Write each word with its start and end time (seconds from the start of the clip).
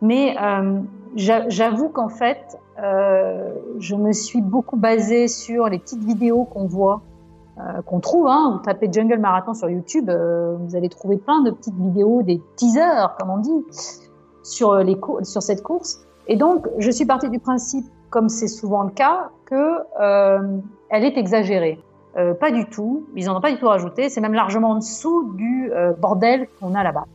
Mais 0.00 0.36
j'avoue 1.16 1.88
qu'en 1.88 2.08
fait, 2.08 2.58
je 2.76 3.94
me 3.94 4.12
suis 4.12 4.40
beaucoup 4.40 4.76
basée 4.76 5.28
sur 5.28 5.68
les 5.68 5.78
petites 5.78 6.04
vidéos 6.04 6.44
qu'on 6.44 6.66
voit 6.66 7.02
euh, 7.58 7.82
qu'on 7.82 7.98
trouve. 7.98 8.28
Hein. 8.28 8.52
Vous 8.52 8.64
tapez 8.64 8.88
Jungle 8.92 9.18
Marathon 9.18 9.52
sur 9.52 9.68
YouTube, 9.68 10.08
euh, 10.10 10.56
vous 10.60 10.76
allez 10.76 10.88
trouver 10.88 11.16
plein 11.16 11.42
de 11.42 11.50
petites 11.50 11.74
vidéos, 11.74 12.22
des 12.22 12.40
teasers, 12.54 13.16
comme 13.18 13.30
on 13.30 13.38
dit, 13.38 13.64
sur, 14.44 14.76
les 14.76 14.96
sur 15.22 15.42
cette 15.42 15.64
course. 15.64 16.06
Et 16.28 16.36
donc, 16.36 16.68
je 16.78 16.90
suis 16.90 17.04
partie 17.04 17.28
du 17.30 17.40
principe, 17.40 17.86
comme 18.10 18.28
c'est 18.28 18.46
souvent 18.46 18.84
le 18.84 18.90
cas, 18.90 19.30
que 19.46 19.78
euh, 20.00 20.58
elle 20.90 21.04
est 21.04 21.16
exagérée. 21.16 21.82
Euh, 22.16 22.34
pas 22.34 22.50
du 22.50 22.66
tout. 22.66 23.06
Ils 23.16 23.26
n'en 23.26 23.38
ont 23.38 23.40
pas 23.40 23.50
du 23.50 23.58
tout 23.58 23.66
rajouté. 23.66 24.08
C'est 24.08 24.20
même 24.20 24.34
largement 24.34 24.70
en 24.70 24.76
dessous 24.76 25.32
du 25.34 25.72
euh, 25.72 25.92
bordel 25.94 26.46
qu'on 26.60 26.74
a 26.74 26.82
là-bas. 26.82 27.06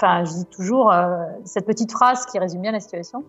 Enfin, 0.00 0.24
je 0.24 0.32
dis 0.32 0.46
toujours 0.46 0.92
cette 1.44 1.66
petite 1.66 1.90
phrase 1.90 2.24
qui 2.26 2.38
résume 2.38 2.62
bien 2.62 2.72
la 2.72 2.80
situation. 2.80 3.24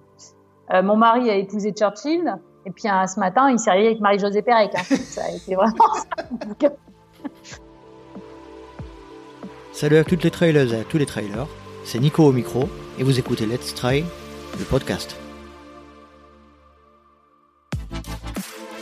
mon 0.72 0.96
mari 0.96 1.30
a 1.30 1.36
épousé 1.36 1.72
Churchill. 1.72 2.36
Et 2.66 2.72
puis 2.72 2.88
hein, 2.88 3.08
ce 3.08 3.20
matin, 3.20 3.50
il 3.50 3.58
s'est 3.58 3.72
réveillé 3.72 3.90
avec 3.90 4.02
Marie-Josée 4.02 4.42
Pérec. 4.42 4.72
Hein. 4.76 4.84
ça 4.84 5.24
a 5.24 5.32
été 5.32 5.56
vraiment 5.56 5.76
ça. 5.96 6.70
Salut 9.72 9.98
à 9.98 10.04
toutes 10.04 10.24
les 10.24 10.32
trailers 10.32 10.74
et 10.74 10.82
à 10.82 10.84
tous 10.84 10.98
les 10.98 11.06
trailers. 11.06 11.48
C'est 11.86 12.00
Nico 12.00 12.24
au 12.24 12.32
micro 12.32 12.68
et 13.00 13.04
vous 13.04 13.18
écoutez 13.18 13.46
Let's 13.46 13.74
Try, 13.74 14.04
le 14.60 14.66
podcast. 14.66 15.16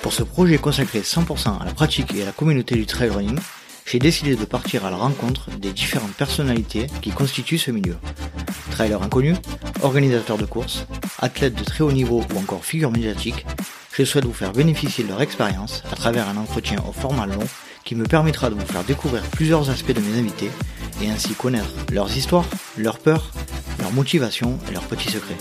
Pour 0.02 0.12
ce 0.12 0.24
projet 0.24 0.58
consacré 0.58 1.02
100% 1.02 1.62
à 1.62 1.66
la 1.66 1.74
pratique 1.74 2.16
et 2.16 2.24
à 2.24 2.26
la 2.26 2.32
communauté 2.32 2.76
du 2.76 2.86
trail 2.86 3.10
running, 3.10 3.38
j'ai 3.88 4.00
décidé 4.00 4.36
de 4.36 4.44
partir 4.44 4.86
à 4.86 4.92
la 4.92 4.98
rencontre 4.98 5.50
des 5.52 5.72
différentes 5.72 6.14
personnalités 6.14 6.88
qui 7.02 7.12
constituent 7.12 7.58
ce 7.58 7.72
milieu. 7.72 7.96
Trailers 8.72 9.02
inconnus, 9.02 9.38
organisateurs 9.82 10.38
de 10.38 10.46
courses, 10.46 10.86
athlètes 11.20 11.56
de 11.56 11.64
très 11.64 11.84
haut 11.84 11.92
niveau 11.92 12.22
ou 12.34 12.38
encore 12.38 12.66
figures 12.66 12.92
médiatiques, 12.92 13.46
je 13.94 14.04
souhaite 14.04 14.26
vous 14.26 14.34
faire 14.34 14.52
bénéficier 14.52 15.06
de 15.06 15.10
leur 15.10 15.22
expérience 15.22 15.84
à 15.92 15.96
travers 15.96 16.28
un 16.28 16.38
entretien 16.38 16.84
au 16.88 16.92
format 16.92 17.26
long 17.26 17.48
qui 17.86 17.96
me 17.96 18.06
permettra 18.06 18.50
de 18.50 18.56
vous 18.56 18.66
faire 18.66 18.84
découvrir 18.84 19.24
plusieurs 19.24 19.70
aspects 19.70 19.94
de 19.94 20.02
mes 20.02 20.20
invités 20.20 20.52
et 21.02 21.10
ainsi 21.10 21.34
connaître 21.34 21.74
leurs 21.94 22.16
histoires, 22.16 22.46
leurs 22.78 23.00
peurs, 23.00 23.32
leurs 23.80 23.94
motivations 23.94 24.60
et 24.70 24.74
leurs 24.74 24.84
petits 24.84 25.10
secrets. 25.10 25.38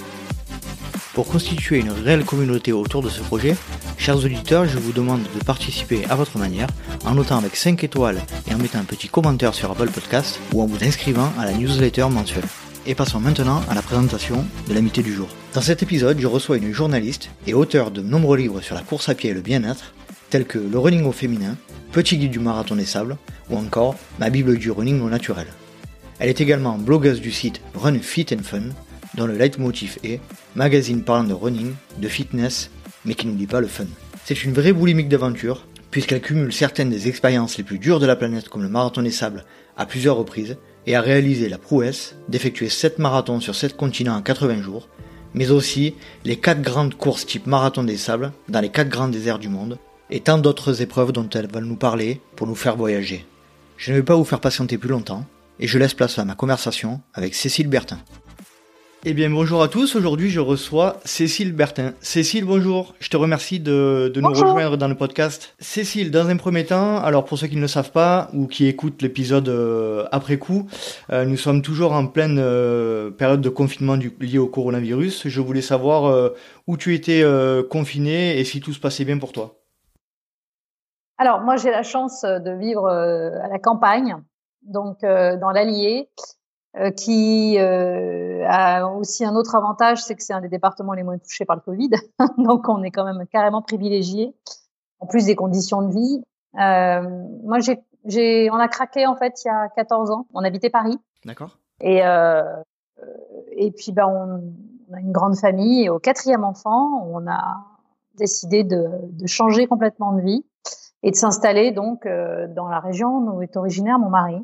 Pour 1.17 1.28
constituer 1.28 1.78
une 1.78 1.92
réelle 1.92 2.27
communauté 2.27 2.75
autour 2.75 3.03
de 3.03 3.09
ce 3.09 3.22
projet, 3.22 3.56
chers 3.97 4.22
auditeurs, 4.22 4.67
je 4.67 4.77
vous 4.77 4.92
demande 4.92 5.22
de 5.22 5.45
participer 5.47 6.05
à 6.11 6.14
votre 6.14 6.36
manière 6.36 6.67
en 7.06 7.14
notant 7.14 7.39
avec 7.39 7.56
5 7.56 7.83
étoiles 7.84 8.20
et 8.47 8.53
en 8.53 8.59
mettant 8.59 8.81
un 8.81 8.84
petit 8.84 9.09
commentaire 9.09 9.55
sur 9.55 9.70
Apple 9.70 9.89
Podcast 9.89 10.39
ou 10.53 10.61
en 10.61 10.67
vous 10.67 10.84
inscrivant 10.84 11.33
à 11.39 11.47
la 11.47 11.55
newsletter 11.55 12.06
mensuelle. 12.11 12.44
Et 12.84 12.94
passons 12.94 13.19
maintenant 13.19 13.62
à 13.70 13.75
la 13.75 13.81
présentation 13.81 14.44
de 14.69 14.75
l'amitié 14.75 15.03
du 15.03 15.14
jour. 15.14 15.28
Dans 15.55 15.62
cet 15.62 15.83
épisode, 15.83 16.20
je 16.20 16.27
reçois 16.27 16.59
une 16.59 16.75
journaliste 16.75 17.31
et 17.47 17.55
auteure 17.55 17.92
de 17.92 18.03
nombreux 18.03 18.37
livres 18.37 18.61
sur 18.61 18.75
la 18.75 18.83
course 18.83 19.09
à 19.09 19.14
pied 19.14 19.31
et 19.31 19.34
le 19.34 19.41
bien-être, 19.41 19.94
tels 20.28 20.44
que 20.44 20.59
Le 20.59 20.78
running 20.78 21.06
au 21.06 21.12
féminin, 21.12 21.56
Petit 21.92 22.19
guide 22.19 22.33
du 22.33 22.41
marathon 22.41 22.77
des 22.77 22.84
sables 22.84 23.17
ou 23.48 23.56
encore 23.56 23.94
Ma 24.20 24.28
Bible 24.28 24.59
du 24.59 24.70
running 24.70 25.00
au 25.00 25.09
naturel. 25.09 25.47
Elle 26.19 26.28
est 26.28 26.42
également 26.42 26.77
blogueuse 26.77 27.22
du 27.22 27.33
site 27.33 27.62
Run 27.75 28.00
Fit 28.00 28.27
and 28.34 28.42
Fun, 28.42 28.62
dont 29.17 29.27
le 29.27 29.36
leitmotiv 29.36 29.98
est 30.05 30.20
magazine 30.55 31.03
parlant 31.03 31.25
de 31.25 31.34
running, 31.34 31.72
de 31.98 32.09
fitness, 32.09 32.70
mais 33.05 33.14
qui 33.14 33.27
n'oublie 33.27 33.47
pas 33.47 33.61
le 33.61 33.67
fun. 33.67 33.86
C'est 34.25 34.45
une 34.45 34.53
vraie 34.53 34.72
boulimique 34.72 35.09
d'aventure, 35.09 35.67
puisqu'elle 35.91 36.20
cumule 36.20 36.53
certaines 36.53 36.91
des 36.91 37.09
expériences 37.09 37.56
les 37.56 37.64
plus 37.64 37.78
dures 37.78 38.00
de 38.00 38.06
la 38.06 38.17
planète 38.17 38.48
comme 38.48 38.62
le 38.62 38.69
marathon 38.69 39.03
des 39.03 39.11
sables 39.11 39.44
à 39.77 39.87
plusieurs 39.87 40.17
reprises, 40.17 40.56
et 40.87 40.94
a 40.94 41.00
réalisé 41.00 41.48
la 41.48 41.59
prouesse 41.59 42.14
d'effectuer 42.28 42.69
7 42.69 42.98
marathons 42.98 43.41
sur 43.41 43.55
7 43.55 43.77
continents 43.77 44.17
en 44.17 44.22
80 44.22 44.62
jours, 44.62 44.89
mais 45.34 45.50
aussi 45.50 45.94
les 46.25 46.37
4 46.37 46.62
grandes 46.62 46.94
courses 46.94 47.27
type 47.27 47.47
marathon 47.47 47.83
des 47.83 47.97
sables 47.97 48.33
dans 48.48 48.60
les 48.60 48.71
4 48.71 48.88
grands 48.88 49.09
déserts 49.09 49.38
du 49.38 49.48
monde, 49.48 49.78
et 50.10 50.21
tant 50.21 50.38
d'autres 50.38 50.83
épreuves 50.83 51.12
dont 51.12 51.28
elle 51.31 51.50
va 51.50 51.60
nous 51.60 51.77
parler 51.77 52.21
pour 52.37 52.47
nous 52.47 52.54
faire 52.54 52.77
voyager. 52.77 53.27
Je 53.77 53.91
ne 53.91 53.97
vais 53.97 54.03
pas 54.03 54.15
vous 54.15 54.25
faire 54.25 54.41
patienter 54.41 54.78
plus 54.78 54.88
longtemps, 54.88 55.27
et 55.59 55.66
je 55.66 55.78
laisse 55.78 55.94
place 55.94 56.19
à 56.19 56.25
ma 56.25 56.34
conversation 56.34 57.00
avec 57.15 57.34
Cécile 57.34 57.69
Bertin. 57.69 57.98
Eh 59.09 59.15
bien, 59.15 59.31
bonjour 59.31 59.62
à 59.62 59.69
tous. 59.69 59.94
Aujourd'hui, 59.94 60.31
je 60.31 60.41
reçois 60.41 60.97
Cécile 61.05 61.53
Bertin. 61.53 61.93
Cécile, 62.00 62.44
bonjour. 62.44 62.93
Je 62.99 63.09
te 63.09 63.17
remercie 63.17 63.61
de, 63.61 64.12
nous 64.17 64.28
rejoindre 64.28 64.77
dans 64.77 64.89
le 64.89 64.97
podcast. 64.97 65.55
Cécile, 65.61 66.11
dans 66.11 66.28
un 66.28 66.37
premier 66.37 66.67
temps, 66.67 66.99
alors 66.99 67.25
pour 67.25 67.39
ceux 67.39 67.47
qui 67.47 67.55
ne 67.55 67.61
le 67.61 67.69
savent 67.69 67.93
pas 67.93 68.28
ou 68.34 68.49
qui 68.49 68.66
écoutent 68.66 69.00
l'épisode 69.03 69.49
euh, 69.49 70.06
après 70.11 70.39
coup, 70.39 70.66
euh, 71.12 71.25
nous 71.25 71.37
sommes 71.37 71.62
toujours 71.62 71.93
en 71.93 72.09
pleine 72.09 72.41
euh, 72.41 73.12
période 73.12 73.41
de 73.41 73.49
confinement 73.49 73.97
du, 73.97 74.12
lié 74.19 74.39
au 74.39 74.49
coronavirus. 74.49 75.28
Je 75.28 75.41
voulais 75.41 75.62
savoir 75.62 76.33
où 76.66 76.77
tu 76.77 76.93
étais 76.93 77.22
confinée 77.71 78.41
et 78.41 78.45
si 78.45 78.61
tout 78.61 78.72
se 78.72 78.81
passait 78.81 79.05
bien 79.05 79.19
pour 79.19 79.31
toi. 79.31 79.55
Alors, 81.16 81.43
moi, 81.43 81.55
j'ai 81.55 81.71
la 81.71 81.84
chance 81.84 82.22
de 82.22 82.59
vivre 82.59 82.89
à 82.89 83.47
la 83.47 83.61
campagne, 83.61 84.16
donc 84.62 85.03
dans 85.03 85.53
l'Allier. 85.53 86.09
Euh, 86.78 86.91
qui 86.91 87.56
euh, 87.59 88.44
a 88.47 88.87
aussi 88.87 89.25
un 89.25 89.34
autre 89.34 89.54
avantage, 89.54 90.04
c'est 90.04 90.14
que 90.14 90.22
c'est 90.22 90.34
un 90.34 90.42
des 90.42 90.50
départements 90.50 90.92
les 90.92 91.04
moins 91.04 91.16
touchés 91.16 91.47
par 91.47 91.56
le 91.56 91.62
Covid. 91.62 91.88
Donc, 92.38 92.69
on 92.69 92.82
est 92.82 92.91
quand 92.91 93.04
même 93.04 93.26
carrément 93.28 93.62
privilégié, 93.62 94.34
en 95.00 95.06
plus 95.06 95.25
des 95.25 95.34
conditions 95.36 95.81
de 95.81 95.94
vie. 95.94 96.22
Euh, 96.60 97.25
moi, 97.44 97.60
j'ai, 97.60 97.78
j'ai, 98.04 98.50
on 98.50 98.56
a 98.56 98.69
craqué 98.69 99.06
en 99.06 99.16
fait 99.16 99.42
il 99.42 99.48
y 99.48 99.50
a 99.50 99.70
14 99.70 100.10
ans. 100.10 100.26
On 100.34 100.44
habitait 100.44 100.69
Paris. 100.69 100.98
D'accord. 101.25 101.56
Et 101.81 102.04
euh, 102.04 102.42
et 103.53 103.70
puis 103.70 103.92
ben 103.92 104.06
on, 104.06 104.53
on, 104.91 104.94
a 104.94 105.00
une 105.00 105.12
grande 105.12 105.36
famille. 105.36 105.84
Et 105.84 105.88
au 105.88 105.98
quatrième 105.98 106.44
enfant, 106.44 107.09
on 107.10 107.26
a 107.26 107.65
décidé 108.16 108.65
de, 108.65 108.86
de 109.03 109.26
changer 109.26 109.66
complètement 109.66 110.12
de 110.12 110.20
vie 110.20 110.44
et 111.03 111.10
de 111.10 111.16
s'installer 111.16 111.72
donc 111.72 112.06
dans 112.06 112.69
la 112.69 112.81
région 112.81 113.19
où 113.34 113.41
est 113.42 113.56
originaire 113.56 113.98
mon 113.98 114.10
mari. 114.10 114.42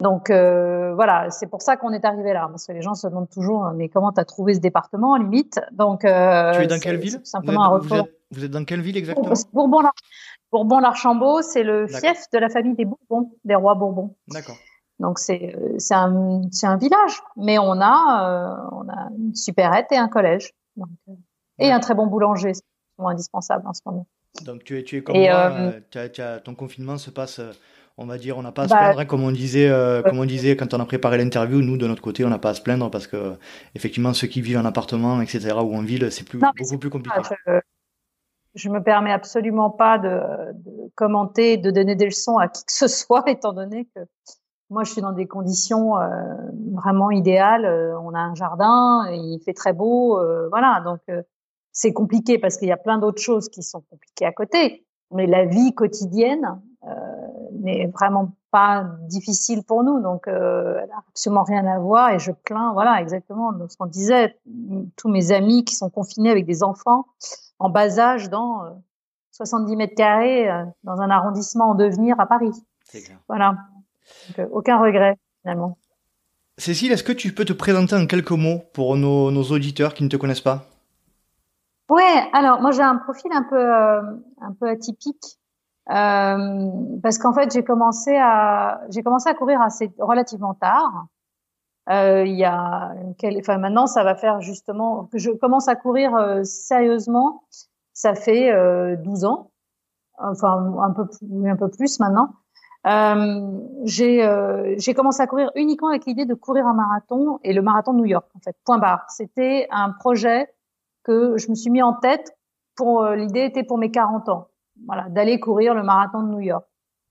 Donc 0.00 0.30
euh, 0.30 0.94
voilà, 0.94 1.30
c'est 1.30 1.46
pour 1.46 1.62
ça 1.62 1.76
qu'on 1.76 1.92
est 1.92 2.04
arrivé 2.04 2.32
là, 2.32 2.48
parce 2.50 2.66
que 2.66 2.72
les 2.72 2.82
gens 2.82 2.94
se 2.94 3.06
demandent 3.06 3.30
toujours, 3.30 3.70
mais 3.74 3.88
comment 3.88 4.12
tu 4.12 4.20
as 4.20 4.24
trouvé 4.24 4.54
ce 4.54 4.60
département, 4.60 5.16
limite? 5.16 5.60
Donc, 5.70 6.04
euh, 6.04 6.52
tu 6.54 6.62
es 6.62 6.66
dans 6.66 6.80
quelle 6.80 6.98
ville? 6.98 7.20
Simplement 7.22 7.78
vous 7.78 7.94
êtes, 7.94 8.12
vous, 8.32 8.44
êtes, 8.44 8.50
dans 8.50 8.64
quelle 8.64 8.80
ville 8.80 8.96
exactement? 8.96 9.32
Bourbon-l'Archambault, 10.50 11.40
c'est 11.42 11.62
le 11.62 11.86
fief 11.86 12.24
de 12.32 12.38
la 12.38 12.48
famille 12.48 12.74
des 12.74 12.84
Bourbons, 12.84 13.32
des 13.44 13.54
rois 13.54 13.74
Bourbons. 13.74 14.16
D'accord. 14.28 14.56
Donc 14.98 15.18
c'est 15.18 15.54
un 15.90 16.42
un 16.62 16.76
village, 16.76 17.22
mais 17.36 17.58
on 17.58 17.80
a 17.80 18.28
euh, 18.28 18.68
on 18.72 18.88
a 18.88 19.08
une 19.16 19.34
supérette 19.34 19.90
et 19.92 19.96
un 19.96 20.08
collège, 20.08 20.52
donc, 20.76 20.88
euh, 21.08 21.12
et 21.58 21.70
un 21.70 21.80
très 21.80 21.94
bon 21.94 22.06
boulanger, 22.06 22.54
c'est 22.54 22.62
indispensable 22.98 23.66
en 23.66 23.72
ce 23.72 23.80
moment. 23.86 24.06
Donc 24.44 24.64
tu 24.64 24.78
es 24.78 24.84
tu 24.84 24.98
es 24.98 25.02
comme 25.02 25.16
moi, 25.16 25.72
ton 26.44 26.54
confinement 26.54 26.98
se 26.98 27.10
passe 27.10 27.40
on 27.98 28.06
va 28.06 28.18
dire, 28.18 28.38
on 28.38 28.42
n'a 28.42 28.52
pas 28.52 28.62
à 28.62 28.68
se 28.68 28.72
bah, 28.72 28.80
plaindre, 28.80 29.00
hein, 29.00 29.04
comme 29.04 29.22
on 29.22 29.30
disait, 29.30 29.68
euh, 29.68 30.02
comme 30.02 30.18
on 30.18 30.24
disait 30.24 30.56
quand 30.56 30.72
on 30.74 30.80
a 30.80 30.84
préparé 30.84 31.18
l'interview. 31.18 31.60
Nous, 31.60 31.76
de 31.76 31.86
notre 31.86 32.02
côté, 32.02 32.24
on 32.24 32.30
n'a 32.30 32.38
pas 32.38 32.50
à 32.50 32.54
se 32.54 32.62
plaindre 32.62 32.90
parce 32.90 33.06
que, 33.06 33.34
effectivement, 33.74 34.12
ceux 34.12 34.26
qui 34.26 34.40
vivent 34.40 34.58
en 34.58 34.64
appartement, 34.64 35.20
etc., 35.20 35.54
ou 35.62 35.74
en 35.74 35.82
ville, 35.82 36.10
c'est 36.10 36.26
plus, 36.26 36.38
beaucoup 36.38 36.78
plus 36.78 36.90
compliqué. 36.90 37.20
je, 38.54 38.68
me 38.68 38.82
permets 38.82 39.12
absolument 39.12 39.70
pas 39.70 39.98
de, 39.98 40.20
commenter, 40.94 41.56
de 41.58 41.70
donner 41.70 41.94
des 41.94 42.06
leçons 42.06 42.38
à 42.38 42.48
qui 42.48 42.64
que 42.64 42.72
ce 42.72 42.88
soit, 42.88 43.24
étant 43.26 43.52
donné 43.52 43.86
que 43.94 44.00
moi, 44.70 44.84
je 44.84 44.92
suis 44.92 45.02
dans 45.02 45.12
des 45.12 45.26
conditions 45.26 45.98
euh, 45.98 46.08
vraiment 46.72 47.10
idéales. 47.10 47.66
Euh, 47.66 47.98
on 48.00 48.14
a 48.14 48.20
un 48.20 48.34
jardin, 48.34 49.06
il 49.10 49.38
fait 49.44 49.52
très 49.52 49.74
beau, 49.74 50.18
voilà. 50.48 50.82
Donc, 50.82 51.00
c'est 51.72 51.92
compliqué 51.92 52.38
parce 52.38 52.56
qu'il 52.56 52.68
y 52.68 52.72
a 52.72 52.78
plein 52.78 52.98
d'autres 52.98 53.20
choses 53.20 53.48
qui 53.50 53.62
sont 53.62 53.82
compliquées 53.90 54.24
à 54.24 54.32
côté. 54.32 54.86
Mais 55.10 55.26
la 55.26 55.44
vie 55.44 55.74
quotidienne, 55.74 56.58
n'est 57.60 57.86
vraiment 57.86 58.32
pas 58.50 58.86
difficile 59.08 59.62
pour 59.64 59.82
nous. 59.82 60.00
Donc, 60.00 60.28
euh, 60.28 60.78
elle 60.82 60.90
a 60.90 61.02
absolument 61.08 61.42
rien 61.42 61.66
à 61.66 61.78
voir. 61.78 62.10
Et 62.10 62.18
je 62.18 62.32
plains, 62.32 62.72
voilà, 62.72 63.00
exactement 63.00 63.52
ce 63.68 63.76
qu'on 63.76 63.86
disait. 63.86 64.36
Tous 64.96 65.08
mes 65.08 65.32
amis 65.32 65.64
qui 65.64 65.74
sont 65.74 65.90
confinés 65.90 66.30
avec 66.30 66.46
des 66.46 66.62
enfants 66.62 67.06
en 67.62 67.70
bas 67.70 67.98
âge 67.98 68.28
dans 68.28 68.82
70 69.30 69.72
euh, 69.72 69.76
mètres 69.76 69.94
carrés 69.94 70.50
euh, 70.50 70.64
dans 70.82 71.00
un 71.00 71.10
arrondissement 71.10 71.70
en 71.70 71.74
devenir 71.74 72.18
à 72.18 72.26
Paris. 72.26 72.52
Voilà. 73.28 73.56
Donc, 74.28 74.38
euh, 74.38 74.48
aucun 74.52 74.78
regret 74.78 75.16
finalement. 75.40 75.78
Cécile, 76.58 76.92
est-ce 76.92 77.04
que 77.04 77.12
tu 77.12 77.32
peux 77.32 77.44
te 77.44 77.52
présenter 77.52 77.96
en 77.96 78.06
quelques 78.06 78.32
mots 78.32 78.62
pour 78.72 78.96
nos, 78.96 79.30
nos 79.30 79.44
auditeurs 79.44 79.94
qui 79.94 80.04
ne 80.04 80.08
te 80.08 80.16
connaissent 80.16 80.40
pas? 80.40 80.66
Ouais, 81.88 82.28
alors 82.32 82.60
moi 82.60 82.72
j'ai 82.72 82.82
un 82.82 82.96
profil 82.96 83.30
un 83.32 83.42
peu 83.42 83.70
un 84.40 84.52
peu 84.58 84.68
atypique. 84.68 85.38
Euh, 85.90 86.70
parce 87.02 87.18
qu'en 87.18 87.32
fait, 87.32 87.52
j'ai 87.52 87.64
commencé 87.64 88.16
à 88.16 88.82
j'ai 88.90 89.02
commencé 89.02 89.28
à 89.28 89.34
courir 89.34 89.60
assez 89.60 89.92
relativement 89.98 90.54
tard. 90.54 91.06
Euh, 91.90 92.24
il 92.24 92.36
y 92.36 92.44
a 92.44 92.94
quel, 93.18 93.36
enfin 93.38 93.58
maintenant, 93.58 93.86
ça 93.86 94.04
va 94.04 94.14
faire 94.14 94.40
justement 94.40 95.06
que 95.06 95.18
je 95.18 95.30
commence 95.32 95.68
à 95.68 95.74
courir 95.74 96.14
euh, 96.14 96.44
sérieusement. 96.44 97.42
Ça 97.92 98.14
fait 98.14 98.50
12 98.98 99.24
ans, 99.24 99.50
enfin 100.18 100.74
un 100.82 100.92
peu 100.92 101.06
un 101.46 101.56
peu 101.56 101.68
plus 101.68 102.00
maintenant. 102.00 102.30
Euh, 102.84 103.60
j'ai 103.84 104.24
euh, 104.24 104.74
j'ai 104.76 104.92
commencé 104.92 105.22
à 105.22 105.28
courir 105.28 105.52
uniquement 105.54 105.88
avec 105.88 106.04
l'idée 106.04 106.24
de 106.24 106.34
courir 106.34 106.66
un 106.66 106.74
marathon 106.74 107.38
et 107.44 107.52
le 107.52 107.62
marathon 107.62 107.92
de 107.92 107.98
New 107.98 108.06
York 108.06 108.26
en 108.34 108.40
fait. 108.40 108.56
Point 108.64 108.78
barre. 108.78 109.04
C'était 109.08 109.68
un 109.70 109.90
projet 109.90 110.52
que 111.04 111.36
je 111.38 111.48
me 111.48 111.54
suis 111.54 111.70
mis 111.70 111.82
en 111.82 111.94
tête 111.94 112.36
pour 112.74 113.04
euh, 113.04 113.14
l'idée 113.14 113.44
était 113.44 113.62
pour 113.62 113.78
mes 113.78 113.90
40 113.92 114.28
ans. 114.30 114.48
Voilà, 114.86 115.08
d'aller 115.08 115.40
courir 115.40 115.74
le 115.74 115.82
marathon 115.82 116.22
de 116.22 116.28
New 116.28 116.40
York 116.40 116.64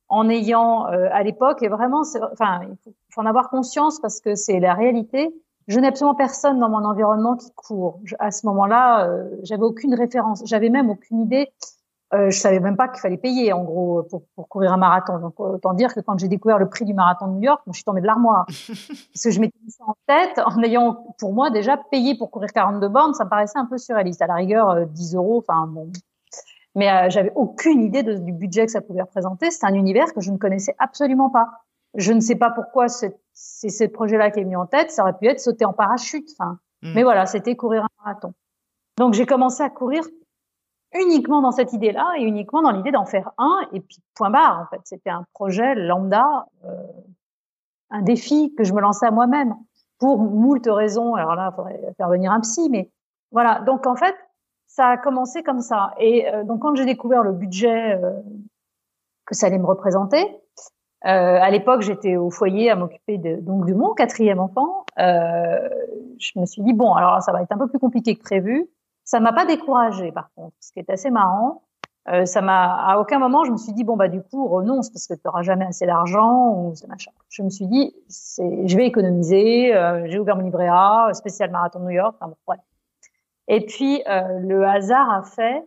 en 0.09 0.29
ayant 0.29 0.87
euh, 0.87 1.07
à 1.11 1.23
l'époque 1.23 1.63
et 1.63 1.69
vraiment 1.69 2.01
enfin 2.33 2.61
il 2.63 2.75
faut, 2.83 2.93
faut, 3.09 3.21
en 3.21 3.25
avoir 3.25 3.49
conscience 3.49 3.99
parce 3.99 4.19
que 4.19 4.35
c'est 4.35 4.59
la 4.59 4.73
réalité. 4.73 5.33
Je 5.67 5.79
n'ai 5.79 5.87
absolument 5.87 6.15
personne 6.15 6.59
dans 6.59 6.69
mon 6.69 6.83
environnement 6.83 7.37
qui 7.37 7.51
court. 7.55 7.99
à 8.19 8.31
ce 8.31 8.45
moment-là, 8.47 9.07
euh, 9.07 9.29
j'avais 9.43 9.63
aucune 9.63 9.93
référence, 9.93 10.41
j'avais 10.45 10.69
même 10.69 10.89
aucune 10.89 11.21
idée 11.21 11.51
euh, 12.13 12.29
je 12.29 12.37
savais 12.37 12.59
même 12.59 12.75
pas 12.75 12.89
qu'il 12.89 12.99
fallait 12.99 13.17
payer 13.17 13.53
en 13.53 13.63
gros 13.63 14.03
pour, 14.03 14.23
pour, 14.35 14.49
courir 14.49 14.73
un 14.73 14.77
marathon. 14.77 15.19
Donc 15.19 15.39
autant 15.39 15.73
dire 15.73 15.93
que 15.93 16.01
quand 16.01 16.19
j'ai 16.19 16.27
découvert 16.27 16.57
le 16.57 16.67
prix 16.67 16.83
du 16.83 16.93
marathon 16.93 17.27
de 17.27 17.33
New 17.33 17.43
York, 17.43 17.61
je 17.67 17.73
suis 17.73 17.83
tombée 17.85 18.01
de 18.01 18.05
l'armoire 18.05 18.45
parce 18.47 19.23
que 19.23 19.31
je 19.31 19.39
m'étais 19.39 19.57
mis 19.63 19.71
ça 19.71 19.85
en 19.87 19.95
tête 20.07 20.39
en 20.45 20.61
ayant 20.61 21.15
pour 21.19 21.33
moi 21.33 21.49
déjà 21.51 21.77
payé 21.77 22.17
pour 22.17 22.29
courir 22.29 22.51
42 22.51 22.89
bornes, 22.89 23.13
ça 23.13 23.23
me 23.23 23.29
paraissait 23.29 23.59
un 23.59 23.65
peu 23.65 23.77
surréaliste. 23.77 24.21
À 24.21 24.27
la 24.27 24.35
rigueur 24.35 24.85
10 24.87 25.15
euh, 25.15 25.17
euros, 25.19 25.37
enfin 25.37 25.67
bon. 25.67 25.89
Mais 26.75 26.89
euh, 26.89 27.09
j'avais 27.09 27.31
aucune 27.35 27.81
idée 27.81 28.03
de, 28.03 28.15
du 28.15 28.31
budget 28.31 28.65
que 28.65 28.71
ça 28.71 28.81
pouvait 28.81 29.01
représenter. 29.01 29.51
C'est 29.51 29.65
un 29.65 29.73
univers 29.73 30.13
que 30.13 30.21
je 30.21 30.31
ne 30.31 30.37
connaissais 30.37 30.75
absolument 30.79 31.29
pas. 31.29 31.49
Je 31.95 32.13
ne 32.13 32.21
sais 32.21 32.35
pas 32.35 32.49
pourquoi 32.49 32.87
c'est 32.87 33.17
ce 33.33 33.83
projet-là 33.85 34.31
qui 34.31 34.39
est 34.39 34.43
venu 34.43 34.55
en 34.55 34.65
tête. 34.65 34.91
Ça 34.91 35.03
aurait 35.03 35.17
pu 35.17 35.27
être 35.27 35.39
sauter 35.39 35.65
en 35.65 35.73
parachute. 35.73 36.29
Enfin, 36.37 36.59
hmm. 36.81 36.93
mais 36.95 37.03
voilà, 37.03 37.25
c'était 37.25 37.55
courir 37.55 37.83
un 37.83 38.03
marathon. 38.03 38.33
Donc 38.97 39.13
j'ai 39.13 39.25
commencé 39.25 39.63
à 39.63 39.69
courir 39.69 40.03
uniquement 40.93 41.41
dans 41.41 41.51
cette 41.51 41.73
idée-là 41.73 42.13
et 42.17 42.23
uniquement 42.23 42.61
dans 42.61 42.71
l'idée 42.71 42.91
d'en 42.91 43.05
faire 43.05 43.31
un 43.37 43.59
et 43.71 43.79
puis 43.79 43.97
point 44.13 44.29
barre 44.29 44.59
en 44.59 44.65
fait 44.75 44.81
c'était 44.83 45.09
un 45.09 45.25
projet 45.33 45.73
lambda 45.75 46.47
euh, 46.65 46.75
un 47.91 48.01
défi 48.01 48.53
que 48.57 48.63
je 48.63 48.73
me 48.73 48.81
lançais 48.81 49.05
à 49.05 49.11
moi-même 49.11 49.55
pour 49.99 50.17
moult 50.19 50.67
raisons 50.67 51.15
alors 51.15 51.35
là 51.35 51.51
il 51.51 51.55
faudrait 51.55 51.93
faire 51.95 52.09
venir 52.09 52.31
un 52.31 52.41
psy 52.41 52.69
mais 52.69 52.91
voilà 53.31 53.61
donc 53.61 53.87
en 53.87 53.95
fait 53.95 54.15
ça 54.75 54.87
a 54.87 54.97
commencé 54.97 55.43
comme 55.43 55.61
ça 55.61 55.93
et 55.99 56.27
euh, 56.27 56.43
donc 56.43 56.61
quand 56.61 56.75
j'ai 56.75 56.85
découvert 56.85 57.23
le 57.23 57.31
budget 57.33 57.95
euh, 57.95 58.11
que 59.25 59.35
ça 59.35 59.47
allait 59.47 59.57
me 59.57 59.65
représenter 59.65 60.23
euh, 61.05 61.07
à 61.41 61.49
l'époque 61.49 61.81
j'étais 61.81 62.15
au 62.15 62.29
foyer 62.29 62.69
à 62.69 62.75
m'occuper 62.75 63.17
donc 63.17 63.65
de 63.65 63.73
mon 63.73 63.93
quatrième 63.93 64.39
enfant 64.39 64.85
je 64.97 66.39
me 66.39 66.45
suis 66.45 66.61
dit 66.61 66.73
bon 66.73 66.93
alors 66.93 67.21
ça 67.21 67.31
va 67.31 67.41
être 67.41 67.51
un 67.51 67.57
peu 67.57 67.67
plus 67.67 67.79
compliqué 67.79 68.15
que 68.15 68.21
prévu 68.21 68.69
ça 69.03 69.19
m'a 69.19 69.33
pas 69.33 69.45
découragée, 69.45 70.11
par 70.11 70.29
contre, 70.35 70.55
ce 70.59 70.71
qui 70.71 70.79
est 70.79 70.89
assez 70.89 71.09
marrant. 71.09 71.63
Euh, 72.07 72.25
ça 72.25 72.41
m'a, 72.41 72.73
à 72.73 72.97
aucun 72.97 73.19
moment, 73.19 73.43
je 73.43 73.51
me 73.51 73.57
suis 73.57 73.73
dit 73.73 73.83
bon 73.83 73.95
bah 73.95 74.07
du 74.07 74.21
coup 74.23 74.47
renonce 74.47 74.89
parce 74.89 75.05
que 75.05 75.13
tu 75.13 75.21
n'auras 75.25 75.43
jamais 75.43 75.65
assez 75.65 75.85
d'argent 75.85 76.53
ou 76.55 76.75
ce 76.75 76.87
machin. 76.87 77.11
Je 77.29 77.43
me 77.43 77.49
suis 77.49 77.67
dit 77.67 77.93
je 78.09 78.75
vais 78.75 78.87
économiser. 78.87 79.75
Euh, 79.75 80.07
j'ai 80.07 80.17
ouvert 80.17 80.35
mon 80.35 80.43
livret 80.43 80.67
A, 80.67 81.09
spécial 81.13 81.51
marathon 81.51 81.79
New 81.81 81.89
York. 81.89 82.15
Enfin, 82.19 82.33
bon. 82.47 82.53
Et 83.51 83.65
puis 83.65 84.01
euh, 84.07 84.39
le 84.39 84.65
hasard 84.65 85.09
a 85.11 85.23
fait, 85.23 85.63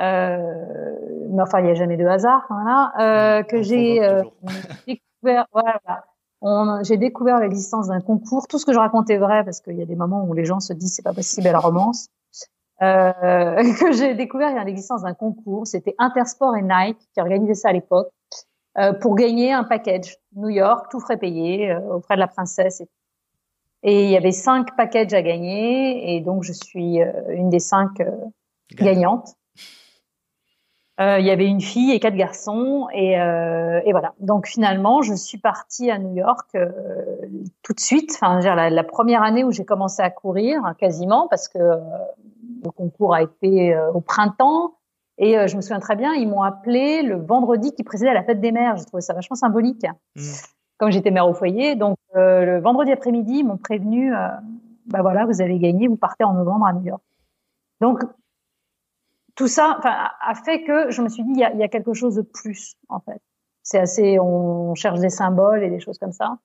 euh, 0.00 0.98
mais 1.30 1.42
enfin 1.42 1.60
il 1.60 1.66
n'y 1.66 1.70
a 1.70 1.74
jamais 1.74 1.96
de 1.96 2.04
hasard, 2.04 2.44
voilà, 2.50 2.92
euh, 2.98 3.42
que 3.44 3.62
j'ai 3.62 4.00
découvert. 4.86 5.46
Voilà, 5.52 6.82
j'ai 6.82 6.98
découvert 6.98 7.38
l'existence 7.40 7.88
d'un 7.88 8.00
concours. 8.00 8.46
Tout 8.48 8.58
ce 8.58 8.66
que 8.66 8.72
je 8.72 8.78
racontais 8.78 9.14
est 9.14 9.18
vrai 9.18 9.44
parce 9.44 9.60
qu'il 9.60 9.76
y 9.76 9.82
a 9.82 9.86
des 9.86 9.96
moments 9.96 10.24
où 10.24 10.34
les 10.34 10.44
gens 10.44 10.60
se 10.60 10.74
disent 10.74 10.94
c'est 10.94 11.02
pas 11.02 11.14
possible, 11.14 11.46
elle 11.46 11.56
romance 11.56 12.08
euh, 12.82 13.62
que 13.80 13.92
j'ai 13.92 14.14
découvert 14.14 14.50
il 14.50 14.56
y 14.56 14.58
a 14.58 14.64
l'existence 14.64 15.02
d'un 15.02 15.14
concours. 15.14 15.66
C'était 15.66 15.94
Intersport 15.98 16.56
et 16.56 16.62
Nike 16.62 16.98
qui 17.14 17.20
organisaient 17.20 17.54
ça 17.54 17.70
à 17.70 17.72
l'époque 17.72 18.08
euh, 18.78 18.92
pour 18.92 19.14
gagner 19.14 19.52
un 19.52 19.64
package 19.64 20.16
New 20.34 20.50
York, 20.50 20.86
tout 20.90 21.00
frais 21.00 21.16
payé 21.16 21.70
euh, 21.70 21.80
auprès 21.94 22.14
de 22.14 22.20
la 22.20 22.28
princesse. 22.28 22.80
Et, 22.80 22.88
et, 23.82 24.04
il 24.04 24.10
y 24.10 24.16
avait 24.16 24.32
cinq 24.32 24.76
packages 24.76 25.14
à 25.14 25.22
gagner 25.22 26.14
et 26.14 26.20
donc 26.20 26.42
je 26.42 26.52
suis 26.52 27.02
euh, 27.02 27.12
une 27.30 27.50
des 27.50 27.60
cinq 27.60 28.00
euh, 28.00 28.10
gagnantes. 28.72 29.36
Euh, 30.98 31.18
il 31.18 31.26
y 31.26 31.30
avait 31.30 31.46
une 31.46 31.60
fille 31.60 31.92
et 31.92 32.00
quatre 32.00 32.16
garçons 32.16 32.88
et, 32.94 33.20
euh, 33.20 33.80
et, 33.84 33.92
voilà. 33.92 34.14
Donc 34.18 34.46
finalement, 34.46 35.02
je 35.02 35.12
suis 35.12 35.36
partie 35.36 35.90
à 35.90 35.98
New 35.98 36.14
York 36.16 36.48
euh, 36.54 36.70
tout 37.62 37.74
de 37.74 37.80
suite. 37.80 38.12
Enfin, 38.14 38.40
la, 38.40 38.70
la, 38.70 38.84
première 38.84 39.22
année 39.22 39.44
où 39.44 39.52
j'ai 39.52 39.66
commencé 39.66 40.00
à 40.00 40.08
courir, 40.08 40.74
quasiment, 40.78 41.28
parce 41.28 41.48
que 41.48 41.58
le 41.58 42.70
concours 42.70 43.14
a 43.14 43.22
été 43.22 43.78
au 43.92 44.00
printemps. 44.00 44.72
Et 45.18 45.34
je 45.48 45.56
me 45.56 45.62
souviens 45.62 45.80
très 45.80 45.96
bien, 45.96 46.12
ils 46.12 46.28
m'ont 46.28 46.42
appelé 46.42 47.02
le 47.02 47.16
vendredi 47.16 47.72
qui 47.72 47.82
précédait 47.84 48.12
la 48.12 48.22
fête 48.22 48.40
des 48.40 48.52
mères. 48.52 48.76
J'ai 48.76 48.84
trouvé 48.84 49.00
ça 49.00 49.14
vachement 49.14 49.36
symbolique. 49.36 49.84
Mmh. 50.14 50.22
Comme 50.78 50.90
j'étais 50.90 51.10
mère 51.10 51.28
au 51.28 51.34
foyer, 51.34 51.74
donc 51.74 51.98
euh, 52.16 52.44
le 52.44 52.60
vendredi 52.60 52.92
après-midi, 52.92 53.38
ils 53.38 53.44
m'ont 53.44 53.56
prévenu, 53.56 54.12
bah 54.86 55.00
voilà, 55.00 55.24
vous 55.24 55.40
avez 55.40 55.58
gagné, 55.58 55.88
vous 55.88 55.96
partez 55.96 56.24
en 56.24 56.34
novembre 56.34 56.66
à 56.66 56.72
New 56.74 56.84
York. 56.84 57.02
Donc 57.80 58.02
tout 59.34 59.48
ça 59.48 59.78
a 59.82 60.34
fait 60.34 60.64
que 60.64 60.90
je 60.90 61.02
me 61.02 61.08
suis 61.08 61.22
dit, 61.24 61.30
il 61.32 61.38
y 61.38 61.44
a, 61.44 61.54
y 61.54 61.62
a, 61.62 61.68
quelque 61.68 61.94
chose 61.94 62.14
de 62.14 62.22
plus 62.22 62.74
en 62.88 63.00
fait. 63.00 63.20
C'est 63.62 63.78
assez, 63.78 64.18
on 64.18 64.74
cherche 64.74 65.00
des 65.00 65.10
symboles 65.10 65.62
et 65.62 65.70
des 65.70 65.80
choses 65.80 65.98
comme 65.98 66.12
ça. 66.12 66.38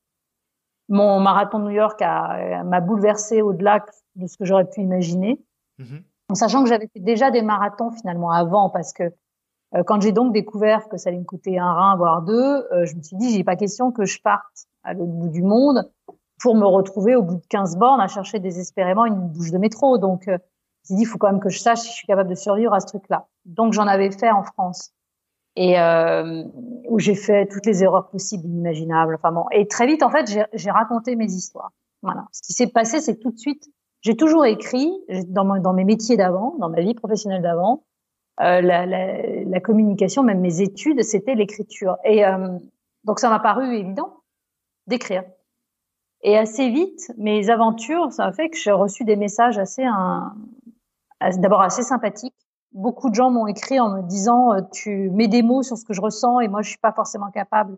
Mon 0.89 1.19
marathon 1.19 1.60
de 1.60 1.66
New 1.66 1.75
York 1.75 2.01
m'a 2.01 2.81
bouleversé 2.81 3.42
au-delà 3.42 3.86
de 4.16 4.27
ce 4.27 4.38
que 4.38 4.45
j'aurais 4.45 4.69
pu 4.69 4.81
imaginer. 4.81 5.39
En 6.30 6.36
sachant 6.36 6.63
que 6.63 6.69
j'avais 6.69 6.88
fait 6.88 7.00
déjà 7.00 7.31
des 7.31 7.42
marathons 7.42 7.92
finalement 7.92 8.31
avant, 8.31 8.69
parce 8.69 8.94
que 8.94 9.04
euh, 9.04 9.10
quand 9.85 10.01
j'ai 10.01 10.12
donc 10.12 10.33
découvert 10.33 10.89
que 10.89 10.97
ça 10.97 11.09
allait 11.09 11.19
me 11.19 11.23
coûter 11.23 11.57
un 11.57 11.73
rein, 11.73 11.95
voire 11.95 12.21
deux, 12.23 12.33
euh, 12.71 12.85
je 12.85 12.95
me 12.95 13.01
suis 13.01 13.15
dit, 13.18 13.31
j'ai 13.33 13.44
pas 13.44 13.56
question 13.56 13.91
que 13.91 14.06
je 14.06 14.21
parte 14.21 14.68
à 14.83 14.94
l'autre 14.94 15.12
bout 15.12 15.29
du 15.29 15.44
monde 15.44 15.89
pour 16.41 16.56
me 16.56 16.65
retrouver 16.65 17.15
au 17.15 17.21
bout 17.21 17.35
de 17.35 17.45
15 17.50 17.77
bornes 17.77 18.01
à 18.01 18.07
chercher 18.07 18.39
désespérément 18.39 19.06
une 19.06 19.29
bouche 19.29 19.51
de 19.51 19.57
métro. 19.57 19.97
Donc, 19.97 20.27
euh, 20.27 20.38
je 20.88 20.94
me 20.94 20.97
dit, 20.97 21.03
il 21.03 21.06
faut 21.06 21.18
quand 21.18 21.31
même 21.31 21.39
que 21.39 21.50
je 21.50 21.59
sache 21.59 21.79
si 21.79 21.89
je 21.89 21.94
suis 21.94 22.07
capable 22.07 22.29
de 22.29 22.35
survivre 22.35 22.73
à 22.73 22.79
ce 22.79 22.88
truc-là. 22.88 23.27
Donc, 23.45 23.73
j'en 23.73 23.88
avais 23.88 24.12
fait 24.12 24.31
en 24.31 24.44
France 24.44 24.91
et 25.56 25.79
euh, 25.79 26.44
où 26.89 27.00
j'ai 27.00 27.15
fait 27.15 27.45
toutes 27.47 27.65
les 27.65 27.83
erreurs 27.83 28.09
possibles, 28.09 28.45
inimaginables. 28.45 29.15
Enfin 29.15 29.31
bon, 29.31 29.45
et 29.51 29.67
très 29.67 29.85
vite, 29.85 30.03
en 30.03 30.09
fait, 30.09 30.25
j'ai 30.53 30.71
raconté 30.71 31.15
mes 31.15 31.31
histoires. 31.31 31.71
Voilà. 32.01 32.25
Ce 32.31 32.41
qui 32.41 32.53
s'est 32.53 32.67
passé, 32.67 33.00
c'est 33.00 33.17
tout 33.17 33.31
de 33.31 33.38
suite, 33.38 33.69
j'ai 34.01 34.15
toujours 34.15 34.45
écrit 34.45 34.91
dans, 35.27 35.74
mes 35.74 35.83
métiers 35.83 36.17
d'avant, 36.17 36.56
dans 36.59 36.69
ma 36.69 36.81
vie 36.81 36.95
professionnelle 36.95 37.44
d'avant, 37.44 37.83
euh, 37.83 37.90
la, 38.39 38.62
la, 38.62 38.86
la, 38.86 39.60
communication, 39.60 40.24
même 40.24 40.39
mes 40.39 40.62
études, 40.62 41.04
c'était 41.04 41.36
l'écriture. 41.36 41.98
Et 42.04 42.25
euh, 42.25 42.57
donc 43.04 43.19
ça 43.19 43.30
m'a 43.30 43.39
paru 43.39 43.75
évident 43.75 44.22
d'écrire. 44.88 45.24
Et 46.24 46.38
assez 46.38 46.70
vite, 46.70 47.12
mes 47.17 47.50
aventures, 47.50 48.12
ça 48.12 48.25
a 48.25 48.32
fait 48.32 48.50
que 48.50 48.58
j'ai 48.58 48.72
reçu 48.72 49.03
des 49.03 49.15
messages 49.15 49.58
assez, 49.58 49.86
d'abord 51.38 51.62
assez 51.62 51.84
sympathiques. 51.84 52.36
Beaucoup 52.74 53.10
de 53.10 53.15
gens 53.15 53.32
m'ont 53.32 53.48
écrit 53.48 53.79
en 53.79 53.98
me 53.98 54.01
disant 54.03 54.53
euh, 54.53 54.62
tu 54.72 55.10
mets 55.10 55.27
des 55.27 55.41
mots 55.41 55.62
sur 55.62 55.77
ce 55.77 55.84
que 55.84 55.94
je 55.94 56.00
ressens 56.00 56.39
et 56.39 56.48
moi 56.48 56.62
je 56.62 56.70
suis 56.70 56.77
pas 56.77 56.94
forcément 56.94 57.29
capable 57.29 57.77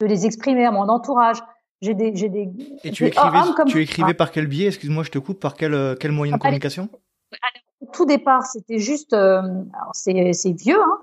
de 0.00 0.06
les 0.06 0.26
exprimer 0.26 0.64
à 0.64 0.72
mon 0.72 0.88
entourage. 0.88 1.38
J'ai 1.80 1.94
des, 1.94 2.16
j'ai 2.16 2.28
des. 2.28 2.48
Et 2.82 2.90
tu 2.90 3.06
écrivais, 3.06 3.38
tu 3.66 3.80
écrivais 3.82 4.14
par 4.14 4.32
quel 4.32 4.48
biais? 4.48 4.66
Excuse-moi, 4.66 5.04
je 5.04 5.10
te 5.10 5.18
coupe. 5.18 5.38
Par 5.38 5.54
quel, 5.54 5.74
euh, 5.74 5.94
quel 5.98 6.12
moyen 6.12 6.36
de 6.36 6.40
communication? 6.40 6.88
Au 6.92 7.36
tout 7.92 8.06
départ, 8.06 8.46
c'était 8.46 8.78
juste. 8.78 9.12
Euh, 9.12 9.42
c'est, 9.92 10.32
c'est 10.32 10.52
vieux, 10.52 10.80
hein, 10.80 10.98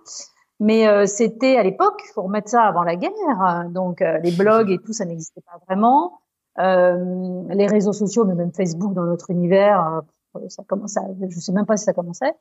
mais 0.59 0.87
euh, 0.87 1.05
c'était 1.05 1.57
à 1.57 1.63
l'époque. 1.63 2.01
Il 2.05 2.13
faut 2.13 2.23
remettre 2.23 2.49
ça 2.49 2.63
avant 2.63 2.83
la 2.83 2.95
guerre. 2.95 3.65
Donc 3.69 4.01
les 4.01 4.31
blogs 4.31 4.69
et 4.71 4.77
tout, 4.77 4.93
ça 4.93 5.05
n'existait 5.05 5.41
pas 5.41 5.59
vraiment. 5.67 6.19
les 6.57 7.67
réseaux 7.67 7.93
sociaux, 7.93 8.25
mais 8.25 8.35
même 8.35 8.53
Facebook 8.53 8.93
dans 8.93 9.05
notre 9.05 9.29
univers, 9.29 10.01
ça 10.47 10.63
commençait. 10.67 11.01
je 11.29 11.39
sais 11.39 11.51
même 11.51 11.65
pas 11.65 11.77
si 11.77 11.85
ça 11.85 11.93
commençait. 11.93 12.33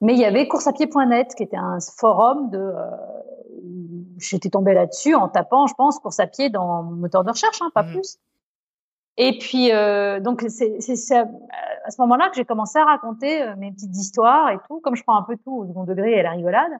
Mais 0.00 0.14
il 0.14 0.18
y 0.18 0.24
avait 0.24 0.48
courseapied.net 0.48 1.34
qui 1.36 1.44
était 1.44 1.56
un 1.56 1.78
forum 1.80 2.50
de 2.50 2.72
j'étais 4.18 4.50
tombée 4.50 4.74
là-dessus 4.74 5.14
en 5.14 5.28
tapant, 5.28 5.66
je 5.66 5.74
pense, 5.74 5.98
course 5.98 6.20
à 6.20 6.26
pied 6.26 6.50
dans 6.50 6.82
mon 6.82 6.92
moteur 6.92 7.24
de 7.24 7.30
recherche, 7.30 7.60
hein, 7.62 7.70
pas 7.74 7.82
mmh. 7.82 7.92
plus. 7.92 8.18
Et 9.18 9.38
puis, 9.38 9.72
euh, 9.72 10.20
donc, 10.20 10.44
c'est 10.48 10.76
à 11.14 11.90
ce 11.90 12.00
moment-là 12.00 12.30
que 12.30 12.36
j'ai 12.36 12.44
commencé 12.44 12.78
à 12.78 12.84
raconter 12.84 13.42
euh, 13.42 13.54
mes 13.56 13.70
petites 13.72 13.94
histoires 13.96 14.50
et 14.50 14.58
tout, 14.66 14.80
comme 14.80 14.94
je 14.96 15.02
prends 15.02 15.16
un 15.16 15.22
peu 15.22 15.36
tout 15.36 15.58
au 15.58 15.66
second 15.66 15.84
degré 15.84 16.12
et 16.12 16.20
à 16.20 16.22
la 16.22 16.30
rigolade. 16.30 16.72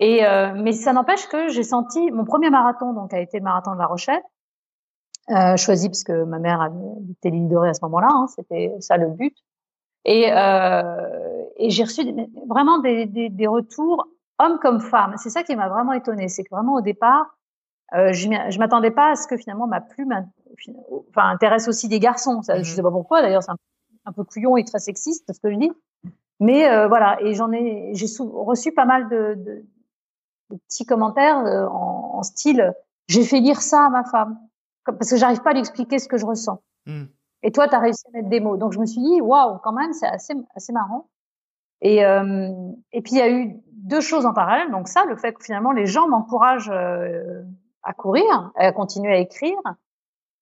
Et 0.00 0.26
euh, 0.26 0.52
mais 0.56 0.72
ça 0.72 0.92
n'empêche 0.92 1.26
que 1.28 1.48
j'ai 1.48 1.62
senti 1.62 2.10
mon 2.10 2.24
premier 2.24 2.50
marathon, 2.50 2.92
donc 2.92 3.14
a 3.14 3.20
été 3.20 3.38
le 3.38 3.44
marathon 3.44 3.74
de 3.74 3.78
La 3.78 3.86
Rochelle, 3.86 4.22
euh, 5.30 5.56
choisi 5.56 5.88
parce 5.88 6.04
que 6.04 6.24
ma 6.24 6.38
mère 6.38 6.60
habitait 6.60 7.30
l'île 7.30 7.48
de 7.48 7.56
Ré 7.56 7.68
à 7.68 7.74
ce 7.74 7.84
moment-là, 7.84 8.08
hein, 8.10 8.26
c'était 8.28 8.74
ça 8.80 8.96
le 8.96 9.08
but. 9.08 9.36
Et, 10.04 10.30
euh, 10.32 11.44
et 11.56 11.70
j'ai 11.70 11.84
reçu 11.84 12.02
vraiment 12.46 12.78
des, 12.78 13.06
des, 13.06 13.30
des, 13.30 13.46
retours 13.46 14.06
homme 14.38 14.58
comme 14.60 14.80
femme. 14.80 15.14
C'est 15.16 15.30
ça 15.30 15.42
qui 15.44 15.56
m'a 15.56 15.68
vraiment 15.68 15.92
étonnée, 15.92 16.28
c'est 16.28 16.42
que 16.44 16.50
vraiment 16.50 16.74
au 16.74 16.82
départ, 16.82 17.38
euh, 17.94 18.12
je, 18.12 18.58
m'attendais 18.58 18.90
pas 18.90 19.12
à 19.12 19.14
ce 19.16 19.26
que 19.26 19.36
finalement 19.36 19.66
ma 19.66 19.80
plume 19.80 20.26
enfin, 21.10 21.28
intéresse 21.28 21.68
aussi 21.68 21.88
des 21.88 22.00
garçons. 22.00 22.42
Ça, 22.42 22.56
Je 22.56 22.60
mmh 22.60 22.74
sais 22.76 22.82
pas 22.82 22.90
pourquoi, 22.90 23.22
d'ailleurs, 23.22 23.42
c'est 23.42 23.52
un, 23.52 24.12
peu 24.12 24.24
couillon 24.24 24.56
et 24.56 24.64
très 24.64 24.78
sexiste 24.78 25.32
ce 25.32 25.40
que 25.40 25.50
je 25.50 25.58
dis. 25.58 25.72
Mais 26.40 26.68
euh, 26.68 26.88
voilà, 26.88 27.16
et 27.22 27.34
j'en 27.34 27.52
ai, 27.52 27.90
j'ai 27.94 28.06
reçu 28.20 28.72
pas 28.72 28.84
mal 28.84 29.08
de, 29.08 29.34
de, 29.36 29.64
de 30.50 30.56
petits 30.68 30.84
commentaires 30.84 31.38
euh, 31.38 31.66
en, 31.66 32.16
en, 32.18 32.22
style 32.22 32.74
j'ai 33.06 33.24
fait 33.24 33.40
lire 33.40 33.60
ça 33.60 33.86
à 33.86 33.90
ma 33.90 34.04
femme 34.04 34.38
parce 34.84 35.10
que 35.10 35.16
j'arrive 35.16 35.40
pas 35.42 35.50
à 35.50 35.52
lui 35.52 35.60
expliquer 35.60 35.98
ce 35.98 36.08
que 36.08 36.18
je 36.18 36.26
ressens. 36.26 36.62
Hmm. 36.86 37.04
Et 37.42 37.52
toi, 37.52 37.68
tu 37.68 37.74
as 37.74 37.78
réussi 37.78 38.02
à 38.08 38.10
mettre 38.16 38.28
des 38.28 38.40
mots. 38.40 38.56
Donc 38.56 38.72
je 38.72 38.78
me 38.78 38.86
suis 38.86 39.00
dit, 39.00 39.20
waouh, 39.20 39.58
quand 39.58 39.72
même, 39.72 39.92
c'est 39.92 40.06
assez, 40.06 40.34
assez 40.54 40.72
marrant. 40.72 41.08
Et, 41.80 42.04
euh, 42.04 42.50
et 42.92 43.02
puis 43.02 43.12
il 43.12 43.18
y 43.18 43.22
a 43.22 43.30
eu 43.30 43.56
deux 43.72 44.00
choses 44.00 44.24
en 44.26 44.32
parallèle. 44.32 44.70
Donc 44.70 44.88
ça, 44.88 45.04
le 45.04 45.16
fait 45.16 45.32
que 45.32 45.44
finalement 45.44 45.72
les 45.72 45.86
gens 45.86 46.08
m'encouragent 46.08 46.70
euh, 46.72 47.42
à 47.84 47.92
courir, 47.92 48.52
à 48.56 48.72
continuer 48.72 49.14
à 49.14 49.18
écrire. 49.18 49.58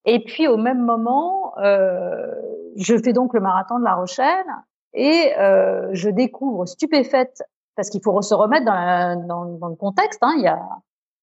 Et 0.05 0.25
puis 0.25 0.49
au 0.49 0.57
même 0.57 0.83
moment, 0.83 1.59
euh, 1.59 2.33
je 2.77 2.97
fais 2.97 3.13
donc 3.13 3.35
le 3.35 3.41
marathon 3.41 3.79
de 3.79 3.85
La 3.85 3.95
Rochelle 3.95 4.47
et 4.95 5.33
euh, 5.39 5.89
je 5.93 6.11
découvre 6.11 6.67
stupéfaite 6.67 7.43
parce 7.77 7.89
qu'il 7.89 8.03
faut 8.03 8.21
se 8.23 8.35
remettre 8.35 8.67
dans, 8.67 9.69
le 9.69 9.77
contexte. 9.77 10.21
Hein, 10.23 10.35
il, 10.37 10.43
y 10.43 10.49
a, 10.49 10.61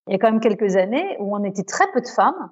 il 0.06 0.12
y 0.12 0.16
a 0.16 0.18
quand 0.18 0.30
même 0.30 0.40
quelques 0.40 0.76
années 0.76 1.16
où 1.20 1.36
on 1.36 1.44
était 1.44 1.64
très 1.64 1.90
peu 1.92 2.00
de 2.00 2.08
femmes 2.08 2.50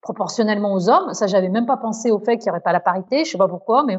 proportionnellement 0.00 0.72
aux 0.72 0.88
hommes. 0.88 1.12
Ça, 1.14 1.26
j'avais 1.26 1.48
même 1.48 1.66
pas 1.66 1.76
pensé 1.76 2.10
au 2.10 2.18
fait 2.18 2.38
qu'il 2.38 2.46
n'y 2.46 2.50
aurait 2.50 2.60
pas 2.60 2.72
la 2.72 2.80
parité. 2.80 3.24
Je 3.24 3.32
sais 3.32 3.38
pas 3.38 3.48
pourquoi, 3.48 3.84
mais 3.84 3.98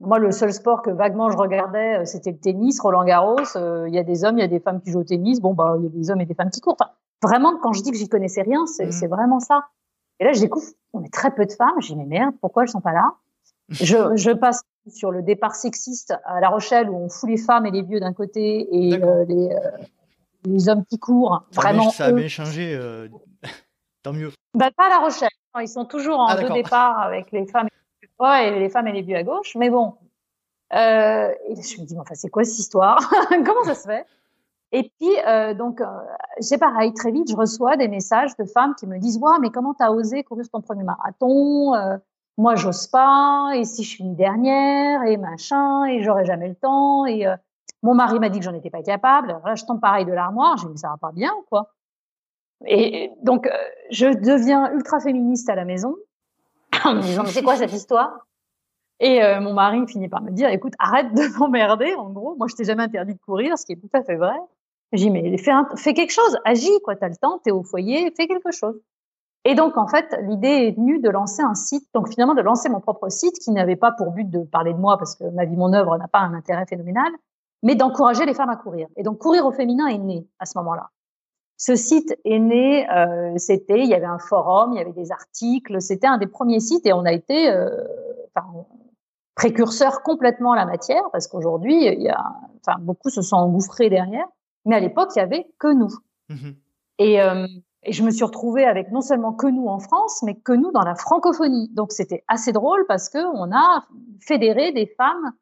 moi, 0.00 0.18
le 0.18 0.30
seul 0.30 0.52
sport 0.52 0.82
que 0.82 0.90
vaguement 0.90 1.30
je 1.30 1.36
regardais, 1.36 2.00
euh, 2.00 2.04
c'était 2.04 2.30
le 2.30 2.38
tennis, 2.38 2.80
Roland 2.80 3.04
Garros. 3.04 3.56
Euh, 3.56 3.88
il 3.88 3.94
y 3.94 3.98
a 3.98 4.02
des 4.02 4.24
hommes, 4.24 4.38
il 4.38 4.42
y 4.42 4.44
a 4.44 4.48
des 4.48 4.60
femmes 4.60 4.80
qui 4.80 4.90
jouent 4.90 5.00
au 5.00 5.04
tennis. 5.04 5.40
Bon, 5.40 5.54
bah, 5.54 5.74
il 5.78 5.84
y 5.84 5.86
a 5.86 5.90
des 5.90 6.10
hommes 6.10 6.20
et 6.20 6.26
des 6.26 6.34
femmes 6.34 6.50
qui 6.50 6.60
courent. 6.60 6.76
Enfin, 6.78 6.90
vraiment, 7.22 7.56
quand 7.58 7.72
je 7.72 7.82
dis 7.82 7.90
que 7.90 7.96
j'y 7.96 8.08
connaissais 8.08 8.42
rien, 8.42 8.66
c'est 8.66 8.86
mmh. 8.86 9.08
vraiment 9.08 9.40
ça. 9.40 9.66
Et 10.20 10.24
là, 10.24 10.32
je 10.32 10.40
découvre, 10.40 10.66
on 10.92 11.02
est 11.02 11.12
très 11.12 11.30
peu 11.30 11.44
de 11.46 11.52
femmes. 11.52 11.78
Dis, 11.80 11.96
mais 11.96 12.06
merde, 12.06 12.34
pourquoi 12.40 12.62
elles 12.62 12.68
sont 12.68 12.80
pas 12.80 12.92
là? 12.92 13.14
Je, 13.68 14.14
je, 14.14 14.30
passe 14.30 14.62
sur 14.86 15.10
le 15.10 15.22
départ 15.22 15.56
sexiste 15.56 16.14
à 16.24 16.38
La 16.38 16.50
Rochelle 16.50 16.88
où 16.88 16.94
on 16.94 17.08
fout 17.08 17.28
les 17.28 17.36
femmes 17.36 17.66
et 17.66 17.72
les 17.72 17.82
vieux 17.82 17.98
d'un 17.98 18.12
côté 18.12 18.68
et 18.70 18.94
euh, 18.94 19.24
les, 19.24 19.48
euh, 19.48 19.70
les 20.44 20.68
hommes 20.68 20.84
qui 20.84 21.00
courent. 21.00 21.44
Ça 21.50 21.62
vraiment. 21.62 21.90
ça 21.90 22.04
a 22.04 22.12
bien 22.12 22.28
changé. 22.28 22.76
Euh, 22.76 23.08
tant 24.04 24.12
mieux. 24.12 24.30
Bah, 24.54 24.70
pas 24.76 24.86
à 24.86 24.88
La 24.88 24.98
Rochelle. 24.98 25.30
Ils 25.60 25.68
sont 25.68 25.84
toujours 25.84 26.20
en 26.20 26.26
ah, 26.26 26.40
deux 26.40 26.48
départs 26.50 27.00
avec 27.00 27.32
les 27.32 27.44
femmes 27.46 27.66
et 28.20 28.58
les 28.58 28.68
femmes 28.68 28.86
et 28.86 28.92
les 28.92 29.02
vieux 29.02 29.16
à 29.16 29.24
gauche. 29.24 29.56
Mais 29.56 29.68
bon. 29.68 29.94
Euh, 30.72 31.32
je 31.48 31.80
me 31.80 31.86
dis, 31.86 31.94
mais 31.94 32.00
enfin, 32.00 32.14
c'est 32.14 32.28
quoi 32.28 32.44
cette 32.44 32.58
histoire? 32.58 32.98
Comment 33.30 33.64
ça 33.64 33.74
se 33.74 33.88
fait? 33.88 34.06
Et 34.76 34.92
puis, 34.98 35.10
euh, 35.26 35.54
donc, 35.54 35.80
euh, 35.80 35.86
c'est 36.38 36.58
pareil, 36.58 36.92
très 36.92 37.10
vite, 37.10 37.30
je 37.30 37.34
reçois 37.34 37.78
des 37.78 37.88
messages 37.88 38.36
de 38.36 38.44
femmes 38.44 38.74
qui 38.74 38.86
me 38.86 38.98
disent, 38.98 39.16
ouais, 39.16 39.38
mais 39.40 39.48
comment 39.48 39.72
t'as 39.72 39.90
osé 39.90 40.22
courir 40.22 40.44
ton 40.52 40.60
premier 40.60 40.82
marathon 40.82 41.74
euh, 41.74 41.96
Moi, 42.36 42.56
j'ose 42.56 42.86
pas. 42.86 43.52
Et 43.54 43.64
si 43.64 43.84
je 43.84 43.88
suis 43.88 44.04
une 44.04 44.16
dernière 44.16 45.02
Et 45.04 45.16
machin. 45.16 45.86
Et 45.86 46.02
j'aurai 46.02 46.26
jamais 46.26 46.48
le 46.48 46.54
temps. 46.56 47.06
Et 47.06 47.26
euh, 47.26 47.34
mon 47.82 47.94
mari 47.94 48.18
m'a 48.20 48.28
dit 48.28 48.38
que 48.38 48.44
j'en 48.44 48.52
étais 48.52 48.68
pas 48.68 48.82
capable. 48.82 49.30
Alors 49.30 49.46
là, 49.46 49.54
je 49.54 49.64
tombe 49.64 49.80
pareil 49.80 50.04
de 50.04 50.12
l'armoire. 50.12 50.58
J'ai 50.58 50.68
dit, 50.68 50.76
ça 50.76 50.88
va 50.88 50.98
pas 50.98 51.12
bien, 51.12 51.32
quoi? 51.48 51.72
Et 52.66 53.12
donc, 53.22 53.46
euh, 53.46 53.50
je 53.90 54.08
deviens 54.08 54.70
ultra 54.74 55.00
féministe 55.00 55.48
à 55.48 55.54
la 55.54 55.64
maison 55.64 55.96
en 56.84 56.96
me 56.96 57.00
disant, 57.00 57.22
mais 57.22 57.30
c'est 57.30 57.42
quoi 57.42 57.56
cette 57.56 57.72
histoire? 57.72 58.26
Et 59.00 59.22
euh, 59.22 59.40
mon 59.40 59.52
mari 59.52 59.86
finit 59.86 60.08
par 60.08 60.22
me 60.22 60.30
dire, 60.30 60.48
écoute, 60.50 60.74
arrête 60.78 61.14
de 61.14 61.22
m'emmerder, 61.38 61.94
en 61.94 62.10
gros. 62.10 62.34
Moi, 62.36 62.46
je 62.50 62.54
t'ai 62.56 62.64
jamais 62.64 62.82
interdit 62.82 63.14
de 63.14 63.20
courir, 63.20 63.58
ce 63.58 63.64
qui 63.64 63.72
est 63.72 63.76
tout 63.76 63.90
à 63.94 64.02
fait 64.02 64.16
vrai. 64.16 64.36
J'ai 64.92 65.06
dit, 65.06 65.10
mais 65.10 65.36
fais, 65.38 65.94
quelque 65.94 66.12
chose, 66.12 66.38
agis, 66.44 66.80
quoi. 66.84 66.96
T'as 66.96 67.08
le 67.08 67.16
temps, 67.16 67.40
t'es 67.42 67.50
au 67.50 67.62
foyer, 67.62 68.12
fais 68.16 68.26
quelque 68.26 68.52
chose. 68.52 68.80
Et 69.44 69.54
donc, 69.54 69.76
en 69.76 69.86
fait, 69.86 70.16
l'idée 70.22 70.48
est 70.48 70.76
venue 70.76 70.98
de 70.98 71.08
lancer 71.08 71.42
un 71.42 71.54
site, 71.54 71.88
donc 71.94 72.08
finalement 72.08 72.34
de 72.34 72.42
lancer 72.42 72.68
mon 72.68 72.80
propre 72.80 73.08
site 73.08 73.38
qui 73.38 73.52
n'avait 73.52 73.76
pas 73.76 73.92
pour 73.92 74.10
but 74.10 74.28
de 74.28 74.40
parler 74.40 74.72
de 74.72 74.78
moi 74.78 74.98
parce 74.98 75.14
que 75.14 75.24
ma 75.30 75.44
vie, 75.44 75.56
mon 75.56 75.72
œuvre 75.72 75.96
n'a 75.98 76.08
pas 76.08 76.18
un 76.18 76.34
intérêt 76.34 76.66
phénoménal, 76.66 77.12
mais 77.62 77.74
d'encourager 77.74 78.26
les 78.26 78.34
femmes 78.34 78.50
à 78.50 78.56
courir. 78.56 78.88
Et 78.96 79.02
donc, 79.02 79.18
courir 79.18 79.46
au 79.46 79.52
féminin 79.52 79.86
est 79.86 79.98
né 79.98 80.26
à 80.40 80.46
ce 80.46 80.58
moment-là. 80.58 80.90
Ce 81.58 81.74
site 81.74 82.14
est 82.24 82.38
né, 82.38 82.90
euh, 82.90 83.32
c'était, 83.38 83.80
il 83.80 83.86
y 83.86 83.94
avait 83.94 84.04
un 84.04 84.18
forum, 84.18 84.72
il 84.72 84.78
y 84.78 84.80
avait 84.80 84.92
des 84.92 85.10
articles, 85.10 85.80
c'était 85.80 86.06
un 86.06 86.18
des 86.18 86.26
premiers 86.26 86.60
sites 86.60 86.84
et 86.86 86.92
on 86.92 87.04
a 87.04 87.12
été, 87.12 87.50
euh, 87.50 87.70
précurseur 89.36 90.02
complètement 90.02 90.52
à 90.52 90.56
la 90.56 90.66
matière 90.66 91.02
parce 91.12 91.28
qu'aujourd'hui, 91.28 91.86
il 91.86 92.02
y 92.02 92.08
a, 92.08 92.24
enfin, 92.66 92.78
beaucoup 92.80 93.10
se 93.10 93.22
sont 93.22 93.36
engouffrés 93.36 93.90
derrière. 93.90 94.26
Mais 94.66 94.76
à 94.76 94.80
l'époque, 94.80 95.10
il 95.16 95.20
y 95.20 95.22
avait 95.22 95.46
que 95.58 95.72
nous. 95.72 95.90
Mmh 96.28 96.50
et, 96.98 97.20
euh, 97.20 97.46
et, 97.82 97.92
je 97.92 98.02
me 98.02 98.10
suis 98.10 98.24
retrouvée 98.24 98.64
avec 98.64 98.90
non 98.90 99.02
seulement 99.02 99.34
que 99.34 99.46
nous 99.46 99.66
en 99.66 99.78
France, 99.78 100.22
mais 100.22 100.34
que 100.34 100.52
nous 100.52 100.72
dans 100.72 100.80
la 100.80 100.94
francophonie. 100.94 101.68
Donc 101.74 101.92
c'était 101.92 102.24
assez 102.26 102.52
drôle 102.52 102.86
parce 102.88 103.10
que 103.10 103.18
on 103.18 103.54
a 103.54 103.84
fédéré 104.18 104.72
des 104.72 104.86
femmes 104.86 105.32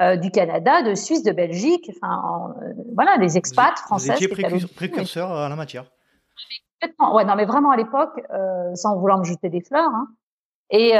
euh, 0.00 0.16
du 0.16 0.32
Canada, 0.32 0.82
de 0.82 0.96
Suisse, 0.96 1.22
de 1.22 1.30
Belgique, 1.30 1.88
enfin 1.94 2.52
euh, 2.62 2.72
voilà, 2.96 3.16
des 3.18 3.38
expats 3.38 3.78
français. 3.78 4.16
Vous 4.16 4.24
étiez 4.24 4.66
précurseur 4.74 5.30
à 5.30 5.48
la 5.48 5.54
matière. 5.54 5.84
Ouais, 6.82 7.24
non, 7.24 7.36
mais 7.36 7.44
vraiment 7.44 7.70
à 7.70 7.76
l'époque, 7.76 8.20
sans 8.74 8.98
vouloir 8.98 9.18
me 9.18 9.24
jeter 9.24 9.48
des 9.48 9.60
fleurs. 9.60 9.88
Hein. 9.88 10.08
Et 10.70 10.94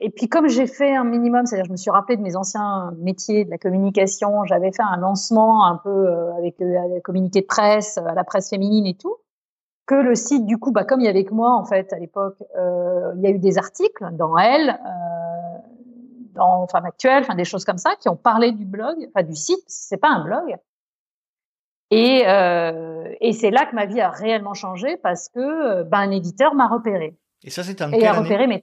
et 0.00 0.10
puis 0.10 0.28
comme 0.28 0.48
j'ai 0.48 0.66
fait 0.66 0.96
un 0.96 1.04
minimum, 1.04 1.44
c'est-à-dire 1.44 1.66
je 1.66 1.72
me 1.72 1.76
suis 1.76 1.90
rappelé 1.90 2.16
de 2.16 2.22
mes 2.22 2.34
anciens 2.34 2.92
métiers 2.98 3.44
de 3.44 3.50
la 3.50 3.58
communication, 3.58 4.44
j'avais 4.46 4.72
fait 4.72 4.82
un 4.82 4.96
lancement 4.96 5.66
un 5.66 5.76
peu 5.76 5.90
euh, 5.90 6.34
avec 6.38 6.60
euh, 6.60 6.94
le 6.94 7.00
communiqué 7.00 7.42
de 7.42 7.46
presse, 7.46 7.98
à 7.98 8.14
la 8.14 8.24
presse 8.24 8.48
féminine 8.48 8.86
et 8.86 8.94
tout, 8.94 9.16
que 9.86 9.94
le 9.94 10.14
site 10.14 10.46
du 10.46 10.56
coup, 10.56 10.72
bah, 10.72 10.84
comme 10.84 11.00
il 11.00 11.06
y 11.06 11.08
avait 11.08 11.24
que 11.24 11.34
moi 11.34 11.54
en 11.54 11.64
fait 11.64 11.92
à 11.92 11.98
l'époque, 11.98 12.36
euh, 12.56 13.12
il 13.16 13.22
y 13.22 13.26
a 13.26 13.30
eu 13.30 13.38
des 13.38 13.58
articles 13.58 14.08
dans 14.12 14.38
Elle, 14.38 14.70
euh, 14.70 15.58
dans 16.34 16.66
Femme 16.68 16.86
Actuelle, 16.86 17.22
enfin 17.22 17.34
des 17.34 17.44
choses 17.44 17.64
comme 17.64 17.78
ça 17.78 17.90
qui 18.00 18.08
ont 18.08 18.16
parlé 18.16 18.52
du 18.52 18.64
blog, 18.64 18.96
enfin 19.08 19.26
du 19.26 19.34
site, 19.34 19.64
c'est 19.66 19.98
pas 19.98 20.08
un 20.08 20.24
blog. 20.24 20.56
Et, 21.90 22.22
euh, 22.26 23.12
et 23.20 23.32
c'est 23.32 23.50
là 23.50 23.66
que 23.66 23.74
ma 23.74 23.84
vie 23.84 24.00
a 24.00 24.08
réellement 24.08 24.54
changé 24.54 24.96
parce 24.96 25.28
que 25.28 25.82
ben, 25.82 25.98
un 25.98 26.10
éditeur 26.12 26.54
m'a 26.54 26.68
repéré. 26.68 27.18
Et 27.42 27.50
ça, 27.50 27.64
c'est 27.64 27.82
un 27.82 27.90
et 27.90 28.06
a 28.06 28.12
repéré 28.12 28.46
mes 28.46 28.62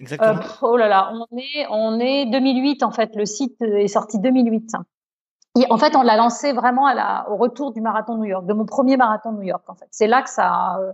Exactement. 0.00 0.40
Euh, 0.40 0.56
oh 0.62 0.76
là 0.76 0.88
là, 0.88 1.12
on 1.12 1.36
est, 1.36 1.66
on 1.70 2.00
est 2.00 2.26
2008 2.26 2.82
en 2.82 2.90
fait. 2.90 3.14
Le 3.14 3.26
site 3.26 3.60
est 3.62 3.88
sorti 3.88 4.18
2008. 4.18 4.72
Et 5.58 5.66
en 5.70 5.78
fait, 5.78 5.96
on 5.96 6.02
l'a 6.02 6.16
lancé 6.16 6.52
vraiment 6.52 6.86
à 6.86 6.94
la, 6.94 7.28
au 7.28 7.36
retour 7.36 7.72
du 7.72 7.80
marathon 7.80 8.16
New 8.16 8.24
York, 8.24 8.46
de 8.46 8.52
mon 8.54 8.64
premier 8.64 8.96
marathon 8.96 9.32
New 9.32 9.42
York 9.42 9.64
en 9.68 9.74
fait. 9.74 9.88
C'est 9.90 10.06
là 10.06 10.22
que 10.22 10.30
ça, 10.30 10.78
euh, 10.80 10.92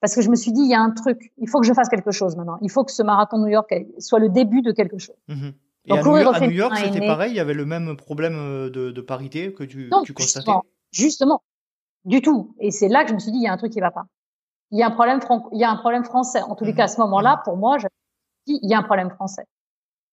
parce 0.00 0.14
que 0.14 0.22
je 0.22 0.30
me 0.30 0.36
suis 0.36 0.52
dit, 0.52 0.62
il 0.62 0.70
y 0.70 0.74
a 0.74 0.80
un 0.80 0.90
truc, 0.90 1.32
il 1.38 1.48
faut 1.48 1.60
que 1.60 1.66
je 1.66 1.72
fasse 1.72 1.88
quelque 1.88 2.12
chose 2.12 2.36
maintenant. 2.36 2.58
Il 2.62 2.70
faut 2.70 2.84
que 2.84 2.92
ce 2.92 3.02
marathon 3.02 3.38
New 3.38 3.48
York 3.48 3.72
soit 3.98 4.20
le 4.20 4.28
début 4.28 4.62
de 4.62 4.72
quelque 4.72 4.98
chose. 4.98 5.16
Mhm. 5.28 5.52
Et 5.86 5.90
Donc, 5.90 5.98
à, 5.98 6.40
New, 6.40 6.50
York, 6.50 6.76
c'était 6.76 7.06
pareil, 7.06 7.32
il 7.32 7.36
y 7.36 7.40
avait 7.40 7.54
le 7.54 7.64
même 7.64 7.96
problème 7.96 8.36
euh, 8.36 8.70
de, 8.70 8.90
de 8.90 9.00
parité 9.00 9.52
que 9.52 9.62
tu, 9.62 9.90
tu 10.04 10.14
constatais? 10.14 10.46
Justement, 10.46 10.64
justement, 10.90 11.42
du 12.04 12.22
tout. 12.22 12.56
Et 12.58 12.70
c'est 12.70 12.88
là 12.88 13.04
que 13.04 13.10
je 13.10 13.14
me 13.14 13.18
suis 13.20 13.30
dit, 13.30 13.38
il 13.38 13.44
y 13.44 13.48
a 13.48 13.52
un 13.52 13.56
truc 13.56 13.72
qui 13.72 13.80
va 13.80 13.92
pas. 13.92 14.06
Il 14.72 14.78
y 14.78 14.82
a 14.82 14.86
un 14.86 14.90
problème, 14.90 15.20
il 15.52 15.60
y 15.60 15.64
a 15.64 15.70
un 15.70 15.76
problème 15.76 16.04
français. 16.04 16.42
En 16.42 16.56
tous 16.56 16.64
les 16.64 16.72
mhm. 16.72 16.78
cas, 16.78 16.84
à 16.84 16.88
ce 16.88 17.00
moment-là, 17.00 17.40
pour 17.44 17.56
moi, 17.56 17.78
il 18.46 18.68
y 18.68 18.74
a 18.74 18.78
un 18.78 18.82
problème 18.82 19.10
français. 19.10 19.46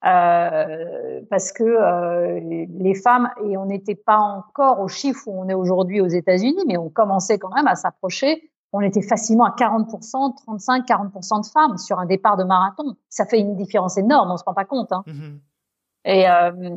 Euh, 0.05 1.21
parce 1.29 1.53
que 1.53 1.63
euh, 1.63 2.39
les 2.41 2.93
femmes, 2.93 3.29
et 3.45 3.55
on 3.55 3.65
n'était 3.65 3.95
pas 3.95 4.17
encore 4.17 4.81
au 4.81 4.89
chiffre 4.89 5.21
où 5.27 5.41
on 5.41 5.47
est 5.47 5.53
aujourd'hui 5.53 6.01
aux 6.01 6.07
États-Unis, 6.07 6.63
mais 6.67 6.77
on 6.77 6.89
commençait 6.89 7.39
quand 7.39 7.53
même 7.55 7.67
à 7.67 7.75
s'approcher. 7.75 8.51
On 8.73 8.81
était 8.81 9.01
facilement 9.01 9.45
à 9.45 9.55
40%, 9.55 10.35
35-40% 10.45 11.41
de 11.41 11.45
femmes 11.45 11.77
sur 11.77 11.99
un 11.99 12.05
départ 12.05 12.35
de 12.35 12.43
marathon. 12.43 12.97
Ça 13.07 13.25
fait 13.25 13.39
une 13.39 13.55
différence 13.55 13.97
énorme, 13.97 14.31
on 14.31 14.37
se 14.37 14.43
rend 14.43 14.53
pas 14.53 14.65
compte. 14.65 14.91
Hein. 14.91 15.03
Mm-hmm. 15.07 15.39
Et, 16.05 16.29
euh, 16.29 16.69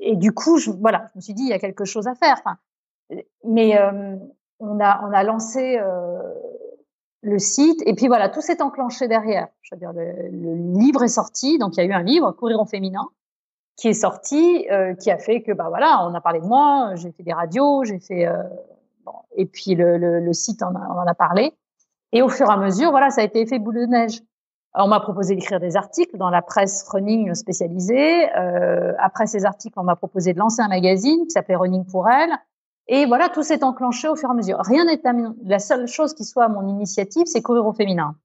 et 0.00 0.16
du 0.16 0.32
coup, 0.32 0.58
je, 0.58 0.72
voilà, 0.72 1.06
je 1.12 1.18
me 1.18 1.20
suis 1.20 1.34
dit, 1.34 1.42
il 1.42 1.50
y 1.50 1.52
a 1.52 1.60
quelque 1.60 1.84
chose 1.84 2.08
à 2.08 2.16
faire. 2.16 2.38
Enfin, 2.40 2.56
mais 3.44 3.78
on 4.58 4.80
a 4.80 5.00
on 5.06 5.12
a 5.12 5.22
lancé 5.22 5.78
le 7.22 7.38
site. 7.38 7.82
Et 7.86 7.94
puis 7.94 8.08
voilà, 8.08 8.28
tout 8.28 8.40
s'est 8.40 8.62
enclenché 8.62 9.08
derrière. 9.08 9.48
Je 9.62 9.74
veux 9.74 9.78
dire, 9.78 9.92
le, 9.92 10.78
livre 10.78 11.02
est 11.04 11.08
sorti, 11.08 11.58
donc 11.58 11.76
il 11.76 11.80
y 11.80 11.82
a 11.82 11.86
eu 11.86 11.92
un 11.92 12.02
livre, 12.02 12.32
Courir 12.32 12.60
en 12.60 12.66
féminin, 12.66 13.08
qui 13.76 13.88
est 13.88 13.94
sorti, 13.94 14.66
euh, 14.70 14.94
qui 14.94 15.10
a 15.10 15.18
fait 15.18 15.42
que 15.42 15.52
bah 15.52 15.66
voilà, 15.68 16.06
on 16.06 16.14
a 16.14 16.20
parlé 16.20 16.40
de 16.40 16.46
moi, 16.46 16.94
j'ai 16.94 17.12
fait 17.12 17.22
des 17.22 17.32
radios, 17.32 17.84
j'ai 17.84 17.98
fait 17.98 18.26
euh, 18.26 18.42
bon, 19.04 19.12
et 19.36 19.46
puis 19.46 19.74
le, 19.74 19.98
le, 19.98 20.20
le 20.20 20.32
site 20.32 20.62
on, 20.62 20.74
en 20.74 21.06
a 21.06 21.14
parlé. 21.14 21.54
Et 22.12 22.22
au 22.22 22.28
fur 22.28 22.48
et 22.48 22.52
à 22.52 22.56
mesure, 22.56 22.90
voilà, 22.90 23.10
ça 23.10 23.20
a 23.20 23.24
été 23.24 23.40
effet 23.40 23.58
boule 23.58 23.74
de 23.76 23.86
neige. 23.86 24.22
on 24.74 24.88
m'a 24.88 25.00
proposé 25.00 25.34
d'écrire 25.34 25.60
des 25.60 25.76
articles 25.76 26.16
dans 26.16 26.30
la 26.30 26.40
presse 26.40 26.88
running 26.88 27.34
spécialisée. 27.34 28.34
Euh, 28.36 28.94
après 28.98 29.26
ces 29.26 29.44
articles, 29.44 29.78
on 29.78 29.84
m'a 29.84 29.96
proposé 29.96 30.32
de 30.32 30.38
lancer 30.38 30.62
un 30.62 30.68
magazine 30.68 31.24
qui 31.24 31.30
s'appelait 31.30 31.56
Running 31.56 31.84
pour 31.84 32.08
elle. 32.08 32.32
Et 32.88 33.06
voilà, 33.06 33.28
tout 33.28 33.42
s'est 33.42 33.62
enclenché 33.62 34.08
au 34.08 34.16
fur 34.16 34.28
et 34.30 34.32
à 34.32 34.34
mesure. 34.34 34.58
Rien 34.60 34.84
n'est 34.86 35.00
La 35.44 35.58
seule 35.58 35.86
chose 35.86 36.14
qui 36.14 36.24
soit 36.24 36.44
à 36.44 36.48
mon 36.48 36.66
initiative, 36.66 37.24
c'est 37.26 37.42
courir 37.42 37.66
au 37.66 37.72
féminin. 37.72 38.16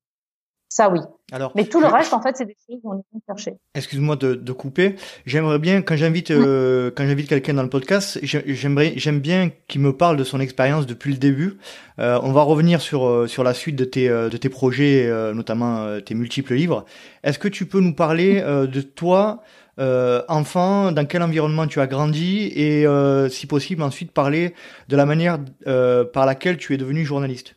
Ça, 0.74 0.90
oui. 0.90 1.02
Alors, 1.32 1.52
Mais 1.56 1.66
tout 1.66 1.80
le 1.80 1.86
reste, 1.86 2.14
en 2.14 2.22
fait, 2.22 2.36
c'est 2.36 2.46
des 2.46 2.58
choses 2.68 2.80
qu'on 2.82 2.98
est 2.98 3.04
chercher. 3.28 3.58
Excuse-moi 3.76 4.16
de, 4.16 4.34
de, 4.34 4.52
couper. 4.54 4.96
J'aimerais 5.28 5.60
bien, 5.60 5.84
quand 5.84 5.96
j'invite, 5.96 6.32
euh, 6.32 6.90
quand 6.96 7.06
j'invite 7.06 7.30
quelqu'un 7.30 7.54
dans 7.54 7.62
le 7.62 7.70
podcast, 7.70 8.18
j'aimerais, 8.24 8.94
j'aime 8.96 9.20
bien 9.20 9.52
qu'il 9.68 9.82
me 9.82 9.96
parle 9.96 10.18
de 10.18 10.24
son 10.24 10.40
expérience 10.40 10.88
depuis 10.88 11.12
le 11.12 11.20
début. 11.20 11.60
Euh, 12.00 12.20
on 12.24 12.32
va 12.32 12.42
revenir 12.42 12.82
sur 12.82 13.06
euh, 13.06 13.28
sur 13.28 13.44
la 13.44 13.54
suite 13.54 13.76
de 13.76 13.86
tes 13.86 14.10
de 14.10 14.36
tes 14.36 14.50
projets, 14.50 15.08
notamment 15.36 16.00
tes 16.02 16.16
multiples 16.16 16.56
livres. 16.56 16.86
Est-ce 17.24 17.38
que 17.38 17.48
tu 17.48 17.68
peux 17.68 17.80
nous 17.80 17.94
parler 17.94 18.42
de 18.42 18.82
toi? 18.82 19.44
Euh, 19.80 20.22
enfant, 20.28 20.92
dans 20.92 21.06
quel 21.06 21.24
environnement 21.24 21.66
tu 21.66 21.80
as 21.80 21.88
grandi 21.88 22.52
et 22.56 22.86
euh, 22.86 23.28
si 23.30 23.48
possible 23.48 23.82
ensuite 23.82 24.12
parler 24.12 24.54
de 24.88 24.96
la 24.96 25.06
manière 25.06 25.40
euh, 25.68 26.06
par 26.06 26.26
laquelle 26.26 26.58
tu 26.58 26.74
es 26.74 26.78
devenu 26.78 27.04
journaliste. 27.06 27.56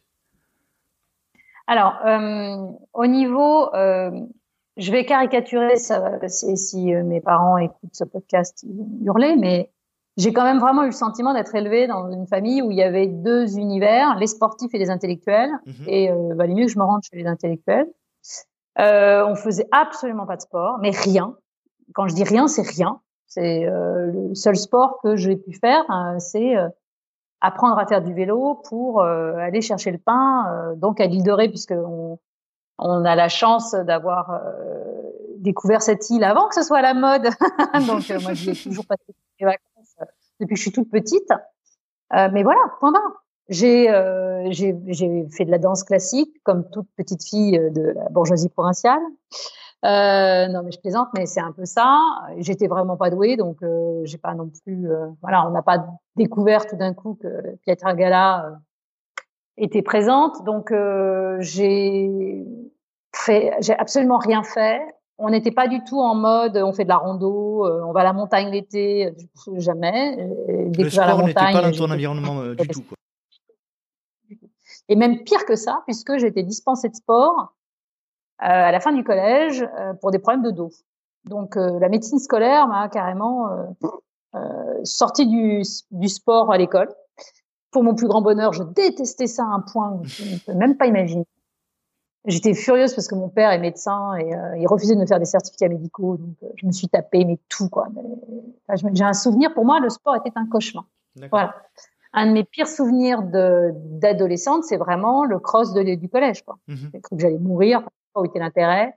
Alors, 1.67 1.95
euh, 2.07 2.73
au 2.95 3.07
niveau, 3.07 3.71
je 3.75 4.93
vais 4.93 5.05
caricaturer 5.05 5.77
ça 5.77 6.19
si, 6.29 6.57
si 6.57 6.87
mes 6.95 7.21
parents 7.21 7.59
écoutent 7.59 7.95
ce 7.95 8.05
podcast, 8.05 8.63
ils 8.63 9.07
hurler, 9.07 9.37
mais 9.37 9.71
j'ai 10.17 10.33
quand 10.33 10.45
même 10.45 10.59
vraiment 10.59 10.85
eu 10.85 10.87
le 10.87 10.93
sentiment 10.93 11.35
d'être 11.35 11.55
élevée 11.55 11.87
dans 11.87 12.11
une 12.11 12.27
famille 12.27 12.63
où 12.63 12.71
il 12.71 12.77
y 12.79 12.83
avait 12.83 13.09
deux 13.09 13.59
univers, 13.59 14.17
les 14.17 14.29
sportifs 14.29 14.73
et 14.75 14.79
les 14.79 14.91
intellectuels. 14.91 15.51
Mhm. 15.67 15.89
Et 15.89 16.11
valait 16.35 16.55
mieux 16.55 16.67
que 16.67 16.73
je 16.73 16.79
me 16.79 16.85
rende 16.85 17.03
chez 17.03 17.17
les 17.17 17.27
intellectuels. 17.27 17.89
On 18.79 19.35
faisait 19.35 19.67
absolument 19.73 20.25
pas 20.25 20.37
de 20.37 20.43
sport, 20.43 20.79
mais 20.81 20.91
rien. 20.91 21.37
Quand 21.95 22.09
je 22.09 22.15
dis 22.15 22.25
rien, 22.25 22.49
c'est 22.49 22.67
rien. 22.67 23.01
C'est 23.27 23.67
euh, 23.67 24.13
le 24.13 24.35
seul 24.35 24.57
sport 24.57 25.01
que 25.03 25.17
j'ai 25.17 25.37
pu 25.37 25.53
faire, 25.53 25.85
hein, 25.89 26.19
c'est 26.21 26.57
euh, 26.57 26.69
apprendre 27.41 27.79
à 27.79 27.87
faire 27.87 28.03
du 28.03 28.15
vélo 28.15 28.61
pour 28.69 29.01
euh, 29.01 29.35
aller 29.37 29.61
chercher 29.61 29.91
le 29.91 29.99
pain. 29.99 30.75
donc 30.77 31.01
à 31.01 31.07
l'île 31.07 31.25
de 31.25 31.33
Ré, 31.33 31.49
puisque 31.49 31.75
on, 31.77 32.19
a 32.79 33.15
la 33.15 33.29
chance 33.29 33.73
d'avoir 33.73 34.41
découvert 35.39 35.83
cette 35.83 36.09
île 36.11 36.25
avant 36.25 36.49
que 36.49 36.55
ce 36.55 36.63
soit 36.63 36.83
la 36.83 36.95
mode. 36.95 37.25
donc 37.87 38.09
moi, 38.23 38.35
j'y 38.35 38.51
ai 38.51 38.55
toujours 38.55 38.87
passé 38.87 39.03
mes 39.41 39.47
vacances 39.47 39.97
depuis 40.41 40.55
que 40.55 40.57
je 40.57 40.63
suis 40.63 40.73
toute 40.73 40.91
petite. 40.91 41.31
mais 42.13 42.43
voilà, 42.43 42.61
point 42.81 42.93
barre. 42.93 43.27
J'ai 43.49 43.89
euh, 43.91 44.51
fait 45.31 45.45
de 45.45 45.51
la 45.51 45.59
danse 45.59 45.85
classique 45.85 46.33
comme 46.43 46.69
toute 46.71 46.89
petite 46.97 47.23
fille 47.23 47.59
de 47.59 47.93
la 47.95 48.09
bourgeoisie 48.09 48.49
provinciale. 48.49 49.01
Euh, 49.87 50.49
non, 50.49 50.63
mais 50.65 50.73
je 50.73 50.81
plaisante, 50.81 51.09
mais 51.17 51.27
c'est 51.27 51.41
un 51.41 51.53
peu 51.53 51.65
ça. 51.65 52.03
J'étais 52.39 52.67
vraiment 52.67 52.97
pas 52.97 53.11
douée, 53.11 53.37
donc 53.37 53.63
euh, 53.63 54.01
j'ai 54.05 54.19
pas 54.19 54.35
non 54.35 54.51
plus. 54.65 54.91
Euh, 54.91 55.07
voilà, 55.23 55.47
on 55.47 55.51
n'a 55.51 55.63
pas 55.63 55.87
découvert 56.17 56.67
tout 56.67 56.77
d'un 56.77 56.93
coup 56.93 57.17
que 57.23 57.57
Pietra 57.65 57.95
Gala 57.95 58.59
était 59.57 59.83
présente, 59.83 60.45
donc 60.45 60.73
j'ai 61.41 62.45
fait, 63.15 63.53
j'ai 63.61 63.75
absolument 63.79 64.19
rien 64.19 64.43
fait. 64.43 64.81
On 65.19 65.31
n'était 65.31 65.53
pas 65.53 65.67
du 65.67 65.83
tout 65.85 65.99
en 65.99 66.15
mode, 66.15 66.59
on 66.59 66.73
fait 66.73 66.85
de 66.85 66.91
la 66.91 66.99
rando, 66.99 67.65
on 67.65 67.93
va 67.93 68.01
à 68.01 68.05
la 68.05 68.13
montagne 68.13 68.51
l'été, 68.51 69.15
jamais. 69.57 70.29
Le 70.77 70.91
sport 70.91 71.23
n'était 71.23 71.35
pas 71.35 71.63
dans 71.63 71.73
ton 71.73 71.91
environnement 71.91 72.43
du 72.53 72.69
tout. 72.69 72.83
Quoi. 72.83 72.97
Et 74.89 74.97
même 74.97 75.23
pire 75.25 75.47
que 75.47 75.57
ça, 75.57 75.83
puisque 75.87 76.19
j'étais 76.19 76.43
dispensée 76.43 76.89
de 76.89 76.95
sport 76.95 77.55
à 78.39 78.71
la 78.73 78.81
fin 78.81 78.93
du 78.93 79.05
collège 79.05 79.63
euh, 79.63 79.95
pour 79.95 80.11
des 80.11 80.19
problèmes 80.19 80.43
de 80.43 80.51
dos. 80.51 80.71
Donc 81.25 81.57
euh, 81.57 81.79
la 81.79 81.89
médecine 81.89 82.19
scolaire 82.19 82.69
m'a 82.69 82.89
carrément 82.89 83.49
sorti 84.85 85.27
du, 85.27 85.63
du 85.91 86.09
sport 86.09 86.53
à 86.53 86.59
l'école. 86.59 86.89
Pour 87.71 87.83
mon 87.83 87.95
plus 87.95 88.07
grand 88.07 88.21
bonheur, 88.21 88.53
je 88.53 88.63
détestais 88.63 89.27
ça 89.27 89.45
à 89.45 89.47
un 89.47 89.61
point 89.61 89.99
que 90.03 90.09
je 90.09 90.35
ne 90.35 90.39
peux 90.39 90.53
même 90.53 90.77
pas 90.77 90.87
imaginer. 90.87 91.27
J'étais 92.27 92.55
furieuse 92.55 92.93
parce 92.95 93.07
que 93.07 93.15
mon 93.15 93.29
père 93.29 93.51
est 93.53 93.59
médecin 93.59 94.15
et 94.17 94.35
euh, 94.35 94.59
il 94.59 94.67
refusait 94.67 94.95
de 94.95 95.01
me 95.01 95.07
faire 95.07 95.21
des 95.21 95.27
certificats 95.27 95.69
médicaux. 95.69 96.17
Donc, 96.17 96.35
euh, 96.43 96.49
je 96.57 96.67
me 96.67 96.73
suis 96.73 96.89
tapé 96.89 97.25
mais 97.25 97.39
tout 97.49 97.69
quoi. 97.69 97.87
Enfin, 98.69 98.89
J'ai 98.93 99.05
un 99.05 99.13
souvenir. 99.13 99.55
Pour 99.55 99.65
moi, 99.65 99.79
le 99.81 99.89
sport 99.89 100.17
était 100.17 100.33
un 100.35 100.47
cauchemar. 100.47 100.85
Voilà 101.31 101.55
un 102.17 102.27
de 102.27 102.33
mes 102.33 102.45
pires 102.45 102.67
souvenirs 102.67 103.23
d'adolescente, 103.23 104.65
c'est 104.65 104.79
vraiment 104.79 105.25
le 105.25 105.39
cross 105.39 105.75
de, 105.75 105.95
du 105.95 106.09
collège. 106.09 106.43
Quoi. 106.43 106.57
Mhm. 106.67 106.91
J'ai 106.93 107.01
cru 107.01 107.17
que 107.17 107.23
j'allais 107.23 107.39
mourir, 107.39 107.83
pas 108.17 108.23
où 108.23 108.25
était 108.25 108.39
l'intérêt. 108.39 108.97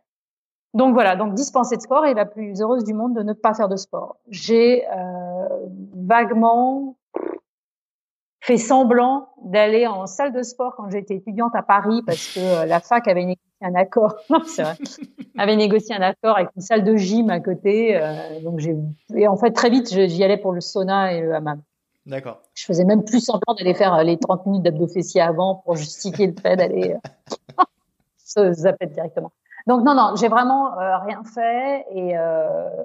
Donc 0.73 0.93
voilà, 0.93 1.15
donc 1.15 1.33
dispensée 1.33 1.77
de 1.77 1.81
sport 1.81 2.05
et 2.05 2.13
la 2.13 2.25
plus 2.25 2.61
heureuse 2.61 2.83
du 2.83 2.93
monde 2.93 3.15
de 3.15 3.23
ne 3.23 3.33
pas 3.33 3.53
faire 3.53 3.69
de 3.69 3.75
sport. 3.75 4.17
J'ai 4.29 4.88
euh, 4.88 5.47
vaguement 5.95 6.95
fait 8.41 8.57
semblant 8.57 9.29
d'aller 9.43 9.88
en 9.88 10.05
salle 10.05 10.31
de 10.31 10.43
sport 10.43 10.75
quand 10.77 10.89
j'étais 10.89 11.15
étudiante 11.15 11.55
à 11.55 11.63
Paris 11.63 12.01
parce 12.05 12.33
que 12.33 12.39
euh, 12.39 12.65
la 12.65 12.79
fac 12.79 13.07
avait 13.07 13.25
négocié 13.25 13.39
un 13.61 13.75
accord. 13.75 14.15
Non, 14.29 14.41
c'est 14.45 14.61
vrai. 14.61 14.75
avait 15.38 15.55
négocié 15.55 15.95
un 15.95 16.01
accord 16.01 16.38
avec 16.38 16.49
une 16.55 16.62
salle 16.62 16.84
de 16.84 16.95
gym 16.95 17.29
à 17.32 17.39
côté. 17.39 17.97
Euh, 17.97 18.39
donc 18.43 18.60
j'ai 18.60 18.75
et 19.15 19.27
en 19.27 19.36
fait 19.38 19.51
très 19.51 19.69
vite 19.71 19.88
j'y 19.89 20.23
allais 20.23 20.38
pour 20.38 20.53
le 20.53 20.62
sauna 20.62 21.13
et 21.13 21.21
le 21.21 21.34
hammam. 21.34 21.62
D'accord. 22.05 22.41
Je 22.53 22.65
faisais 22.65 22.86
même 22.86 23.03
plus 23.03 23.21
semblant 23.21 23.55
d'aller 23.55 23.73
faire 23.73 24.03
les 24.03 24.17
30 24.17 24.45
minutes 24.45 24.63
d'abdos 24.63 24.88
fessiers 24.88 25.21
avant 25.21 25.55
pour 25.55 25.75
justifier 25.75 26.27
le 26.27 26.36
fait 26.39 26.55
d'aller 26.55 26.95
se 28.30 28.54
zapper 28.54 28.88
directement. 28.88 29.32
Donc 29.68 29.84
non, 29.84 29.94
non, 29.94 30.15
j'ai 30.15 30.30
vraiment 30.30 30.80
euh, 30.80 30.98
rien 31.00 31.24
fait 31.24 31.86
et 31.92 32.18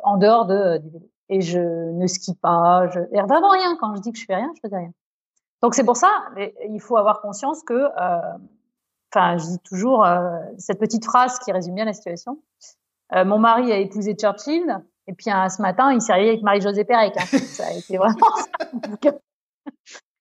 en 0.03 0.17
dehors 0.17 0.47
de. 0.47 0.83
Et 1.31 1.41
je 1.41 1.59
ne 1.59 2.07
skie 2.07 2.35
pas, 2.35 2.87
je 2.89 3.01
et 3.13 3.23
vraiment 3.23 3.51
rien. 3.51 3.77
Quand 3.81 3.95
je 3.95 4.01
dis 4.03 4.13
que 4.13 4.19
je 4.19 4.27
fais 4.27 4.35
rien, 4.35 4.51
je 4.55 4.69
fais 4.69 4.77
rien. 4.77 4.91
Donc 5.63 5.75
c'est 5.75 5.85
pour 5.85 5.97
ça, 5.97 6.11
il 6.69 6.81
faut 6.81 6.99
avoir 6.99 7.23
conscience 7.23 7.63
que, 7.63 7.89
enfin, 9.11 9.39
je 9.39 9.47
dis 9.47 9.59
toujours 9.61 10.07
cette 10.59 10.79
petite 10.79 11.07
phrase 11.07 11.39
qui 11.39 11.51
résume 11.51 11.77
bien 11.77 11.87
la 11.87 11.95
situation. 11.95 12.39
mon 13.15 13.39
mari 13.39 13.73
a 13.73 13.79
épousé 13.79 14.15
Churchill. 14.15 14.83
Et 15.07 15.13
puis 15.13 15.27
ce 15.27 15.63
matin, 15.63 15.93
il 15.93 16.01
s'est 16.01 16.13
réveillé 16.13 16.33
avec 16.33 16.43
Marie-Josée 16.43 16.85
Pérec. 16.85 17.15
Hein. 17.17 17.25
Ça 17.39 17.67
a 17.67 17.73
été 17.73 17.97
vraiment 17.97 18.17
ça. 18.37 19.11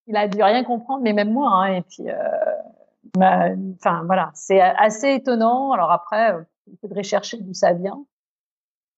il 0.07 0.15
a 0.15 0.27
dû 0.27 0.41
rien 0.41 0.63
comprendre, 0.63 1.01
mais 1.03 1.13
même 1.13 1.31
moi. 1.31 1.49
Hein. 1.53 1.75
Et 1.75 1.81
puis, 1.81 2.09
euh, 2.09 2.13
enfin 3.17 4.03
voilà, 4.05 4.31
c'est 4.33 4.59
assez 4.61 5.13
étonnant. 5.13 5.71
Alors 5.71 5.91
après, 5.91 6.33
euh, 6.33 6.43
il 6.67 6.77
faudrait 6.77 7.03
chercher 7.03 7.37
d'où 7.37 7.53
ça 7.53 7.73
vient. 7.73 8.05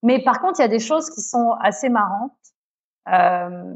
Mais 0.04 0.24
par 0.24 0.40
contre, 0.40 0.60
il 0.60 0.64
y 0.64 0.66
a 0.66 0.70
des 0.70 0.80
choses 0.80 1.10
qui 1.10 1.22
sont 1.22 1.52
assez 1.60 1.90
marrantes. 1.90 2.32
Euh, 3.12 3.74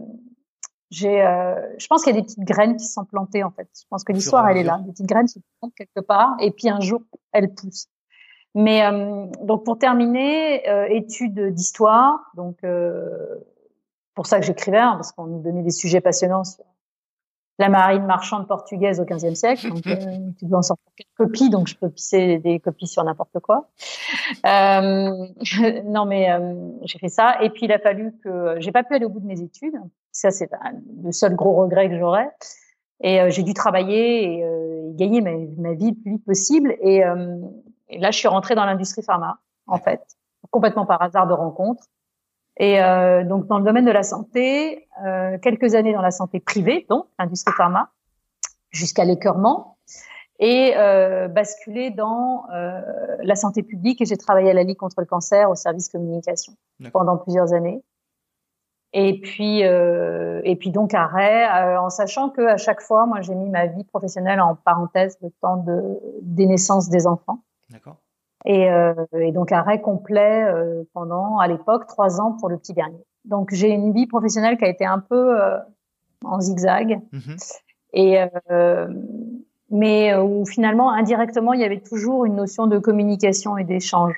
j'ai, 0.91 1.21
euh, 1.21 1.55
je 1.77 1.87
pense 1.87 2.03
qu'il 2.03 2.15
y 2.15 2.17
a 2.17 2.21
des 2.21 2.25
petites 2.25 2.43
graines 2.43 2.75
qui 2.75 2.85
sont 2.85 3.05
plantées 3.05 3.43
en 3.43 3.51
fait. 3.51 3.69
Je 3.75 3.85
pense 3.89 4.03
que 4.03 4.11
l'histoire, 4.11 4.47
elle 4.49 4.57
est 4.57 4.63
là. 4.63 4.79
Des 4.85 4.91
petites 4.91 5.05
graines 5.07 5.27
se 5.27 5.39
plantent 5.59 5.75
quelque 5.75 5.99
part, 5.99 6.35
et 6.39 6.51
puis 6.51 6.69
un 6.69 6.79
jour, 6.79 7.01
elles 7.31 7.53
poussent. 7.53 7.89
Mais 8.55 8.83
euh, 8.83 9.25
donc 9.43 9.63
pour 9.63 9.77
terminer, 9.77 10.67
euh, 10.67 10.87
études 10.89 11.53
d'histoire, 11.53 12.31
donc 12.35 12.63
euh, 12.63 13.37
pour 14.15 14.25
ça 14.25 14.39
que 14.39 14.45
j'écrivais, 14.45 14.79
hein, 14.79 14.93
parce 14.95 15.11
qu'on 15.11 15.27
nous 15.27 15.41
donnait 15.41 15.61
des 15.61 15.71
sujets 15.71 16.01
passionnants 16.01 16.43
sur 16.43 16.65
la 17.59 17.69
marine 17.69 18.05
marchande 18.05 18.47
portugaise 18.47 18.99
au 18.99 19.05
XVe 19.05 19.35
siècle. 19.35 19.69
Donc, 19.69 19.83
tu 20.39 20.45
dois 20.45 20.59
en 20.59 20.61
sortir 20.61 20.85
quelques 20.95 21.17
copies, 21.17 21.49
donc 21.49 21.67
je 21.67 21.75
peux 21.75 21.89
pisser 21.89 22.39
des 22.39 22.59
copies 22.59 22.87
sur 22.87 23.03
n'importe 23.03 23.39
quoi. 23.39 23.69
Euh, 24.45 25.27
non, 25.85 26.05
mais 26.05 26.29
j'ai 26.83 26.99
fait 26.99 27.09
ça. 27.09 27.41
Et 27.41 27.49
puis 27.49 27.65
il 27.65 27.71
a 27.71 27.79
fallu 27.79 28.13
que 28.23 28.55
j'ai 28.59 28.71
pas 28.71 28.83
pu 28.83 28.95
aller 28.95 29.05
au 29.05 29.09
bout 29.09 29.19
de 29.19 29.27
mes 29.27 29.41
études. 29.41 29.75
Ça, 30.11 30.31
c'est 30.31 30.49
le 31.03 31.11
seul 31.11 31.35
gros 31.35 31.53
regret 31.53 31.89
que 31.89 31.99
j'aurais. 31.99 32.29
Et 33.01 33.19
j'ai 33.29 33.43
dû 33.43 33.53
travailler 33.53 34.39
et, 34.39 34.45
gagner 34.95 35.21
ma, 35.21 35.31
ma, 35.57 35.73
vie 35.73 35.91
le 35.91 36.01
plus 36.01 36.11
vite 36.13 36.25
possible. 36.25 36.75
Et 36.81 37.03
et 37.89 37.97
là, 37.97 38.11
je 38.11 38.17
suis 38.17 38.27
rentrée 38.27 38.55
dans 38.55 38.65
l'industrie 38.65 39.01
pharma, 39.01 39.39
en 39.67 39.77
fait, 39.77 40.01
complètement 40.51 40.85
par 40.85 41.01
hasard 41.01 41.27
de 41.27 41.33
rencontre. 41.33 41.83
Et 42.59 42.81
euh, 42.81 43.23
donc, 43.23 43.47
dans 43.47 43.57
le 43.57 43.63
domaine 43.63 43.85
de 43.85 43.91
la 43.91 44.03
santé, 44.03 44.87
euh, 45.05 45.37
quelques 45.41 45.75
années 45.75 45.93
dans 45.93 46.01
la 46.01 46.11
santé 46.11 46.41
privée, 46.41 46.85
donc 46.89 47.07
l'industrie 47.17 47.53
pharma, 47.55 47.89
jusqu'à 48.69 49.05
l'écœurement, 49.05 49.77
et 50.39 50.73
euh, 50.75 51.27
basculer 51.27 51.89
dans 51.89 52.45
la 52.49 53.35
santé 53.35 53.63
publique. 53.63 54.01
Et 54.01 54.05
j'ai 54.05 54.17
travaillé 54.17 54.51
à 54.51 54.53
la 54.53 54.63
Ligue 54.63 54.77
contre 54.77 54.99
le 54.99 55.05
cancer 55.05 55.49
au 55.49 55.55
service 55.55 55.89
communication 55.89 56.53
pendant 56.93 57.17
plusieurs 57.17 57.53
années. 57.53 57.81
Et 58.91 59.19
puis, 59.21 59.61
et 59.61 60.55
puis 60.55 60.71
donc 60.71 60.93
arrêt, 60.93 61.45
euh, 61.45 61.81
en 61.81 61.89
sachant 61.89 62.29
que 62.29 62.41
à 62.41 62.57
chaque 62.57 62.81
fois, 62.81 63.05
moi, 63.05 63.21
j'ai 63.21 63.35
mis 63.35 63.49
ma 63.49 63.67
vie 63.67 63.83
professionnelle 63.83 64.41
en 64.41 64.55
parenthèse 64.55 65.17
le 65.21 65.29
temps 65.41 65.57
de 65.57 65.99
des 66.21 66.45
naissances 66.45 66.89
des 66.89 67.05
enfants. 67.05 67.43
D'accord. 67.69 67.97
Et, 68.45 68.71
euh, 68.71 68.93
et, 69.13 69.31
donc 69.31 69.51
arrêt 69.51 69.81
complet 69.81 70.43
euh, 70.43 70.83
pendant, 70.93 71.39
à 71.39 71.47
l'époque, 71.47 71.87
trois 71.87 72.21
ans 72.21 72.33
pour 72.33 72.49
le 72.49 72.57
petit 72.57 72.73
dernier. 72.73 73.03
Donc 73.25 73.53
j'ai 73.53 73.69
une 73.69 73.93
vie 73.93 74.07
professionnelle 74.07 74.57
qui 74.57 74.65
a 74.65 74.69
été 74.69 74.85
un 74.85 74.99
peu 74.99 75.41
euh, 75.41 75.57
en 76.23 76.39
zigzag. 76.39 77.01
Mm-hmm. 77.11 77.59
Et 77.93 78.25
euh, 78.51 78.87
mais 79.71 80.15
où 80.15 80.45
finalement 80.45 80.91
indirectement 80.91 81.53
il 81.53 81.59
y 81.59 81.63
avait 81.63 81.81
toujours 81.81 82.25
une 82.25 82.35
notion 82.35 82.67
de 82.67 82.79
communication 82.79 83.57
et 83.57 83.63
d'échange. 83.63 84.15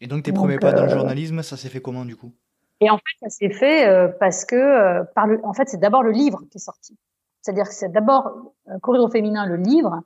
Et 0.00 0.06
donc 0.06 0.24
tes 0.24 0.32
premiers 0.32 0.58
pas 0.58 0.72
dans 0.72 0.84
le 0.84 0.90
journalisme, 0.90 1.42
ça 1.42 1.56
s'est 1.56 1.68
fait 1.68 1.80
comment 1.80 2.04
du 2.04 2.16
coup? 2.16 2.32
Et 2.80 2.90
en 2.90 2.96
fait 2.96 3.16
ça 3.20 3.28
s'est 3.28 3.50
fait 3.50 4.10
parce 4.18 4.44
que 4.44 5.04
par 5.14 5.26
le, 5.26 5.40
en 5.44 5.52
fait 5.52 5.68
c'est 5.68 5.80
d'abord 5.80 6.02
le 6.02 6.12
livre 6.12 6.40
qui 6.50 6.56
est 6.58 6.60
sorti. 6.60 6.96
C'est-à-dire 7.40 7.68
que 7.68 7.74
c'est 7.74 7.90
d'abord 7.92 8.52
Courir 8.82 9.02
au 9.02 9.10
féminin 9.10 9.46
le 9.46 9.56
livre 9.56 10.02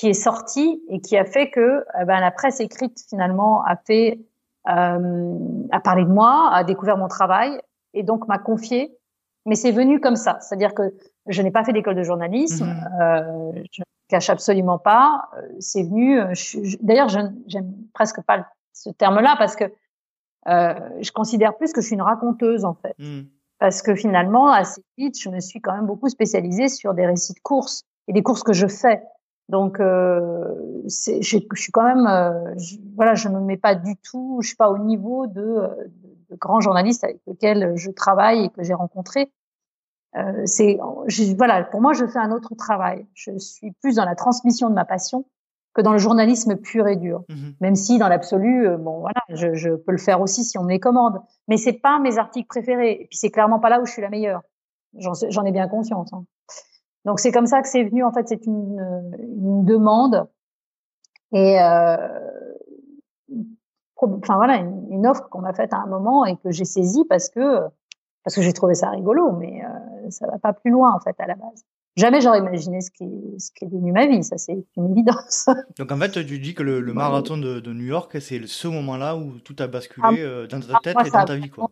qui 0.00 0.08
est 0.08 0.14
sorti 0.14 0.82
et 0.88 1.02
qui 1.02 1.18
a 1.18 1.26
fait 1.26 1.50
que 1.50 1.84
eh 2.00 2.06
ben, 2.06 2.20
la 2.20 2.30
presse 2.30 2.58
écrite 2.60 3.04
finalement 3.10 3.62
a 3.64 3.76
fait 3.76 4.18
euh, 4.66 5.38
a 5.72 5.80
parlé 5.80 6.04
de 6.04 6.10
moi, 6.10 6.48
a 6.54 6.64
découvert 6.64 6.96
mon 6.96 7.06
travail 7.06 7.60
et 7.92 8.02
donc 8.02 8.26
m'a 8.26 8.38
confié. 8.38 8.96
Mais 9.44 9.56
c'est 9.56 9.72
venu 9.72 10.00
comme 10.00 10.16
ça, 10.16 10.38
c'est-à-dire 10.40 10.72
que 10.72 10.94
je 11.26 11.42
n'ai 11.42 11.50
pas 11.50 11.64
fait 11.64 11.74
d'école 11.74 11.96
de 11.96 12.02
journalisme, 12.02 12.64
mmh. 12.64 13.02
euh, 13.02 13.52
je 13.72 13.80
ne 13.82 13.84
cache 14.08 14.30
absolument 14.30 14.78
pas. 14.78 15.28
Euh, 15.36 15.42
c'est 15.58 15.82
venu. 15.82 16.18
D'ailleurs, 16.80 17.10
je 17.10 17.18
j'aime 17.46 17.70
presque 17.92 18.22
pas 18.22 18.46
ce 18.72 18.88
terme-là 18.88 19.34
parce 19.38 19.54
que 19.54 19.64
euh, 20.48 20.74
je 21.02 21.12
considère 21.12 21.58
plus 21.58 21.74
que 21.74 21.82
je 21.82 21.86
suis 21.88 21.94
une 21.94 22.02
raconteuse 22.02 22.64
en 22.64 22.74
fait. 22.74 22.94
Mmh. 22.98 23.24
Parce 23.58 23.82
que 23.82 23.94
finalement, 23.94 24.50
assez 24.50 24.82
vite, 24.96 25.20
je 25.20 25.28
me 25.28 25.40
suis 25.40 25.60
quand 25.60 25.74
même 25.74 25.86
beaucoup 25.86 26.08
spécialisée 26.08 26.68
sur 26.68 26.94
des 26.94 27.04
récits 27.04 27.34
de 27.34 27.40
courses 27.40 27.82
et 28.08 28.14
des 28.14 28.22
courses 28.22 28.42
que 28.42 28.54
je 28.54 28.66
fais 28.66 29.02
Donc, 29.50 29.80
euh, 29.80 30.44
je, 30.84 31.20
je, 31.20 31.38
suis 31.56 31.72
quand 31.72 31.82
même, 31.82 32.06
euh, 32.06 32.56
je, 32.56 32.76
voilà, 32.94 33.14
je 33.14 33.28
me 33.28 33.40
mets 33.40 33.56
pas 33.56 33.74
du 33.74 33.96
tout, 33.96 34.38
je 34.42 34.48
suis 34.48 34.56
pas 34.56 34.70
au 34.70 34.78
niveau 34.78 35.26
de, 35.26 35.68
de, 36.30 36.36
grands 36.36 36.60
journalistes 36.60 37.02
avec 37.02 37.18
lesquels 37.26 37.72
je 37.74 37.90
travaille 37.90 38.44
et 38.44 38.48
que 38.50 38.62
j'ai 38.62 38.74
rencontrés. 38.74 39.32
Euh, 40.16 40.42
c'est, 40.44 40.78
voilà, 41.36 41.64
pour 41.64 41.80
moi, 41.80 41.94
je 41.94 42.06
fais 42.06 42.20
un 42.20 42.30
autre 42.30 42.54
travail. 42.54 43.06
Je 43.14 43.36
suis 43.38 43.72
plus 43.82 43.96
dans 43.96 44.04
la 44.04 44.14
transmission 44.14 44.70
de 44.70 44.74
ma 44.74 44.84
passion 44.84 45.24
que 45.74 45.82
dans 45.82 45.92
le 45.92 45.98
journalisme 45.98 46.54
pur 46.56 46.86
et 46.86 46.96
dur. 46.96 47.24
Mmh 47.28 47.50
Même 47.60 47.74
si, 47.74 47.98
dans 47.98 48.08
l'absolu, 48.08 48.68
euh, 48.68 48.76
bon, 48.76 49.00
voilà, 49.00 49.20
je, 49.30 49.54
je, 49.54 49.70
peux 49.70 49.92
le 49.92 49.98
faire 49.98 50.20
aussi 50.20 50.44
si 50.44 50.58
on 50.58 50.62
me 50.62 50.70
les 50.70 50.80
commande. 50.80 51.20
Mais 51.48 51.56
c'est 51.56 51.72
pas 51.72 51.98
mes 51.98 52.18
articles 52.18 52.46
préférés. 52.46 52.92
Et 52.92 53.06
puis, 53.06 53.18
c'est 53.18 53.30
clairement 53.30 53.58
pas 53.58 53.68
là 53.68 53.80
où 53.80 53.86
je 53.86 53.90
suis 53.90 54.02
la 54.02 54.10
meilleure. 54.10 54.42
J'en 54.94 55.44
ai 55.44 55.52
bien 55.52 55.66
conscience. 55.66 56.12
Hein. 56.12 56.24
Donc 57.04 57.20
c'est 57.20 57.32
comme 57.32 57.46
ça 57.46 57.62
que 57.62 57.68
c'est 57.68 57.84
venu. 57.84 58.04
En 58.04 58.12
fait, 58.12 58.28
c'est 58.28 58.46
une, 58.46 58.78
une, 59.20 59.64
demande 59.64 60.26
et 61.32 61.60
euh, 61.60 61.96
enfin 63.96 64.36
voilà 64.36 64.56
une, 64.56 65.06
offre 65.06 65.28
qu'on 65.28 65.40
m'a 65.40 65.52
faite 65.52 65.72
à 65.72 65.78
un 65.78 65.86
moment 65.86 66.24
et 66.24 66.36
que 66.36 66.50
j'ai 66.50 66.64
saisie 66.64 67.04
parce 67.08 67.28
que 67.28 67.60
parce 68.24 68.36
que 68.36 68.42
j'ai 68.42 68.52
trouvé 68.52 68.74
ça 68.74 68.90
rigolo, 68.90 69.32
mais 69.32 69.64
euh, 69.64 70.10
ça 70.10 70.26
va 70.26 70.38
pas 70.38 70.52
plus 70.52 70.70
loin 70.70 70.92
en 70.94 71.00
fait 71.00 71.14
à 71.18 71.26
la 71.26 71.34
base. 71.34 71.64
Jamais 71.96 72.20
j'aurais 72.20 72.38
imaginé 72.38 72.80
ce 72.80 72.90
qui, 72.90 73.08
ce 73.38 73.50
qui 73.52 73.64
est 73.64 73.68
devenu 73.68 73.92
ma 73.92 74.06
vie, 74.06 74.22
ça 74.22 74.38
c'est 74.38 74.64
une 74.76 74.92
évidence. 74.92 75.48
Donc 75.78 75.90
en 75.90 75.96
fait, 75.96 76.24
tu 76.24 76.38
dis 76.38 76.54
que 76.54 76.62
le, 76.62 76.80
le 76.80 76.92
marathon 76.92 77.36
de, 77.36 77.60
de, 77.60 77.72
New 77.72 77.84
York, 77.84 78.20
c'est 78.20 78.46
ce 78.46 78.68
moment-là 78.68 79.16
où 79.16 79.38
tout 79.40 79.56
a 79.58 79.66
basculé 79.66 80.06
ah, 80.06 80.12
euh, 80.18 80.46
dans 80.46 80.60
ta 80.60 80.78
tête 80.82 80.96
et 81.04 81.10
dans 81.10 81.24
ta 81.24 81.34
vie, 81.34 81.50
quoi. 81.50 81.70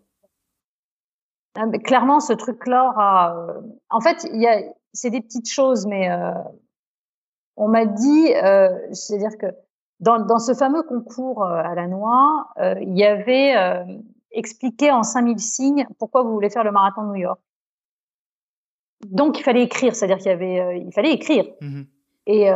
Ah, 1.54 1.66
clairement, 1.84 2.20
ce 2.20 2.32
truc-là, 2.32 3.34
euh, 3.36 3.60
en 3.90 4.00
fait, 4.00 4.28
il 4.32 4.40
y 4.40 4.46
a, 4.46 4.60
c'est 4.92 5.10
des 5.10 5.20
petites 5.20 5.50
choses, 5.50 5.86
mais 5.86 6.10
euh, 6.10 6.32
on 7.58 7.68
m'a 7.68 7.84
dit, 7.84 8.32
euh, 8.34 8.70
c'est-à-dire 8.92 9.36
que 9.36 9.46
dans, 10.00 10.24
dans, 10.24 10.38
ce 10.38 10.54
fameux 10.54 10.84
concours 10.84 11.44
euh, 11.44 11.56
à 11.56 11.74
la 11.74 11.88
noix, 11.88 12.48
euh, 12.58 12.76
il 12.80 12.96
y 12.96 13.04
avait 13.04 13.54
expliqué 14.30 14.90
en 14.92 15.02
5000 15.02 15.40
signes 15.40 15.86
pourquoi 15.98 16.22
vous 16.22 16.32
voulez 16.32 16.50
faire 16.50 16.64
le 16.64 16.70
marathon 16.70 17.02
de 17.02 17.08
New 17.08 17.16
York. 17.16 17.40
Donc 19.06 19.38
il 19.38 19.42
fallait 19.42 19.64
écrire, 19.64 19.94
c'est-à-dire 19.94 20.18
qu'il 20.18 20.28
y 20.28 20.30
avait, 20.30 20.80
il 20.80 20.92
fallait 20.92 21.12
écrire. 21.12 21.44
Mmh 21.60 21.82
et, 22.30 22.50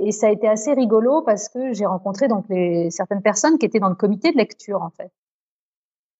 et 0.00 0.10
ça 0.10 0.26
a 0.26 0.30
été 0.30 0.48
assez 0.48 0.72
rigolo 0.72 1.22
parce 1.22 1.48
que 1.48 1.72
j'ai 1.72 1.86
rencontré 1.86 2.26
donc 2.26 2.44
les, 2.48 2.90
certaines 2.90 3.22
personnes 3.22 3.56
qui 3.56 3.64
étaient 3.64 3.78
dans 3.78 3.88
le 3.88 3.94
comité 3.94 4.32
de 4.32 4.36
lecture 4.36 4.82
en 4.82 4.90
fait. 4.90 5.12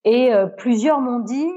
Et 0.04 0.30
plusieurs 0.56 1.00
m'ont 1.00 1.18
dit, 1.18 1.50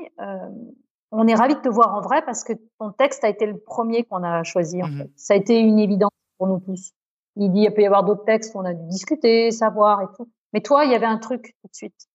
on 1.13 1.27
est 1.27 1.35
ravi 1.35 1.55
de 1.55 1.59
te 1.59 1.69
voir 1.69 1.93
en 1.95 2.01
vrai 2.01 2.23
parce 2.25 2.43
que 2.43 2.53
ton 2.79 2.91
texte 2.91 3.23
a 3.23 3.29
été 3.29 3.45
le 3.45 3.57
premier 3.57 4.03
qu'on 4.03 4.23
a 4.23 4.43
choisi. 4.43 4.81
En 4.81 4.87
mmh 4.87 4.97
fait. 4.97 5.11
Ça 5.15 5.33
a 5.33 5.37
été 5.37 5.59
une 5.59 5.79
évidence 5.79 6.11
pour 6.37 6.47
nous 6.47 6.59
tous. 6.59 6.91
Il 7.35 7.51
dit, 7.51 7.61
il 7.61 7.73
peut 7.73 7.81
y 7.81 7.85
avoir 7.85 8.03
d'autres 8.03 8.25
textes, 8.25 8.55
on 8.55 8.65
a 8.65 8.73
dû 8.73 8.87
discuter, 8.87 9.51
savoir 9.51 10.01
et 10.01 10.07
tout. 10.15 10.29
Mais 10.53 10.61
toi, 10.61 10.85
il 10.85 10.91
y 10.91 10.95
avait 10.95 11.05
un 11.05 11.17
truc 11.17 11.55
tout 11.61 11.67
de 11.67 11.75
suite. 11.75 12.07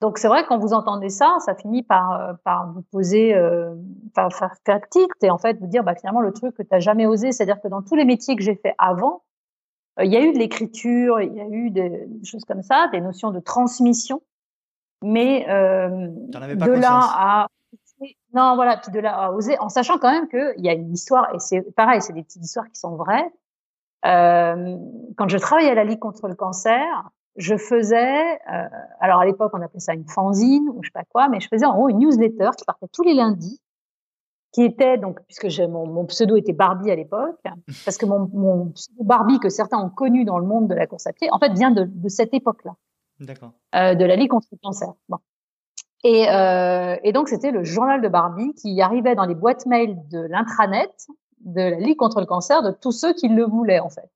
Donc 0.00 0.16
c'est 0.16 0.28
vrai 0.28 0.46
quand 0.46 0.58
vous 0.58 0.72
entendez 0.72 1.10
ça, 1.10 1.36
ça 1.40 1.54
finit 1.54 1.82
par 1.82 2.12
euh, 2.12 2.32
par 2.42 2.72
vous 2.72 2.82
poser, 2.90 3.34
euh, 3.34 3.74
par 4.14 4.32
faire 4.32 4.54
faire 4.64 4.80
et 5.22 5.30
en 5.30 5.36
fait 5.36 5.58
vous 5.58 5.66
dire 5.66 5.84
bah 5.84 5.94
finalement 5.94 6.22
le 6.22 6.32
truc 6.32 6.56
que 6.56 6.62
tu 6.62 6.68
n'as 6.72 6.80
jamais 6.80 7.06
osé, 7.06 7.32
c'est-à-dire 7.32 7.60
que 7.60 7.68
dans 7.68 7.82
tous 7.82 7.96
les 7.96 8.06
métiers 8.06 8.34
que 8.34 8.42
j'ai 8.42 8.54
fait 8.54 8.74
avant, 8.78 9.22
euh, 9.98 10.04
il 10.04 10.12
y 10.12 10.16
a 10.16 10.22
eu 10.22 10.32
de 10.32 10.38
l'écriture, 10.38 11.20
il 11.20 11.34
y 11.34 11.40
a 11.40 11.46
eu 11.46 11.70
des, 11.70 12.08
choses 12.24 12.44
comme 12.44 12.62
ça, 12.62 12.88
des 12.92 13.02
notions 13.02 13.30
de 13.30 13.40
transmission, 13.40 14.22
mais 15.02 15.46
euh, 15.50 16.08
de 16.08 16.72
là 16.72 17.00
à 17.02 17.46
non, 18.34 18.54
voilà, 18.54 18.76
puis 18.76 18.92
de 18.92 19.00
là 19.00 19.14
à 19.16 19.32
oser, 19.32 19.58
en 19.58 19.68
sachant 19.68 19.98
quand 19.98 20.10
même 20.10 20.28
qu'il 20.28 20.64
y 20.64 20.68
a 20.68 20.72
une 20.72 20.92
histoire, 20.92 21.34
et 21.34 21.38
c'est 21.38 21.62
pareil, 21.74 22.00
c'est 22.00 22.12
des 22.12 22.22
petites 22.22 22.44
histoires 22.44 22.68
qui 22.68 22.78
sont 22.78 22.96
vraies. 22.96 23.30
Euh, 24.06 24.76
quand 25.16 25.28
je 25.28 25.36
travaillais 25.38 25.70
à 25.70 25.74
la 25.74 25.84
Ligue 25.84 25.98
contre 25.98 26.28
le 26.28 26.34
cancer, 26.34 27.10
je 27.36 27.56
faisais, 27.56 28.38
euh, 28.52 28.68
alors 29.00 29.20
à 29.20 29.26
l'époque 29.26 29.52
on 29.54 29.60
appelait 29.60 29.80
ça 29.80 29.94
une 29.94 30.08
fanzine 30.08 30.68
ou 30.70 30.82
je 30.82 30.88
sais 30.88 30.92
pas 30.92 31.04
quoi, 31.04 31.28
mais 31.28 31.40
je 31.40 31.48
faisais 31.48 31.66
en 31.66 31.74
gros 31.74 31.88
une 31.88 31.98
newsletter 31.98 32.50
qui 32.56 32.64
partait 32.64 32.88
tous 32.92 33.02
les 33.02 33.14
lundis, 33.14 33.60
qui 34.52 34.62
était 34.62 34.98
donc 34.98 35.20
puisque 35.26 35.46
mon, 35.68 35.86
mon, 35.86 36.06
pseudo 36.06 36.36
était 36.36 36.52
Barbie 36.52 36.90
à 36.90 36.96
l'époque, 36.96 37.40
parce 37.84 37.98
que 37.98 38.06
mon, 38.06 38.28
mon, 38.32 38.70
pseudo 38.70 39.04
Barbie 39.04 39.38
que 39.38 39.48
certains 39.48 39.78
ont 39.78 39.90
connu 39.90 40.24
dans 40.24 40.38
le 40.38 40.46
monde 40.46 40.68
de 40.68 40.74
la 40.74 40.86
course 40.86 41.06
à 41.06 41.12
pied, 41.12 41.28
en 41.30 41.38
fait 41.38 41.52
vient 41.52 41.70
de, 41.70 41.84
de 41.84 42.08
cette 42.08 42.32
époque-là, 42.34 42.74
D'accord. 43.20 43.52
Euh, 43.74 43.94
de 43.94 44.04
la 44.04 44.16
Ligue 44.16 44.30
contre 44.30 44.48
le 44.50 44.58
cancer. 44.62 44.88
Bon. 45.08 45.18
Et, 46.02 46.28
euh, 46.30 46.96
et 47.02 47.12
donc, 47.12 47.28
c'était 47.28 47.50
le 47.50 47.64
journal 47.64 48.00
de 48.00 48.08
Barbie 48.08 48.54
qui 48.54 48.80
arrivait 48.80 49.14
dans 49.14 49.26
les 49.26 49.34
boîtes 49.34 49.66
mail 49.66 49.96
de 50.10 50.20
l'intranet 50.20 50.90
de 51.40 51.60
la 51.60 51.78
Ligue 51.78 51.96
contre 51.96 52.20
le 52.20 52.26
cancer 52.26 52.62
de 52.62 52.70
tous 52.70 52.92
ceux 52.92 53.12
qui 53.12 53.28
le 53.28 53.44
voulaient, 53.44 53.80
en 53.80 53.90
fait. 53.90 54.10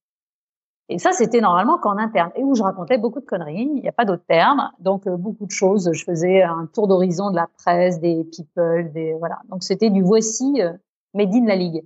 Et 0.91 0.99
ça, 0.99 1.13
c'était 1.13 1.41
normalement 1.41 1.79
qu'en 1.79 1.97
interne, 1.97 2.31
et 2.37 2.43
où 2.43 2.55
je 2.55 2.63
racontais 2.63 2.99
beaucoup 2.99 3.21
de 3.21 3.25
conneries, 3.25 3.71
il 3.75 3.81
n'y 3.81 3.89
a 3.89 3.93
pas 3.93 4.05
d'autre 4.05 4.25
terme, 4.29 4.71
donc 4.81 5.07
euh, 5.07 5.17
beaucoup 5.17 5.47
de 5.47 5.51
choses. 5.51 5.91
Je 5.93 6.05
faisais 6.05 6.43
un 6.43 6.67
tour 6.67 6.89
d'horizon 6.89 7.31
de 7.31 7.37
la 7.37 7.49
presse, 7.59 8.01
des 8.01 8.25
people, 8.25 8.93
des 8.93 9.15
voilà. 9.15 9.41
Donc 9.49 9.63
c'était 9.63 9.89
du 9.89 10.03
voici 10.03 10.61
euh, 10.61 10.73
made 11.15 11.35
in 11.35 11.47
la 11.47 11.57
Ligue. 11.57 11.85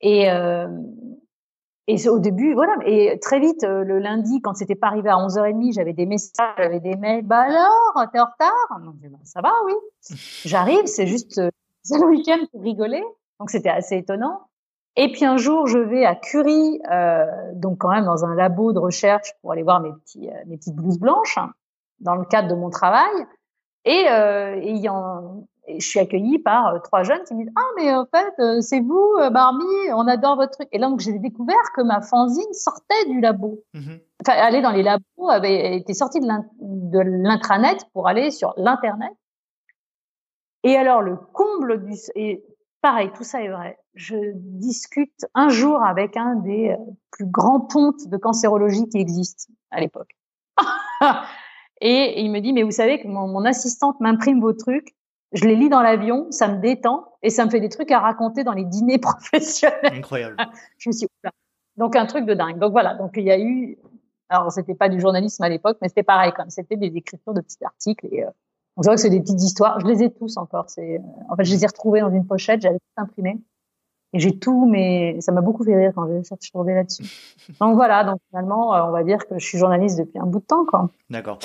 Et, 0.00 0.30
euh, 0.30 0.68
et 1.88 2.08
au 2.08 2.18
début, 2.18 2.54
voilà. 2.54 2.76
Et 2.84 3.18
très 3.20 3.40
vite, 3.40 3.64
euh, 3.64 3.82
le 3.82 3.98
lundi, 3.98 4.40
quand 4.42 4.54
c'était 4.54 4.74
pas 4.74 4.88
arrivé 4.88 5.08
à 5.08 5.16
11h30, 5.16 5.72
j'avais 5.72 5.94
des 5.94 6.06
messages, 6.06 6.54
j'avais 6.56 6.80
des 6.80 6.96
mails. 6.96 7.24
Bah 7.24 7.40
alors, 7.40 8.10
t'es 8.12 8.20
en 8.20 8.26
retard? 8.26 8.80
Non, 8.82 8.92
bah, 9.02 9.18
Ça 9.24 9.40
va, 9.40 9.52
oui. 9.64 9.72
J'arrive, 10.44 10.86
c'est 10.86 11.06
juste 11.06 11.38
euh, 11.38 11.50
le 11.90 12.06
week-end 12.06 12.38
pour 12.52 12.62
rigoler. 12.62 13.02
Donc 13.40 13.50
c'était 13.50 13.70
assez 13.70 13.96
étonnant. 13.96 14.48
Et 14.96 15.12
puis 15.12 15.24
un 15.24 15.36
jour, 15.36 15.68
je 15.68 15.78
vais 15.78 16.04
à 16.04 16.16
Curie, 16.16 16.80
euh, 16.90 17.24
donc 17.54 17.78
quand 17.78 17.90
même 17.90 18.04
dans 18.04 18.24
un 18.24 18.34
labo 18.34 18.72
de 18.72 18.80
recherche 18.80 19.32
pour 19.40 19.52
aller 19.52 19.62
voir 19.62 19.80
mes 19.80 19.92
petits, 19.92 20.28
euh, 20.28 20.32
mes 20.46 20.56
petites 20.56 20.74
blouses 20.74 20.98
blanches 20.98 21.38
hein, 21.38 21.52
dans 22.00 22.16
le 22.16 22.24
cadre 22.24 22.48
de 22.48 22.56
mon 22.56 22.68
travail. 22.68 23.12
Et, 23.84 24.06
euh, 24.10 24.56
et 24.60 24.74
ayant, 24.74 25.46
et 25.68 25.80
je 25.80 25.86
suis 25.86 26.00
accueillie 26.00 26.38
par 26.38 26.68
euh, 26.68 26.78
trois 26.78 27.02
jeunes 27.02 27.22
qui 27.24 27.34
me 27.34 27.44
disent 27.44 27.52
ah 27.56 27.70
mais 27.76 27.94
en 27.94 28.06
fait 28.06 28.34
euh, 28.40 28.60
c'est 28.60 28.80
vous 28.80 29.14
euh, 29.20 29.30
Barbie 29.30 29.92
on 29.94 30.06
adore 30.08 30.36
votre 30.36 30.52
truc 30.52 30.68
et 30.72 30.78
là 30.78 30.88
donc 30.88 31.00
j'ai 31.00 31.18
découvert 31.18 31.56
que 31.76 31.82
ma 31.82 32.00
fanzine 32.00 32.52
sortait 32.52 33.04
du 33.08 33.20
labo. 33.20 33.62
Mmh 33.74 33.96
enfin 34.20 34.32
aller 34.32 34.60
dans 34.60 34.72
les 34.72 34.82
labos 34.82 35.28
avait 35.28 35.76
été 35.76 35.94
sortie 35.94 36.18
de 36.20 36.98
l'intranet 36.98 37.78
pour 37.92 38.08
aller 38.08 38.32
sur 38.32 38.52
l'internet. 38.56 39.12
Et 40.64 40.76
alors 40.76 41.02
le 41.02 41.16
comble 41.16 41.84
du 41.84 41.94
et 42.16 42.42
pareil 42.82 43.12
tout 43.14 43.22
ça 43.22 43.42
est 43.42 43.48
vrai. 43.48 43.78
Je 43.94 44.16
discute 44.34 45.24
un 45.34 45.50
jour 45.50 45.84
avec 45.84 46.16
un 46.16 46.34
des 46.34 46.76
plus 47.12 47.26
grands 47.26 47.60
pontes 47.60 48.08
de 48.08 48.16
cancérologie 48.16 48.88
qui 48.88 48.98
existent 48.98 49.52
à 49.70 49.80
l'époque. 49.80 50.10
Et 51.80 52.20
il 52.20 52.32
me 52.32 52.40
dit 52.40 52.52
mais 52.52 52.64
vous 52.64 52.72
savez 52.72 53.00
que 53.00 53.06
mon, 53.06 53.28
mon 53.28 53.44
assistante 53.44 54.00
m'imprime 54.00 54.40
vos 54.40 54.52
trucs 54.52 54.96
je 55.32 55.44
les 55.44 55.56
lis 55.56 55.68
dans 55.68 55.82
l'avion, 55.82 56.26
ça 56.30 56.48
me 56.48 56.60
détend 56.60 57.06
et 57.22 57.30
ça 57.30 57.44
me 57.44 57.50
fait 57.50 57.60
des 57.60 57.68
trucs 57.68 57.90
à 57.90 58.00
raconter 58.00 58.44
dans 58.44 58.52
les 58.52 58.64
dîners 58.64 58.98
professionnels. 58.98 59.92
Incroyable. 59.92 60.36
je 60.78 60.88
me 60.88 60.92
suis 60.92 61.08
donc 61.76 61.96
un 61.96 62.06
truc 62.06 62.24
de 62.24 62.34
dingue. 62.34 62.58
Donc 62.58 62.72
voilà, 62.72 62.94
donc 62.94 63.12
il 63.16 63.24
y 63.24 63.30
a 63.30 63.38
eu 63.38 63.78
alors 64.30 64.52
c'était 64.52 64.74
pas 64.74 64.88
du 64.88 65.00
journalisme 65.00 65.42
à 65.42 65.48
l'époque, 65.48 65.78
mais 65.80 65.88
c'était 65.88 66.02
pareil 66.02 66.32
comme 66.32 66.50
c'était 66.50 66.76
des 66.76 66.94
écritures 66.96 67.32
de 67.32 67.40
petits 67.40 67.64
articles 67.64 68.06
et 68.10 68.24
euh, 68.24 68.30
on 68.76 68.82
voit 68.82 68.94
que 68.94 69.00
c'est 69.00 69.10
des 69.10 69.20
petites 69.20 69.42
histoires. 69.42 69.80
Je 69.80 69.86
les 69.86 70.02
ai 70.02 70.10
tous 70.10 70.36
encore. 70.36 70.68
C'est 70.68 70.98
euh, 70.98 71.02
en 71.28 71.36
fait 71.36 71.44
je 71.44 71.52
les 71.52 71.64
ai 71.64 71.66
retrouvés 71.66 72.00
dans 72.00 72.10
une 72.10 72.26
pochette, 72.26 72.60
j'avais 72.60 72.78
tout 72.78 73.02
imprimé 73.02 73.38
et 74.12 74.20
j'ai 74.20 74.38
tout, 74.38 74.66
mais 74.66 75.20
ça 75.20 75.32
m'a 75.32 75.40
beaucoup 75.40 75.64
fait 75.64 75.76
rire 75.76 75.92
quand 75.94 76.06
j'ai 76.06 76.22
cherché 76.24 76.50
là-dessus. 76.54 77.04
Donc 77.60 77.74
voilà, 77.74 78.04
donc 78.04 78.20
finalement 78.30 78.74
euh, 78.74 78.82
on 78.84 78.90
va 78.90 79.04
dire 79.04 79.26
que 79.26 79.38
je 79.38 79.44
suis 79.44 79.58
journaliste 79.58 79.98
depuis 79.98 80.18
un 80.18 80.26
bout 80.26 80.40
de 80.40 80.44
temps 80.44 80.64
quoi. 80.64 80.90
D'accord. 81.10 81.38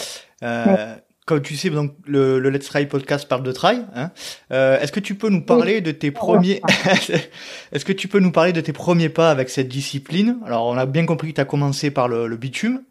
Euh, 0.44 0.96
comme 1.26 1.42
tu 1.42 1.56
sais, 1.56 1.70
donc 1.70 1.94
le, 2.06 2.40
le, 2.40 2.50
Let's 2.50 2.68
Try 2.68 2.86
podcast 2.86 3.28
parle 3.30 3.44
de 3.44 3.52
try. 3.52 3.86
Hein 3.96 4.12
euh, 4.52 4.80
Est-ce 4.80 4.92
que 4.92 5.00
tu 5.00 5.16
peux 5.16 5.30
nous 5.30 5.44
parler 5.44 5.82
de 5.82 5.92
tes 5.92 6.12
premiers 6.12 6.62
Est-ce 7.72 7.86
que 7.86 7.94
tu 7.94 8.08
peux 8.08 8.20
nous 8.20 8.32
parler 8.32 8.52
de 8.52 8.62
tes 8.62 8.74
premiers 8.74 9.10
pas 9.10 9.32
avec 9.32 9.50
cette 9.50 9.70
discipline? 9.70 10.40
Alors, 10.46 10.66
on 10.68 10.78
a 10.78 10.86
bien 10.86 11.06
compris 11.06 11.30
que 11.30 11.36
tu 11.36 11.42
as 11.42 11.46
commencé 11.46 11.92
par 11.92 12.08
le, 12.08 12.28
le, 12.28 12.36
bitume, 12.36 12.84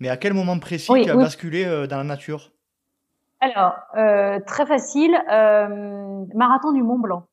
mais 0.00 0.08
à 0.08 0.16
quel 0.16 0.32
moment 0.32 0.58
précis 0.58 0.92
tu 1.02 1.10
as 1.10 1.16
basculé 1.16 1.64
euh, 1.64 1.86
dans 1.86 1.98
la 1.98 2.04
nature? 2.04 2.52
Alors, 3.40 3.74
euh, 3.96 4.40
très 4.46 4.64
facile, 4.64 5.12
marathon 6.34 6.72
du 6.72 6.82
Mont 6.82 6.98
Blanc, 6.98 7.26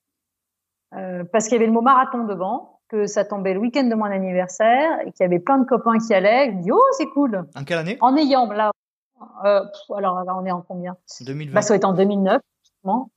parce 1.31 1.45
qu'il 1.45 1.53
y 1.53 1.55
avait 1.55 1.67
le 1.67 1.71
mot 1.71 1.81
marathon 1.81 2.25
devant, 2.25 2.79
que 2.89 3.05
ça 3.07 3.23
tombait 3.23 3.53
le 3.53 3.61
week-end 3.61 3.85
de 3.85 3.95
mon 3.95 4.03
anniversaire 4.03 4.99
et 5.05 5.13
qu'il 5.13 5.21
y 5.21 5.23
avait 5.23 5.39
plein 5.39 5.59
de 5.59 5.63
copains 5.63 5.97
qui 6.05 6.13
allaient. 6.13 6.51
Je 6.51 6.57
me 6.57 6.61
dis 6.63 6.71
oh 6.73 6.83
c'est 6.97 7.07
cool. 7.07 7.45
En 7.55 7.63
quelle 7.63 7.77
année? 7.77 7.97
En 8.01 8.17
ayant 8.17 8.51
là 8.51 8.71
euh, 9.45 9.63
alors 9.95 10.23
là, 10.23 10.35
on 10.37 10.45
est 10.45 10.51
en 10.51 10.61
combien? 10.61 10.97
2020. 11.21 11.53
Bah, 11.53 11.61
ça 11.61 11.73
va 11.73 11.77
être 11.77 11.85
en 11.85 11.93
2009, 11.93 12.41
justement. 12.63 13.09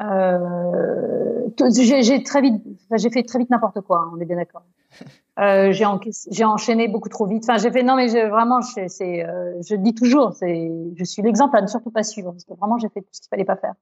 Euh, 0.00 1.48
j'ai 1.76 2.22
très 2.22 2.40
vite, 2.40 2.62
j'ai 2.96 3.10
fait 3.10 3.22
très 3.24 3.38
vite 3.38 3.50
n'importe 3.50 3.80
quoi. 3.80 4.00
Hein, 4.00 4.12
on 4.14 4.20
est 4.20 4.26
bien 4.26 4.36
d'accord. 4.36 4.62
Euh, 5.40 5.70
j'ai 5.70 5.84
j'ai 6.32 6.44
enchaîné 6.44 6.88
beaucoup 6.88 7.08
trop 7.08 7.24
vite. 7.24 7.44
Enfin, 7.44 7.58
j'ai 7.58 7.70
fait 7.70 7.84
non, 7.84 7.94
mais 7.94 8.08
vraiment, 8.28 8.60
c'est, 8.60 8.88
euh, 9.24 9.54
je 9.62 9.76
le 9.76 9.82
dis 9.82 9.94
toujours, 9.94 10.32
c'est, 10.32 10.68
je 10.96 11.04
suis 11.04 11.22
l'exemple 11.22 11.56
à 11.56 11.62
ne 11.62 11.68
surtout 11.68 11.92
pas 11.92 12.02
suivre 12.02 12.32
parce 12.32 12.42
que 12.42 12.54
vraiment, 12.54 12.76
j'ai 12.76 12.88
fait 12.88 13.02
tout 13.02 13.08
ce 13.12 13.20
qu'il 13.20 13.28
fallait 13.28 13.44
pas 13.44 13.54
faire. 13.54 13.74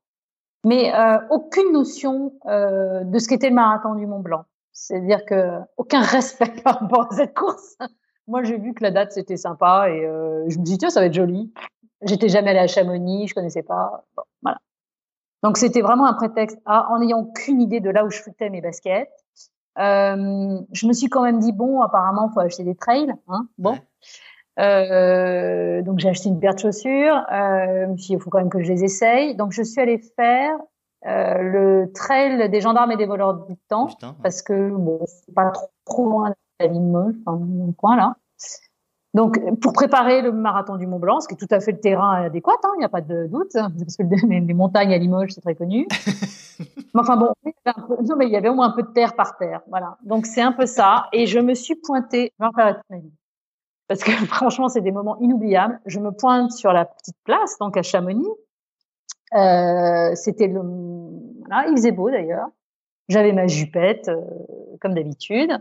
Mais 0.64 0.92
aucune 1.30 1.72
notion 1.72 2.34
de 2.44 3.18
ce 3.18 3.26
qu'était 3.26 3.48
le 3.48 3.54
marathon 3.54 3.94
du 3.94 4.06
Mont 4.06 4.20
Blanc. 4.20 4.44
C'est-à-dire 4.74 5.24
que 5.24 5.60
aucun 5.78 6.00
respect 6.02 6.60
par 6.62 6.80
rapport 6.80 7.10
à 7.10 7.16
cette 7.16 7.32
course. 7.32 7.78
Moi, 8.28 8.42
j'ai 8.42 8.58
vu 8.58 8.74
que 8.74 8.82
la 8.82 8.90
date 8.90 9.12
c'était 9.12 9.36
sympa 9.36 9.88
et 9.90 10.04
euh, 10.04 10.44
je 10.48 10.58
me 10.58 10.64
dis 10.64 10.78
tiens, 10.78 10.90
ça 10.90 11.00
va 11.00 11.06
être 11.06 11.14
joli. 11.14 11.52
J'étais 12.02 12.28
jamais 12.28 12.50
allée 12.50 12.58
à 12.58 12.66
Chamonix, 12.66 13.28
je 13.28 13.34
connaissais 13.34 13.62
pas. 13.62 14.04
Bon, 14.16 14.22
voilà. 14.42 14.58
Donc 15.42 15.58
c'était 15.58 15.80
vraiment 15.80 16.06
un 16.06 16.14
prétexte 16.14 16.58
à, 16.66 16.90
en 16.90 16.98
n'ayant 16.98 17.20
aucune 17.20 17.60
idée 17.60 17.80
de 17.80 17.90
là 17.90 18.04
où 18.04 18.10
je 18.10 18.20
foutais 18.20 18.50
mes 18.50 18.60
baskets. 18.60 19.08
Euh, 19.78 20.58
je 20.72 20.86
me 20.86 20.92
suis 20.92 21.08
quand 21.08 21.22
même 21.22 21.38
dit 21.38 21.52
bon, 21.52 21.82
apparemment, 21.82 22.30
faut 22.30 22.40
acheter 22.40 22.64
des 22.64 22.74
trails. 22.74 23.12
Hein, 23.28 23.46
bon. 23.58 23.78
Euh, 24.58 25.82
donc 25.82 25.98
j'ai 25.98 26.08
acheté 26.08 26.28
une 26.28 26.40
paire 26.40 26.54
de 26.54 26.60
chaussures. 26.60 27.22
Euh, 27.32 27.94
il 28.08 28.20
faut 28.20 28.30
quand 28.30 28.38
même 28.38 28.50
que 28.50 28.62
je 28.62 28.72
les 28.72 28.84
essaye. 28.84 29.34
Donc 29.36 29.52
je 29.52 29.62
suis 29.62 29.80
allée 29.80 29.98
faire 29.98 30.56
euh, 31.06 31.38
le 31.38 31.92
trail 31.92 32.48
des 32.48 32.60
gendarmes 32.60 32.92
et 32.92 32.96
des 32.96 33.06
voleurs 33.06 33.46
du 33.46 33.56
temps 33.68 33.88
parce 34.22 34.42
que 34.42 34.70
bon, 34.70 35.00
c'est 35.06 35.34
pas 35.34 35.50
trop, 35.50 35.68
trop 35.84 36.08
loin 36.08 36.30
de 36.30 36.36
la 36.60 36.66
ville 36.68 36.82
Molle, 36.82 37.16
enfin, 37.24 37.38
mon 37.38 37.72
coin 37.72 37.96
là. 37.96 38.16
Donc, 39.14 39.40
pour 39.60 39.72
préparer 39.72 40.20
le 40.20 40.30
marathon 40.30 40.76
du 40.76 40.86
Mont 40.86 40.98
Blanc, 40.98 41.20
ce 41.20 41.28
qui 41.28 41.34
est 41.34 41.38
tout 41.38 41.54
à 41.54 41.60
fait 41.60 41.72
le 41.72 41.80
terrain 41.80 42.24
adéquat, 42.24 42.52
hein, 42.62 42.72
il 42.74 42.80
n'y 42.80 42.84
a 42.84 42.90
pas 42.90 43.00
de 43.00 43.26
doute, 43.26 43.52
parce 43.54 43.96
que 43.96 44.02
les, 44.02 44.54
montagnes 44.54 44.92
à 44.92 44.98
Limoges, 44.98 45.30
c'est 45.32 45.40
très 45.40 45.54
connu. 45.54 45.86
mais 46.58 47.00
enfin 47.00 47.16
bon, 47.16 47.32
non, 48.02 48.16
mais 48.16 48.26
il 48.26 48.32
y 48.32 48.36
avait 48.36 48.50
au 48.50 48.54
moins 48.54 48.68
un 48.68 48.76
peu 48.76 48.82
de 48.82 48.92
terre 48.92 49.14
par 49.16 49.38
terre, 49.38 49.62
voilà. 49.68 49.96
Donc 50.04 50.26
c'est 50.26 50.42
un 50.42 50.52
peu 50.52 50.66
ça. 50.66 51.06
Et 51.14 51.26
je 51.26 51.38
me 51.38 51.54
suis 51.54 51.76
pointée, 51.76 52.32
je 52.38 52.44
vais 52.44 52.74
toute 52.74 52.90
ma 52.90 52.98
vie, 52.98 53.12
parce 53.88 54.02
que 54.02 54.10
franchement, 54.26 54.68
c'est 54.68 54.82
des 54.82 54.92
moments 54.92 55.18
inoubliables. 55.20 55.80
Je 55.86 55.98
me 55.98 56.10
pointe 56.10 56.52
sur 56.52 56.74
la 56.74 56.84
petite 56.84 57.16
place, 57.24 57.56
donc 57.58 57.78
à 57.78 57.82
Chamonix. 57.82 58.28
Euh, 59.34 60.14
c'était 60.14 60.46
le, 60.46 60.60
voilà, 61.40 61.68
il 61.68 61.76
faisait 61.76 61.92
beau 61.92 62.10
d'ailleurs. 62.10 62.48
J'avais 63.08 63.32
ma 63.32 63.46
jupette, 63.46 64.08
euh, 64.08 64.20
comme 64.80 64.94
d'habitude. 64.94 65.52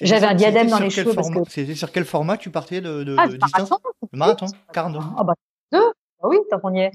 J'avais 0.00 0.26
un 0.26 0.34
diadème 0.34 0.68
dans 0.68 0.78
les 0.78 0.90
cheveux. 0.90 1.14
Parce 1.14 1.30
que... 1.30 1.38
C'était 1.48 1.74
sur 1.74 1.92
quel 1.92 2.04
format 2.04 2.36
tu 2.36 2.50
partais 2.50 2.80
de, 2.80 3.04
de, 3.04 3.16
ah, 3.18 3.28
de 3.28 3.36
distance 3.36 3.70
marathon, 3.70 3.76
Le 4.12 4.18
marathon, 4.18 4.46
42. 4.72 4.98
Ah 5.18 5.24
bah, 5.24 5.34
deux. 5.70 5.92
Ah 6.22 6.28
oui, 6.28 6.38
tant 6.50 6.60
qu'on 6.60 6.74
y 6.74 6.80
est. 6.80 6.92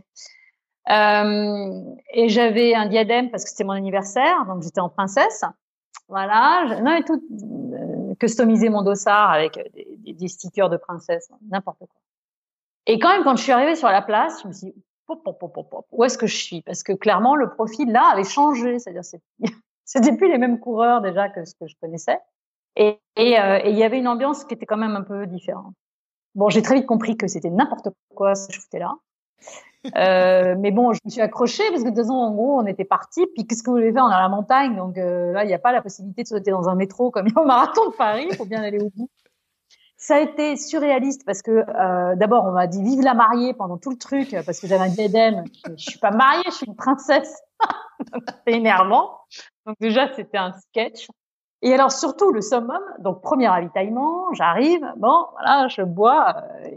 Euh, 0.89 1.81
et 2.13 2.29
j'avais 2.29 2.73
un 2.73 2.87
diadème 2.87 3.29
parce 3.29 3.43
que 3.43 3.49
c'était 3.49 3.65
mon 3.65 3.73
anniversaire, 3.73 4.45
donc 4.45 4.63
j'étais 4.63 4.79
en 4.79 4.89
princesse. 4.89 5.43
Voilà, 6.07 6.79
non 6.81 6.95
et 6.95 7.03
tout, 7.03 7.21
euh, 7.31 8.15
customisé 8.15 8.69
mon 8.69 8.81
dossard 8.81 9.29
avec 9.31 9.59
des, 9.73 10.13
des, 10.13 10.27
stickers 10.29 10.69
de 10.69 10.77
princesse, 10.77 11.29
n'importe 11.49 11.79
quoi. 11.79 12.01
Et 12.85 12.99
quand 12.99 13.09
même, 13.09 13.25
quand 13.25 13.35
je 13.35 13.43
suis 13.43 13.51
arrivée 13.51 13.75
sur 13.75 13.89
la 13.89 14.01
place, 14.01 14.41
je 14.41 14.47
me 14.47 14.53
suis 14.53 14.67
dit, 14.67 14.83
pop, 15.05 15.21
pop, 15.23 15.37
pop, 15.37 15.69
pop, 15.69 15.85
où 15.91 16.03
est-ce 16.05 16.17
que 16.17 16.27
je 16.27 16.37
suis? 16.37 16.61
Parce 16.61 16.83
que 16.83 16.93
clairement, 16.93 17.35
le 17.35 17.49
profil 17.49 17.91
là 17.91 18.09
avait 18.13 18.23
changé, 18.23 18.79
c'est-à-dire 18.79 19.01
c'était 19.83 20.15
plus 20.15 20.29
les 20.29 20.37
mêmes 20.37 20.59
coureurs 20.59 21.01
déjà 21.01 21.27
que 21.27 21.43
ce 21.43 21.53
que 21.55 21.67
je 21.67 21.75
connaissais. 21.81 22.19
Et 22.77 22.99
euh, 23.17 23.59
il 23.65 23.75
y 23.75 23.83
avait 23.83 23.97
une 23.97 24.07
ambiance 24.07 24.45
qui 24.45 24.53
était 24.53 24.65
quand 24.65 24.77
même 24.77 24.95
un 24.95 25.01
peu 25.01 25.25
différente. 25.25 25.73
Bon, 26.35 26.49
j'ai 26.49 26.61
très 26.61 26.75
vite 26.75 26.85
compris 26.85 27.17
que 27.17 27.27
c'était 27.27 27.49
n'importe 27.49 27.89
quoi 28.13 28.35
ce 28.35 28.47
que 28.47 28.53
je 28.53 28.61
foutais 28.61 28.79
là. 28.79 28.93
Euh, 29.95 30.55
mais 30.59 30.71
bon, 30.71 30.93
je 30.93 30.99
me 31.05 31.09
suis 31.09 31.21
accrochée 31.21 31.63
parce 31.69 31.81
que 31.81 31.89
de 31.89 31.95
toute 31.95 32.03
façon, 32.03 32.13
en 32.13 32.31
gros, 32.31 32.59
on 32.59 32.65
était 32.65 32.85
parti. 32.85 33.25
Puis 33.33 33.47
qu'est-ce 33.47 33.63
que 33.63 33.69
vous 33.69 33.77
voulez 33.77 33.91
faire 33.91 34.03
On 34.03 34.11
est 34.11 34.15
à 34.15 34.21
la 34.21 34.29
montagne, 34.29 34.75
donc 34.75 34.97
euh, 34.97 35.31
là, 35.31 35.43
il 35.43 35.47
n'y 35.47 35.53
a 35.53 35.59
pas 35.59 35.71
la 35.71 35.81
possibilité 35.81 36.23
de 36.23 36.27
sauter 36.27 36.51
dans 36.51 36.67
un 36.69 36.75
métro 36.75 37.09
comme 37.09 37.27
il 37.27 37.37
au 37.37 37.45
marathon 37.45 37.89
de 37.89 37.95
Paris. 37.95 38.27
Il 38.29 38.35
faut 38.35 38.45
bien 38.45 38.61
aller 38.61 38.79
au 38.79 38.89
bout. 38.95 39.09
Ça 39.99 40.17
a 40.17 40.19
été 40.19 40.57
surréaliste 40.57 41.25
parce 41.25 41.41
que 41.41 41.51
euh, 41.51 42.15
d'abord, 42.15 42.45
on 42.45 42.51
m'a 42.51 42.67
dit 42.67 42.83
vive 42.83 43.01
la 43.01 43.15
mariée 43.15 43.55
pendant 43.55 43.77
tout 43.77 43.89
le 43.89 43.97
truc 43.97 44.35
parce 44.45 44.59
que 44.59 44.67
j'avais 44.67 44.83
un 44.83 44.89
diadème. 44.89 45.43
Je, 45.65 45.71
je 45.75 45.89
suis 45.89 45.99
pas 45.99 46.11
mariée, 46.11 46.43
je 46.45 46.51
suis 46.51 46.67
une 46.67 46.75
princesse. 46.75 47.41
c'est 48.47 48.53
énervant. 48.53 49.17
Donc 49.65 49.75
déjà, 49.79 50.13
c'était 50.13 50.37
un 50.37 50.53
sketch. 50.53 51.07
Et 51.61 51.73
alors 51.73 51.91
surtout 51.91 52.31
le 52.31 52.41
summum, 52.41 52.81
donc 52.99 53.21
premier 53.21 53.47
ravitaillement, 53.47 54.31
j'arrive, 54.33 54.85
bon 54.97 55.25
voilà, 55.33 55.67
je 55.67 55.81
bois. 55.81 56.35
Euh, 56.37 56.69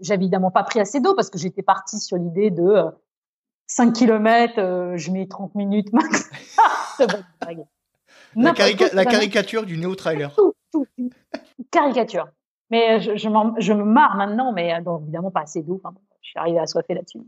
j'ai 0.00 0.14
évidemment 0.14 0.50
pas 0.50 0.64
pris 0.64 0.80
assez 0.80 1.00
d'eau 1.00 1.14
parce 1.14 1.30
que 1.30 1.38
j'étais 1.38 1.62
partie 1.62 1.98
sur 1.98 2.16
l'idée 2.16 2.50
de 2.50 2.62
euh, 2.62 2.90
5 3.66 3.92
km, 3.92 4.54
euh, 4.58 4.96
je 4.96 5.10
mets 5.10 5.26
30 5.26 5.54
minutes 5.54 5.92
max. 5.92 6.30
la, 8.36 8.52
la 8.92 9.04
caricature 9.04 9.64
du 9.64 9.78
néo-trailer. 9.78 10.34
Tout, 10.34 10.54
tout, 10.70 10.86
caricature. 11.70 12.28
Mais 12.70 13.00
je, 13.00 13.16
je, 13.16 13.28
je, 13.58 13.72
me 13.72 13.84
marre 13.84 14.16
maintenant, 14.16 14.52
mais 14.52 14.80
donc, 14.82 15.00
euh, 15.00 15.04
évidemment 15.04 15.30
pas 15.30 15.42
assez 15.42 15.62
d'eau. 15.62 15.80
Je 16.22 16.30
suis 16.30 16.38
arrivée 16.38 16.58
à 16.58 16.66
soiffer 16.66 16.94
là-dessus. 16.94 17.20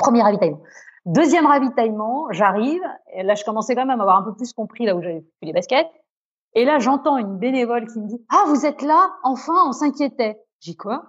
Premier 0.00 0.22
ravitaillement. 0.22 0.62
Deuxième 1.04 1.46
ravitaillement, 1.46 2.26
j'arrive. 2.30 2.82
Et 3.14 3.22
là, 3.22 3.34
je 3.34 3.44
commençais 3.44 3.74
quand 3.74 3.86
même 3.86 4.00
à 4.00 4.02
avoir 4.02 4.18
un 4.18 4.22
peu 4.22 4.34
plus 4.34 4.52
compris 4.52 4.86
là 4.86 4.96
où 4.96 5.02
j'avais 5.02 5.20
fait 5.20 5.46
les 5.46 5.52
baskets. 5.52 5.90
Et 6.54 6.64
là, 6.64 6.78
j'entends 6.78 7.16
une 7.16 7.38
bénévole 7.38 7.86
qui 7.86 8.00
me 8.00 8.08
dit 8.08 8.24
Ah, 8.30 8.44
vous 8.46 8.66
êtes 8.66 8.82
là 8.82 9.10
Enfin, 9.22 9.54
on 9.66 9.72
s'inquiétait. 9.72 10.40
J'ai 10.60 10.74
quoi? 10.74 11.04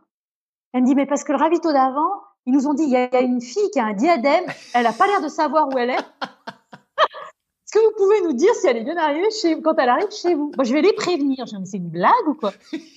Elle 0.73 0.81
me 0.81 0.85
dit 0.87 0.95
Mais 0.95 1.05
parce 1.05 1.23
que 1.23 1.31
le 1.31 1.37
ravito 1.37 1.71
d'avant, 1.71 2.11
ils 2.45 2.53
nous 2.53 2.67
ont 2.67 2.73
dit 2.73 2.83
il 2.83 2.89
y 2.89 2.97
a 2.97 3.21
une 3.21 3.41
fille 3.41 3.69
qui 3.71 3.79
a 3.79 3.85
un 3.85 3.93
diadème, 3.93 4.43
elle 4.73 4.87
a 4.87 4.93
pas 4.93 5.07
l'air 5.07 5.21
de 5.21 5.27
savoir 5.27 5.67
où 5.67 5.77
elle 5.77 5.91
est. 5.91 6.05
Est-ce 7.73 7.79
que 7.79 7.85
vous 7.85 7.95
pouvez 7.95 8.21
nous 8.27 8.33
dire 8.33 8.53
si 8.55 8.67
elle 8.67 8.75
est 8.75 8.83
bien 8.83 8.97
arrivée 8.97 9.29
chez 9.31 9.61
quand 9.61 9.75
elle 9.79 9.87
arrive 9.87 10.11
chez 10.11 10.35
vous? 10.35 10.51
Je 10.61 10.73
vais 10.73 10.81
les 10.81 10.91
prévenir. 10.91 11.45
Je 11.45 11.55
me 11.55 11.63
c'est 11.63 11.77
une 11.77 11.87
blague 11.87 12.27
ou 12.27 12.33
quoi? 12.33 12.51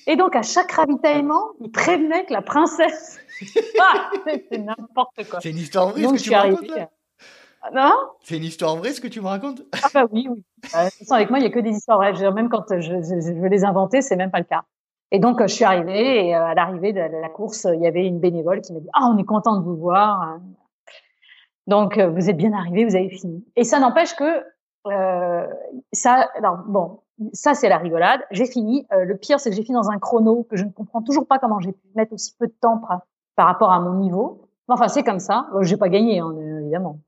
Et 0.09 0.17
donc, 0.17 0.35
à 0.35 0.43
chaque 0.43 0.73
ravitaillement, 0.73 1.53
ils 1.61 1.71
prévenaient 1.71 2.25
que 2.25 2.33
la 2.33 2.43
princesse. 2.43 3.21
ah, 3.81 4.11
c'est 4.25 4.59
n'importe 4.59 5.29
quoi. 5.31 5.39
C'est 5.41 5.51
une 5.51 5.59
histoire 5.59 5.91
vraie, 5.91 6.03
ce 6.03 6.15
que 6.15 6.19
tu 6.19 6.31
me 6.31 6.35
racontes 6.35 6.71
non 7.73 7.95
C'est 8.21 8.37
une 8.37 8.45
histoire 8.45 8.77
vraie 8.77 8.93
ce 8.93 9.01
que 9.01 9.07
tu 9.07 9.21
me 9.21 9.27
racontes? 9.27 9.63
Ah 9.73 9.89
bah 9.95 10.07
oui, 10.11 10.27
oui. 10.29 10.45
Bah, 10.73 10.87
de 10.87 10.91
toute 10.91 10.99
façon, 10.99 11.15
avec 11.15 11.31
moi, 11.31 11.39
il 11.39 11.45
y 11.45 11.47
a 11.47 11.51
que 11.51 11.61
des 11.61 11.71
histoires 11.71 11.99
vraies. 11.99 12.33
Même 12.33 12.49
quand 12.49 12.65
je, 12.69 12.81
je, 12.81 13.41
veux 13.41 13.49
les 13.49 13.65
inventer, 13.65 14.03
c'est 14.03 14.17
même 14.17 14.33
pas 14.33 14.41
le 14.41 14.45
cas. 14.45 14.65
Et 15.13 15.21
donc, 15.21 15.41
je 15.41 15.47
suis 15.47 15.65
arrivée 15.65 16.27
et 16.27 16.37
euh, 16.37 16.45
à 16.45 16.55
l'arrivée 16.55 16.93
de 16.93 16.99
la 16.99 17.29
course, 17.29 17.67
il 17.73 17.81
y 17.81 17.87
avait 17.87 18.05
une 18.05 18.19
bénévole 18.19 18.61
qui 18.61 18.73
m'a 18.73 18.81
dit 18.81 18.89
Ah, 18.93 19.07
on 19.07 19.17
est 19.19 19.25
content 19.25 19.57
de 19.57 19.65
vous 19.65 19.77
voir. 19.77 20.41
Donc, 21.69 21.97
euh, 21.97 22.09
vous 22.09 22.29
êtes 22.29 22.37
bien 22.37 22.53
arrivé, 22.53 22.85
vous 22.85 22.97
avez 22.97 23.09
fini. 23.09 23.47
Et 23.57 23.65
ça 23.65 23.79
n'empêche 23.79 24.15
que 24.15 24.43
euh, 24.87 25.47
ça, 25.93 26.29
alors 26.37 26.59
bon, 26.67 27.01
ça 27.33 27.55
c'est 27.55 27.69
la 27.69 27.79
rigolade. 27.79 28.21
J'ai 28.31 28.47
fini. 28.47 28.87
Euh, 28.93 29.05
le 29.05 29.17
pire, 29.17 29.41
c'est 29.41 29.51
que 29.51 29.57
j'ai 29.57 29.63
fini 29.63 29.77
dans 29.77 29.91
un 29.91 29.99
chrono 29.99 30.45
que 30.45 30.57
je 30.57 30.65
ne 30.65 30.71
comprends 30.71 31.03
toujours 31.03 31.27
pas 31.27 31.39
comment 31.39 31.61
j'ai 31.61 31.73
pu 31.73 31.87
mettre 31.95 32.13
aussi 32.13 32.35
peu 32.39 32.47
de 32.47 32.55
temps 32.61 32.81
par, 33.37 33.47
rapport 33.47 33.73
à 33.73 33.81
mon 33.81 33.95
niveau. 33.95 34.49
Enfin, 34.69 34.89
c'est 34.89 35.03
comme 35.03 35.21
ça. 35.21 35.47
j'ai 35.61 35.77
pas 35.77 35.89
gagné, 35.89 36.21
hein, 36.21 36.33
évidemment. 36.61 36.99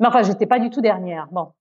Mais 0.00 0.06
enfin, 0.06 0.22
j'étais 0.22 0.46
pas 0.46 0.58
du 0.58 0.70
tout 0.70 0.80
dernière. 0.80 1.28
Bon. 1.32 1.52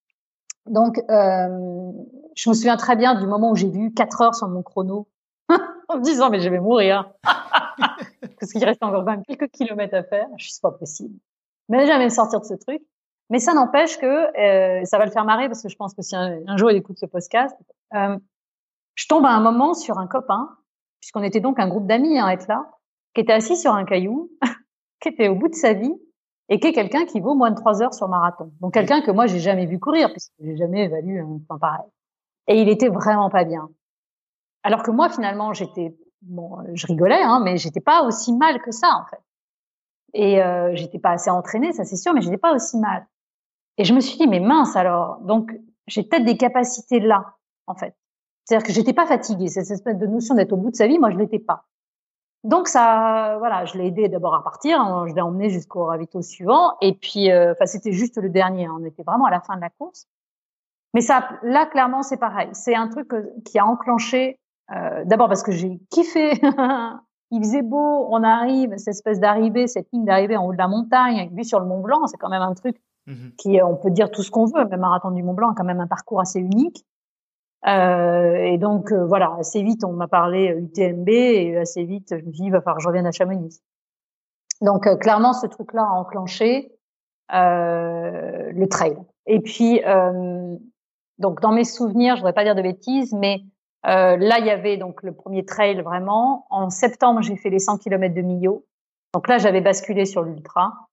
Donc, 0.67 0.99
euh, 1.09 1.91
je 2.35 2.49
me 2.49 2.53
souviens 2.53 2.77
très 2.77 2.95
bien 2.95 3.15
du 3.15 3.25
moment 3.25 3.51
où 3.51 3.55
j'ai 3.55 3.69
vu 3.69 3.93
4 3.93 4.21
heures 4.21 4.35
sur 4.35 4.47
mon 4.47 4.61
chrono, 4.63 5.07
en 5.87 5.97
me 5.97 6.01
disant, 6.01 6.29
mais 6.29 6.39
je 6.41 6.49
vais 6.49 6.59
mourir. 6.59 7.09
Parce 8.39 8.51
qu'il 8.51 8.63
reste 8.63 8.83
encore 8.83 9.05
quand 9.05 9.11
même 9.11 9.23
quelques 9.25 9.49
kilomètres 9.49 9.95
à 9.95 10.03
faire. 10.03 10.27
Je 10.37 10.49
suis 10.49 10.61
pas 10.61 10.71
possible. 10.71 11.15
Mais 11.69 11.85
jamais 11.87 12.09
sortir 12.09 12.41
de 12.41 12.45
ce 12.45 12.53
truc. 12.53 12.81
Mais 13.29 13.39
ça 13.39 13.53
n'empêche 13.53 13.97
que, 13.97 14.05
euh, 14.05 14.85
ça 14.85 14.97
va 14.97 15.05
le 15.05 15.11
faire 15.11 15.25
marrer 15.25 15.47
parce 15.47 15.61
que 15.61 15.69
je 15.69 15.75
pense 15.75 15.93
que 15.93 16.01
si 16.01 16.15
un, 16.15 16.57
jour 16.57 16.71
il 16.71 16.77
écoute 16.77 16.97
ce 16.97 17.05
podcast, 17.05 17.55
euh, 17.93 18.17
je 18.95 19.07
tombe 19.07 19.25
à 19.25 19.31
un 19.31 19.41
moment 19.41 19.73
sur 19.73 19.97
un 19.97 20.07
copain, 20.07 20.49
puisqu'on 20.99 21.23
était 21.23 21.41
donc 21.41 21.59
un 21.59 21.67
groupe 21.67 21.87
d'amis 21.87 22.19
à 22.19 22.31
être 22.31 22.47
là, 22.47 22.69
qui 23.13 23.21
était 23.21 23.33
assis 23.33 23.57
sur 23.57 23.73
un 23.73 23.85
caillou, 23.85 24.31
qui 25.01 25.09
était 25.09 25.27
au 25.27 25.35
bout 25.35 25.49
de 25.49 25.55
sa 25.55 25.73
vie 25.73 25.93
et 26.49 26.59
qui 26.59 26.67
est 26.67 26.73
quelqu'un 26.73 27.05
qui 27.05 27.19
vaut 27.19 27.35
moins 27.35 27.51
de 27.51 27.55
trois 27.55 27.81
heures 27.81 27.93
sur 27.93 28.07
marathon. 28.07 28.51
Donc 28.61 28.73
quelqu'un 28.73 29.01
que 29.01 29.11
moi 29.11 29.27
j'ai 29.27 29.39
jamais 29.39 29.65
vu 29.65 29.79
courir 29.79 30.09
puisque 30.11 30.31
j'ai 30.39 30.55
jamais 30.55 30.85
évalué 30.85 31.19
un 31.19 31.39
temps 31.47 31.59
pareil. 31.59 31.85
Et 32.47 32.61
il 32.61 32.69
était 32.69 32.87
vraiment 32.87 33.29
pas 33.29 33.43
bien. 33.43 33.69
Alors 34.63 34.83
que 34.83 34.91
moi 34.91 35.09
finalement 35.09 35.53
j'étais 35.53 35.95
bon, 36.21 36.59
je 36.73 36.87
rigolais, 36.87 37.21
hein, 37.21 37.41
mais 37.43 37.57
j'étais 37.57 37.81
pas 37.81 38.03
aussi 38.03 38.33
mal 38.33 38.61
que 38.61 38.71
ça 38.71 38.89
en 38.95 39.05
fait. 39.09 39.21
Et 40.13 40.41
euh, 40.41 40.73
j'étais 40.73 40.99
pas 40.99 41.11
assez 41.11 41.29
entraînée, 41.29 41.73
ça 41.73 41.83
c'est 41.83 41.97
sûr, 41.97 42.13
mais 42.13 42.21
j'étais 42.21 42.37
pas 42.37 42.53
aussi 42.53 42.77
mal. 42.77 43.05
Et 43.77 43.83
je 43.83 43.93
me 43.93 43.99
suis 43.99 44.17
dit 44.17 44.27
mais 44.27 44.39
mince 44.39 44.75
alors, 44.75 45.19
donc 45.21 45.51
j'ai 45.87 46.03
peut-être 46.03 46.25
des 46.25 46.37
capacités 46.37 46.99
là 46.99 47.35
en 47.67 47.75
fait. 47.75 47.95
C'est-à-dire 48.45 48.65
que 48.65 48.73
j'étais 48.73 48.93
pas 48.93 49.05
fatiguée. 49.05 49.47
Cette 49.47 49.69
espèce 49.69 49.97
de 49.97 50.07
notion 50.07 50.35
d'être 50.35 50.53
au 50.53 50.57
bout 50.57 50.71
de 50.71 50.75
sa 50.75 50.87
vie, 50.87 50.99
moi 50.99 51.11
je 51.11 51.17
l'étais 51.17 51.39
pas. 51.39 51.65
Donc 52.43 52.69
ça, 52.69 53.35
voilà, 53.39 53.65
je 53.65 53.77
l'ai 53.77 53.87
aidé 53.87 54.07
d'abord 54.07 54.35
à 54.35 54.43
partir. 54.43 54.79
Hein, 54.79 55.05
je 55.09 55.13
l'ai 55.13 55.21
emmené 55.21 55.49
jusqu'au 55.49 55.85
ravito 55.85 56.21
suivant. 56.21 56.77
Et 56.81 56.93
puis, 56.93 57.29
euh, 57.29 57.51
enfin, 57.51 57.65
c'était 57.65 57.91
juste 57.91 58.17
le 58.17 58.29
dernier. 58.29 58.67
Hein, 58.67 58.77
on 58.79 58.85
était 58.85 59.03
vraiment 59.03 59.25
à 59.25 59.31
la 59.31 59.41
fin 59.41 59.57
de 59.57 59.61
la 59.61 59.69
course. 59.69 60.07
Mais 60.93 61.01
ça, 61.01 61.27
là, 61.43 61.65
clairement, 61.65 62.03
c'est 62.03 62.17
pareil. 62.17 62.47
C'est 62.53 62.75
un 62.75 62.87
truc 62.87 63.09
qui 63.43 63.59
a 63.59 63.65
enclenché. 63.65 64.39
Euh, 64.71 65.03
d'abord 65.05 65.27
parce 65.27 65.43
que 65.43 65.51
j'ai 65.51 65.79
kiffé. 65.89 66.31
Il 67.31 67.43
faisait 67.43 67.63
beau. 67.63 68.07
On 68.09 68.23
arrive, 68.23 68.77
cette 68.77 68.95
espèce 68.95 69.19
d'arrivée, 69.19 69.67
cette 69.67 69.91
ligne 69.91 70.05
d'arrivée 70.05 70.37
en 70.37 70.45
haut 70.45 70.53
de 70.53 70.57
la 70.57 70.69
montagne, 70.69 71.19
avec 71.19 71.33
vue 71.33 71.43
sur 71.43 71.59
le 71.59 71.65
Mont 71.65 71.81
Blanc. 71.81 72.07
C'est 72.07 72.17
quand 72.17 72.29
même 72.29 72.41
un 72.41 72.53
truc 72.53 72.81
mhm. 73.07 73.31
qui, 73.37 73.61
on 73.61 73.75
peut 73.75 73.89
dire 73.89 74.11
tout 74.11 74.21
ce 74.21 74.31
qu'on 74.31 74.45
veut. 74.45 74.63
Le 74.69 74.77
marathon 74.77 75.11
du 75.11 75.23
Mont 75.23 75.33
Blanc 75.33 75.51
a 75.51 75.55
quand 75.55 75.63
même 75.63 75.79
un 75.79 75.87
parcours 75.87 76.21
assez 76.21 76.39
unique. 76.39 76.85
Euh, 77.67 78.35
et 78.35 78.57
donc 78.59 78.91
euh, 78.91 79.05
voilà, 79.05 79.35
assez 79.39 79.63
vite 79.63 79.83
on 79.83 79.91
m'a 79.91 80.07
parlé 80.07 80.55
UTMB 80.55 81.09
et 81.09 81.57
assez 81.57 81.83
vite 81.85 82.09
je 82.11 82.23
me 82.23 82.31
dit 82.31 82.43
il 82.43 82.51
va 82.51 82.61
falloir 82.61 82.77
que 82.77 82.83
je 82.83 82.87
revienne 82.87 83.07
à 83.07 83.11
Chamonix. 83.11 83.61
Donc 84.61 84.85
euh, 84.85 84.95
clairement 84.95 85.33
ce 85.33 85.47
truc-là 85.47 85.81
a 85.81 85.93
enclenché 85.93 86.71
le 87.29 88.65
trail. 88.67 88.95
Et 89.25 89.39
puis 89.41 89.81
Donc 91.17 91.41
dans 91.41 91.51
mes 91.51 91.63
souvenirs, 91.63 92.15
je 92.15 92.21
voudrais 92.21 92.33
pas 92.33 92.43
dire 92.43 92.55
de 92.55 92.61
bêtises, 92.61 93.13
mais 93.13 93.41
euh, 93.87 94.17
là 94.17 94.37
il 94.39 94.45
y 94.45 94.51
avait 94.51 94.77
donc 94.77 95.01
le 95.01 95.13
premier 95.13 95.43
trail 95.43 95.81
vraiment. 95.81 96.45
En 96.49 96.69
septembre, 96.69 97.21
j'ai 97.21 97.35
fait 97.35 97.49
les 97.49 97.59
100 97.59 97.79
km 97.79 98.13
de 98.13 98.21
Millau. 98.21 98.65
Donc 99.13 99.27
là, 99.27 99.37
j'avais 99.37 99.61
basculé 99.61 100.05
sur 100.05 100.21
l'ultra, 100.21 100.86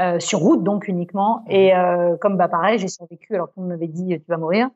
euh, 0.00 0.18
sur 0.18 0.40
route 0.40 0.64
donc 0.64 0.88
uniquement. 0.88 1.44
Et 1.48 1.76
euh, 1.76 2.16
comme 2.16 2.36
bah 2.36 2.48
pareil, 2.48 2.78
j'ai 2.78 2.88
survécu 2.88 3.34
alors 3.34 3.52
qu'on 3.52 3.62
m'avait 3.62 3.88
dit 3.88 4.18
tu 4.18 4.26
vas 4.28 4.38
mourir. 4.38 4.70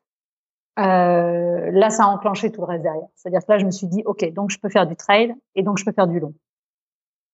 Euh, 0.79 1.71
là, 1.71 1.91
ça 1.91 2.05
a 2.05 2.07
enclenché 2.09 2.51
tout 2.51 2.61
le 2.61 2.67
reste 2.67 2.83
derrière. 2.83 3.07
C'est-à-dire 3.15 3.41
que 3.47 3.53
là, 3.53 3.59
je 3.59 3.65
me 3.65 3.71
suis 3.71 3.87
dit, 3.87 4.03
ok, 4.05 4.33
donc 4.33 4.51
je 4.51 4.59
peux 4.59 4.69
faire 4.69 4.87
du 4.87 4.97
trail 4.97 5.35
et 5.55 5.63
donc 5.63 5.79
je 5.79 5.85
peux 5.85 5.93
faire 5.93 6.09
du 6.09 6.19
long. 6.19 6.35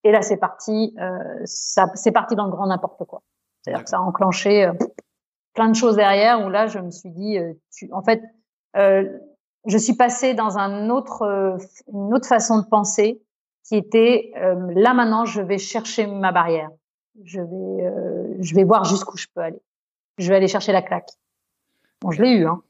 Et 0.04 0.12
là, 0.12 0.22
c'est 0.22 0.36
parti, 0.36 0.94
euh, 0.98 1.18
ça, 1.44 1.90
c'est 1.94 2.12
parti 2.12 2.34
dans 2.34 2.44
le 2.44 2.50
grand 2.50 2.66
n'importe 2.66 3.04
quoi. 3.04 3.22
C'est-à-dire 3.62 3.84
que 3.84 3.90
ça 3.90 3.98
a 3.98 4.00
enclenché 4.00 4.64
euh, 4.64 4.72
plein 5.54 5.68
de 5.68 5.74
choses 5.74 5.96
derrière 5.96 6.44
où 6.44 6.48
là, 6.48 6.66
je 6.66 6.78
me 6.78 6.90
suis 6.90 7.10
dit, 7.10 7.38
euh, 7.38 7.52
tu, 7.72 7.90
en 7.92 8.02
fait, 8.02 8.22
euh, 8.76 9.18
je 9.66 9.76
suis 9.76 9.94
passée 9.94 10.34
dans 10.34 10.58
un 10.58 10.88
autre, 10.88 11.58
une 11.92 12.14
autre 12.14 12.26
façon 12.26 12.60
de 12.60 12.66
penser 12.66 13.22
qui 13.64 13.76
était, 13.76 14.32
là 14.34 14.94
maintenant, 14.94 15.26
je 15.26 15.42
vais 15.42 15.58
chercher 15.58 16.06
ma 16.06 16.32
barrière. 16.32 16.70
Je 17.24 17.40
vais, 17.40 18.42
je 18.42 18.54
vais 18.54 18.64
voir 18.64 18.84
jusqu'où 18.84 19.16
je 19.16 19.26
peux 19.34 19.40
aller. 19.40 19.60
Je 20.18 20.28
vais 20.28 20.36
aller 20.36 20.48
chercher 20.48 20.72
la 20.72 20.82
claque. 20.82 21.10
Bon, 22.00 22.10
je 22.10 22.22
l'ai 22.22 22.30
eu, 22.30 22.46
hein. 22.46 22.62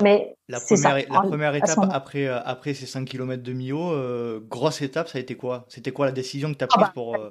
Mais 0.00 0.36
la 0.48 0.60
première, 0.60 0.94
la 0.94 1.20
première 1.22 1.54
étape 1.54 1.78
après, 1.90 2.26
euh, 2.26 2.38
après 2.44 2.74
ces 2.74 2.86
5 2.86 3.04
km 3.04 3.42
de 3.42 3.52
Mio, 3.52 3.90
euh, 3.92 4.40
grosse 4.48 4.82
étape, 4.82 5.08
ça 5.08 5.18
a 5.18 5.20
été 5.20 5.36
quoi? 5.36 5.64
C'était 5.68 5.90
quoi 5.90 6.06
la 6.06 6.12
décision 6.12 6.52
que 6.52 6.58
tu 6.58 6.64
as 6.64 6.68
ah 6.70 6.76
prise 6.76 6.86
bah, 6.86 6.92
pour. 6.94 7.16
Euh... 7.16 7.30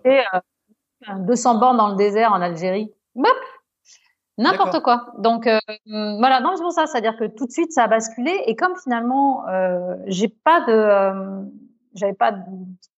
200 1.20 1.60
bornes 1.60 1.78
dans 1.78 1.90
le 1.90 1.96
désert 1.96 2.34
en 2.34 2.42
Algérie. 2.42 2.92
N'importe 4.38 4.82
quoi. 4.82 5.14
Donc 5.18 5.48
voilà, 5.86 6.42
non, 6.42 6.56
c'est 6.56 6.62
pour 6.62 6.74
ça, 6.74 6.86
c'est-à-dire 6.86 7.16
que 7.18 7.26
tout 7.26 7.46
de 7.46 7.52
suite 7.52 7.72
ça 7.72 7.84
a 7.84 7.88
basculé 7.88 8.44
et 8.46 8.56
comme 8.56 8.76
finalement 8.76 9.48
euh, 9.48 9.96
j'ai 10.08 10.28
pas 10.28 10.62
de, 10.66 11.50
j'avais 11.94 12.14
pas 12.14 12.34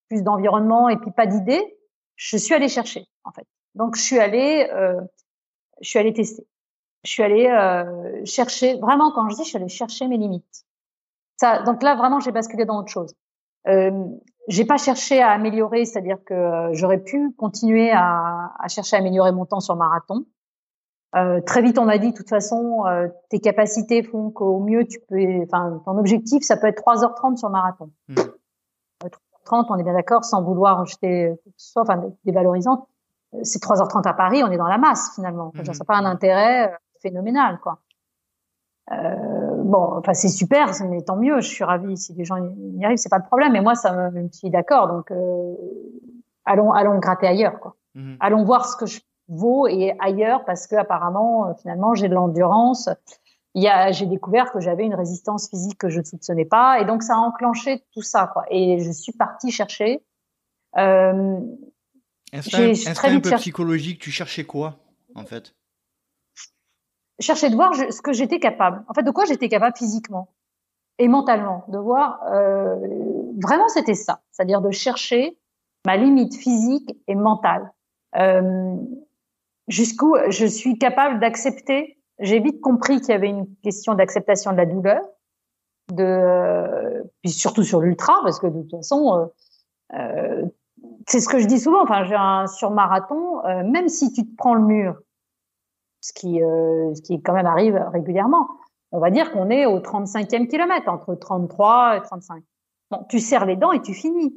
plus 0.09 0.23
d'environnement 0.23 0.89
et 0.89 0.97
puis 0.97 1.11
pas 1.11 1.27
d'idée, 1.27 1.77
je 2.15 2.37
suis 2.37 2.55
allée 2.55 2.69
chercher 2.69 3.05
en 3.23 3.31
fait. 3.31 3.47
Donc 3.75 3.95
je 3.95 4.01
suis 4.01 4.19
allée, 4.19 4.67
je 5.81 5.89
suis 5.89 5.99
allée 5.99 6.13
tester 6.13 6.45
je 7.03 7.11
suis 7.11 7.23
allée 7.23 7.47
euh, 7.47 8.21
chercher, 8.25 8.77
vraiment 8.79 9.11
quand 9.11 9.27
je 9.29 9.35
dis 9.35 9.43
je 9.43 9.49
suis 9.49 9.57
allée 9.57 9.67
chercher 9.67 10.07
mes 10.07 10.17
limites. 10.17 10.65
Ça, 11.37 11.63
donc 11.63 11.81
là 11.81 11.95
vraiment 11.95 12.19
j'ai 12.19 12.31
basculé 12.31 12.65
dans 12.65 12.79
autre 12.79 12.91
chose. 12.91 13.15
Euh, 13.67 13.91
j'ai 14.47 14.65
pas 14.65 14.77
cherché 14.77 15.21
à 15.21 15.29
améliorer, 15.31 15.85
c'est-à-dire 15.85 16.17
que 16.23 16.33
euh, 16.33 16.73
j'aurais 16.73 16.99
pu 16.99 17.31
continuer 17.33 17.91
à, 17.91 18.51
à, 18.59 18.67
chercher 18.67 18.95
à 18.95 18.99
améliorer 18.99 19.31
mon 19.31 19.45
temps 19.45 19.59
sur 19.59 19.75
marathon. 19.75 20.25
Euh, 21.15 21.41
très 21.41 21.61
vite 21.61 21.77
on 21.77 21.83
m'a 21.83 21.97
dit 21.97 22.11
de 22.11 22.15
toute 22.15 22.29
façon 22.29 22.85
euh, 22.85 23.09
tes 23.29 23.39
capacités 23.39 24.01
font 24.01 24.29
qu'au 24.29 24.59
mieux 24.59 24.85
tu 24.87 24.97
peux, 25.09 25.17
enfin 25.43 25.81
ton 25.83 25.97
objectif 25.97 26.41
ça 26.41 26.55
peut 26.55 26.67
être 26.67 26.81
3h30 26.83 27.35
sur 27.35 27.49
marathon. 27.49 27.91
Mmh. 28.07 28.15
3h30 29.45 29.65
on 29.69 29.77
est 29.77 29.83
bien 29.83 29.93
d'accord 29.93 30.23
sans 30.23 30.41
vouloir 30.41 30.85
jeter 30.85 31.33
soit 31.57 31.81
enfin 31.81 32.01
dévalorisante 32.23 32.87
c'est 33.43 33.61
3h30 33.61 34.07
à 34.07 34.13
Paris, 34.13 34.43
on 34.43 34.51
est 34.51 34.57
dans 34.57 34.67
la 34.67 34.77
masse 34.77 35.13
finalement. 35.15 35.51
Mmh. 35.53 35.65
Ça 35.65 35.71
n'a 35.71 35.85
pas 35.85 35.95
un 35.95 36.05
intérêt 36.05 36.75
phénoménal, 37.01 37.59
quoi. 37.61 37.79
Euh, 38.91 39.63
bon, 39.63 39.97
enfin 39.97 40.13
c'est 40.13 40.27
super, 40.27 40.71
mais 40.89 41.01
tant 41.01 41.15
mieux. 41.15 41.39
Je 41.41 41.47
suis 41.47 41.63
ravie 41.63 41.97
si 41.97 42.13
les 42.13 42.25
gens 42.25 42.37
y 42.37 42.85
arrivent, 42.85 42.97
c'est 42.97 43.09
pas 43.09 43.19
le 43.19 43.25
problème. 43.25 43.53
Mais 43.53 43.61
moi, 43.61 43.75
ça 43.75 43.93
me, 43.93 44.27
je 44.27 44.37
suis 44.37 44.49
d'accord. 44.49 44.87
Donc, 44.87 45.11
euh, 45.11 45.53
allons, 46.45 46.71
allons 46.73 46.97
gratter 46.99 47.27
ailleurs, 47.27 47.59
quoi. 47.59 47.75
Mhm. 47.95 48.17
Allons 48.19 48.43
voir 48.43 48.65
ce 48.65 48.75
que 48.75 48.85
je 48.85 48.99
vaux 49.27 49.67
et 49.67 49.95
ailleurs, 49.99 50.43
parce 50.45 50.67
que 50.67 50.75
apparemment, 50.75 51.47
euh, 51.47 51.53
finalement, 51.61 51.95
j'ai 51.95 52.09
de 52.09 52.13
l'endurance. 52.13 52.89
Il 53.53 53.63
y 53.63 53.67
a, 53.67 53.91
j'ai 53.91 54.05
découvert 54.05 54.51
que 54.51 54.59
j'avais 54.59 54.85
une 54.85 54.95
résistance 54.95 55.49
physique 55.49 55.77
que 55.77 55.89
je 55.89 55.99
ne 55.99 56.05
soupçonnais 56.05 56.45
pas, 56.45 56.79
et 56.79 56.85
donc 56.85 57.03
ça 57.03 57.15
a 57.15 57.17
enclenché 57.17 57.83
tout 57.93 58.01
ça, 58.01 58.29
quoi. 58.31 58.45
Et 58.49 58.79
je 58.79 58.91
suis 58.91 59.11
partie 59.11 59.51
chercher. 59.51 60.03
Euh, 60.77 61.37
instinct, 62.33 63.09
un 63.09 63.19
peu 63.19 63.31
psychologique, 63.31 63.99
tu 63.99 64.11
cherchais 64.11 64.45
quoi, 64.45 64.79
en 65.15 65.25
fait? 65.25 65.53
Chercher 67.19 67.49
de 67.49 67.55
voir 67.55 67.75
ce 67.75 68.01
que 68.01 68.13
j'étais 68.13 68.39
capable. 68.39 68.83
En 68.87 68.93
fait, 68.93 69.03
de 69.03 69.11
quoi 69.11 69.25
j'étais 69.25 69.49
capable 69.49 69.77
physiquement 69.77 70.29
et 70.97 71.07
mentalement. 71.07 71.65
De 71.67 71.77
voir, 71.77 72.19
euh, 72.31 72.75
vraiment, 73.41 73.67
c'était 73.67 73.95
ça. 73.95 74.21
C'est-à-dire 74.31 74.61
de 74.61 74.71
chercher 74.71 75.37
ma 75.85 75.97
limite 75.97 76.35
physique 76.35 76.95
et 77.07 77.15
mentale. 77.15 77.71
Euh, 78.15 78.75
jusqu'où 79.67 80.15
je 80.29 80.45
suis 80.45 80.77
capable 80.77 81.19
d'accepter. 81.19 81.97
J'ai 82.19 82.39
vite 82.39 82.61
compris 82.61 83.01
qu'il 83.01 83.09
y 83.09 83.13
avait 83.13 83.29
une 83.29 83.47
question 83.63 83.95
d'acceptation 83.95 84.51
de 84.51 84.57
la 84.57 84.67
douleur, 84.67 85.01
de, 85.91 87.03
puis 87.21 87.31
surtout 87.31 87.63
sur 87.63 87.81
l'ultra, 87.81 88.19
parce 88.23 88.39
que 88.39 88.45
de 88.45 88.61
toute 88.61 88.71
façon, 88.71 89.31
euh, 89.93 89.97
euh 89.97 90.45
c'est 91.07 91.19
ce 91.19 91.29
que 91.29 91.39
je 91.39 91.45
dis 91.45 91.59
souvent. 91.59 91.83
Enfin, 91.83 92.03
j'ai 92.05 92.15
un 92.15 92.47
sur 92.47 92.71
marathon, 92.71 93.43
euh, 93.45 93.63
même 93.63 93.89
si 93.89 94.11
tu 94.11 94.23
te 94.23 94.35
prends 94.35 94.53
le 94.53 94.63
mur, 94.63 94.95
ce 96.01 96.13
qui, 96.13 96.41
euh, 96.41 96.93
ce 96.93 97.01
qui 97.01 97.21
quand 97.21 97.33
même 97.33 97.45
arrive 97.45 97.75
régulièrement. 97.91 98.47
On 98.91 98.99
va 98.99 99.09
dire 99.09 99.31
qu'on 99.31 99.49
est 99.49 99.65
au 99.65 99.79
35e 99.79 100.47
kilomètre, 100.47 100.89
entre 100.89 101.15
33 101.15 101.97
et 101.97 102.01
35. 102.01 102.43
Bon, 102.91 103.05
tu 103.09 103.19
serres 103.19 103.45
les 103.45 103.55
dents 103.55 103.71
et 103.71 103.81
tu 103.81 103.93
finis. 103.93 104.35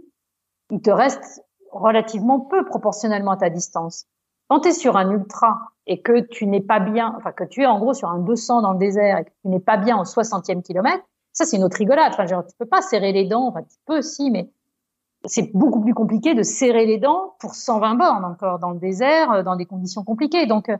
Il 0.70 0.80
te 0.80 0.90
reste 0.90 1.44
relativement 1.72 2.40
peu 2.40 2.64
proportionnellement 2.64 3.32
à 3.32 3.36
ta 3.36 3.50
distance. 3.50 4.06
Quand 4.48 4.60
tu 4.60 4.68
es 4.68 4.72
sur 4.72 4.96
un 4.96 5.10
ultra 5.10 5.58
et 5.86 6.02
que 6.02 6.20
tu 6.20 6.46
n'es 6.46 6.60
pas 6.60 6.78
bien, 6.78 7.14
enfin 7.16 7.32
que 7.32 7.44
tu 7.44 7.62
es 7.62 7.66
en 7.66 7.78
gros 7.78 7.94
sur 7.94 8.08
un 8.10 8.18
200 8.20 8.62
dans 8.62 8.72
le 8.72 8.78
désert 8.78 9.18
et 9.18 9.24
que 9.24 9.30
tu 9.42 9.48
n'es 9.48 9.60
pas 9.60 9.76
bien 9.76 9.98
au 9.98 10.04
60e 10.04 10.62
kilomètre, 10.62 11.02
ça 11.32 11.44
c'est 11.44 11.56
une 11.56 11.64
autre 11.64 11.78
rigolade. 11.78 12.12
Enfin, 12.12 12.26
genre, 12.26 12.46
tu 12.46 12.54
peux 12.56 12.66
pas 12.66 12.80
serrer 12.80 13.12
les 13.12 13.24
dents, 13.24 13.48
enfin 13.48 13.62
tu 13.62 13.76
peux 13.86 13.98
aussi, 13.98 14.30
mais 14.30 14.48
c'est 15.24 15.50
beaucoup 15.54 15.80
plus 15.80 15.94
compliqué 15.94 16.34
de 16.34 16.42
serrer 16.42 16.86
les 16.86 16.98
dents 16.98 17.34
pour 17.38 17.54
120 17.54 17.94
bornes 17.94 18.24
encore 18.24 18.58
dans 18.58 18.70
le 18.70 18.78
désert, 18.78 19.44
dans 19.44 19.56
des 19.56 19.66
conditions 19.66 20.04
compliquées. 20.04 20.46
Donc 20.46 20.70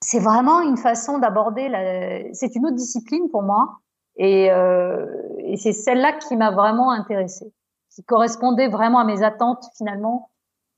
c'est 0.00 0.20
vraiment 0.20 0.60
une 0.62 0.76
façon 0.76 1.18
d'aborder 1.18 1.68
la... 1.68 2.32
c'est 2.32 2.54
une 2.56 2.66
autre 2.66 2.76
discipline 2.76 3.28
pour 3.30 3.42
moi 3.42 3.80
et, 4.16 4.50
euh, 4.50 5.06
et 5.38 5.56
c'est 5.56 5.72
celle-là 5.72 6.14
qui 6.14 6.36
m'a 6.36 6.50
vraiment 6.50 6.90
intéressée 6.90 7.52
qui 7.90 8.04
correspondait 8.04 8.68
vraiment 8.68 9.00
à 9.00 9.04
mes 9.04 9.22
attentes 9.22 9.64
finalement. 9.76 10.30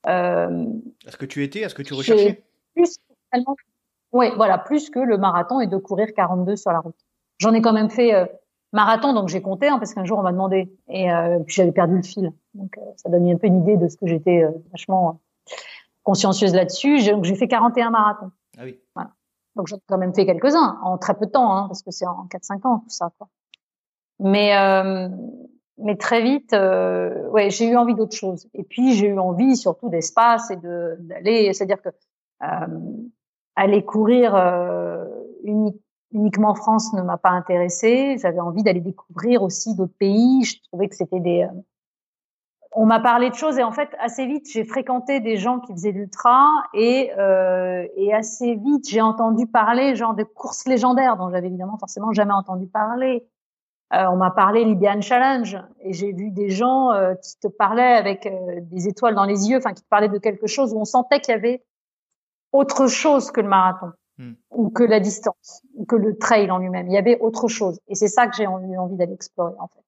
Euh, 0.08 0.66
à 1.06 1.10
ce 1.10 1.16
que 1.16 1.26
tu 1.26 1.44
étais 1.44 1.64
à 1.64 1.68
ce 1.68 1.74
que 1.74 1.82
tu 1.82 1.94
recherchais? 1.94 2.42
plus 2.74 2.98
oui 4.12 4.26
voilà 4.36 4.58
plus 4.58 4.90
que 4.90 4.98
le 4.98 5.16
marathon 5.16 5.60
et 5.60 5.68
de 5.68 5.76
courir 5.76 6.08
42 6.14 6.56
sur 6.56 6.72
la 6.72 6.80
route. 6.80 6.96
J'en 7.38 7.52
ai 7.54 7.62
quand 7.62 7.72
même 7.72 7.90
fait 7.90 8.14
euh, 8.14 8.26
marathon 8.72 9.12
donc 9.12 9.28
j'ai 9.28 9.42
compté 9.42 9.68
hein, 9.68 9.78
parce 9.78 9.94
qu'un 9.94 10.04
jour 10.04 10.18
on 10.18 10.22
m'a 10.22 10.32
demandé 10.32 10.72
et 10.88 11.12
euh, 11.12 11.38
puis 11.40 11.54
j'avais 11.54 11.72
perdu 11.72 11.96
le 11.96 12.02
fil 12.02 12.32
donc 12.54 12.76
euh, 12.78 12.82
ça 12.96 13.08
donne 13.08 13.28
un 13.28 13.36
peu 13.36 13.46
une 13.46 13.60
idée 13.60 13.76
de 13.76 13.88
ce 13.88 13.96
que 13.96 14.06
j'étais 14.06 14.44
vachement 14.70 15.20
consciencieuse 16.02 16.54
là-dessus 16.54 17.00
j'ai 17.00 17.34
fait 17.34 17.48
41 17.48 17.90
marathons 17.90 18.30
ah 18.58 18.62
oui. 18.64 18.78
Voilà. 18.94 19.10
Donc 19.56 19.66
j'ai 19.66 19.76
quand 19.86 19.98
même 19.98 20.14
fait 20.14 20.26
quelques-uns 20.26 20.78
en 20.82 20.98
très 20.98 21.14
peu 21.14 21.26
de 21.26 21.30
temps, 21.30 21.54
hein, 21.54 21.66
parce 21.68 21.82
que 21.82 21.90
c'est 21.90 22.06
en 22.06 22.26
4-5 22.30 22.66
ans 22.66 22.78
tout 22.80 22.90
ça. 22.90 23.12
Quoi. 23.18 23.28
Mais 24.18 24.56
euh, 24.56 25.08
mais 25.78 25.96
très 25.96 26.22
vite, 26.22 26.52
euh, 26.52 27.28
ouais, 27.30 27.50
j'ai 27.50 27.66
eu 27.66 27.76
envie 27.76 27.94
d'autre 27.94 28.16
chose. 28.16 28.48
Et 28.54 28.62
puis 28.62 28.94
j'ai 28.94 29.08
eu 29.08 29.18
envie 29.18 29.56
surtout 29.56 29.88
d'espace 29.88 30.50
et 30.50 30.56
de 30.56 30.96
d'aller, 31.00 31.52
c'est-à-dire 31.52 31.82
que 31.82 31.90
euh, 32.42 32.66
aller 33.56 33.84
courir 33.84 34.34
euh, 34.34 35.04
uniquement 36.12 36.50
en 36.50 36.54
France 36.54 36.92
ne 36.94 37.02
m'a 37.02 37.18
pas 37.18 37.30
intéressé. 37.30 38.16
J'avais 38.18 38.40
envie 38.40 38.62
d'aller 38.62 38.80
découvrir 38.80 39.42
aussi 39.42 39.74
d'autres 39.74 39.96
pays. 39.98 40.44
Je 40.44 40.56
trouvais 40.68 40.88
que 40.88 40.96
c'était 40.96 41.20
des 41.20 41.42
euh, 41.44 41.60
on 42.74 42.86
m'a 42.86 43.00
parlé 43.00 43.28
de 43.28 43.34
choses 43.34 43.58
et 43.58 43.62
en 43.62 43.72
fait 43.72 43.90
assez 43.98 44.26
vite 44.26 44.50
j'ai 44.50 44.64
fréquenté 44.64 45.20
des 45.20 45.36
gens 45.36 45.60
qui 45.60 45.72
faisaient 45.72 45.92
l'ultra 45.92 46.48
et, 46.72 47.12
euh, 47.18 47.86
et 47.96 48.14
assez 48.14 48.54
vite 48.54 48.88
j'ai 48.88 49.02
entendu 49.02 49.46
parler 49.46 49.94
genre 49.94 50.14
de 50.14 50.24
courses 50.24 50.66
légendaires 50.66 51.18
dont 51.18 51.30
j'avais 51.30 51.48
évidemment 51.48 51.76
forcément 51.76 52.12
jamais 52.12 52.32
entendu 52.32 52.66
parler. 52.66 53.26
Euh, 53.92 54.06
on 54.06 54.16
m'a 54.16 54.30
parlé 54.30 54.64
Libyan 54.64 55.02
Challenge 55.02 55.58
et 55.80 55.92
j'ai 55.92 56.12
vu 56.12 56.30
des 56.30 56.48
gens 56.48 56.92
euh, 56.92 57.14
qui 57.14 57.38
te 57.38 57.48
parlaient 57.48 57.82
avec 57.82 58.24
euh, 58.24 58.60
des 58.62 58.88
étoiles 58.88 59.14
dans 59.14 59.26
les 59.26 59.50
yeux, 59.50 59.58
enfin 59.58 59.74
qui 59.74 59.82
te 59.82 59.88
parlaient 59.88 60.08
de 60.08 60.16
quelque 60.16 60.46
chose 60.46 60.72
où 60.72 60.80
on 60.80 60.86
sentait 60.86 61.20
qu'il 61.20 61.32
y 61.32 61.36
avait 61.36 61.62
autre 62.52 62.86
chose 62.86 63.30
que 63.30 63.42
le 63.42 63.48
marathon 63.48 63.92
hmm. 64.18 64.32
ou 64.50 64.70
que 64.70 64.82
la 64.84 65.00
distance 65.00 65.62
ou 65.74 65.84
que 65.84 65.96
le 65.96 66.16
trail 66.18 66.50
en 66.50 66.58
lui-même. 66.58 66.88
Il 66.88 66.92
y 66.92 66.98
avait 66.98 67.18
autre 67.20 67.48
chose 67.48 67.80
et 67.88 67.94
c'est 67.94 68.08
ça 68.08 68.26
que 68.26 68.36
j'ai 68.36 68.44
eu 68.44 68.46
envie 68.46 68.96
d'aller 68.96 69.14
explorer 69.14 69.54
en 69.58 69.68
fait 69.68 69.82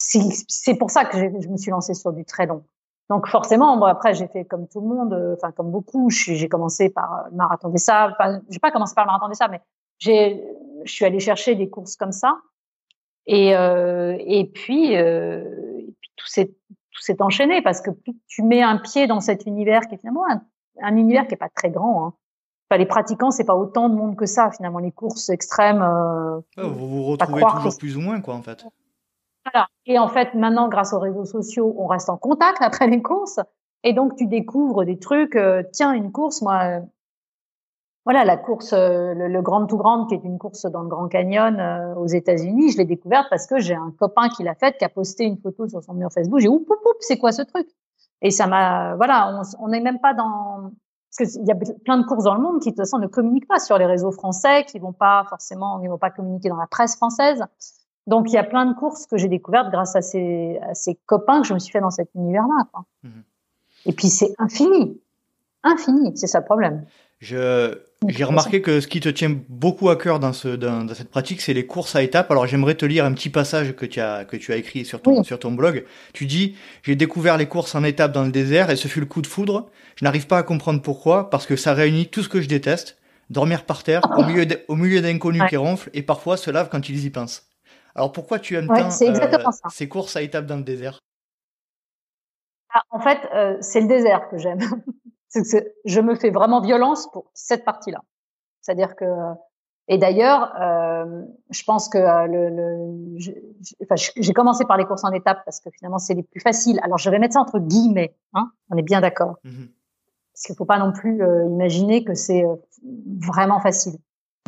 c'est 0.00 0.74
pour 0.74 0.90
ça 0.90 1.04
que 1.04 1.16
je 1.18 1.48
me 1.48 1.56
suis 1.56 1.70
lancée 1.70 1.94
sur 1.94 2.12
du 2.12 2.24
très 2.24 2.46
long. 2.46 2.64
Donc 3.08 3.26
forcément, 3.26 3.76
bon, 3.76 3.86
après 3.86 4.14
j'ai 4.14 4.28
fait 4.28 4.44
comme 4.44 4.68
tout 4.68 4.80
le 4.80 4.86
monde, 4.86 5.12
euh, 5.12 5.34
enfin 5.36 5.52
comme 5.52 5.70
beaucoup. 5.70 6.10
J'ai 6.10 6.48
commencé 6.48 6.90
par 6.90 7.26
le 7.30 7.36
marathon 7.36 7.68
des 7.68 7.78
sables. 7.78 8.14
Enfin, 8.18 8.40
j'ai 8.48 8.60
pas 8.60 8.70
commencé 8.70 8.94
par 8.94 9.04
le 9.04 9.08
marathon 9.08 9.28
des 9.28 9.34
sables, 9.34 9.54
mais 9.54 9.62
j'ai, 9.98 10.42
je 10.84 10.92
suis 10.92 11.04
allée 11.04 11.20
chercher 11.20 11.54
des 11.54 11.68
courses 11.68 11.96
comme 11.96 12.12
ça. 12.12 12.38
Et 13.26 13.54
euh, 13.56 14.16
et 14.20 14.46
puis 14.46 14.96
euh, 14.96 15.44
tout 16.16 16.26
s'est 16.26 16.46
tout 16.46 17.02
s'est 17.02 17.20
enchaîné 17.20 17.62
parce 17.62 17.80
que 17.80 17.90
tu 18.26 18.42
mets 18.42 18.62
un 18.62 18.78
pied 18.78 19.06
dans 19.06 19.20
cet 19.20 19.44
univers 19.44 19.82
qui 19.82 19.96
est 19.96 19.98
finalement 19.98 20.24
un, 20.80 20.96
univers 20.96 21.26
qui 21.26 21.34
est 21.34 21.38
pas 21.38 21.50
très 21.50 21.70
grand. 21.70 22.06
Hein. 22.06 22.14
Les 22.76 22.86
pratiquants, 22.86 23.30
c'est 23.30 23.44
pas 23.44 23.56
autant 23.56 23.88
de 23.88 23.94
monde 23.94 24.16
que 24.16 24.26
ça 24.26 24.50
finalement. 24.50 24.78
Les 24.78 24.92
courses 24.92 25.28
extrêmes. 25.28 25.82
Euh, 25.82 26.40
vous 26.56 26.88
vous 26.88 27.04
retrouvez 27.04 27.42
toujours 27.42 27.78
plus 27.78 27.96
ou 27.96 28.00
moins 28.00 28.20
quoi 28.20 28.34
en 28.34 28.42
fait. 28.42 28.64
Voilà. 29.44 29.68
Et 29.86 29.98
en 29.98 30.08
fait, 30.08 30.34
maintenant, 30.34 30.68
grâce 30.68 30.92
aux 30.92 30.98
réseaux 30.98 31.24
sociaux, 31.24 31.74
on 31.78 31.86
reste 31.86 32.10
en 32.10 32.16
contact 32.16 32.58
après 32.60 32.86
les 32.86 33.02
courses. 33.02 33.40
Et 33.82 33.92
donc, 33.92 34.16
tu 34.16 34.26
découvres 34.26 34.84
des 34.84 34.98
trucs. 34.98 35.36
Euh, 35.36 35.62
tiens, 35.72 35.92
une 35.92 36.12
course, 36.12 36.42
moi, 36.42 36.64
euh, 36.64 36.80
voilà, 38.04 38.24
la 38.24 38.36
course, 38.36 38.72
euh, 38.72 39.14
le, 39.14 39.42
Grand 39.42 39.66
to 39.66 39.76
Grand, 39.76 40.06
qui 40.06 40.14
est 40.14 40.24
une 40.24 40.38
course 40.38 40.66
dans 40.66 40.82
le 40.82 40.88
Grand 40.88 41.08
Canyon 41.08 41.94
aux 41.96 42.06
États-Unis, 42.06 42.72
je 42.72 42.78
l'ai 42.78 42.84
découverte 42.84 43.28
parce 43.30 43.46
que 43.46 43.58
j'ai 43.58 43.74
un 43.74 43.92
copain 43.98 44.28
qui 44.28 44.42
l'a 44.42 44.54
faite, 44.54 44.78
qui 44.78 44.84
a 44.84 44.88
posté 44.88 45.24
une 45.24 45.38
photo 45.38 45.68
sur 45.68 45.82
son 45.82 45.94
mur 45.94 46.10
Facebook. 46.12 46.40
J'ai 46.40 46.48
oup, 46.48 46.68
oup, 46.68 46.80
oup, 46.84 46.96
c'est 47.00 47.18
quoi 47.18 47.32
ce 47.32 47.42
truc? 47.42 47.66
Et 48.22 48.30
ça 48.30 48.46
m'a, 48.46 48.96
voilà, 48.96 49.40
on 49.60 49.68
n'est 49.68 49.80
même 49.80 50.00
pas 50.00 50.12
dans, 50.12 50.72
parce 51.16 51.32
qu'il 51.32 51.46
y 51.46 51.50
a 51.50 51.56
plein 51.84 51.98
de 51.98 52.06
courses 52.06 52.24
dans 52.24 52.34
le 52.34 52.40
monde 52.40 52.60
qui 52.60 52.70
de 52.70 52.74
toute 52.74 52.84
façon 52.84 52.98
ne 52.98 53.06
communiquent 53.06 53.48
pas 53.48 53.58
sur 53.58 53.78
les 53.78 53.86
réseaux 53.86 54.12
français, 54.12 54.64
qui 54.64 54.78
vont 54.78 54.92
pas 54.92 55.24
forcément, 55.28 55.80
ils 55.82 55.88
vont 55.88 55.98
pas 55.98 56.10
communiquer 56.10 56.48
dans 56.48 56.56
la 56.56 56.68
presse 56.68 56.96
française. 56.96 57.42
Donc 58.06 58.30
il 58.30 58.34
y 58.34 58.38
a 58.38 58.44
plein 58.44 58.66
de 58.66 58.74
courses 58.74 59.06
que 59.06 59.16
j'ai 59.16 59.28
découvertes 59.28 59.70
grâce 59.70 59.96
à 59.96 60.02
ces, 60.02 60.58
à 60.62 60.74
ces 60.74 60.94
copains 61.06 61.42
que 61.42 61.48
je 61.48 61.54
me 61.54 61.58
suis 61.58 61.72
fait 61.72 61.80
dans 61.80 61.90
cet 61.90 62.10
univers-là. 62.14 62.66
Mmh. 63.02 63.08
Et 63.86 63.92
puis 63.92 64.08
c'est 64.08 64.34
infini, 64.38 65.00
infini, 65.62 66.16
c'est 66.16 66.26
ça 66.26 66.38
le 66.38 66.44
problème. 66.44 66.84
Je, 67.18 67.76
j'ai 68.08 68.24
remarqué 68.24 68.62
que 68.62 68.80
ce 68.80 68.88
qui 68.88 69.00
te 69.00 69.10
tient 69.10 69.36
beaucoup 69.48 69.90
à 69.90 69.96
cœur 69.96 70.20
dans, 70.20 70.32
ce, 70.32 70.48
dans, 70.48 70.84
dans 70.84 70.94
cette 70.94 71.10
pratique, 71.10 71.42
c'est 71.42 71.52
les 71.52 71.66
courses 71.66 71.94
à 71.94 72.02
étapes. 72.02 72.30
Alors 72.30 72.46
j'aimerais 72.46 72.74
te 72.74 72.86
lire 72.86 73.04
un 73.04 73.12
petit 73.12 73.28
passage 73.28 73.76
que 73.76 73.84
tu 73.84 74.00
as, 74.00 74.24
que 74.24 74.36
tu 74.36 74.52
as 74.52 74.56
écrit 74.56 74.84
sur 74.86 75.02
ton, 75.02 75.22
sur 75.22 75.38
ton 75.38 75.52
blog. 75.52 75.84
Tu 76.14 76.24
dis, 76.26 76.56
j'ai 76.82 76.96
découvert 76.96 77.36
les 77.36 77.46
courses 77.46 77.74
en 77.74 77.84
étapes 77.84 78.12
dans 78.12 78.24
le 78.24 78.30
désert 78.30 78.70
et 78.70 78.76
ce 78.76 78.88
fut 78.88 79.00
le 79.00 79.06
coup 79.06 79.20
de 79.20 79.26
foudre. 79.26 79.68
Je 79.96 80.04
n'arrive 80.04 80.26
pas 80.26 80.38
à 80.38 80.42
comprendre 80.42 80.80
pourquoi, 80.80 81.28
parce 81.28 81.46
que 81.46 81.56
ça 81.56 81.74
réunit 81.74 82.08
tout 82.08 82.22
ce 82.22 82.28
que 82.30 82.40
je 82.40 82.48
déteste. 82.48 82.96
Dormir 83.28 83.64
par 83.64 83.84
terre, 83.84 84.02
au 84.16 84.24
milieu, 84.24 84.46
au 84.66 84.74
milieu 84.74 85.00
d'inconnus 85.00 85.42
qui 85.48 85.56
ronflent 85.56 85.90
et 85.94 86.02
parfois 86.02 86.36
se 86.36 86.50
lavent 86.50 86.68
quand 86.68 86.88
ils 86.88 87.04
y 87.04 87.10
pensent. 87.10 87.46
Alors 87.94 88.12
pourquoi 88.12 88.38
tu 88.38 88.56
aimes 88.56 88.66
tant 88.66 88.88
euh, 88.88 89.50
ces 89.68 89.88
courses 89.88 90.16
à 90.16 90.22
étapes 90.22 90.46
dans 90.46 90.56
le 90.56 90.62
désert? 90.62 90.98
Ah, 92.72 92.82
En 92.90 93.00
fait, 93.00 93.18
euh, 93.34 93.56
c'est 93.60 93.80
le 93.82 93.88
désert 93.88 94.28
que 94.30 94.38
j'aime. 94.38 94.58
je 95.34 96.00
me 96.00 96.14
fais 96.14 96.30
vraiment 96.30 96.60
violence 96.60 97.10
pour 97.12 97.30
cette 97.34 97.64
partie-là. 97.64 98.00
C'est-à-dire 98.60 98.96
que 98.96 99.04
et 99.92 99.98
d'ailleurs, 99.98 100.54
euh, 100.60 101.24
je 101.50 101.64
pense 101.64 101.88
que 101.88 101.98
le, 101.98 103.18
j'ai 103.18 104.32
commencé 104.32 104.64
par 104.64 104.76
les 104.76 104.84
courses 104.84 105.02
en 105.02 105.10
étapes 105.10 105.40
parce 105.44 105.58
que 105.58 105.68
finalement 105.70 105.98
c'est 105.98 106.14
les 106.14 106.22
plus 106.22 106.40
faciles. 106.40 106.78
Alors 106.84 106.98
je 106.98 107.10
vais 107.10 107.18
mettre 107.18 107.34
ça 107.34 107.40
entre 107.40 107.58
guillemets, 107.58 108.14
hein, 108.34 108.52
on 108.70 108.76
est 108.76 108.82
bien 108.82 109.00
d'accord. 109.00 109.36
Mmh 109.44 109.64
parce 110.32 110.46
qu'il 110.46 110.56
faut 110.56 110.64
pas 110.64 110.78
non 110.78 110.92
plus 110.92 111.22
imaginer 111.50 112.02
que 112.02 112.14
c'est 112.14 112.46
vraiment 113.26 113.60
facile. 113.60 113.98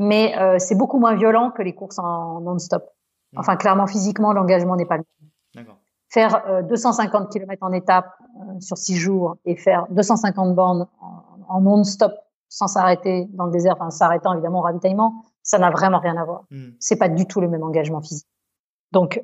Mais 0.01 0.33
c'est 0.59 0.74
beaucoup 0.74 0.99
moins 0.99 1.14
violent 1.14 1.51
que 1.51 1.61
les 1.61 1.74
courses 1.74 1.99
en 1.99 2.41
non-stop. 2.41 2.83
Mmh. 3.33 3.39
Enfin, 3.39 3.57
clairement, 3.57 3.87
physiquement, 3.87 4.33
l'engagement 4.33 4.76
n'est 4.76 4.87
pas 4.87 4.97
le 4.97 5.03
même. 5.20 5.30
Faire 6.13 6.65
250 6.69 7.23
euh, 7.23 7.29
km 7.29 7.63
en 7.63 7.73
étape 7.73 8.13
euh, 8.37 8.61
sur 8.61 8.77
six 8.77 8.97
jours 8.97 9.37
et 9.47 9.57
faire 9.57 9.87
250 9.91 10.55
bornes 10.55 10.87
en, 11.49 11.61
non-stop 11.61 12.13
sans 12.49 12.67
s'arrêter 12.67 13.27
dans 13.31 13.47
le 13.47 13.51
désert, 13.51 13.77
enfin 13.79 13.91
s'arrêtant 13.91 14.35
évidemment 14.35 14.59
au 14.59 14.63
ravitaillement, 14.63 15.25
ça 15.43 15.59
n'a 15.59 15.71
vraiment 15.71 16.01
rien 16.01 16.17
à 16.17 16.25
voir. 16.25 16.45
Mmh. 16.51 16.71
C'est 16.81 16.97
pas 16.97 17.09
du 17.09 17.27
tout 17.27 17.41
le 17.41 17.49
même 17.49 17.63
engagement 17.63 18.03
physique. 18.03 18.29
Donc, 18.91 19.23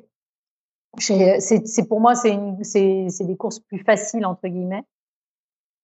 c'est 0.97 1.87
pour 1.87 2.01
moi, 2.01 2.15
c'est 2.15 2.35
des 2.35 3.37
courses 3.37 3.59
plus 3.59 3.83
faciles 3.83 4.25
entre 4.25 4.47
guillemets, 4.47 4.83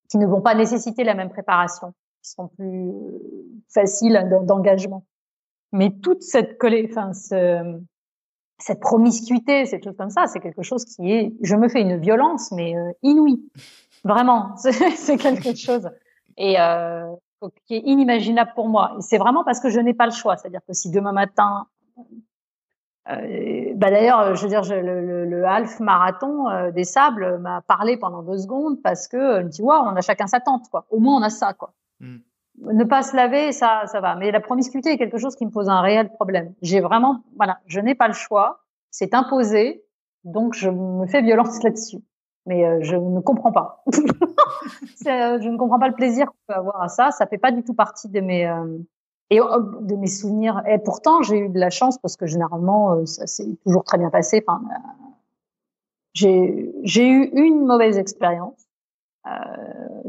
qui 0.09 0.17
ne 0.17 0.25
vont 0.25 0.41
pas 0.41 0.55
nécessiter 0.55 1.03
la 1.03 1.13
même 1.13 1.29
préparation, 1.29 1.93
qui 2.23 2.31
sont 2.31 2.47
plus 2.47 2.91
faciles 3.71 4.27
d'engagement. 4.43 5.05
Mais 5.71 5.91
toute 6.01 6.23
cette 6.23 6.57
collée, 6.57 6.87
enfin, 6.89 7.13
ce, 7.13 7.79
cette 8.57 8.79
promiscuité, 8.79 9.65
ces 9.65 9.81
choses 9.81 9.97
comme 9.97 10.09
ça, 10.09 10.27
c'est 10.27 10.39
quelque 10.39 10.63
chose 10.63 10.85
qui 10.85 11.11
est, 11.11 11.33
je 11.41 11.55
me 11.55 11.67
fais 11.67 11.81
une 11.81 11.97
violence, 11.97 12.51
mais 12.51 12.75
euh, 12.75 12.91
inouïe. 13.03 13.41
Vraiment, 14.03 14.55
c'est 14.57 15.17
quelque 15.17 15.55
chose 15.55 15.89
et 16.37 16.59
euh, 16.59 17.13
qui 17.65 17.75
est 17.75 17.83
inimaginable 17.85 18.51
pour 18.55 18.67
moi. 18.67 18.95
C'est 18.99 19.17
vraiment 19.17 19.43
parce 19.43 19.59
que 19.59 19.69
je 19.69 19.79
n'ai 19.79 19.93
pas 19.93 20.05
le 20.05 20.11
choix. 20.11 20.37
C'est-à-dire 20.37 20.61
que 20.67 20.73
si 20.73 20.91
demain 20.91 21.11
matin, 21.11 21.67
euh, 23.09 23.73
bah 23.75 23.91
d'ailleurs, 23.91 24.35
je 24.35 24.41
veux 24.43 24.49
dire, 24.49 24.61
le, 24.63 25.45
half 25.45 25.79
marathon 25.79 26.49
euh, 26.49 26.71
des 26.71 26.83
sables 26.83 27.37
m'a 27.39 27.61
parlé 27.61 27.97
pendant 27.97 28.23
deux 28.23 28.37
secondes 28.37 28.81
parce 28.81 29.07
que 29.07 29.47
tu 29.49 29.61
vois, 29.61 29.83
on 29.83 29.95
a 29.95 30.01
chacun 30.01 30.27
sa 30.27 30.39
tente, 30.39 30.69
quoi. 30.69 30.85
Au 30.89 30.99
moins, 30.99 31.17
on 31.19 31.23
a 31.23 31.29
ça, 31.29 31.53
quoi. 31.53 31.73
Hmm 31.99 32.17
ne 32.61 32.83
pas 32.83 33.03
se 33.03 33.15
laver, 33.15 33.51
ça, 33.51 33.83
ça 33.87 33.99
va. 33.99 34.15
Mais 34.15 34.31
la 34.31 34.39
promiscuité 34.39 34.91
est 34.91 34.97
quelque 34.97 35.17
chose 35.17 35.35
qui 35.35 35.45
me 35.45 35.51
pose 35.51 35.69
un 35.69 35.81
réel 35.81 36.11
problème. 36.11 36.53
J'ai 36.61 36.79
vraiment, 36.79 37.21
voilà, 37.35 37.59
je 37.65 37.79
n'ai 37.79 37.95
pas 37.95 38.07
le 38.07 38.13
choix. 38.13 38.61
C'est 38.91 39.13
imposé. 39.13 39.83
Donc, 40.23 40.53
je 40.53 40.69
me 40.69 41.05
fais 41.07 41.21
violence 41.21 41.61
là-dessus. 41.63 41.99
Mais 42.45 42.65
euh, 42.65 42.79
je 42.81 42.95
ne 42.95 43.19
comprends 43.19 43.51
pas. 43.51 43.83
Euh, 45.07 45.39
je 45.39 45.49
ne 45.49 45.57
comprends 45.57 45.77
pas 45.77 45.87
le 45.87 45.93
plaisir 45.93 46.25
qu'on 46.25 46.37
peut 46.47 46.55
avoir 46.55 46.81
à 46.81 46.87
ça. 46.87 47.11
Ça 47.11 47.27
fait 47.27 47.37
pas 47.37 47.51
du 47.51 47.63
tout 47.63 47.75
partie 47.75 48.09
de 48.09 48.19
mes 48.21 48.47
euh, 48.47 48.79
et 49.29 49.37
de 49.37 49.95
mes 49.95 50.07
souvenirs. 50.07 50.63
Et 50.67 50.79
pourtant, 50.79 51.21
j'ai 51.21 51.37
eu 51.37 51.49
de 51.49 51.59
la 51.59 51.69
chance 51.69 51.99
parce 51.99 52.17
que 52.17 52.25
généralement, 52.25 53.05
ça 53.05 53.27
s'est 53.27 53.45
toujours 53.63 53.83
très 53.83 53.99
bien 53.99 54.09
passé. 54.09 54.43
Enfin, 54.47 54.63
j'ai 56.13 56.73
j'ai 56.81 57.07
eu 57.07 57.29
une 57.35 57.65
mauvaise 57.65 57.99
expérience 57.99 58.67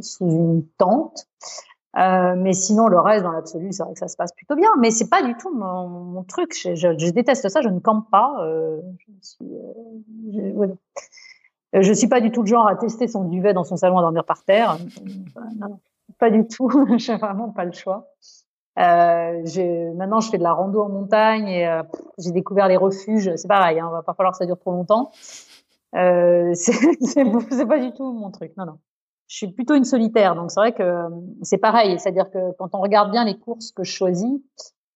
sous 0.00 0.30
une 0.30 0.66
tente 0.78 1.26
euh, 1.96 2.34
mais 2.36 2.52
sinon, 2.52 2.88
le 2.88 2.98
reste, 2.98 3.24
dans 3.24 3.32
l'absolu, 3.32 3.72
c'est 3.72 3.82
vrai 3.82 3.94
que 3.94 3.98
ça 3.98 4.08
se 4.08 4.16
passe 4.16 4.32
plutôt 4.32 4.54
bien. 4.54 4.68
Mais 4.80 4.90
c'est 4.90 5.08
pas 5.08 5.22
du 5.22 5.34
tout 5.36 5.54
mon, 5.54 6.22
truc. 6.24 6.52
Je, 6.54 7.10
déteste 7.10 7.48
ça. 7.48 7.60
Je 7.60 7.68
ne 7.68 7.78
campe 7.78 8.10
pas. 8.10 8.34
Euh, 8.40 8.80
je, 8.98 9.26
suis, 9.26 9.44
euh, 9.44 10.74
je, 11.72 11.80
je, 11.82 11.92
suis 11.92 12.08
pas 12.08 12.20
du 12.20 12.30
tout 12.30 12.42
le 12.42 12.48
genre 12.48 12.66
à 12.66 12.76
tester 12.76 13.08
son 13.08 13.24
duvet 13.24 13.54
dans 13.54 13.64
son 13.64 13.76
salon 13.76 13.98
à 13.98 14.02
dormir 14.02 14.24
par 14.24 14.44
terre. 14.44 14.78
Non, 15.36 15.68
non, 15.68 15.80
pas 16.18 16.30
du 16.30 16.46
tout. 16.46 16.70
J'ai 16.98 17.16
vraiment 17.16 17.50
pas 17.50 17.64
le 17.64 17.72
choix. 17.72 18.08
Euh, 18.78 19.92
maintenant, 19.94 20.20
je 20.20 20.28
fais 20.28 20.38
de 20.38 20.42
la 20.42 20.52
rando 20.52 20.82
en 20.82 20.88
montagne 20.88 21.48
et 21.48 21.66
euh, 21.66 21.82
j'ai 22.18 22.30
découvert 22.30 22.68
les 22.68 22.76
refuges. 22.76 23.34
C'est 23.36 23.48
pareil. 23.48 23.80
Hein, 23.80 23.90
va 23.90 24.02
pas 24.02 24.14
falloir 24.14 24.32
que 24.32 24.38
ça 24.38 24.46
dure 24.46 24.58
trop 24.58 24.72
longtemps. 24.72 25.10
Euh, 25.94 26.52
c'est 26.54 27.66
pas 27.66 27.78
du 27.78 27.92
tout 27.92 28.12
mon 28.12 28.30
truc. 28.30 28.52
Non, 28.56 28.66
non 28.66 28.78
je 29.28 29.36
suis 29.36 29.52
plutôt 29.52 29.74
une 29.74 29.84
solitaire, 29.84 30.36
donc 30.36 30.50
c'est 30.50 30.60
vrai 30.60 30.72
que 30.72 30.82
euh, 30.82 31.08
c'est 31.42 31.58
pareil. 31.58 31.98
C'est-à-dire 31.98 32.30
que 32.30 32.52
quand 32.58 32.74
on 32.74 32.80
regarde 32.80 33.10
bien 33.10 33.24
les 33.24 33.38
courses 33.38 33.72
que 33.72 33.82
je 33.82 33.90
choisis, 33.90 34.40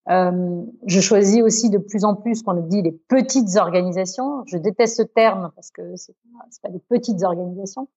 euh, 0.08 0.62
je 0.86 1.00
choisis 1.00 1.42
aussi 1.42 1.70
de 1.70 1.78
plus 1.78 2.04
en 2.04 2.14
plus, 2.14 2.42
qu'on 2.42 2.54
dit, 2.54 2.82
les 2.82 2.92
petites 2.92 3.56
organisations. 3.56 4.44
Je 4.46 4.56
déteste 4.56 4.96
ce 4.96 5.02
terme 5.02 5.52
parce 5.54 5.70
que 5.70 5.94
c'est 5.96 6.14
pas 6.62 6.70
des 6.70 6.80
petites 6.88 7.22
organisations, 7.22 7.88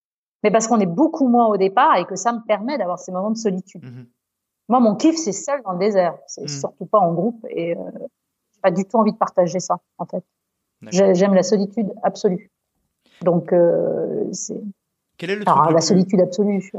mais 0.44 0.52
parce 0.52 0.68
qu'on 0.68 0.80
est 0.80 0.86
beaucoup 0.86 1.28
moins 1.28 1.48
au 1.48 1.58
départ 1.58 1.98
et 1.98 2.06
que 2.06 2.16
ça 2.16 2.34
me 2.34 2.46
permet 2.46 2.78
d'avoir 2.78 3.00
ces 3.00 3.12
moments 3.12 3.32
de 3.32 3.38
solitude. 3.38 3.84
Mmh 3.84 4.06
Moi, 4.70 4.80
mon 4.80 4.96
kiff, 4.96 5.16
c'est 5.18 5.32
seul 5.32 5.62
dans 5.64 5.74
le 5.74 5.80
désert. 5.80 6.18
C'est 6.28 6.44
mmh. 6.44 6.48
surtout 6.48 6.86
pas 6.86 7.00
en 7.00 7.14
groupe 7.14 7.46
et 7.50 7.76
euh, 7.76 7.82
j'ai 8.54 8.62
pas 8.62 8.72
du 8.72 8.86
tout 8.86 8.98
envie 8.98 9.14
de 9.14 9.18
partager 9.18 9.60
ça, 9.60 9.80
en 9.98 10.06
fait. 10.06 10.24
J'aime 10.92 11.34
la 11.34 11.44
solitude 11.44 11.94
absolue. 12.04 12.52
Donc, 13.22 13.54
euh, 13.54 14.26
c'est 14.34 14.62
quel 15.18 15.30
est 15.30 15.36
le 15.36 15.46
truc 15.46 15.72
la 15.72 15.82
solitude 15.82 16.22
absolue. 16.22 16.72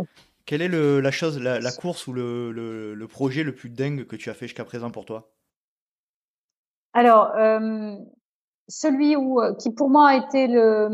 Quelle 0.47 0.61
est 0.61 0.69
le, 0.69 1.01
la 1.01 1.11
chose, 1.11 1.41
la, 1.41 1.59
la 1.59 1.73
course 1.73 2.07
ou 2.07 2.13
le, 2.13 2.53
le, 2.53 2.95
le, 2.95 3.09
projet 3.09 3.43
le 3.45 3.55
plus 3.55 3.71
dingue 3.71 4.07
que 4.07 4.15
tu 4.17 4.29
as 4.29 4.35
fait 4.35 4.47
jusqu'à 4.47 4.65
présent 4.65 4.91
pour 4.91 5.07
toi? 5.07 5.31
Alors, 6.93 7.35
euh, 7.37 7.97
celui 8.69 9.17
où, 9.17 9.41
euh, 9.41 9.55
qui 9.55 9.73
pour 9.73 9.89
moi 9.89 10.09
a 10.09 10.17
été 10.17 10.47
le. 10.47 10.91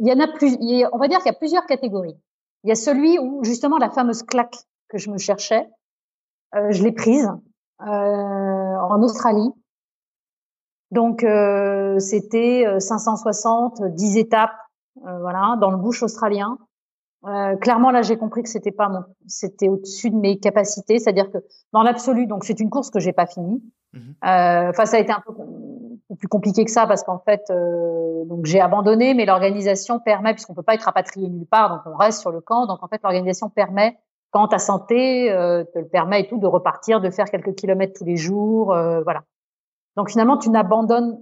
Il 0.00 0.08
y 0.08 0.12
en 0.12 0.18
a 0.18 0.26
plus. 0.26 0.56
on 0.92 0.98
va 0.98 1.06
dire 1.06 1.18
qu'il 1.18 1.26
y 1.32 1.34
a 1.34 1.38
plusieurs 1.38 1.64
catégories. 1.66 2.16
Il 2.64 2.68
y 2.68 2.72
a 2.72 2.76
celui 2.76 3.18
où 3.18 3.44
justement 3.44 3.78
la 3.78 3.90
fameuse 3.90 4.22
claque 4.22 4.56
que 4.88 4.98
je 4.98 5.10
me 5.10 5.18
cherchais, 5.18 5.68
euh, 6.54 6.70
je 6.70 6.82
l'ai 6.82 6.92
prise 6.92 7.30
euh, 7.80 7.84
en 7.86 9.02
Australie. 9.02 9.50
Donc 10.90 11.22
euh, 11.22 11.98
c'était 12.00 12.66
560, 12.80 13.82
10 13.94 14.16
étapes 14.16 14.56
voilà, 14.96 15.56
dans 15.60 15.70
le 15.70 15.76
bush 15.76 16.02
australien. 16.02 16.58
Euh, 17.26 17.56
clairement, 17.56 17.90
là, 17.90 18.02
j'ai 18.02 18.16
compris 18.16 18.42
que 18.42 18.48
c'était 18.48 18.72
pas 18.72 18.88
mon, 18.88 19.04
c'était 19.26 19.68
au-dessus 19.68 20.10
de 20.10 20.16
mes 20.16 20.38
capacités. 20.38 20.98
C'est-à-dire 20.98 21.30
que 21.30 21.38
dans 21.72 21.82
l'absolu, 21.82 22.26
donc 22.26 22.44
c'est 22.44 22.60
une 22.60 22.70
course 22.70 22.90
que 22.90 22.98
j'ai 22.98 23.12
pas 23.12 23.26
finie. 23.26 23.62
Mhm. 23.92 24.14
Euh, 24.24 24.70
enfin, 24.70 24.86
ça 24.86 24.96
a 24.96 25.00
été 25.00 25.12
un 25.12 25.22
peu 25.26 25.34
plus 26.16 26.28
compliqué 26.28 26.64
que 26.64 26.70
ça 26.70 26.86
parce 26.86 27.02
qu'en 27.02 27.18
fait, 27.18 27.42
euh, 27.50 28.24
donc 28.24 28.46
j'ai 28.46 28.60
abandonné, 28.60 29.14
mais 29.14 29.26
l'organisation 29.26 30.00
permet, 30.00 30.32
puisqu'on 30.32 30.54
peut 30.54 30.62
pas 30.62 30.74
être 30.74 30.84
rapatrié 30.84 31.28
nulle 31.28 31.46
part, 31.46 31.70
donc 31.70 31.80
on 31.86 31.96
reste 31.96 32.20
sur 32.20 32.30
le 32.30 32.40
camp. 32.40 32.66
Donc 32.66 32.82
en 32.82 32.88
fait, 32.88 33.00
l'organisation 33.02 33.50
permet, 33.50 33.98
quand 34.30 34.48
ta 34.48 34.58
santé 34.58 35.30
euh, 35.30 35.64
te 35.64 35.78
le 35.78 35.88
permet 35.88 36.22
et 36.22 36.28
tout, 36.28 36.38
de 36.38 36.46
repartir, 36.46 37.00
de 37.00 37.10
faire 37.10 37.26
quelques 37.26 37.54
kilomètres 37.54 37.98
tous 37.98 38.04
les 38.04 38.16
jours, 38.16 38.72
euh, 38.72 39.02
voilà. 39.02 39.22
Donc 39.96 40.10
finalement, 40.10 40.38
tu 40.38 40.50
n'abandonnes 40.50 41.18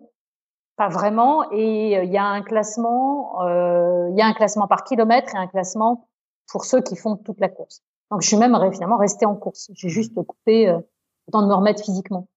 pas 0.79 0.89
vraiment. 0.89 1.51
Et 1.51 1.99
euh, 1.99 2.05
il 2.05 2.13
y 2.13 2.17
a 2.17 2.25
un 2.25 2.43
classement, 2.43 3.43
euh, 3.43 4.09
il 4.11 4.17
y 4.17 4.23
a 4.23 4.27
un 4.27 4.33
classement 4.33 4.67
par 4.67 4.85
kilomètre 4.85 5.35
et 5.35 5.39
un 5.39 5.49
classement 5.49 6.09
pour 6.51 6.65
ceux 6.65 6.81
qui 6.81 6.97
font 6.97 7.17
toute 7.17 7.41
la 7.41 7.51
course. 7.51 7.83
Donc, 8.11 8.23
je 8.23 8.29
suis 8.29 8.39
même 8.39 8.57
finalement 8.73 8.97
restée 8.97 9.27
en 9.27 9.35
course. 9.35 9.71
J'ai 9.75 9.91
juste 9.91 10.15
coupé 10.15 10.69
euh, 10.69 10.79
le 11.27 11.33
temps 11.33 11.43
de 11.43 11.49
me 11.49 11.55
remettre 11.55 11.85
physiquement. 11.85 12.29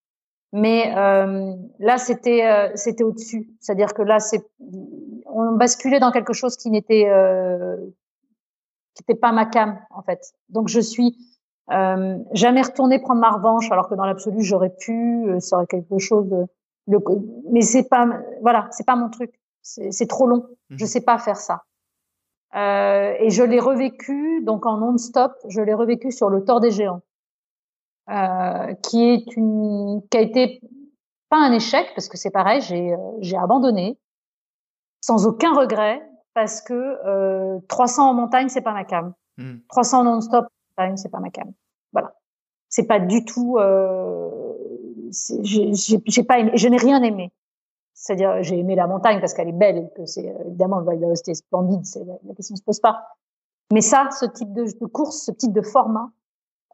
Mais 0.51 0.93
euh, 0.97 1.53
là, 1.79 1.97
c'était 1.97 2.45
euh, 2.45 2.69
c'était 2.75 3.05
au-dessus. 3.05 3.49
C'est-à-dire 3.61 3.93
que 3.93 4.01
là, 4.01 4.19
c'est 4.19 4.45
on 5.27 5.53
basculait 5.53 6.01
dans 6.01 6.11
quelque 6.11 6.33
chose 6.33 6.57
qui 6.57 6.69
n'était 6.69 7.07
euh, 7.07 7.77
qui 8.95 9.03
n'était 9.03 9.19
pas 9.19 9.31
ma 9.31 9.45
cam 9.45 9.79
en 9.91 10.01
fait. 10.01 10.33
Donc, 10.49 10.67
je 10.67 10.81
suis 10.81 11.15
euh, 11.71 12.17
jamais 12.33 12.63
retournée 12.63 12.99
prendre 12.99 13.21
ma 13.21 13.31
revanche, 13.31 13.71
alors 13.71 13.87
que 13.87 13.95
dans 13.95 14.05
l'absolu, 14.05 14.41
j'aurais 14.41 14.75
pu. 14.75 15.25
Euh, 15.29 15.39
ça 15.39 15.55
aurait 15.55 15.67
quelque 15.67 15.99
chose. 15.99 16.27
De, 16.27 16.47
le, 16.87 16.99
mais 17.51 17.61
c'est 17.61 17.87
pas 17.87 18.07
voilà, 18.41 18.67
c'est 18.71 18.85
pas 18.85 18.95
mon 18.95 19.09
truc. 19.09 19.31
C'est 19.61 20.07
trop 20.07 20.25
long. 20.25 20.47
Mmh. 20.69 20.77
Je 20.77 20.85
sais 20.85 21.01
pas 21.01 21.17
faire 21.19 21.37
ça. 21.37 21.63
Euh, 22.55 23.13
et 23.19 23.29
je 23.29 23.43
l'ai 23.43 23.59
revécu 23.59 24.41
donc 24.43 24.65
en 24.65 24.77
non-stop. 24.77 25.33
Je 25.47 25.61
l'ai 25.61 25.73
revécu 25.73 26.11
sur 26.11 26.29
le 26.29 26.43
Tort 26.43 26.59
des 26.59 26.71
Géants, 26.71 27.01
euh, 28.09 28.73
qui 28.83 29.03
est 29.03 29.35
une, 29.37 30.01
qui 30.09 30.17
a 30.17 30.21
été 30.21 30.61
pas 31.29 31.37
un 31.37 31.53
échec 31.53 31.91
parce 31.95 32.09
que 32.09 32.17
c'est 32.17 32.29
pareil, 32.29 32.61
j'ai 32.61 32.93
euh, 32.93 32.97
j'ai 33.19 33.37
abandonné 33.37 33.97
sans 34.99 35.25
aucun 35.25 35.53
regret 35.53 36.05
parce 36.33 36.61
que 36.61 36.73
euh, 36.73 37.59
300 37.69 38.09
en 38.09 38.13
montagne 38.13 38.49
c'est 38.49 38.61
pas 38.61 38.73
ma 38.73 38.83
cam. 38.83 39.13
300 39.69 40.01
hmm. 40.01 40.05
non-stop 40.05 40.45
en 40.45 40.81
montagne 40.81 40.97
c'est 40.97 41.09
pas 41.09 41.19
ma 41.19 41.29
cam. 41.29 41.51
Voilà, 41.93 42.13
c'est 42.67 42.85
pas 42.85 42.99
du 42.99 43.23
tout. 43.23 43.57
Euh, 43.57 44.29
j'ai 45.11 46.23
pas 46.23 46.39
aimé, 46.39 46.51
je 46.55 46.67
n'ai 46.67 46.77
rien 46.77 47.01
aimé. 47.03 47.31
C'est-à-dire, 47.93 48.41
j'ai 48.41 48.57
aimé 48.57 48.75
la 48.75 48.87
montagne 48.87 49.19
parce 49.19 49.33
qu'elle 49.33 49.49
est 49.49 49.53
belle 49.53 49.77
et 49.77 49.89
que 49.95 50.05
c'est 50.05 50.25
évidemment 50.47 50.79
le 50.79 50.85
Val 50.85 50.99
d'Aoste 50.99 51.27
est 51.29 51.35
splendide, 51.35 51.85
c'est 51.85 52.03
la, 52.03 52.13
la, 52.23 52.33
question 52.33 52.55
se 52.55 52.63
pose 52.63 52.79
pas. 52.79 53.03
Mais 53.71 53.81
ça, 53.81 54.09
ce 54.11 54.25
type 54.25 54.53
de, 54.53 54.63
de 54.63 54.85
course, 54.85 55.25
ce 55.25 55.31
type 55.31 55.53
de 55.53 55.61
format, 55.61 56.09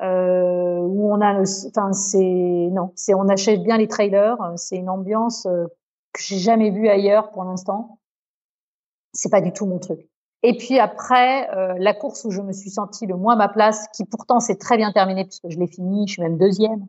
euh, 0.02 0.78
où 0.80 1.12
on 1.12 1.22
a, 1.22 1.42
enfin 1.42 1.92
c'est 1.92 2.20
non, 2.20 2.92
c'est 2.96 3.16
on 3.16 3.28
achète 3.30 3.64
bien 3.64 3.78
les 3.78 3.88
trailers, 3.88 4.38
c'est 4.56 4.78
une 4.78 4.90
ambiance 4.90 5.48
euh, 5.48 5.66
que 6.14 6.22
j'ai 6.22 6.38
jamais 6.38 6.70
vue 6.70 6.88
ailleurs 6.88 7.32
pour 7.32 7.44
l'instant. 7.44 8.00
C'est 9.14 9.30
pas 9.30 9.42
du 9.42 9.52
tout 9.52 9.66
mon 9.66 9.80
truc. 9.80 10.08
Et 10.44 10.56
puis 10.56 10.78
après, 10.78 11.50
euh, 11.56 11.74
la 11.80 11.96
course 11.96 12.26
où 12.26 12.32
je 12.32 12.42
me 12.42 12.52
suis 12.52 12.70
sentie 12.70 13.08
le 13.08 13.16
moins 13.16 13.34
à 13.34 13.38
ma 13.38 13.50
place, 13.50 13.88
qui 13.96 14.06
pourtant 14.06 14.40
s'est 14.40 14.58
très 14.58 14.78
bien 14.78 14.92
terminée 14.92 15.26
puisque 15.26 15.50
je 15.50 15.58
l'ai 15.58 15.68
fini, 15.68 16.08
je 16.08 16.14
suis 16.14 16.22
même 16.22 16.38
deuxième, 16.38 16.86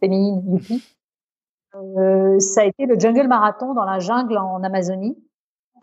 féminine, 0.00 0.42
youpi. 0.52 0.82
Euh, 1.74 2.38
ça 2.38 2.62
a 2.62 2.64
été 2.64 2.86
le 2.86 2.98
Jungle 2.98 3.26
Marathon 3.26 3.74
dans 3.74 3.84
la 3.84 3.98
jungle 3.98 4.38
en 4.38 4.62
Amazonie 4.62 5.18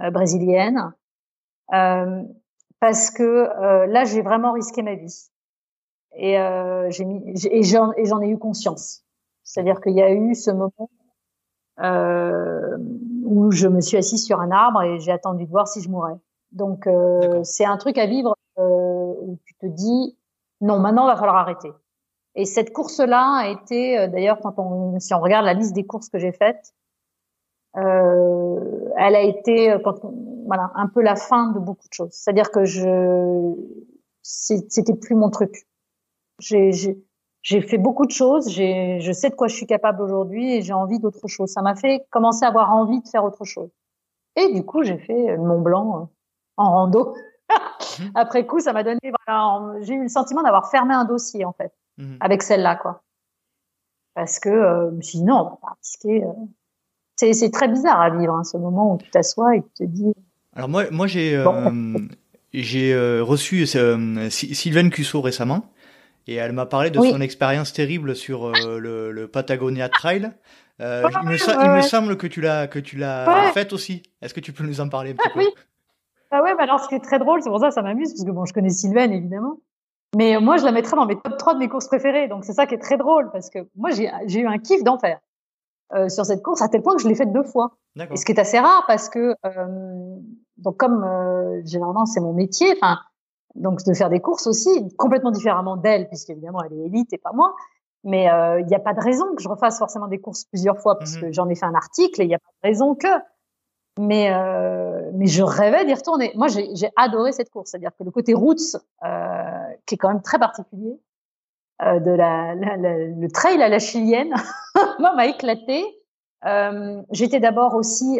euh, 0.01 0.09
brésilienne, 0.09 0.93
euh, 1.73 2.23
parce 2.79 3.11
que 3.11 3.85
là 3.87 4.05
j'ai 4.05 4.21
vraiment 4.21 4.53
risqué 4.53 4.81
ma 4.81 4.95
vie 4.95 5.29
et 6.13 6.35
j'ai 6.89 7.05
mis 7.05 7.21
et 7.45 7.63
j'en 7.63 7.91
et 7.93 8.05
j'en 8.05 8.21
ai 8.21 8.29
eu 8.29 8.37
conscience. 8.37 9.03
C'est-à-dire 9.43 9.81
qu'il 9.81 9.93
y 9.93 10.01
a 10.01 10.11
eu 10.11 10.33
ce 10.33 10.49
moment 10.51 10.89
où 13.25 13.51
je 13.51 13.67
me 13.67 13.81
suis 13.81 13.97
assise 13.97 14.25
sur 14.25 14.39
un 14.39 14.51
arbre 14.51 14.81
et 14.81 14.99
j'ai 14.99 15.11
attendu 15.11 15.45
de 15.45 15.51
voir 15.51 15.67
si 15.67 15.81
je 15.81 15.89
mourrais. 15.89 16.17
Donc 16.51 16.89
c'est 17.43 17.65
un 17.65 17.77
truc 17.77 17.99
à 17.99 18.07
vivre 18.07 18.35
où 18.57 19.37
tu 19.45 19.53
te 19.55 19.67
dis 19.67 20.17
non 20.59 20.79
maintenant 20.79 21.03
il 21.03 21.11
va 21.11 21.17
falloir 21.17 21.35
arrêter. 21.35 21.71
Et 22.35 22.45
cette 22.45 22.71
course-là 22.71 23.39
a 23.39 23.47
été, 23.49 23.97
euh, 23.97 24.07
d'ailleurs, 24.07 24.39
quand 24.41 24.57
on, 24.57 24.99
si 24.99 25.13
on 25.13 25.19
regarde 25.19 25.45
la 25.45 25.53
liste 25.53 25.73
des 25.73 25.85
courses 25.85 26.09
que 26.09 26.17
j'ai 26.17 26.31
faites, 26.31 26.73
euh, 27.77 28.89
elle 28.97 29.15
a 29.15 29.21
été, 29.21 29.71
euh, 29.71 29.79
voilà, 30.45 30.71
un 30.75 30.87
peu 30.87 31.01
la 31.01 31.15
fin 31.15 31.51
de 31.51 31.59
beaucoup 31.59 31.87
de 31.87 31.93
choses. 31.93 32.11
C'est-à-dire 32.11 32.51
que 32.51 32.63
je, 32.65 33.53
c'était 34.21 34.95
plus 34.95 35.15
mon 35.15 35.29
truc. 35.29 35.67
J'ai, 36.39 36.97
fait 37.43 37.77
beaucoup 37.77 38.05
de 38.05 38.11
choses. 38.11 38.49
Je 38.49 39.11
sais 39.13 39.29
de 39.29 39.35
quoi 39.35 39.47
je 39.47 39.55
suis 39.55 39.67
capable 39.67 40.01
aujourd'hui 40.01 40.55
et 40.55 40.61
j'ai 40.61 40.73
envie 40.73 40.99
d'autre 40.99 41.27
chose. 41.27 41.49
Ça 41.49 41.61
m'a 41.61 41.75
fait 41.75 42.05
commencer 42.11 42.45
à 42.45 42.49
avoir 42.49 42.73
envie 42.73 43.01
de 43.01 43.07
faire 43.07 43.23
autre 43.23 43.45
chose. 43.45 43.69
Et 44.35 44.53
du 44.53 44.63
coup, 44.63 44.83
j'ai 44.83 44.97
fait 44.97 45.35
le 45.35 45.37
Mont 45.37 45.61
Blanc 45.61 46.09
en 46.57 46.71
rando. 46.71 47.13
Mhm. 47.99 48.11
Après 48.15 48.45
coup, 48.45 48.59
ça 48.59 48.73
m'a 48.73 48.83
donné, 48.83 48.99
voilà, 49.25 49.81
j'ai 49.81 49.93
eu 49.93 50.03
le 50.03 50.09
sentiment 50.09 50.43
d'avoir 50.43 50.69
fermé 50.69 50.93
un 50.93 51.05
dossier 51.05 51.45
en 51.45 51.53
fait. 51.53 51.73
Mhm. 51.97 52.17
avec 52.19 52.41
celle-là, 52.41 52.75
quoi. 52.75 53.03
Parce 54.15 54.39
que 54.39 54.49
euh, 54.49 54.89
je 54.91 54.95
me 54.95 55.01
suis 55.01 55.17
dit 55.19 55.23
non, 55.23 55.35
on 55.35 55.43
va 55.43 55.57
pas 55.61 55.75
risquer. 55.81 56.23
Euh. 56.23 57.33
C'est 57.33 57.51
très 57.51 57.67
bizarre 57.67 58.01
à 58.01 58.09
vivre, 58.09 58.33
hein, 58.33 58.43
ce 58.43 58.57
moment 58.57 58.95
où 58.95 58.97
tu 58.97 59.09
t'assois 59.11 59.55
et 59.55 59.61
tu 59.61 59.69
te 59.69 59.83
dis. 59.83 60.13
Alors 60.55 60.69
moi, 60.69 60.85
moi 60.89 61.05
j'ai 61.05 61.35
euh, 61.35 61.93
j'ai 62.53 62.95
reçu 63.21 63.67
Sylvaine 63.67 64.89
Cusso 64.89 65.21
récemment 65.21 65.65
et 66.25 66.35
elle 66.35 66.51
m'a 66.51 66.65
parlé 66.65 66.89
de 66.89 66.99
son 66.99 67.21
expérience 67.21 67.73
terrible 67.73 68.15
sur 68.15 68.51
le, 68.51 69.11
le, 69.11 69.27
Patagonia 69.27 69.87
Trail. 69.87 70.31
il, 70.79 70.85
me, 70.85 71.63
il 71.63 71.71
me, 71.71 71.81
semble 71.81 72.17
que 72.17 72.25
tu 72.25 72.41
l'as 72.41 72.67
que 72.67 72.79
tu 72.79 72.97
l'as 72.97 73.51
faite 73.53 73.71
aussi. 73.71 74.01
Est-ce 74.21 74.33
que 74.33 74.39
tu 74.39 74.51
peux 74.51 74.63
nous 74.63 74.81
en 74.81 74.89
parler 74.89 75.11
un 75.11 75.15
petit 75.15 75.29
ah, 75.29 75.33
peu? 75.33 75.39
Oui. 75.39 75.49
Ah 76.31 76.41
ouais, 76.41 76.55
bah 76.55 76.63
alors 76.63 76.79
ce 76.79 76.87
qui 76.87 76.95
est 76.95 76.99
très 76.99 77.19
drôle, 77.19 77.41
c'est 77.41 77.49
pour 77.49 77.59
ça 77.59 77.67
que 77.67 77.73
ça 77.73 77.81
m'amuse 77.81 78.13
parce 78.13 78.23
que 78.23 78.31
bon, 78.31 78.45
je 78.45 78.53
connais 78.53 78.69
Sylvaine 78.69 79.11
évidemment. 79.11 79.57
Mais 80.15 80.39
moi, 80.39 80.57
je 80.57 80.65
la 80.65 80.71
mettrais 80.71 80.97
dans 80.97 81.05
mes 81.05 81.19
top 81.19 81.37
3 81.37 81.53
de 81.53 81.59
mes 81.59 81.69
courses 81.69 81.87
préférées. 81.87 82.27
Donc, 82.27 82.43
c'est 82.43 82.53
ça 82.53 82.65
qui 82.65 82.75
est 82.75 82.79
très 82.79 82.97
drôle 82.97 83.31
parce 83.31 83.49
que 83.49 83.59
moi, 83.75 83.91
j'ai 83.91 84.39
eu 84.39 84.47
un 84.47 84.57
kiff 84.57 84.83
d'enfer 84.83 85.19
euh, 85.93 86.09
sur 86.09 86.25
cette 86.25 86.41
course 86.41 86.61
à 86.61 86.67
tel 86.67 86.81
point 86.81 86.95
que 86.95 87.01
je 87.01 87.07
l'ai 87.07 87.15
faite 87.15 87.31
deux 87.31 87.43
fois. 87.43 87.77
Et 87.97 88.17
ce 88.17 88.25
qui 88.25 88.31
est 88.31 88.39
assez 88.39 88.59
rare 88.59 88.83
parce 88.87 89.09
que, 89.09 89.35
euh, 89.45 90.17
donc, 90.57 90.77
comme 90.77 91.03
euh, 91.03 91.61
généralement, 91.65 92.05
c'est 92.05 92.21
mon 92.21 92.33
métier, 92.33 92.73
enfin, 92.81 92.97
donc 93.55 93.83
de 93.83 93.93
faire 93.93 94.09
des 94.09 94.19
courses 94.19 94.47
aussi 94.47 94.69
complètement 94.97 95.31
différemment 95.31 95.75
d'elle, 95.77 96.07
puisqu'évidemment, 96.07 96.61
elle 96.63 96.73
est 96.73 96.85
élite 96.85 97.13
et 97.13 97.17
pas 97.17 97.31
moi. 97.33 97.53
Mais 98.03 98.31
euh, 98.31 98.59
il 98.59 98.65
n'y 98.65 98.75
a 98.75 98.79
pas 98.79 98.93
de 98.93 99.01
raison 99.01 99.35
que 99.35 99.43
je 99.43 99.49
refasse 99.49 99.77
forcément 99.77 100.07
des 100.07 100.19
courses 100.19 100.45
plusieurs 100.45 100.79
fois, 100.79 100.97
parce 100.97 101.17
mmh 101.17 101.21
que 101.21 101.31
j'en 101.31 101.47
ai 101.49 101.55
fait 101.55 101.65
un 101.65 101.75
article 101.75 102.21
et 102.21 102.25
il 102.25 102.29
n'y 102.29 102.35
a 102.35 102.39
pas 102.39 102.51
de 102.63 102.69
raison 102.69 102.95
que. 102.95 103.07
Mais, 103.99 104.31
mais 105.13 105.27
je 105.27 105.43
rêvais 105.43 105.85
d'y 105.85 105.93
retourner. 105.93 106.31
Moi, 106.35 106.47
j'ai 106.47 106.89
adoré 106.95 107.31
cette 107.31 107.49
course. 107.49 107.71
C'est-à-dire 107.71 107.91
que 107.97 108.03
le 108.03 108.11
côté 108.11 108.33
routes, 108.33 108.77
euh, 109.03 109.07
qui 109.85 109.95
est 109.95 109.97
quand 109.97 110.09
même 110.09 110.21
très 110.21 110.39
particulier, 110.39 110.99
euh, 111.81 111.99
de 111.99 112.11
la, 112.11 112.55
la, 112.55 112.77
le 112.77 113.27
trail 113.29 113.61
à 113.61 113.69
la 113.69 113.79
chilienne, 113.79 114.33
moi, 114.99 115.13
m'a 115.15 115.27
éclaté. 115.27 115.83
Euh, 116.45 117.01
J'étais 117.11 117.39
d'abord 117.39 117.75
aussi 117.75 118.19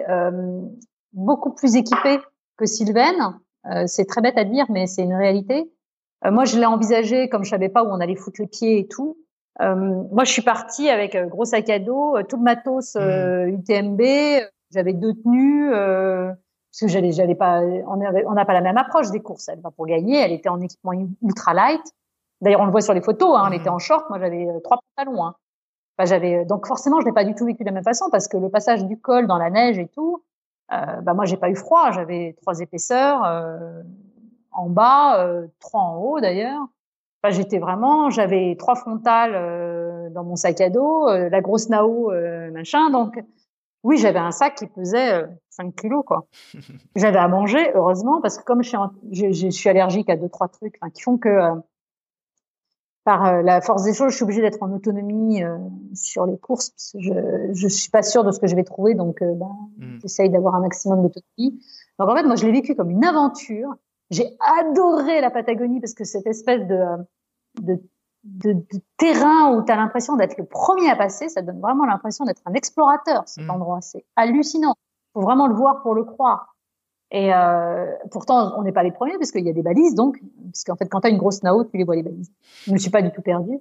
beaucoup 1.14 1.52
plus 1.52 1.76
équipée 1.76 2.20
que 2.58 2.66
Sylvaine. 2.66 3.40
C'est 3.88 4.06
très 4.06 4.22
bête 4.22 4.38
à 4.38 4.44
dire, 4.44 4.66
mais 4.70 4.88
c'est 4.88 5.04
une 5.04 5.14
réalité. 5.14 5.72
moi, 6.26 6.46
je 6.46 6.58
l'ai 6.58 6.66
envisagé 6.66 7.30
comme 7.30 7.44
je 7.44 7.50
savais 7.50 7.70
pas 7.70 7.84
où 7.84 7.88
on 7.88 8.00
allait 8.00 8.16
foutre 8.16 8.42
les 8.42 8.48
pieds 8.48 8.80
et 8.80 8.88
tout. 8.88 9.18
moi, 9.60 10.24
je 10.24 10.32
suis 10.32 10.42
partie 10.42 10.90
avec 10.90 11.16
gros 11.28 11.46
sac 11.46 11.70
à 11.70 11.80
dos, 11.80 12.18
tout 12.30 12.38
le 12.38 12.44
matos 12.44 12.96
UTMB 12.96 14.02
mmh. 14.02 14.48
J'avais 14.74 14.94
deux 14.94 15.14
tenues 15.14 15.74
euh, 15.74 16.32
parce 16.72 16.80
que 16.80 16.88
j'allais, 16.88 17.12
j'allais 17.12 17.36
pas. 17.36 17.62
On 17.62 17.98
n'a 18.34 18.46
pas 18.46 18.54
la 18.54 18.62
même 18.62 18.78
approche 18.78 19.12
des 19.12 19.20
courses. 19.20 19.50
Elle 19.50 19.60
va 19.60 19.72
pour 19.72 19.86
gagner. 19.86 20.18
Elle 20.18 20.32
était 20.32 20.48
en 20.48 20.62
équipement 20.62 20.94
ultra 21.22 21.54
light. 21.54 21.82
D'ailleurs, 22.40 22.62
on 22.62 22.66
le 22.66 22.72
voit 22.72 22.82
sur 22.82 22.94
les 22.94 23.02
photos. 23.02 23.38
Hein, 23.38 23.48
elle 23.48 23.56
était 23.56 23.70
mhm. 23.70 23.76
en 23.76 23.80
short. 23.80 24.10
Moi, 24.10 24.20
j'avais 24.20 24.48
euh, 24.48 24.60
trois 24.62 24.80
pantalons. 24.96 25.26
Hein. 25.26 25.36
Enfin, 25.98 26.08
j'avais 26.08 26.40
euh, 26.40 26.46
donc 26.46 26.66
forcément, 26.66 27.02
je 27.02 27.06
l'ai 27.06 27.12
pas 27.12 27.26
du 27.26 27.36
tout 27.36 27.46
vécu 27.46 27.64
de 27.64 27.70
la 27.70 27.74
même 27.74 27.84
façon 27.84 28.06
parce 28.10 28.30
que 28.30 28.38
le 28.38 28.50
passage 28.50 28.86
du 28.86 28.98
col 28.98 29.28
dans 29.28 29.38
la 29.38 29.50
neige 29.50 29.80
et 29.80 29.88
tout. 29.90 30.24
Euh, 30.72 31.02
bah 31.02 31.14
moi, 31.14 31.26
j'ai 31.26 31.36
pas 31.36 31.50
eu 31.50 31.56
froid. 31.58 31.92
J'avais 31.92 32.38
trois 32.42 32.62
épaisseurs 32.62 33.26
euh, 33.26 33.84
en 34.52 34.70
bas, 34.70 35.26
euh, 35.26 35.48
trois 35.60 35.82
en 35.82 35.98
haut 35.98 36.22
d'ailleurs. 36.22 36.62
Enfin, 37.22 37.36
j'étais 37.36 37.60
vraiment, 37.60 38.10
j'avais 38.10 38.56
trois 38.58 38.76
frontales 38.76 40.10
dans 40.14 40.24
mon 40.24 40.36
sac 40.36 40.60
à 40.62 40.70
dos, 40.70 41.08
la 41.08 41.42
grosse 41.42 41.70
Nao, 41.70 42.12
machin. 42.52 42.90
Donc, 42.90 43.24
oui, 43.84 43.98
j'avais 43.98 44.18
un 44.18 44.32
sac 44.32 44.56
qui 44.56 44.66
pesait 44.66 45.28
5 45.52 45.68
euh, 45.68 45.72
kilos, 45.72 46.04
quoi. 46.06 46.26
j'avais 46.96 47.20
à 47.20 47.28
manger, 47.28 47.72
heureusement, 47.76 48.22
parce 48.22 48.38
que 48.38 48.44
comme 48.44 48.64
je 48.64 48.70
suis, 48.70 49.34
je, 49.34 49.50
suis 49.50 49.70
allergique 49.70 50.10
à 50.10 50.16
deux, 50.16 50.30
trois 50.30 50.48
trucs, 50.48 50.80
qui 50.94 51.02
font 51.02 51.18
que, 51.18 51.30
euh, 51.30 51.56
par 53.04 53.26
euh, 53.26 53.42
la 53.42 53.62
force 53.62 53.84
des 53.84 53.94
choses, 53.94 54.12
je 54.12 54.16
suis 54.16 54.24
obligée 54.24 54.42
d'être 54.42 54.62
en 54.62 54.72
autonomie 54.72 55.44
sur 55.94 56.26
les 56.26 56.38
courses. 56.38 56.70
Parce 56.70 56.92
que 56.94 57.02
je, 57.02 57.54
je 57.54 57.68
suis 57.68 57.90
pas 57.90 58.04
sûre 58.04 58.24
de 58.24 58.32
ce 58.32 58.40
que 58.40 58.48
je 58.48 58.56
vais 58.56 58.64
trouver, 58.64 58.94
donc 58.94 59.20
ben, 59.22 59.56
mmh. 59.78 60.00
j'essaye 60.02 60.30
d'avoir 60.30 60.56
un 60.56 60.62
maximum 60.62 61.02
d'autonomie. 61.02 61.62
Donc 62.00 62.10
en 62.10 62.16
fait, 62.16 62.24
moi, 62.24 62.36
je 62.36 62.46
l'ai 62.46 62.52
vécu 62.52 62.76
comme 62.76 62.92
une 62.92 63.06
aventure. 63.06 63.74
J'ai 64.12 64.38
adoré 64.60 65.22
la 65.22 65.32
Patagonie 65.32 65.80
parce 65.80 65.94
que 65.94 66.04
cette 66.04 66.28
espèce 66.28 66.68
de, 66.68 66.84
de 67.62 67.82
de, 68.24 68.54
de, 68.54 68.82
terrain 68.98 69.56
où 69.56 69.64
tu 69.64 69.72
as 69.72 69.76
l'impression 69.76 70.16
d'être 70.16 70.38
le 70.38 70.46
premier 70.46 70.90
à 70.90 70.96
passer, 70.96 71.30
ça 71.30 71.42
donne 71.42 71.60
vraiment 71.60 71.86
l'impression 71.86 72.26
d'être 72.26 72.42
un 72.46 72.54
explorateur, 72.54 73.28
cet 73.28 73.46
mm. 73.46 73.50
endroit. 73.50 73.82
C'est 73.82 74.06
hallucinant. 74.16 74.76
Faut 75.14 75.22
vraiment 75.22 75.48
le 75.48 75.56
voir 75.56 75.82
pour 75.82 75.96
le 75.96 76.04
croire. 76.04 76.56
Et 77.12 77.34
euh, 77.34 77.92
pourtant, 78.10 78.58
on 78.58 78.64
n'est 78.64 78.72
pas 78.72 78.84
les 78.84 78.92
premiers 78.92 79.18
parce 79.18 79.32
qu'il 79.32 79.46
y 79.46 79.50
a 79.50 79.54
des 79.54 79.62
balises, 79.62 79.96
donc, 79.96 80.18
parce 80.46 80.64
qu'en 80.64 80.78
fait, 80.78 80.88
quand 80.88 81.02
tu 81.02 81.08
as 81.08 81.10
une 81.10 81.18
grosse 81.18 81.44
nao, 81.44 81.66
tu 81.66 81.78
les 81.78 81.84
vois 81.84 81.96
les 81.96 82.04
balises. 82.04 82.32
Je 82.66 82.72
me 82.72 82.78
suis 82.78 82.90
pas 82.90 83.02
du 83.02 83.12
tout 83.12 83.22
perdue. 83.22 83.60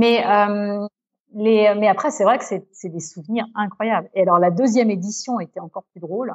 Mais, 0.00 0.24
euh, 0.26 0.86
les, 1.34 1.74
mais 1.74 1.88
après, 1.88 2.10
c'est 2.10 2.24
vrai 2.24 2.38
que 2.38 2.44
c'est 2.44 2.88
des 2.88 3.00
souvenirs 3.00 3.44
incroyables. 3.54 4.08
Et 4.14 4.22
alors, 4.22 4.38
la 4.38 4.50
deuxième 4.50 4.90
édition 4.90 5.38
était 5.38 5.60
encore 5.60 5.84
plus 5.92 6.00
drôle 6.00 6.34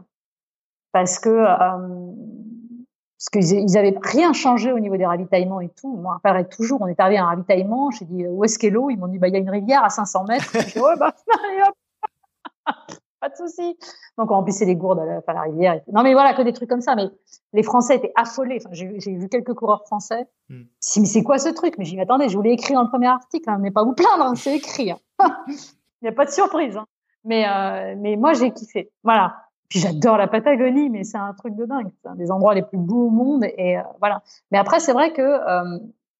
parce 0.91 1.17
que 1.17 1.29
euh, 1.29 2.13
parce 3.17 3.29
qu'ils 3.31 3.59
ils 3.59 3.77
avaient 3.77 3.97
rien 4.03 4.33
changé 4.33 4.71
au 4.71 4.79
niveau 4.79 4.95
des 4.95 5.07
ravitaillements 5.07 5.61
et 5.61 5.69
tout. 5.69 5.95
Moi, 5.95 6.15
apparaît 6.17 6.47
toujours, 6.47 6.81
on 6.81 6.87
est 6.87 6.99
arrivé 6.99 7.17
à 7.17 7.23
un 7.23 7.27
ravitaillement, 7.27 7.89
j'ai 7.89 8.05
dit 8.05 8.27
où 8.27 8.43
est-ce 8.43 8.59
qu'est 8.59 8.69
l'eau? 8.69 8.91
Ils 8.91 8.97
m'ont 8.97 9.07
dit 9.07 9.17
bah 9.17 9.29
il 9.29 9.33
y 9.33 9.37
a 9.37 9.39
une 9.39 9.49
rivière 9.49 9.83
à 9.83 9.89
500 9.89 10.25
mètres. 10.25 10.53
Ouais 10.79 10.95
bah 10.99 11.15
allez, 11.43 11.61
hop. 11.67 12.97
Pas 13.23 13.29
de 13.29 13.35
souci. 13.35 13.77
Donc 14.17 14.31
on 14.31 14.35
remplissait 14.35 14.65
les 14.65 14.75
gourdes 14.75 14.99
à 14.99 15.05
la, 15.05 15.21
à 15.25 15.33
la, 15.33 15.41
rivière. 15.43 15.79
Non 15.91 16.03
mais 16.03 16.13
voilà 16.13 16.33
que 16.33 16.41
des 16.41 16.51
trucs 16.51 16.69
comme 16.69 16.81
ça. 16.81 16.95
Mais 16.95 17.09
les 17.53 17.63
Français 17.63 17.95
étaient 17.95 18.11
affolés. 18.15 18.59
Enfin, 18.63 18.73
j'ai 18.73 19.15
vu 19.15 19.29
quelques 19.29 19.53
coureurs 19.53 19.83
français. 19.85 20.27
Hmm. 20.49 20.63
Si 20.79 20.99
mais 20.99 21.05
c'est 21.05 21.23
quoi 21.23 21.37
ce 21.37 21.49
truc? 21.49 21.75
Mais 21.77 21.85
j'y 21.85 21.99
attendez, 21.99 22.27
je 22.27 22.35
vous 22.35 22.41
l'ai 22.41 22.51
écrit 22.51 22.73
dans 22.73 22.83
le 22.83 22.89
premier 22.89 23.07
article. 23.07 23.49
Hein, 23.49 23.59
mais 23.61 23.71
pas 23.71 23.83
vous 23.83 23.93
plaindre, 23.93 24.25
hein, 24.25 24.35
c'est 24.35 24.55
écrit. 24.55 24.91
Hein. 24.91 24.97
il 25.47 26.03
n'y 26.03 26.09
a 26.09 26.11
pas 26.11 26.25
de 26.25 26.31
surprise. 26.31 26.75
Hein. 26.75 26.85
Mais 27.23 27.47
euh, 27.47 27.95
mais 27.97 28.17
moi 28.17 28.33
j'ai 28.33 28.51
kiffé. 28.51 28.91
Voilà. 29.03 29.37
Puis 29.69 29.79
j'adore 29.79 30.17
la 30.17 30.27
Patagonie, 30.27 30.89
mais 30.89 31.05
c'est 31.05 31.17
un 31.17 31.33
truc 31.33 31.55
de 31.55 31.65
dingue. 31.65 31.89
C'est 32.01 32.09
un 32.09 32.15
des 32.15 32.29
endroits 32.29 32.53
les 32.53 32.61
plus 32.61 32.77
beaux 32.77 33.07
au 33.07 33.09
monde. 33.09 33.45
Et 33.57 33.77
euh, 33.77 33.81
voilà. 33.99 34.21
Mais 34.51 34.57
après, 34.57 34.81
c'est 34.81 34.93
vrai 34.93 35.13
que 35.13 35.21
euh, 35.21 35.79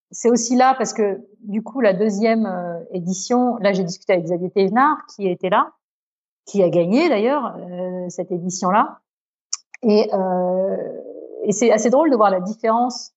c'est 0.10 0.30
aussi 0.30 0.56
là 0.56 0.74
parce 0.78 0.94
que 0.94 1.20
du 1.42 1.62
coup, 1.62 1.82
la 1.82 1.94
deuxième 1.94 2.48
édition, 2.92 3.58
là, 3.58 3.74
j'ai 3.74 3.84
discuté 3.84 4.14
avec 4.14 4.26
Xavier 4.26 4.50
Thévenard 4.50 5.06
qui 5.08 5.28
était 5.28 5.50
là, 5.50 5.72
qui 6.46 6.62
a 6.64 6.70
gagné 6.70 7.10
d'ailleurs 7.10 7.56
euh, 7.58 8.10
cette 8.10 8.32
édition-là. 8.32 9.00
Et, 9.82 10.10
et 11.44 11.52
c'est 11.52 11.72
assez 11.72 11.90
drôle 11.90 12.10
de 12.10 12.16
voir 12.16 12.30
la 12.30 12.40
différence 12.40 13.14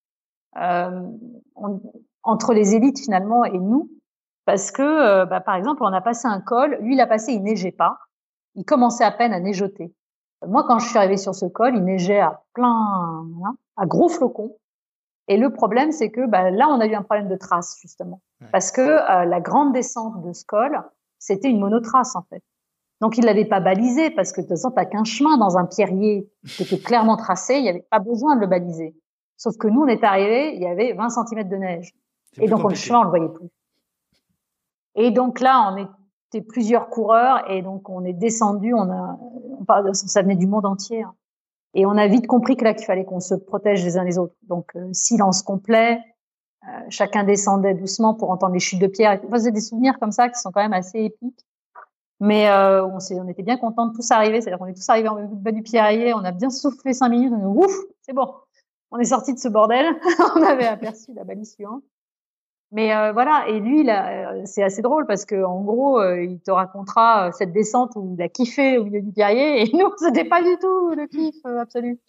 entre 2.24 2.54
les 2.54 2.74
élites 2.74 2.98
finalement 2.98 3.44
et 3.44 3.58
nous, 3.58 3.88
parce 4.46 4.72
que, 4.72 5.24
bah, 5.26 5.40
par 5.40 5.54
exemple, 5.54 5.84
on 5.84 5.92
a 5.92 6.00
passé 6.00 6.26
un 6.26 6.40
col. 6.40 6.76
Lui, 6.80 6.94
il 6.94 7.00
a 7.00 7.06
passé, 7.06 7.32
il 7.32 7.42
neigeait 7.44 7.70
pas. 7.70 7.98
Il 8.56 8.64
commençait 8.64 9.04
à 9.04 9.12
peine 9.12 9.32
à 9.32 9.38
neigeoter. 9.38 9.94
Moi, 10.46 10.64
quand 10.66 10.80
je 10.80 10.88
suis 10.88 10.98
arrivée 10.98 11.16
sur 11.16 11.34
ce 11.34 11.46
col, 11.46 11.76
il 11.76 11.84
neigeait 11.84 12.20
à 12.20 12.42
plein, 12.52 13.26
à 13.76 13.86
gros 13.86 14.08
flocons. 14.08 14.56
Et 15.28 15.36
le 15.36 15.52
problème, 15.52 15.92
c'est 15.92 16.10
que 16.10 16.26
bah, 16.26 16.50
là, 16.50 16.68
on 16.68 16.80
a 16.80 16.86
eu 16.86 16.94
un 16.94 17.02
problème 17.02 17.28
de 17.28 17.36
trace, 17.36 17.76
justement. 17.80 18.22
Parce 18.52 18.70
que 18.70 18.80
euh, 18.80 19.24
la 19.24 19.40
grande 19.40 19.72
descente 19.72 20.22
de 20.22 20.32
ce 20.32 20.44
col, 20.44 20.82
c'était 21.18 21.48
une 21.48 21.58
monotrace, 21.58 22.16
en 22.16 22.22
fait. 22.22 22.42
Donc, 23.00 23.18
il 23.18 23.24
l'avait 23.24 23.44
pas 23.44 23.60
balisé, 23.60 24.10
parce 24.10 24.32
que 24.32 24.40
de 24.40 24.46
toute 24.46 24.56
façon, 24.56 24.70
t'as 24.70 24.86
qu'un 24.86 25.04
chemin 25.04 25.36
dans 25.36 25.58
un 25.58 25.66
pierrier 25.66 26.30
qui 26.46 26.62
était 26.62 26.78
clairement 26.78 27.16
tracé, 27.16 27.56
il 27.56 27.62
n'y 27.62 27.68
avait 27.68 27.86
pas 27.90 27.98
besoin 27.98 28.36
de 28.36 28.40
le 28.40 28.46
baliser. 28.46 28.94
Sauf 29.36 29.56
que 29.58 29.68
nous, 29.68 29.82
on 29.82 29.86
est 29.86 30.02
arrivé, 30.02 30.54
il 30.54 30.62
y 30.62 30.66
avait 30.66 30.92
20 30.94 31.08
cm 31.10 31.48
de 31.48 31.56
neige. 31.56 31.92
Et 32.40 32.48
donc, 32.48 32.62
le 32.68 32.74
chemin, 32.74 33.00
on 33.00 33.04
le 33.04 33.08
voyait 33.10 33.28
plus. 33.28 33.48
Et 34.94 35.10
donc 35.10 35.40
là, 35.40 35.70
on 35.70 35.76
est 35.76 35.88
plusieurs 36.40 36.88
coureurs 36.88 37.50
et 37.50 37.62
donc 37.62 37.88
on 37.88 38.04
est 38.04 38.12
descendu, 38.12 38.74
on 38.74 38.90
a, 38.90 39.18
on 39.58 39.64
parle, 39.64 39.94
ça 39.94 40.22
venait 40.22 40.36
du 40.36 40.46
monde 40.46 40.66
entier. 40.66 41.02
Hein. 41.02 41.14
Et 41.74 41.84
on 41.86 41.90
a 41.90 42.06
vite 42.06 42.26
compris 42.26 42.56
que 42.56 42.64
là, 42.64 42.74
qu'il 42.74 42.86
fallait 42.86 43.04
qu'on 43.04 43.20
se 43.20 43.34
protège 43.34 43.84
les 43.84 43.98
uns 43.98 44.04
les 44.04 44.18
autres. 44.18 44.34
Donc, 44.44 44.74
euh, 44.76 44.88
silence 44.92 45.42
complet, 45.42 45.98
euh, 46.64 46.80
chacun 46.88 47.22
descendait 47.22 47.74
doucement 47.74 48.14
pour 48.14 48.30
entendre 48.30 48.54
les 48.54 48.60
chutes 48.60 48.80
de 48.80 48.86
pierre. 48.86 49.20
Enfin, 49.26 49.38
c'est 49.38 49.52
des 49.52 49.60
souvenirs 49.60 49.98
comme 50.00 50.12
ça 50.12 50.28
qui 50.28 50.40
sont 50.40 50.50
quand 50.50 50.62
même 50.62 50.72
assez 50.72 51.00
épiques. 51.00 51.44
Mais 52.20 52.48
euh, 52.48 52.84
on, 52.84 52.98
on 52.98 53.28
était 53.28 53.42
bien 53.42 53.56
contents 53.56 53.86
de 53.86 53.94
tous 53.94 54.10
arriver. 54.10 54.40
C'est-à-dire 54.40 54.58
qu'on 54.58 54.66
est 54.66 54.74
tous 54.74 54.88
arrivés 54.88 55.08
en 55.08 55.22
bas 55.22 55.52
du 55.52 55.62
pierrier, 55.62 56.14
on 56.14 56.24
a 56.24 56.32
bien 56.32 56.50
soufflé 56.50 56.92
cinq 56.92 57.10
minutes, 57.10 57.32
on 57.32 57.36
a 57.36 57.40
dit, 57.40 57.66
ouf, 57.66 57.76
c'est 58.02 58.14
bon. 58.14 58.32
On 58.90 58.98
est 58.98 59.04
sorti 59.04 59.34
de 59.34 59.38
ce 59.38 59.48
bordel. 59.48 59.86
on 60.36 60.42
avait 60.42 60.66
aperçu 60.66 61.12
la 61.14 61.24
balise 61.24 61.54
suivante. 61.54 61.82
Mais 62.72 62.94
euh, 62.94 63.12
voilà, 63.12 63.46
et 63.48 63.60
lui, 63.60 63.88
euh, 63.88 64.42
c'est 64.44 64.62
assez 64.62 64.82
drôle 64.82 65.06
parce 65.06 65.24
que 65.24 65.44
en 65.44 65.62
gros, 65.62 66.00
euh, 66.00 66.22
il 66.22 66.40
te 66.40 66.50
racontera 66.50 67.30
cette 67.32 67.52
descente 67.52 67.92
où 67.94 68.14
il 68.18 68.22
a 68.22 68.28
kiffé 68.28 68.76
au 68.78 68.84
milieu 68.84 69.02
du 69.02 69.12
guerrier, 69.12 69.62
et 69.62 69.76
nous, 69.76 69.90
c'était 69.98 70.24
pas 70.24 70.42
du 70.42 70.56
tout 70.58 70.90
le 70.90 71.06
kiff 71.06 71.36
absolu. 71.44 72.00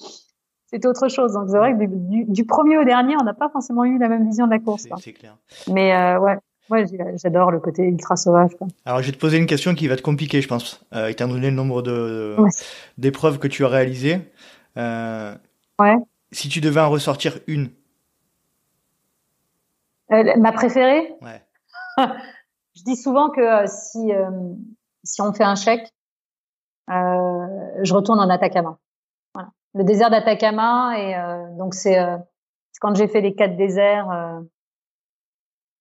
C'était 0.66 0.88
autre 0.88 1.08
chose. 1.08 1.34
Donc 1.34 1.50
c'est 1.50 1.58
vrai 1.58 1.74
que 1.74 1.86
du, 1.86 2.46
premier 2.46 2.78
au 2.78 2.84
dernier, 2.84 3.16
on 3.22 3.24
n'a 3.24 3.36
pas 3.36 3.50
forcément 3.50 3.86
eu 3.86 3.98
la 4.00 4.10
même 4.10 4.28
vision 4.28 4.48
de 4.48 4.52
la 4.52 4.60
course. 4.60 4.88
C'est 5.00 5.14
clair. 5.14 5.38
Mais 5.72 6.18
ouais, 6.18 6.38
ouais, 6.70 6.86
j'adore 7.22 7.52
le 7.52 7.60
côté 7.60 7.84
ultra 7.84 8.16
sauvage. 8.16 8.52
Quoi. 8.58 8.68
Alors 8.86 9.02
je 9.02 9.08
vais 9.08 9.14
te 9.14 9.20
poser 9.20 9.38
une 9.38 9.46
question 9.46 9.76
qui 9.76 9.88
va 9.88 9.96
te 9.96 10.02
compliquer, 10.02 10.42
je 10.42 10.48
pense, 10.48 10.86
étant 11.08 11.28
donné 11.28 11.50
le 11.50 11.56
nombre 11.56 11.82
de 11.82 12.36
d'épreuves 12.98 13.40
que 13.40 13.48
tu 13.48 13.66
as 13.66 13.70
réalisées. 13.70 14.20
ouais. 14.76 15.96
Si 16.34 16.50
tu 16.50 16.60
devais 16.60 16.82
en 16.82 16.90
ressortir 16.90 17.40
une, 17.48 17.70
euh, 20.12 20.34
ma 20.38 20.52
préférée? 20.52 21.16
Ouais. 21.22 21.42
Je 22.76 22.84
dis 22.84 22.96
souvent 22.96 23.30
que 23.30 23.42
euh, 23.42 23.68
si, 23.68 24.14
euh, 24.14 24.30
si 25.04 25.22
on 25.22 25.34
fait 25.34 25.44
un 25.44 25.56
chèque, 25.56 25.92
je 26.88 27.94
retourne 27.94 28.20
en 28.20 28.30
Atacama. 28.30 28.78
Voilà. 29.34 29.50
Le 29.74 29.84
désert 29.84 30.10
d'Atacama, 30.10 30.98
et 30.98 31.16
donc 31.58 31.74
c'est 31.74 31.98
quand 32.80 32.96
j'ai 32.96 33.10
fait 33.10 33.20
les 33.20 33.36
quatre 33.36 33.58
déserts 33.58 34.08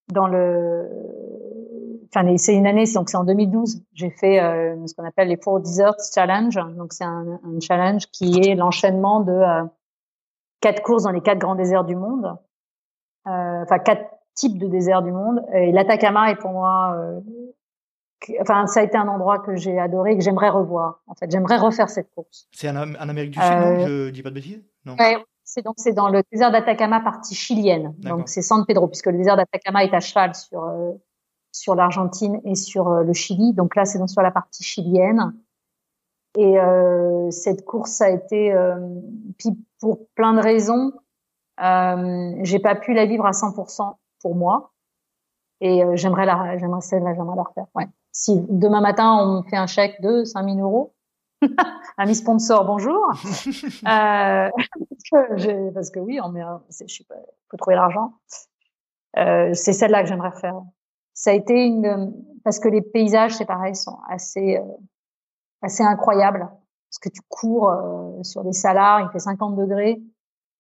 dans 0.08 0.26
le 0.26 0.88
enfin 2.08 2.36
c'est 2.36 2.54
une 2.54 2.66
année 2.66 2.84
donc 2.94 3.10
c'est 3.10 3.16
en 3.16 3.24
2012 3.24 3.82
j'ai 3.92 4.10
fait 4.10 4.38
ce 4.86 4.94
qu'on 4.94 5.04
appelle 5.04 5.28
les 5.28 5.36
Four 5.36 5.60
Deserts 5.60 5.96
Challenge 6.14 6.54
donc 6.76 6.92
c'est 6.92 7.04
un, 7.04 7.40
un, 7.42 7.60
challenge 7.60 8.06
qui 8.12 8.40
est 8.40 8.54
l'enchaînement 8.54 9.20
de 9.20 9.42
quatre 10.60 10.82
courses 10.82 11.02
dans 11.02 11.10
les 11.10 11.20
quatre 11.20 11.38
grands 11.38 11.56
déserts 11.56 11.84
du 11.84 11.96
monde 11.96 12.38
enfin 13.24 13.78
quatre 13.80 14.16
type 14.36 14.58
de 14.58 14.68
désert 14.68 15.02
du 15.02 15.10
monde. 15.10 15.42
Et 15.52 15.72
l'Atacama 15.72 16.30
est 16.30 16.36
pour 16.36 16.52
moi, 16.52 16.94
euh, 16.96 17.20
enfin, 18.40 18.66
ça 18.68 18.80
a 18.80 18.82
été 18.84 18.96
un 18.96 19.08
endroit 19.08 19.40
que 19.40 19.56
j'ai 19.56 19.78
adoré 19.80 20.12
et 20.12 20.18
que 20.18 20.22
j'aimerais 20.22 20.50
revoir. 20.50 21.00
En 21.08 21.14
fait, 21.14 21.28
j'aimerais 21.30 21.56
refaire 21.56 21.88
cette 21.88 22.10
course. 22.14 22.46
C'est 22.52 22.70
en, 22.70 22.76
Amérique 22.76 23.32
du 23.32 23.40
Sud, 23.40 23.50
non? 23.50 23.66
Euh, 23.66 23.86
Je 24.06 24.10
dis 24.10 24.22
pas 24.22 24.30
de 24.30 24.34
bêtises? 24.34 24.62
Non. 24.84 24.94
C'est 25.46 25.62
donc 25.62 25.76
c'est 25.78 25.94
dans 25.94 26.10
le 26.10 26.22
désert 26.30 26.52
d'Atacama, 26.52 27.00
partie 27.00 27.34
chilienne. 27.34 27.94
Donc 28.00 28.28
c'est 28.28 28.42
San 28.42 28.66
Pedro, 28.66 28.88
puisque 28.88 29.06
le 29.06 29.16
désert 29.16 29.36
d'Atacama 29.36 29.84
est 29.84 29.94
à 29.94 30.00
cheval 30.00 30.34
sur 30.34 30.64
euh, 30.64 30.92
sur 31.52 31.74
l'Argentine 31.74 32.42
et 32.44 32.54
sur 32.54 32.90
le 32.90 33.12
Chili. 33.14 33.54
Donc 33.54 33.76
là, 33.76 33.86
c'est 33.86 33.98
donc 33.98 34.10
sur 34.10 34.20
la 34.20 34.30
partie 34.30 34.62
chilienne. 34.62 35.32
Et 36.38 36.58
cette 37.30 37.64
course 37.64 38.02
a 38.02 38.10
été, 38.10 38.54
puis 39.38 39.56
pour 39.80 40.06
plein 40.14 40.34
de 40.34 40.40
raisons, 40.40 40.92
euh, 41.62 42.34
j'ai 42.42 42.58
pas 42.58 42.74
pu 42.74 42.92
la 42.92 43.06
vivre 43.06 43.26
à 43.26 43.32
100% 43.32 43.96
pour 44.20 44.34
moi. 44.34 44.72
Et 45.60 45.82
euh, 45.82 45.96
j'aimerais 45.96 46.26
la, 46.26 46.58
j'aimerais 46.58 46.82
celle-là, 46.82 47.14
j'aimerais 47.14 47.36
la 47.36 47.42
refaire. 47.42 47.66
Ouais. 47.74 47.88
Si 48.12 48.44
demain 48.48 48.80
matin 48.80 49.16
on 49.18 49.42
fait 49.42 49.56
un 49.56 49.66
chèque 49.66 50.00
de 50.02 50.24
5000 50.24 50.60
euros, 50.60 50.94
ami 51.96 52.14
sponsor, 52.14 52.64
bonjour. 52.64 53.10
euh, 53.86 54.50
parce 55.74 55.90
que 55.90 55.98
oui, 55.98 56.20
on 56.22 56.30
met, 56.30 56.42
je 56.70 56.94
sais 56.94 57.04
pas, 57.04 57.16
faut 57.50 57.56
trouver 57.56 57.76
l'argent. 57.76 58.14
Euh, 59.18 59.52
c'est 59.54 59.72
celle-là 59.72 60.02
que 60.02 60.08
j'aimerais 60.08 60.38
faire. 60.40 60.60
Ça 61.14 61.30
a 61.30 61.32
été 61.32 61.66
une, 61.66 62.12
parce 62.44 62.58
que 62.58 62.68
les 62.68 62.82
paysages, 62.82 63.34
c'est 63.36 63.46
pareil, 63.46 63.74
sont 63.74 63.98
assez, 64.08 64.58
euh, 64.58 64.62
assez 65.62 65.82
incroyables. 65.82 66.48
Parce 66.90 66.98
que 67.00 67.08
tu 67.08 67.20
cours 67.28 67.70
euh, 67.70 68.22
sur 68.22 68.44
des 68.44 68.52
salars, 68.52 69.00
il 69.00 69.08
fait 69.10 69.18
50 69.18 69.56
degrés 69.56 70.00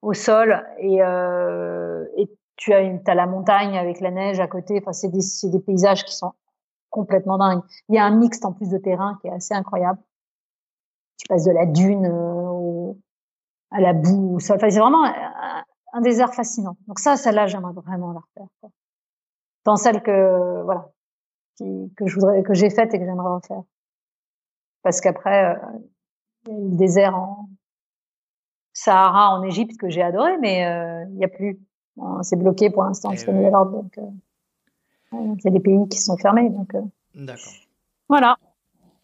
au 0.02 0.12
sol 0.12 0.66
et, 0.78 1.02
euh, 1.02 2.04
et 2.16 2.28
tu 2.56 2.72
as, 2.72 2.80
une, 2.80 3.00
as 3.06 3.14
la 3.14 3.26
montagne 3.26 3.76
avec 3.76 4.00
la 4.00 4.10
neige 4.10 4.40
à 4.40 4.46
côté. 4.46 4.78
Enfin, 4.80 4.92
c'est 4.92 5.08
des, 5.08 5.20
des 5.50 5.60
paysages 5.60 6.04
qui 6.04 6.14
sont 6.14 6.32
complètement 6.90 7.38
dingues. 7.38 7.62
Il 7.88 7.94
y 7.94 7.98
a 7.98 8.04
un 8.04 8.16
mixte 8.16 8.44
en 8.44 8.52
plus 8.52 8.70
de 8.70 8.78
terrain 8.78 9.18
qui 9.20 9.28
est 9.28 9.32
assez 9.32 9.54
incroyable. 9.54 9.98
Tu 11.16 11.26
passes 11.28 11.44
de 11.44 11.52
la 11.52 11.66
dune 11.66 12.06
euh, 12.06 12.92
à 13.70 13.80
la 13.80 13.92
boue. 13.92 14.36
Enfin, 14.36 14.56
c'est 14.58 14.78
vraiment 14.78 15.04
un, 15.04 16.00
désert 16.02 16.34
fascinant. 16.34 16.76
Donc 16.88 16.98
ça, 16.98 17.16
celle-là, 17.16 17.46
j'aimerais 17.46 17.72
vraiment 17.72 18.12
la 18.12 18.20
refaire. 18.20 18.48
Quoi. 18.60 18.70
Dans 19.64 19.76
celle 19.76 20.02
que 20.02 20.62
voilà, 20.62 20.90
qui, 21.56 21.92
que 21.96 22.06
je 22.06 22.14
voudrais, 22.14 22.42
que 22.42 22.54
j'ai 22.54 22.70
faite 22.70 22.92
et 22.92 22.98
que 22.98 23.04
j'aimerais 23.04 23.34
refaire. 23.34 23.62
Parce 24.82 25.00
qu'après, 25.00 25.54
euh, 25.54 25.58
il 26.46 26.52
y 26.52 26.56
a 26.56 26.60
le 26.70 26.76
désert 26.76 27.16
en 27.16 27.48
Sahara 28.72 29.30
en 29.30 29.42
Égypte 29.42 29.78
que 29.78 29.88
j'ai 29.88 30.02
adoré, 30.02 30.36
mais 30.38 30.66
euh, 30.66 31.04
il 31.08 31.16
n'y 31.16 31.24
a 31.24 31.28
plus 31.28 31.58
c'est 32.22 32.36
bloqué 32.36 32.70
pour 32.70 32.84
l'instant 32.84 33.10
nouvel 33.10 33.54
ordre. 33.54 33.82
Donc, 33.82 33.98
euh, 33.98 34.02
il 35.12 35.44
y 35.44 35.48
a 35.48 35.50
des 35.50 35.60
pays 35.60 35.88
qui 35.88 35.98
sont 35.98 36.16
fermés. 36.16 36.50
Donc, 36.50 36.74
euh, 36.74 36.82
D'accord. 37.14 37.52
Voilà. 38.08 38.36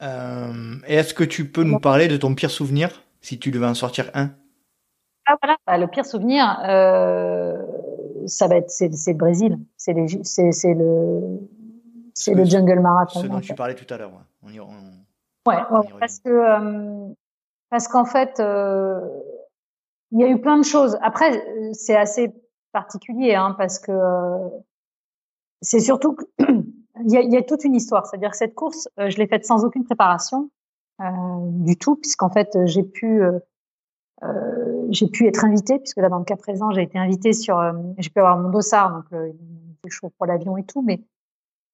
Euh, 0.03 0.76
est-ce 0.86 1.14
que 1.14 1.24
tu 1.24 1.48
peux 1.48 1.64
nous 1.64 1.78
parler 1.78 2.09
de 2.09 2.16
ton 2.16 2.34
pire 2.34 2.50
souvenir, 2.50 3.03
si 3.20 3.38
tu 3.38 3.50
devais 3.50 3.66
en 3.66 3.74
sortir 3.74 4.11
un? 4.14 4.30
Ah, 5.26 5.36
voilà. 5.40 5.57
Bah, 5.66 5.78
le 5.78 5.86
pire 5.86 6.05
souvenir, 6.05 6.44
ça 8.26 8.46
va 8.48 8.57
être 8.57 8.70
c'est, 8.70 8.88
le 8.88 9.14
Brésil. 9.14 9.59
C'est, 9.76 9.94
c'est, 10.24 10.53
c'est 10.53 10.74
le 10.74 11.38
c'est 12.14 12.34
le 12.34 12.44
jungle 12.44 12.80
marathon. 12.80 13.20
Ce 13.20 13.26
dont 13.26 13.40
tu 13.40 13.55
parlais 13.55 13.74
tout 13.74 13.92
à 13.92 13.96
l'heure. 13.96 14.12
On 14.42 14.50
y, 14.50 14.61
ouais, 14.61 15.57
parce 15.98 16.18
que 16.18 17.14
parce 17.70 17.88
qu'en 17.88 18.05
fait, 18.05 18.42
il 20.12 20.20
y 20.20 20.24
a 20.24 20.28
eu 20.28 20.40
plein 20.40 20.59
de 20.59 20.64
choses. 20.64 20.98
Après, 21.00 21.42
c'est 21.72 21.96
assez 21.96 22.34
particulier, 22.72 23.34
hein, 23.34 23.55
parce 23.57 23.78
que 23.78 23.92
euh, 23.92 24.48
c'est 25.61 25.80
surtout 25.80 26.16
qu'il 27.03 27.32
y, 27.32 27.36
a, 27.36 27.42
toute 27.42 27.64
une 27.64 27.74
histoire. 27.74 28.07
C'est-à-dire 28.07 28.30
que 28.30 28.36
cette 28.36 28.55
course, 28.55 28.88
euh, 28.98 29.11
je 29.11 29.18
l'ai 29.18 29.26
faite 29.26 29.44
sans 29.44 29.64
aucune 29.64 29.84
préparation 29.84 30.50
euh, 31.00 31.05
du 31.42 31.76
tout, 31.76 31.96
puisqu'en 31.96 32.30
fait, 32.30 32.57
j'ai 32.66 32.82
pu 32.82 33.22
euh, 34.24 34.86
j'ai 34.90 35.09
pu 35.09 35.26
être 35.26 35.44
invitée, 35.44 35.78
puisque 35.78 35.98
là, 35.98 36.09
dans 36.09 36.18
le 36.18 36.24
cas 36.24 36.36
présent, 36.36 36.70
j'ai 36.70 36.82
été 36.82 36.98
invitée 36.98 37.32
sur, 37.32 37.59
euh, 37.59 37.72
j'ai 37.98 38.11
pu 38.11 38.20
avoir 38.20 38.38
mon 38.38 38.50
dossard, 38.50 38.94
donc 38.94 39.05
le, 39.11 39.32
le 39.84 39.90
chaud 39.90 40.12
pour 40.16 40.26
l'avion 40.26 40.57
et 40.57 40.64
tout, 40.64 40.82
mais 40.82 41.03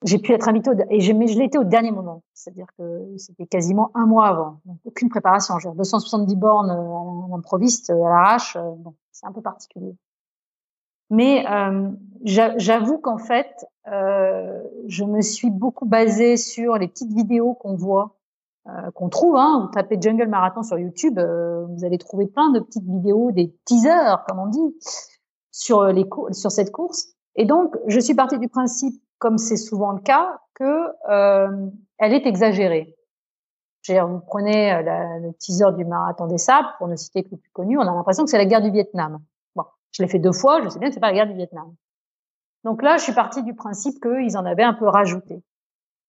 j'ai 0.05 0.19
pu 0.19 0.33
être 0.33 0.49
invitée, 0.49 0.71
et 0.91 1.01
je, 1.01 1.13
mais 1.13 1.27
je 1.27 1.39
l'ai 1.39 1.45
été 1.45 1.59
au 1.59 1.65
dernier 1.65 1.91
moment, 1.91 2.23
c'est-à-dire 2.33 2.69
que 2.79 3.07
c'était 3.19 3.47
quasiment 3.47 3.91
un 3.95 4.07
mois 4.07 4.29
avant, 4.29 4.61
donc 4.65 4.79
aucune 4.85 5.09
préparation, 5.11 5.59
genre 5.59 5.75
270 5.75 6.37
bornes 6.37 6.71
à 6.71 6.77
l'improviste, 7.31 7.91
à 7.91 7.95
l'arrache, 7.95 8.57
bon, 8.57 8.95
c'est 9.13 9.27
un 9.27 9.33
peu 9.33 9.43
particulier. 9.43 9.95
Mais 11.11 11.47
euh, 11.51 11.91
j'avoue 12.25 12.99
qu'en 12.99 13.19
fait, 13.19 13.67
euh, 13.91 14.63
je 14.87 15.05
me 15.05 15.23
suis 15.23 15.51
beaucoup 15.51 15.87
basée 15.87 16.37
sur 16.37 16.77
les 16.77 16.89
petites 16.89 17.13
vidéos 17.13 17.55
qu'on 17.55 17.75
voit, 17.75 18.17
euh, 18.67 18.91
qu'on 18.95 19.09
trouve. 19.09 19.37
Hein, 19.37 19.63
vous 19.63 19.73
tapez 19.73 19.99
Jungle 20.01 20.29
Marathon 20.29 20.63
sur 20.63 20.79
YouTube, 20.79 21.19
euh, 21.19 21.65
vous 21.67 21.85
allez 21.85 21.99
trouver 21.99 22.27
plein 22.27 22.51
de 22.51 22.61
petites 22.61 22.85
vidéos, 22.85 23.31
des 23.33 23.55
teasers, 23.65 24.25
comme 24.29 24.39
on 24.39 24.47
dit, 24.47 24.77
sur 25.51 25.85
les 25.85 26.07
sur 26.33 26.51
cette 26.51 26.73
course. 26.73 27.15
Et 27.37 27.47
donc, 27.47 27.77
je 27.87 28.01
suis 28.01 28.15
partie 28.15 28.39
du 28.39 28.49
principe, 28.49 29.01
comme 29.19 29.39
c'est 29.39 29.57
souvent 29.57 29.93
le 29.93 30.01
cas, 30.01 30.41
que 30.55 30.89
euh, 31.09 31.71
elle 31.99 32.13
est 32.13 32.27
exagérée. 32.27 32.95
Vous 33.89 34.21
prenez 34.27 34.83
la, 34.83 35.19
le 35.19 35.33
teaser 35.33 35.73
du 35.75 35.87
marathon 35.87 36.27
des 36.27 36.37
sables, 36.37 36.69
pour 36.77 36.89
ne 36.89 36.97
citer 36.97 37.23
que 37.23 37.31
le 37.31 37.39
plus 37.39 37.51
connu, 37.53 37.79
on 37.79 37.83
a 37.83 37.87
l'impression 37.87 38.25
que 38.25 38.31
c'est 38.31 38.37
la 38.37 38.45
guerre 38.45 38.61
du 38.61 38.71
Vietnam. 38.71 39.19
Je 39.93 40.03
l'ai 40.03 40.09
fait 40.09 40.19
deux 40.19 40.33
fois, 40.33 40.63
je 40.63 40.69
sais 40.69 40.79
bien 40.79 40.89
que 40.89 40.95
c'est 40.95 41.01
pas 41.01 41.09
la 41.09 41.15
guerre 41.15 41.27
du 41.27 41.35
Vietnam. 41.35 41.75
Donc 42.65 42.83
là, 42.83 42.97
je 42.97 43.05
suis 43.05 43.13
partie 43.13 43.43
du 43.43 43.55
principe 43.55 44.01
qu'ils 44.01 44.37
en 44.37 44.45
avaient 44.45 44.63
un 44.63 44.75
peu 44.75 44.87
rajouté. 44.87 45.43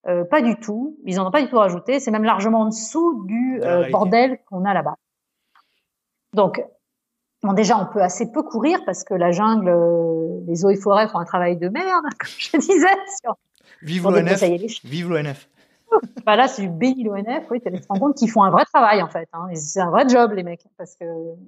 Euh, 0.07 0.23
pas 0.23 0.41
du 0.41 0.57
tout, 0.57 0.97
ils 1.05 1.19
en 1.19 1.27
ont 1.27 1.31
pas 1.31 1.41
du 1.41 1.49
tout 1.49 1.57
rajouté. 1.57 1.99
C'est 1.99 2.11
même 2.11 2.23
largement 2.23 2.61
en 2.61 2.65
dessous 2.67 3.25
du 3.25 3.61
euh, 3.63 3.89
bordel 3.89 4.39
qu'on 4.49 4.65
a 4.65 4.73
là-bas. 4.73 4.95
Donc, 6.33 6.63
bon, 7.43 7.53
déjà, 7.53 7.77
on 7.77 7.85
peut 7.85 8.01
assez 8.01 8.31
peu 8.31 8.43
courir 8.43 8.79
parce 8.85 9.03
que 9.03 9.13
la 9.13 9.31
jungle, 9.31 9.69
euh, 9.69 10.39
les 10.47 10.65
eaux 10.65 10.69
et 10.69 10.75
forêts 10.75 11.07
font 11.07 11.19
un 11.19 11.25
travail 11.25 11.57
de 11.57 11.69
merde, 11.69 12.05
comme 12.19 12.29
je 12.37 12.57
disais. 12.57 12.87
Sur... 13.21 13.35
Vive 13.81 14.09
l'ONF. 14.09 14.41
Vive 14.83 15.09
l'ONF. 15.09 15.49
bah 16.25 16.35
là, 16.35 16.47
c'est 16.47 16.61
du 16.61 16.69
béni 16.69 17.03
l'ONF. 17.03 17.49
Oui, 17.49 17.61
tu 17.61 17.71
te 17.71 17.87
rends 17.87 17.99
compte 17.99 18.15
qu'ils 18.15 18.29
font 18.29 18.43
un 18.43 18.51
vrai 18.51 18.65
travail 18.65 19.01
en 19.01 19.09
fait. 19.09 19.27
Hein. 19.33 19.47
C'est 19.55 19.79
un 19.79 19.89
vrai 19.89 20.07
job 20.07 20.31
les 20.33 20.43
mecs 20.43 20.65
parce 20.77 20.95
que 20.95 21.05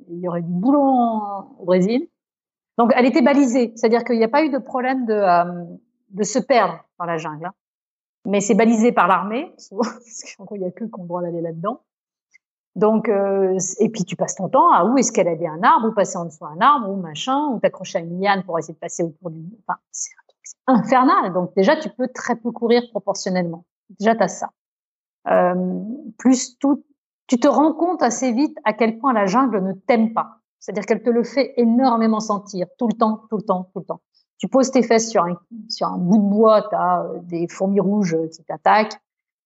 il 0.10 0.20
y 0.20 0.28
aurait 0.28 0.42
du 0.42 0.52
boulot 0.52 0.82
au 1.60 1.66
Brésil. 1.66 2.08
Donc, 2.78 2.92
elle 2.96 3.06
était 3.06 3.22
balisée, 3.22 3.74
c'est-à-dire 3.76 4.04
qu'il 4.04 4.18
n'y 4.18 4.24
a 4.24 4.30
pas 4.30 4.44
eu 4.44 4.50
de 4.50 4.58
problème 4.58 5.06
de, 5.06 5.14
euh, 5.14 5.66
de 6.10 6.24
se 6.24 6.40
perdre 6.40 6.84
dans 7.00 7.06
la 7.06 7.18
jungle. 7.18 7.46
Hein. 7.46 7.54
Mais 8.26 8.40
c'est 8.40 8.56
balisé 8.56 8.92
par 8.92 9.08
l'armée, 9.08 9.54
parce 9.70 10.36
il 10.52 10.60
n'y 10.60 10.66
a 10.66 10.72
que 10.72 10.86
qu'on 10.86 11.06
droit 11.06 11.22
d'aller 11.22 11.42
là-dedans. 11.42 11.82
Donc, 12.76 13.10
euh, 13.10 13.58
et 13.80 13.90
puis 13.90 14.06
tu 14.06 14.16
passes 14.16 14.36
ton 14.36 14.48
temps 14.48 14.72
à 14.72 14.86
où 14.86 14.98
est-ce 14.98 15.12
qu'elle 15.12 15.28
avait 15.28 15.48
un 15.48 15.62
arbre, 15.62 15.90
ou 15.90 15.92
passer 15.92 16.18
en 16.18 16.26
dessous 16.26 16.46
d'un 16.46 16.66
arbre, 16.66 16.90
ou 16.90 16.96
machin, 16.96 17.48
ou 17.48 17.60
t'accrocher 17.60 17.98
à 17.98 18.02
une 18.02 18.22
liane 18.22 18.44
pour 18.44 18.58
essayer 18.58 18.74
de 18.74 18.80
passer 18.80 19.04
autour 19.04 19.30
du. 19.30 19.42
Enfin, 19.68 19.80
c'est 19.92 20.12
un 20.68 20.76
infernal. 20.76 21.34
Donc 21.34 21.54
déjà, 21.56 21.76
tu 21.76 21.90
peux 21.90 22.08
très 22.08 22.36
peu 22.36 22.52
courir 22.52 22.84
proportionnellement. 22.92 23.66
Déjà, 24.00 24.16
t'as 24.16 24.30
ça. 24.30 24.52
Euh, 25.28 25.84
plus 26.18 26.58
tout, 26.60 26.86
tu 27.28 27.40
te 27.40 27.48
rends 27.48 27.74
compte 27.74 28.02
assez 28.02 28.32
vite 28.32 28.58
à 28.64 28.74
quel 28.74 29.00
point 29.00 29.14
la 29.14 29.26
jungle 29.26 29.62
ne 29.62 29.74
t'aime 29.74 30.14
pas. 30.14 30.41
C'est-à-dire 30.62 30.86
qu'elle 30.86 31.02
te 31.02 31.10
le 31.10 31.24
fait 31.24 31.54
énormément 31.58 32.20
sentir, 32.20 32.68
tout 32.78 32.88
le 32.88 32.94
temps, 32.94 33.24
tout 33.30 33.38
le 33.38 33.44
temps, 33.44 33.70
tout 33.74 33.80
le 33.80 33.86
temps. 33.86 34.02
Tu 34.38 34.48
poses 34.48 34.72
tes 34.72 34.84
fesses 34.84 35.10
sur 35.10 35.24
un, 35.24 35.36
sur 35.70 35.88
un 35.88 35.98
bout 35.98 36.18
de 36.18 36.30
bois, 36.30 36.62
tu 36.70 36.76
as 36.76 37.02
euh, 37.02 37.20
des 37.24 37.48
fourmis 37.48 37.80
rouges 37.80 38.16
qui 38.32 38.44
t'attaquent, 38.44 38.98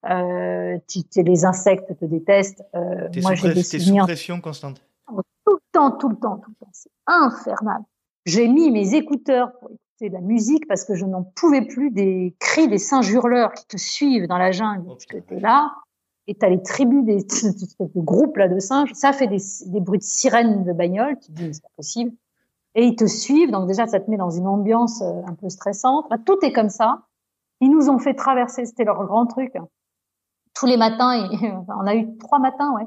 euh, 0.09 0.77
les 1.15 1.45
insectes 1.45 1.97
te 1.97 2.05
détestent. 2.05 2.63
Euh, 2.75 3.09
moi, 3.21 3.33
j'ai 3.33 3.53
des 3.53 3.63
sous 3.63 3.95
pression 3.95 4.41
constante. 4.41 4.81
Tout 5.07 5.53
le 5.53 5.59
temps, 5.71 5.91
tout 5.91 6.09
le 6.09 6.15
temps, 6.17 6.37
tout 6.37 6.49
le 6.49 6.55
temps. 6.65 6.71
C'est 6.73 6.91
infernal. 7.07 7.81
J'ai 8.25 8.47
mis 8.47 8.71
mes 8.71 8.95
écouteurs 8.95 9.51
pour 9.59 9.69
écouter 9.69 10.09
de 10.09 10.13
la 10.13 10.21
musique 10.21 10.67
parce 10.67 10.83
que 10.83 10.95
je 10.95 11.05
n'en 11.05 11.23
pouvais 11.23 11.61
plus 11.61 11.91
des 11.91 12.35
cris 12.39 12.67
des 12.67 12.77
singes 12.77 13.09
hurleurs 13.09 13.53
qui 13.53 13.65
te 13.67 13.77
suivent 13.77 14.27
dans 14.27 14.37
la 14.37 14.51
jungle. 14.51 14.83
Oh, 14.85 14.95
parce 14.95 15.05
que 15.05 15.35
là, 15.35 15.71
et 16.27 16.35
t'as 16.35 16.49
les 16.49 16.61
tribus 16.61 17.03
des 17.03 17.17
de 17.79 18.01
groupes 18.01 18.37
là 18.37 18.47
de 18.47 18.59
singes, 18.59 18.93
ça 18.93 19.13
fait 19.13 19.27
des, 19.27 19.41
des 19.67 19.79
bruits 19.79 19.99
de 19.99 20.03
sirènes 20.03 20.63
de 20.63 20.73
bagnole, 20.73 21.17
tu 21.19 21.31
te 21.31 21.31
dis 21.33 21.53
c'est 21.53 21.61
pas 21.61 21.69
possible. 21.75 22.11
Et 22.75 22.85
ils 22.85 22.95
te 22.95 23.05
suivent, 23.05 23.51
donc 23.51 23.67
déjà 23.67 23.87
ça 23.87 23.99
te 23.99 24.09
met 24.09 24.17
dans 24.17 24.29
une 24.29 24.47
ambiance 24.47 25.01
euh, 25.01 25.21
un 25.27 25.33
peu 25.33 25.49
stressante. 25.49 26.07
Bah, 26.09 26.17
tout 26.23 26.37
est 26.43 26.51
comme 26.51 26.69
ça. 26.69 27.03
Ils 27.61 27.69
nous 27.69 27.89
ont 27.89 27.99
fait 27.99 28.13
traverser, 28.13 28.65
c'était 28.65 28.83
leur 28.83 29.05
grand 29.05 29.25
truc. 29.25 29.53
Tous 30.53 30.65
les 30.65 30.75
matins, 30.77 31.13
et, 31.31 31.53
on 31.69 31.87
a 31.87 31.95
eu 31.95 32.17
trois 32.17 32.39
matins, 32.39 32.73
ouais, 32.75 32.85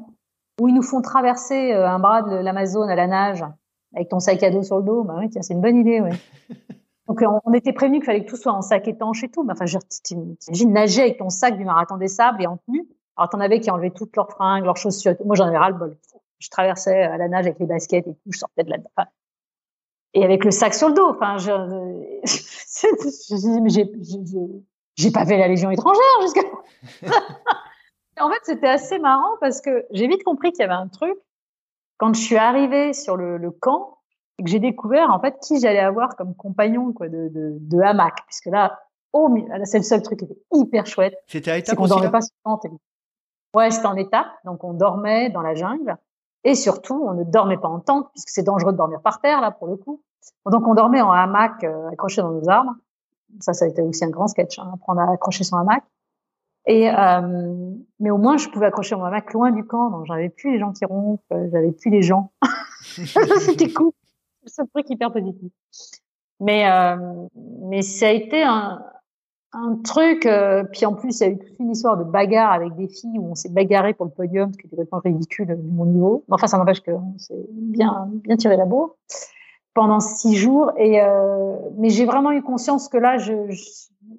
où 0.60 0.68
ils 0.68 0.74
nous 0.74 0.82
font 0.82 1.00
traverser 1.00 1.72
euh, 1.72 1.88
un 1.88 1.98
bras 1.98 2.22
de 2.22 2.34
l'Amazone 2.34 2.90
à 2.90 2.96
la 2.96 3.06
nage 3.06 3.44
avec 3.94 4.10
ton 4.10 4.20
sac 4.20 4.42
à 4.42 4.50
dos 4.50 4.62
sur 4.62 4.78
le 4.78 4.82
dos. 4.82 5.04
Bah 5.04 5.14
oui, 5.18 5.30
tiens, 5.30 5.40
c'est 5.40 5.54
une 5.54 5.62
bonne 5.62 5.76
idée, 5.76 6.00
ouais. 6.00 6.10
Donc 7.08 7.22
on 7.46 7.54
était 7.54 7.72
prévenu 7.72 8.00
qu'il 8.00 8.04
fallait 8.04 8.22
que 8.22 8.28
tout 8.28 8.36
soit 8.36 8.52
en 8.52 8.60
sac 8.60 8.86
étanche 8.86 9.24
et 9.24 9.30
tout. 9.30 9.42
Mais 9.42 9.54
enfin, 9.54 9.64
t'imagines 10.02 10.72
nager 10.72 11.00
avec 11.00 11.16
ton 11.16 11.30
sac 11.30 11.56
du 11.56 11.64
marathon 11.64 11.96
des 11.96 12.08
sables 12.08 12.42
et 12.42 12.46
en 12.46 12.58
tenue. 12.58 12.86
Alors, 13.18 13.28
t'en 13.30 13.40
avais 13.40 13.58
qui 13.60 13.70
enlevaient 13.70 13.90
toutes 13.90 14.14
leurs 14.16 14.30
fringues, 14.30 14.64
leurs 14.64 14.76
chaussures. 14.76 15.14
Moi, 15.24 15.34
j'en 15.34 15.46
avais 15.46 15.58
ras 15.58 15.70
le 15.70 15.76
bol. 15.76 15.98
Je 16.38 16.48
traversais 16.50 17.02
à 17.02 17.16
la 17.16 17.26
nage 17.28 17.46
avec 17.46 17.58
les 17.58 17.66
baskets 17.66 18.06
et 18.06 18.10
tout. 18.14 18.18
Je 18.30 18.38
sortais 18.38 18.62
de 18.62 18.70
là 18.70 18.76
enfin, 18.96 19.08
et 20.14 20.24
avec 20.24 20.44
le 20.44 20.52
sac 20.52 20.72
sur 20.72 20.88
le 20.88 20.94
dos. 20.94 21.08
Enfin, 21.08 21.36
je, 21.38 21.50
je, 22.24 23.84
j'ai 24.96 25.10
pas 25.10 25.26
fait 25.26 25.36
la 25.36 25.48
Légion 25.48 25.70
étrangère 25.70 26.20
jusqu'à. 26.22 26.42
en 28.20 28.30
fait, 28.30 28.40
c'était 28.44 28.68
assez 28.68 29.00
marrant 29.00 29.36
parce 29.40 29.60
que 29.60 29.84
j'ai 29.90 30.06
vite 30.06 30.22
compris 30.22 30.52
qu'il 30.52 30.60
y 30.60 30.64
avait 30.64 30.72
un 30.74 30.88
truc. 30.88 31.16
Quand 31.96 32.14
je 32.14 32.20
suis 32.20 32.36
arrivée 32.36 32.92
sur 32.92 33.16
le, 33.16 33.36
le 33.36 33.50
camp 33.50 33.98
et 34.38 34.44
que 34.44 34.50
j'ai 34.50 34.60
découvert 34.60 35.10
en 35.10 35.20
fait 35.20 35.36
qui 35.42 35.58
j'allais 35.58 35.80
avoir 35.80 36.14
comme 36.14 36.36
compagnon 36.36 36.92
quoi 36.92 37.08
de, 37.08 37.28
de, 37.28 37.56
de 37.58 37.80
hamac, 37.80 38.14
puisque 38.26 38.46
là, 38.46 38.78
oh, 39.12 39.34
c'est 39.64 39.78
le 39.78 39.84
seul 39.84 40.02
truc 40.02 40.20
qui 40.20 40.24
était 40.24 40.40
hyper 40.52 40.86
chouette. 40.86 41.14
C'était 41.26 41.50
à 41.50 41.60
C'est 41.64 41.74
qu'on 41.74 41.88
dormait 41.88 42.10
pas 42.10 42.20
sur 42.20 42.32
le 42.46 42.78
Ouais, 43.54 43.70
c'était 43.70 43.86
en 43.86 43.96
étape. 43.96 44.28
Donc, 44.44 44.64
on 44.64 44.74
dormait 44.74 45.30
dans 45.30 45.42
la 45.42 45.54
jungle. 45.54 45.96
Et 46.44 46.54
surtout, 46.54 47.02
on 47.04 47.14
ne 47.14 47.24
dormait 47.24 47.56
pas 47.56 47.68
en 47.68 47.80
tente, 47.80 48.10
puisque 48.12 48.28
c'est 48.28 48.42
dangereux 48.42 48.72
de 48.72 48.76
dormir 48.76 49.00
par 49.00 49.20
terre, 49.20 49.40
là, 49.40 49.50
pour 49.50 49.66
le 49.66 49.76
coup. 49.76 50.02
Donc, 50.46 50.66
on 50.66 50.74
dormait 50.74 51.00
en 51.00 51.10
hamac 51.10 51.64
euh, 51.64 51.88
accroché 51.90 52.22
dans 52.22 52.30
nos 52.30 52.48
arbres. 52.48 52.74
Ça, 53.40 53.52
ça 53.52 53.64
a 53.64 53.68
été 53.68 53.82
aussi 53.82 54.04
un 54.04 54.10
grand 54.10 54.28
sketch, 54.28 54.58
hein, 54.58 54.70
apprendre 54.74 55.00
à 55.00 55.12
accrocher 55.12 55.44
son 55.44 55.56
hamac. 55.56 55.82
Et, 56.66 56.90
euh, 56.90 57.72
mais 57.98 58.10
au 58.10 58.18
moins, 58.18 58.36
je 58.36 58.48
pouvais 58.48 58.66
accrocher 58.66 58.94
mon 58.94 59.04
hamac 59.04 59.32
loin 59.32 59.50
du 59.50 59.64
camp. 59.64 59.90
Donc, 59.90 60.04
j'avais 60.06 60.28
plus 60.28 60.52
les 60.52 60.58
gens 60.58 60.72
qui 60.72 60.84
rompent, 60.84 61.20
euh, 61.32 61.48
j'avais 61.50 61.72
plus 61.72 61.90
les 61.90 62.02
gens. 62.02 62.30
C'était 63.40 63.72
cool. 63.72 63.92
Un 64.58 64.66
truc 64.66 64.88
hyper 64.90 65.12
positif. 65.12 65.52
Mais, 66.40 66.70
euh, 66.70 67.26
mais 67.62 67.82
ça 67.82 68.06
a 68.06 68.10
été 68.10 68.42
un, 68.42 68.82
un 69.52 69.76
truc, 69.76 70.26
euh, 70.26 70.64
puis 70.64 70.84
en 70.84 70.94
plus, 70.94 71.20
il 71.20 71.22
y 71.22 71.26
a 71.26 71.32
eu 71.32 71.38
toute 71.38 71.58
une 71.58 71.70
histoire 71.70 71.96
de 71.96 72.04
bagarre 72.04 72.52
avec 72.52 72.74
des 72.76 72.88
filles 72.88 73.18
où 73.18 73.30
on 73.30 73.34
s'est 73.34 73.48
bagarré 73.48 73.94
pour 73.94 74.04
le 74.04 74.10
podium, 74.10 74.52
ce 74.52 74.58
qui 74.58 74.66
était 74.66 74.76
complètement 74.76 75.00
ridicule 75.00 75.46
de 75.46 75.54
mon 75.54 75.86
niveau. 75.86 76.24
Enfin, 76.30 76.46
ça 76.46 76.58
n'empêche 76.58 76.80
qu'on 76.80 77.16
s'est 77.18 77.46
bien, 77.50 78.08
bien 78.12 78.36
tiré 78.36 78.56
la 78.56 78.66
bourre 78.66 78.96
pendant 79.74 80.00
six 80.00 80.36
jours. 80.36 80.72
Et 80.76 81.00
euh, 81.00 81.56
mais 81.76 81.88
j'ai 81.88 82.04
vraiment 82.04 82.32
eu 82.32 82.42
conscience 82.42 82.88
que 82.88 82.98
là, 82.98 83.16
je, 83.16 83.32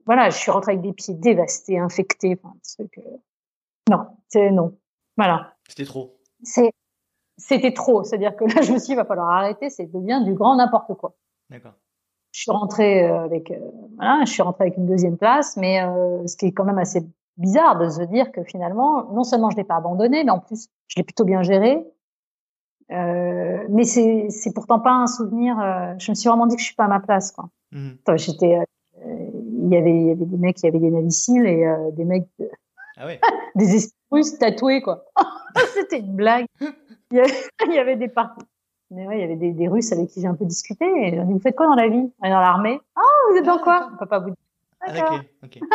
voilà, 0.05 0.29
je 0.29 0.37
suis 0.37 0.51
rentrée 0.51 0.73
avec 0.73 0.81
des 0.81 0.93
pieds 0.93 1.13
dévastés, 1.13 1.77
infectés. 1.77 2.39
Enfin, 2.41 2.55
euh, 2.97 3.01
non, 3.89 4.07
c'est 4.29 4.49
non. 4.49 4.77
Voilà. 5.15 5.53
C'était 5.67 5.85
trop. 5.85 6.17
C'est, 6.41 6.71
c'était 7.37 7.73
trop. 7.73 8.03
C'est-à-dire 8.03 8.35
que 8.35 8.45
là, 8.45 8.61
je 8.61 8.71
me 8.71 8.79
suis 8.79 8.87
dit, 8.87 8.91
il 8.93 8.95
va 8.95 9.05
falloir 9.05 9.29
arrêter. 9.29 9.69
C'est 9.69 9.85
devient 9.85 10.21
du 10.25 10.33
grand 10.33 10.55
n'importe 10.55 10.95
quoi. 10.95 11.13
D'accord 11.49 11.73
je 12.39 12.43
suis 12.43 12.51
rentrée 12.51 13.03
euh, 13.03 13.25
avec, 13.25 13.51
euh, 13.51 13.59
voilà, 13.97 14.21
je 14.23 14.31
suis 14.31 14.41
rentrée 14.41 14.63
avec 14.63 14.77
une 14.77 14.87
deuxième 14.87 15.17
place, 15.17 15.57
mais 15.57 15.83
euh, 15.83 16.25
ce 16.25 16.37
qui 16.37 16.45
est 16.45 16.51
quand 16.53 16.63
même 16.63 16.77
assez 16.77 17.05
bizarre 17.35 17.77
de 17.77 17.89
se 17.89 18.01
dire 18.03 18.31
que 18.31 18.45
finalement, 18.45 19.11
non 19.11 19.25
seulement 19.25 19.49
je 19.49 19.57
l'ai 19.57 19.65
pas 19.65 19.75
abandonné, 19.75 20.23
mais 20.23 20.31
en 20.31 20.39
plus, 20.39 20.69
je 20.87 20.95
l'ai 20.95 21.03
plutôt 21.03 21.25
bien 21.25 21.43
géré. 21.43 21.85
Euh, 22.91 23.65
mais 23.69 23.83
c'est, 23.83 24.27
c'est 24.29 24.53
pourtant 24.53 24.79
pas 24.79 24.93
un 24.93 25.07
souvenir. 25.07 25.57
je 25.99 26.11
me 26.11 26.15
suis 26.15 26.29
vraiment 26.29 26.47
dit 26.47 26.55
que 26.55 26.61
je 26.61 26.67
suis 26.67 26.75
pas 26.75 26.85
à 26.85 26.87
ma 26.87 27.01
place, 27.01 27.33
quoi. 27.33 27.49
Mmh. 27.73 27.89
J'étais, 28.15 28.57
il 29.05 29.69
y 29.69 29.75
avait, 29.75 29.91
il 29.91 30.07
y 30.07 30.11
avait 30.11 30.25
des 30.25 30.37
mecs 30.37 30.55
qui 30.55 30.65
avaient 30.65 30.79
des 30.79 30.91
naviciles 30.91 31.45
et 31.45 31.65
des 31.91 32.05
mecs, 32.05 32.29
ah 32.95 33.05
ouais. 33.05 33.19
des 33.55 33.75
esprits 33.75 34.37
tatoués, 34.39 34.81
quoi. 34.81 35.03
C'était 35.73 35.99
une 35.99 36.15
blague. 36.15 36.45
Il 37.11 37.17
y 37.17 37.19
avait, 37.19 37.33
il 37.65 37.73
y 37.73 37.79
avait 37.79 37.97
des 37.97 38.07
parties 38.07 38.45
mais 38.91 39.07
ouais, 39.07 39.17
il 39.17 39.21
y 39.21 39.23
avait 39.23 39.35
des, 39.35 39.51
des 39.51 39.67
Russes 39.67 39.91
avec 39.91 40.07
qui 40.07 40.21
j'ai 40.21 40.27
un 40.27 40.35
peu 40.35 40.45
discuté. 40.45 40.85
Et 40.85 41.11
dit, 41.11 41.33
vous 41.33 41.39
faites 41.39 41.55
quoi 41.55 41.67
dans 41.67 41.75
la 41.75 41.89
vie? 41.89 42.11
Dans 42.21 42.29
l'armée? 42.29 42.79
Ah, 42.95 43.01
vous 43.31 43.37
êtes 43.37 43.45
dans 43.45 43.59
quoi? 43.59 43.89
On 43.93 43.97
peut 43.97 44.05
pas 44.05 44.19
vous 44.19 44.29
dire. 44.29 44.37
D'accord. 44.85 45.19
ok. 45.43 45.59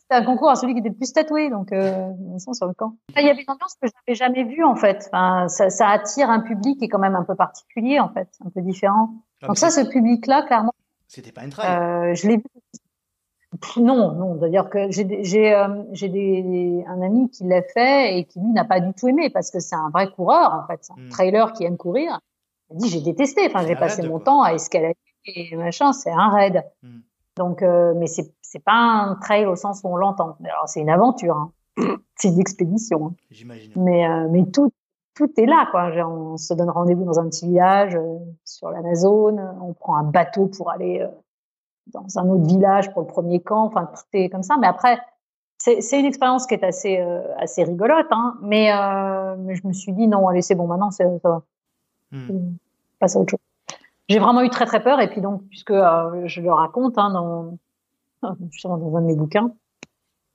C'était 0.00 0.14
un 0.14 0.24
concours 0.24 0.50
à 0.50 0.56
celui 0.56 0.74
qui 0.74 0.80
était 0.80 0.88
le 0.88 0.96
plus 0.96 1.12
tatoué, 1.12 1.48
donc 1.48 1.70
euh, 1.70 2.10
sur 2.52 2.66
le 2.66 2.74
camp. 2.74 2.96
Il 3.16 3.24
y 3.24 3.30
avait 3.30 3.42
une 3.42 3.50
ambiance 3.50 3.76
que 3.80 3.86
je 3.86 3.92
n'avais 3.94 4.16
jamais 4.16 4.42
vue 4.42 4.64
en 4.64 4.74
fait. 4.74 5.08
Enfin, 5.12 5.46
ça, 5.48 5.70
ça, 5.70 5.88
attire 5.88 6.28
un 6.28 6.40
public 6.40 6.78
qui 6.78 6.86
est 6.86 6.88
quand 6.88 6.98
même 6.98 7.14
un 7.14 7.22
peu 7.22 7.36
particulier 7.36 8.00
en 8.00 8.08
fait, 8.08 8.28
un 8.44 8.50
peu 8.50 8.62
différent. 8.62 9.10
donc 9.42 9.58
ça, 9.58 9.70
ce 9.70 9.88
public-là, 9.88 10.42
clairement. 10.42 10.72
C'était 11.06 11.30
pas 11.30 11.44
une 11.44 11.50
trail. 11.50 11.70
Euh, 11.70 12.14
je 12.14 12.26
l'ai 12.26 12.36
vu. 12.38 12.44
Non, 13.76 14.12
non. 14.12 14.38
C'est-à-dire 14.38 14.68
que 14.68 14.90
j'ai 14.90 15.22
j'ai 15.22 15.54
euh, 15.54 15.68
des 15.92 16.84
un 16.86 17.02
ami 17.02 17.30
qui 17.30 17.44
l'a 17.44 17.62
fait 17.62 18.18
et 18.18 18.24
qui 18.24 18.40
lui 18.40 18.52
n'a 18.52 18.64
pas 18.64 18.80
du 18.80 18.92
tout 18.94 19.08
aimé 19.08 19.30
parce 19.30 19.50
que 19.50 19.60
c'est 19.60 19.76
un 19.76 19.90
vrai 19.90 20.10
coureur 20.10 20.52
en 20.52 20.66
fait, 20.66 20.78
c'est 20.82 20.92
un 20.92 21.06
hmm. 21.06 21.08
trailer 21.10 21.52
qui 21.52 21.64
aime 21.64 21.76
courir. 21.76 22.18
Il 22.70 22.78
dit 22.78 22.88
j'ai 22.88 23.00
détesté. 23.00 23.46
Enfin, 23.46 23.66
j'ai 23.66 23.76
passé 23.76 24.06
mon 24.06 24.18
temps 24.18 24.42
à 24.42 24.52
escalader 24.52 24.96
et 25.26 25.56
machin. 25.56 25.92
C'est 25.92 26.10
un 26.10 26.30
raid. 26.30 26.64
Hmm. 26.82 27.00
Donc, 27.36 27.62
euh, 27.62 27.94
mais 27.96 28.06
c'est 28.06 28.32
c'est 28.42 28.62
pas 28.62 28.72
un 28.72 29.16
trail 29.16 29.46
au 29.46 29.56
sens 29.56 29.82
où 29.84 29.88
on 29.88 29.96
l'entend. 29.96 30.36
Alors 30.44 30.68
c'est 30.68 30.80
une 30.80 30.90
aventure. 30.90 31.36
Hein. 31.36 31.52
c'est 32.16 32.28
une 32.28 32.40
expédition. 32.40 33.06
Hein. 33.06 33.14
J'imagine. 33.30 33.72
Mais 33.76 34.08
euh, 34.08 34.28
mais 34.30 34.46
tout 34.46 34.72
tout 35.14 35.30
est 35.38 35.46
là 35.46 35.66
quoi. 35.70 35.90
on 36.06 36.36
se 36.36 36.52
donne 36.54 36.70
rendez-vous 36.70 37.04
dans 37.04 37.18
un 37.18 37.28
petit 37.28 37.46
village 37.46 37.98
sur 38.44 38.70
l'Amazone. 38.70 39.56
On 39.62 39.72
prend 39.72 39.96
un 39.96 40.04
bateau 40.04 40.46
pour 40.46 40.70
aller 40.70 41.06
dans 41.92 42.18
un 42.18 42.28
autre 42.28 42.46
village 42.46 42.92
pour 42.92 43.02
le 43.02 43.06
premier 43.06 43.40
camp. 43.40 43.64
Enfin, 43.66 43.86
tout 43.86 44.04
est 44.12 44.28
comme 44.28 44.42
ça. 44.42 44.56
Mais 44.60 44.66
après, 44.66 44.98
c'est 45.58 45.98
une 45.98 46.06
expérience 46.06 46.46
qui 46.46 46.54
est 46.54 46.64
assez 46.64 46.98
euh, 47.00 47.22
assez 47.38 47.64
rigolote. 47.64 48.06
Hein. 48.10 48.36
Mais, 48.42 48.72
euh, 48.72 49.36
mais, 49.38 49.54
je 49.54 49.66
me 49.66 49.72
suis 49.72 49.92
dit 49.92 50.06
non, 50.06 50.28
allez, 50.28 50.42
c'est 50.42 50.54
bon, 50.54 50.66
maintenant, 50.66 50.90
ça 50.90 51.04
va. 51.22 51.42
Hmm. 52.12 52.54
Passe 52.98 53.16
à 53.16 53.20
autre 53.20 53.30
chose. 53.30 53.40
J'ai 54.08 54.18
vraiment 54.18 54.42
eu 54.42 54.50
très 54.50 54.66
très 54.66 54.82
peur. 54.82 55.00
Et 55.00 55.08
puis 55.08 55.20
donc, 55.20 55.42
puisque 55.48 55.72
euh, 55.72 56.22
je 56.26 56.40
le 56.40 56.52
raconte 56.52 56.98
hein, 56.98 57.10
dans, 57.10 57.58
dans 58.22 58.96
un 58.96 59.00
de 59.00 59.06
mes 59.06 59.16
bouquins, 59.16 59.52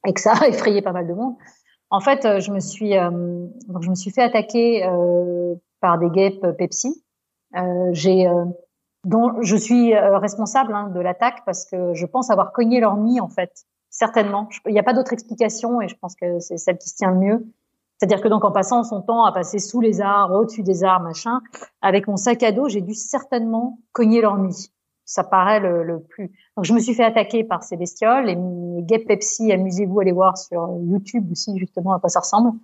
et 0.06 0.14
que 0.14 0.22
ça 0.22 0.34
a 0.34 0.48
effrayé 0.50 0.82
pas 0.82 0.92
mal 0.92 1.08
de 1.08 1.14
monde. 1.14 1.36
En 1.90 2.00
fait, 2.00 2.40
je 2.40 2.52
me 2.52 2.62
suis 2.62 2.92
donc 2.96 3.84
je 3.84 3.90
me 3.90 3.96
suis 3.96 4.12
fait 4.12 4.22
attaquer 4.22 4.90
par 5.82 5.98
des 5.98 6.10
guêpes 6.10 6.48
Pepsi. 6.58 7.04
J'ai 7.92 8.30
dont 9.06 9.42
je 9.42 9.56
suis 9.56 9.96
euh, 9.96 10.18
responsable 10.20 10.74
hein, 10.74 10.90
de 10.90 11.00
l'attaque 11.00 11.44
parce 11.46 11.66
que 11.66 11.94
je 11.94 12.06
pense 12.06 12.30
avoir 12.30 12.54
cogné 12.54 12.80
leur 12.80 12.98
nid 12.98 13.20
en 13.20 13.30
fait, 13.30 13.66
certainement. 13.90 14.48
Il 14.68 14.74
n'y 14.74 14.80
a 14.80 14.84
pas 14.84 14.94
d'autre 14.94 15.14
explication 15.14 15.82
et 15.82 15.88
je 15.88 15.96
pense 15.96 16.16
que 16.16 16.40
c'est 16.40 16.58
celle 16.58 16.78
qui 16.78 16.90
se 16.90 16.96
tient 16.96 17.12
le 17.12 17.18
mieux. 17.18 17.46
C'est-à-dire 17.98 18.22
que 18.22 18.28
donc 18.28 18.44
en 18.44 18.52
passant 18.52 18.84
son 18.84 19.02
temps 19.02 19.26
à 19.26 19.32
passer 19.32 19.60
sous 19.60 19.80
les 19.80 20.02
arbres, 20.02 20.36
au-dessus 20.36 20.64
des 20.64 20.84
arbres, 20.84 21.06
machin, 21.06 21.42
avec 21.82 22.08
mon 22.08 22.18
sac 22.18 22.42
à 22.44 22.52
dos, 22.52 22.68
j'ai 22.68 22.82
dû 22.82 22.94
certainement 22.94 23.80
cogner 23.92 24.22
leur 24.22 24.38
nid. 24.38 24.72
Ça 25.06 25.24
paraît 25.24 25.60
le, 25.60 25.84
le, 25.84 26.00
plus. 26.00 26.32
Donc 26.56 26.66
je 26.66 26.74
me 26.74 26.80
suis 26.80 26.94
fait 26.94 27.04
attaquer 27.04 27.44
par 27.44 27.64
ces 27.64 27.78
bestioles 27.78 28.30
et 28.30 28.36
mes 28.36 28.84
Pepsi, 29.00 29.52
amusez-vous, 29.52 30.00
allez 30.00 30.14
voir 30.14 30.38
sur 30.38 30.68
YouTube 30.84 31.32
aussi 31.32 31.58
justement 31.58 31.94
à 31.94 32.00
quoi 32.00 32.10
ça 32.10 32.22
ressemble. 32.22 32.58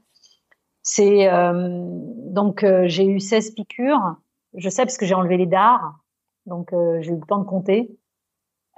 C'est 0.82 1.28
euh, 1.32 1.84
donc 2.32 2.64
euh, 2.64 2.84
j'ai 2.88 3.06
eu 3.06 3.20
16 3.20 3.52
piqûres. 3.52 4.16
Je 4.56 4.70
sais 4.70 4.84
parce 4.84 4.98
que 4.98 5.06
j'ai 5.06 5.14
enlevé 5.14 5.38
les 5.38 5.46
dards 5.46 6.00
donc 6.48 6.74
euh, 6.74 7.00
j'ai 7.02 7.12
eu 7.12 7.16
le 7.16 7.26
temps 7.26 7.40
de 7.40 7.46
compter. 7.46 7.98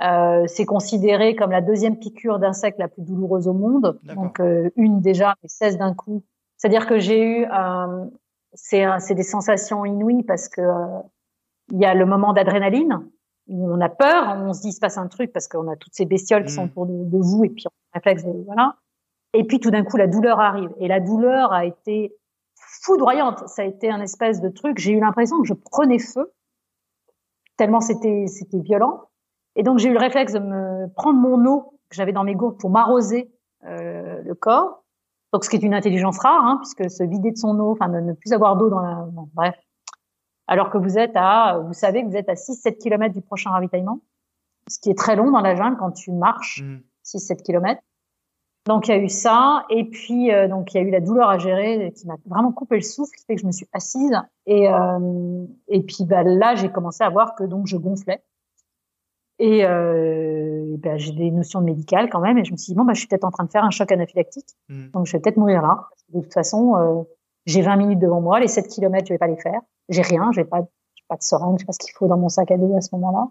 Euh, 0.01 0.45
c'est 0.47 0.65
considéré 0.65 1.35
comme 1.35 1.51
la 1.51 1.61
deuxième 1.61 1.97
piqûre 1.99 2.39
d'insecte 2.39 2.79
la 2.79 2.87
plus 2.87 3.01
douloureuse 3.03 3.47
au 3.47 3.53
monde. 3.53 3.99
Donc 4.03 4.39
euh, 4.39 4.69
une 4.75 5.01
déjà, 5.01 5.35
mais 5.43 5.49
16 5.49 5.77
d'un 5.77 5.93
coup. 5.93 6.23
C'est-à-dire 6.57 6.87
que 6.87 6.99
j'ai 6.99 7.21
eu, 7.21 7.45
euh, 7.45 8.05
c'est 8.53 9.15
des 9.15 9.23
sensations 9.23 9.85
inouïes 9.85 10.23
parce 10.23 10.47
que 10.47 10.61
il 11.71 11.79
y 11.79 11.85
a 11.85 11.93
le 11.93 12.05
moment 12.05 12.33
d'adrénaline 12.33 13.07
où 13.47 13.71
on 13.71 13.81
a 13.81 13.89
peur, 13.89 14.37
on 14.37 14.53
se 14.53 14.61
dit 14.61 14.69
il 14.69 14.73
se 14.73 14.79
passe 14.79 14.97
un 14.97 15.07
truc 15.07 15.33
parce 15.33 15.47
qu'on 15.47 15.67
a 15.67 15.75
toutes 15.75 15.93
ces 15.93 16.05
bestioles 16.05 16.45
qui 16.45 16.53
sont 16.53 16.63
mmh. 16.63 16.69
autour 16.69 16.85
de, 16.85 17.03
de, 17.05 17.17
vous 17.17 17.43
et 17.43 17.49
puis 17.49 17.65
on 17.67 17.93
réflexe 17.93 18.23
de, 18.23 18.31
voilà. 18.45 18.75
Et 19.33 19.43
puis 19.43 19.59
tout 19.59 19.69
d'un 19.69 19.83
coup 19.83 19.97
la 19.97 20.07
douleur 20.07 20.39
arrive 20.39 20.69
et 20.79 20.87
la 20.87 20.99
douleur 20.99 21.51
a 21.51 21.65
été 21.65 22.15
foudroyante. 22.55 23.47
Ça 23.47 23.63
a 23.63 23.65
été 23.65 23.91
un 23.91 24.01
espèce 24.01 24.39
de 24.41 24.49
truc. 24.49 24.77
J'ai 24.77 24.93
eu 24.93 24.99
l'impression 24.99 25.41
que 25.41 25.47
je 25.47 25.53
prenais 25.53 25.99
feu 25.99 26.31
tellement 27.59 27.81
c'était 27.81 28.25
c'était 28.27 28.59
violent. 28.59 29.09
Et 29.55 29.63
donc 29.63 29.77
j'ai 29.77 29.89
eu 29.89 29.93
le 29.93 29.99
réflexe 29.99 30.33
de 30.33 30.39
me 30.39 30.87
prendre 30.95 31.19
mon 31.19 31.45
eau 31.45 31.73
que 31.89 31.95
j'avais 31.95 32.13
dans 32.13 32.23
mes 32.23 32.33
gourdes 32.33 32.57
pour 32.57 32.69
m'arroser 32.69 33.31
euh, 33.65 34.21
le 34.23 34.33
corps. 34.33 34.85
Donc 35.33 35.43
ce 35.43 35.49
qui 35.49 35.57
est 35.57 35.63
une 35.63 35.73
intelligence 35.73 36.17
rare, 36.19 36.43
hein, 36.43 36.57
puisque 36.61 36.89
se 36.89 37.03
vider 37.03 37.31
de 37.31 37.37
son 37.37 37.59
eau, 37.59 37.71
enfin 37.71 37.89
ne 37.89 38.13
plus 38.13 38.31
avoir 38.31 38.55
d'eau 38.55 38.69
dans 38.69 38.79
la, 38.79 39.05
bon, 39.11 39.29
bref. 39.33 39.55
Alors 40.47 40.71
que 40.71 40.77
vous 40.77 40.97
êtes 40.97 41.11
à, 41.15 41.59
vous 41.59 41.73
savez 41.73 42.01
que 42.03 42.07
vous 42.07 42.15
êtes 42.15 42.29
à 42.29 42.33
6-7 42.33 42.77
km 42.77 43.13
du 43.13 43.21
prochain 43.21 43.51
ravitaillement, 43.51 43.99
ce 44.67 44.79
qui 44.79 44.89
est 44.89 44.97
très 44.97 45.15
long 45.15 45.29
dans 45.29 45.41
la 45.41 45.55
jungle 45.55 45.77
quand 45.77 45.91
tu 45.91 46.11
marches 46.11 46.63
6-7 47.05 47.33
mmh. 47.33 47.43
km. 47.43 47.81
Donc 48.65 48.87
il 48.87 48.91
y 48.91 48.93
a 48.93 48.97
eu 48.97 49.09
ça, 49.09 49.65
et 49.69 49.85
puis 49.85 50.31
euh, 50.31 50.47
donc 50.47 50.73
il 50.73 50.77
y 50.77 50.79
a 50.79 50.83
eu 50.83 50.91
la 50.91 50.99
douleur 50.99 51.29
à 51.29 51.37
gérer 51.37 51.91
qui 51.95 52.05
m'a 52.05 52.15
vraiment 52.25 52.51
coupé 52.51 52.75
le 52.75 52.81
souffle, 52.81 53.15
qui 53.17 53.25
fait 53.25 53.35
que 53.35 53.41
je 53.41 53.47
me 53.47 53.51
suis 53.51 53.67
assise, 53.73 54.15
et 54.45 54.67
euh, 54.67 55.45
et 55.69 55.81
puis 55.81 56.05
bah, 56.05 56.23
là 56.23 56.55
j'ai 56.55 56.69
commencé 56.69 57.03
à 57.03 57.09
voir 57.09 57.35
que 57.35 57.43
donc 57.45 57.67
je 57.67 57.77
gonflais, 57.77 58.21
et, 59.39 59.65
euh, 59.65 60.75
bah, 60.77 60.97
j'ai 60.97 61.13
des 61.13 61.31
notions 61.31 61.61
médicales 61.61 62.09
quand 62.09 62.19
même, 62.19 62.37
et 62.37 62.43
je 62.43 62.51
me 62.51 62.57
suis 62.57 62.73
dit 62.73 62.77
bon 62.77 62.83
bah 62.83 62.93
je 62.93 62.99
suis 62.99 63.07
peut-être 63.07 63.23
en 63.23 63.31
train 63.31 63.45
de 63.45 63.49
faire 63.49 63.63
un 63.63 63.71
choc 63.71 63.91
anaphylactique, 63.91 64.49
mmh. 64.67 64.89
donc 64.89 65.05
je 65.05 65.13
vais 65.13 65.19
peut-être 65.19 65.37
mourir 65.37 65.61
là. 65.61 65.87
de 66.13 66.21
toute 66.21 66.33
façon 66.33 66.75
euh, 66.75 67.03
j'ai 67.45 67.61
20 67.61 67.77
minutes 67.77 67.99
devant 67.99 68.21
moi, 68.21 68.39
les 68.39 68.49
7 68.49 68.67
km 68.67 69.07
je 69.07 69.13
vais 69.13 69.17
pas 69.17 69.27
les 69.27 69.37
faire, 69.37 69.61
j'ai 69.87 70.01
rien, 70.01 70.31
j'ai 70.33 70.43
pas 70.43 70.67
pas 71.09 71.17
de 71.17 71.23
seringue, 71.23 71.57
je 71.57 71.61
sais 71.61 71.65
pas 71.65 71.73
ce 71.73 71.79
qu'il 71.79 71.93
faut 71.93 72.07
dans 72.07 72.17
mon 72.17 72.29
sac 72.29 72.51
à 72.51 72.57
dos 72.57 72.77
à 72.77 72.81
ce 72.81 72.89
moment-là. 72.93 73.27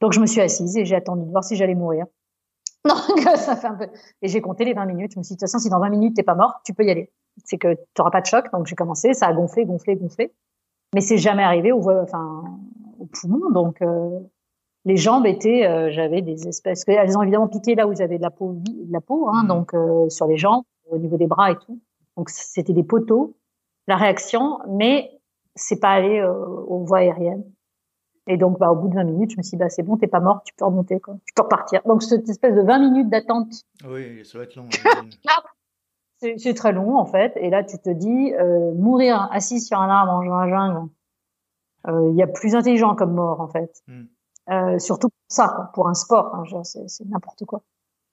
Donc 0.00 0.12
je 0.12 0.20
me 0.20 0.26
suis 0.26 0.40
assise 0.40 0.76
et 0.76 0.84
j'ai 0.84 0.94
attendu 0.94 1.24
de 1.24 1.30
voir 1.30 1.42
si 1.42 1.56
j'allais 1.56 1.74
mourir. 1.74 2.04
Donc, 2.88 3.20
ça 3.36 3.56
fait 3.56 3.66
un 3.66 3.74
peu. 3.74 3.88
Et 4.22 4.28
j'ai 4.28 4.40
compté 4.40 4.64
les 4.64 4.74
20 4.74 4.86
minutes. 4.86 5.12
Je 5.14 5.18
me 5.18 5.24
suis 5.24 5.34
dit, 5.34 5.36
de 5.36 5.40
toute 5.40 5.50
façon, 5.50 5.58
si 5.58 5.68
dans 5.68 5.80
20 5.80 5.90
minutes, 5.90 6.16
t'es 6.16 6.22
pas 6.22 6.34
morte, 6.34 6.56
tu 6.64 6.74
peux 6.74 6.84
y 6.84 6.90
aller. 6.90 7.10
C'est 7.44 7.58
que 7.58 7.74
tu 7.74 7.80
n'auras 7.98 8.10
pas 8.10 8.20
de 8.20 8.26
choc. 8.26 8.46
Donc, 8.52 8.66
j'ai 8.66 8.76
commencé. 8.76 9.14
Ça 9.14 9.26
a 9.26 9.32
gonflé, 9.32 9.64
gonflé, 9.64 9.96
gonflé. 9.96 10.32
Mais 10.94 11.00
c'est 11.00 11.18
jamais 11.18 11.42
arrivé 11.42 11.72
au, 11.72 11.90
enfin, 11.90 12.44
au 12.98 13.06
poumon. 13.06 13.50
Donc, 13.50 13.82
euh, 13.82 14.20
les 14.84 14.96
jambes 14.96 15.26
étaient, 15.26 15.66
euh, 15.66 15.90
j'avais 15.90 16.22
des 16.22 16.48
espèces, 16.48 16.84
elles 16.86 17.16
ont 17.18 17.22
évidemment 17.22 17.48
piqué 17.48 17.74
là 17.74 17.86
où 17.86 17.94
j'avais 17.94 18.16
de 18.16 18.22
la 18.22 18.30
peau, 18.30 18.54
de 18.54 18.92
la 18.92 19.00
peau, 19.00 19.28
hein, 19.28 19.44
mmh. 19.44 19.48
donc 19.48 19.74
euh, 19.74 20.08
sur 20.08 20.26
les 20.26 20.38
jambes, 20.38 20.64
au 20.90 20.98
niveau 20.98 21.16
des 21.16 21.26
bras 21.26 21.50
et 21.50 21.56
tout. 21.56 21.78
Donc, 22.16 22.30
c'était 22.30 22.72
des 22.72 22.84
poteaux. 22.84 23.36
La 23.86 23.96
réaction, 23.96 24.58
mais 24.68 25.10
c'est 25.54 25.80
pas 25.80 25.90
allé 25.90 26.22
aux 26.22 26.84
voies 26.84 26.98
aériennes. 26.98 27.44
Et 28.30 28.36
donc, 28.36 28.58
bah, 28.58 28.70
au 28.70 28.76
bout 28.76 28.88
de 28.88 28.94
20 28.94 29.04
minutes, 29.04 29.30
je 29.30 29.38
me 29.38 29.42
suis 29.42 29.52
dit, 29.52 29.56
bah, 29.56 29.70
c'est 29.70 29.82
bon, 29.82 29.96
t'es 29.96 30.06
pas 30.06 30.20
mort, 30.20 30.42
tu 30.44 30.52
peux 30.54 30.66
remonter, 30.66 31.00
quoi. 31.00 31.16
Tu 31.24 31.32
peux 31.32 31.42
repartir. 31.42 31.80
Donc, 31.86 32.02
cette 32.02 32.28
espèce 32.28 32.54
de 32.54 32.60
20 32.60 32.78
minutes 32.78 33.08
d'attente. 33.08 33.50
Oui, 33.88 34.22
ça 34.26 34.36
va 34.36 34.44
être 34.44 34.54
long. 34.54 34.68
c'est 36.36 36.54
très 36.54 36.72
long, 36.72 36.96
en 36.98 37.06
fait. 37.06 37.32
Et 37.36 37.48
là, 37.48 37.64
tu 37.64 37.78
te 37.78 37.88
dis, 37.88 38.34
euh, 38.34 38.74
mourir 38.74 39.28
assis 39.32 39.60
sur 39.60 39.80
un 39.80 39.88
arbre 39.88 40.12
en 40.12 40.30
un 40.30 40.48
jungle, 40.48 40.90
euh, 41.88 42.10
il 42.10 42.16
y 42.16 42.22
a 42.22 42.26
plus 42.26 42.54
intelligent 42.54 42.94
comme 42.94 43.14
mort, 43.14 43.40
en 43.40 43.48
fait. 43.48 43.82
Hmm. 43.88 44.04
Euh, 44.50 44.78
surtout 44.78 45.08
pour 45.08 45.18
ça, 45.28 45.48
quoi, 45.48 45.70
pour 45.72 45.88
un 45.88 45.94
sport. 45.94 46.34
Hein, 46.34 46.62
c'est 46.64 47.08
n'importe 47.08 47.46
quoi. 47.46 47.62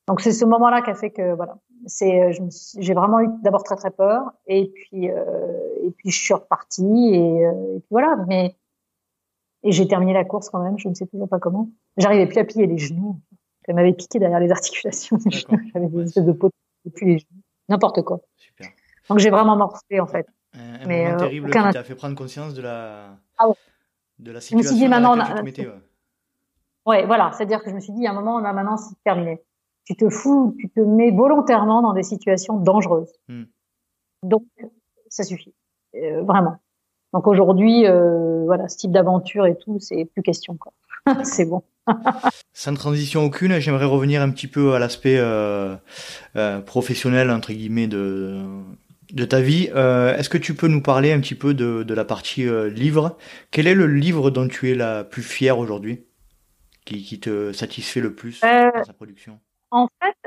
Donc, 0.07 0.22
c'est 0.22 0.32
ce 0.32 0.45
moment-là 0.45 0.82
qui 0.82 0.91
a 0.91 0.95
fait 0.95 1.11
que, 1.11 1.34
voilà. 1.34 1.57
C'est, 1.88 2.32
j'ai 2.78 2.93
vraiment 2.93 3.20
eu 3.20 3.28
d'abord 3.43 3.63
très, 3.63 3.76
très 3.76 3.91
peur. 3.91 4.32
Et 4.47 4.72
puis, 4.74 5.07
et 5.07 5.91
puis, 5.97 6.09
je 6.09 6.24
suis 6.24 6.34
repartie. 6.34 7.09
Et, 7.11 7.41
et 7.41 7.80
puis, 7.80 7.88
voilà. 7.89 8.16
Mais, 8.28 8.55
et 9.66 9.72
j'ai 9.72 9.88
terminé 9.88 10.13
la 10.13 10.24
course 10.24 10.49
quand 10.49 10.63
même, 10.63 10.78
je 10.78 10.88
ne 10.88 10.93
sais 10.93 11.07
toujours 11.07 11.28
pas 11.28 11.39
comment. 11.39 11.70
J'arrivais 11.97 12.28
plus 12.28 12.38
à 12.38 12.45
plier 12.45 12.68
les 12.68 12.78
genoux. 12.78 13.20
Elle 13.68 13.74
m'avait 13.74 13.93
piqué 13.93 14.20
derrière 14.20 14.39
les 14.39 14.51
articulations 14.51 15.18
J'avais 15.74 15.88
des 15.88 16.03
espèces 16.03 16.24
de 16.24 16.32
peau 16.32 16.51
depuis 16.86 17.05
les 17.07 17.18
genoux. 17.18 17.41
N'importe 17.68 18.03
quoi. 18.03 18.22
Super. 18.38 18.68
Donc 19.09 19.18
j'ai 19.18 19.32
vraiment 19.32 19.57
morflé 19.57 19.99
en 19.99 20.05
fait. 20.05 20.28
Un, 20.53 20.86
Mais 20.88 21.05
moment 21.05 21.16
euh, 21.16 21.20
terrible 21.20 21.49
qui 21.49 21.59
t'a 21.59 21.84
fait 21.84 21.95
prendre 21.95 22.16
conscience 22.16 22.53
de 22.53 22.61
la, 22.61 23.18
ah 23.39 23.49
ouais. 23.49 23.55
de 24.20 24.32
la 24.32 24.39
situation 24.39 24.70
je 24.70 24.74
me 24.74 24.78
suis 24.78 24.86
dit, 24.86 24.88
maintenant. 24.88 25.18
Ouais. 26.86 27.05
voilà. 27.07 27.32
C'est-à-dire 27.34 27.63
que 27.63 27.72
je 27.72 27.76
me 27.76 27.80
suis 27.80 27.91
dit, 27.91 28.05
à 28.05 28.11
un 28.11 28.13
moment, 28.13 28.39
là, 28.39 28.53
maintenant, 28.53 28.78
c'est 28.78 28.95
terminé. 29.03 29.41
Tu 29.84 29.95
te 29.95 30.09
fous, 30.09 30.55
tu 30.59 30.70
te 30.70 30.80
mets 30.80 31.11
volontairement 31.11 31.82
dans 31.82 31.93
des 31.93 32.03
situations 32.03 32.57
dangereuses. 32.57 33.11
Hmm. 33.28 33.43
Donc, 34.24 34.45
ça 35.09 35.24
suffit. 35.24 35.53
Euh, 35.95 36.22
vraiment. 36.24 36.57
Donc 37.16 37.28
aujourd'hui, 37.28 37.88
euh, 37.88 38.43
voilà, 38.43 38.68
ce 38.68 38.76
type 38.76 38.91
d'aventure 38.91 39.45
et 39.45 39.57
tout, 39.57 39.80
c'est 39.80 40.03
plus 40.03 40.22
question. 40.22 40.57
Quoi. 40.57 40.74
c'est 41.24 41.45
bon. 41.45 41.63
Sans 42.53 42.74
transition 42.74 43.24
aucune, 43.24 43.57
j'aimerais 43.59 43.86
revenir 43.86 44.22
un 44.22 44.30
petit 44.32 44.47
peu 44.47 44.74
à 44.74 44.80
l'aspect 44.80 45.18
euh, 45.18 45.78
euh, 46.36 46.59
professionnel 46.59 47.32
entre 47.32 47.53
guillemets 47.53 47.88
de 47.88 48.43
de 49.13 49.24
ta 49.24 49.39
vie. 49.39 49.68
Est-ce 49.68 50.28
que 50.28 50.38
tu 50.38 50.55
peux 50.55 50.68
nous 50.68 50.82
parler 50.82 51.13
un 51.13 51.22
petit 51.22 51.36
peu 51.36 51.53
de, 51.53 51.84
de 51.84 51.93
la 51.93 52.03
partie 52.03 52.47
livre? 52.70 53.18
Quel 53.51 53.68
est 53.68 53.76
le 53.76 53.88
livre 53.88 54.30
dont 54.30 54.47
tu 54.47 54.72
es 54.72 54.76
la 54.76 55.05
plus 55.05 55.22
fière 55.22 55.59
aujourd'hui, 55.59 56.05
qui, 56.86 57.01
qui, 57.03 57.20
te 57.20 57.53
satisfait 57.53 58.01
le 58.01 58.13
plus 58.13 58.41
dans 58.41 58.84
sa 58.84 58.93
production? 58.93 59.39
En 59.72 59.88
fait, 60.01 60.18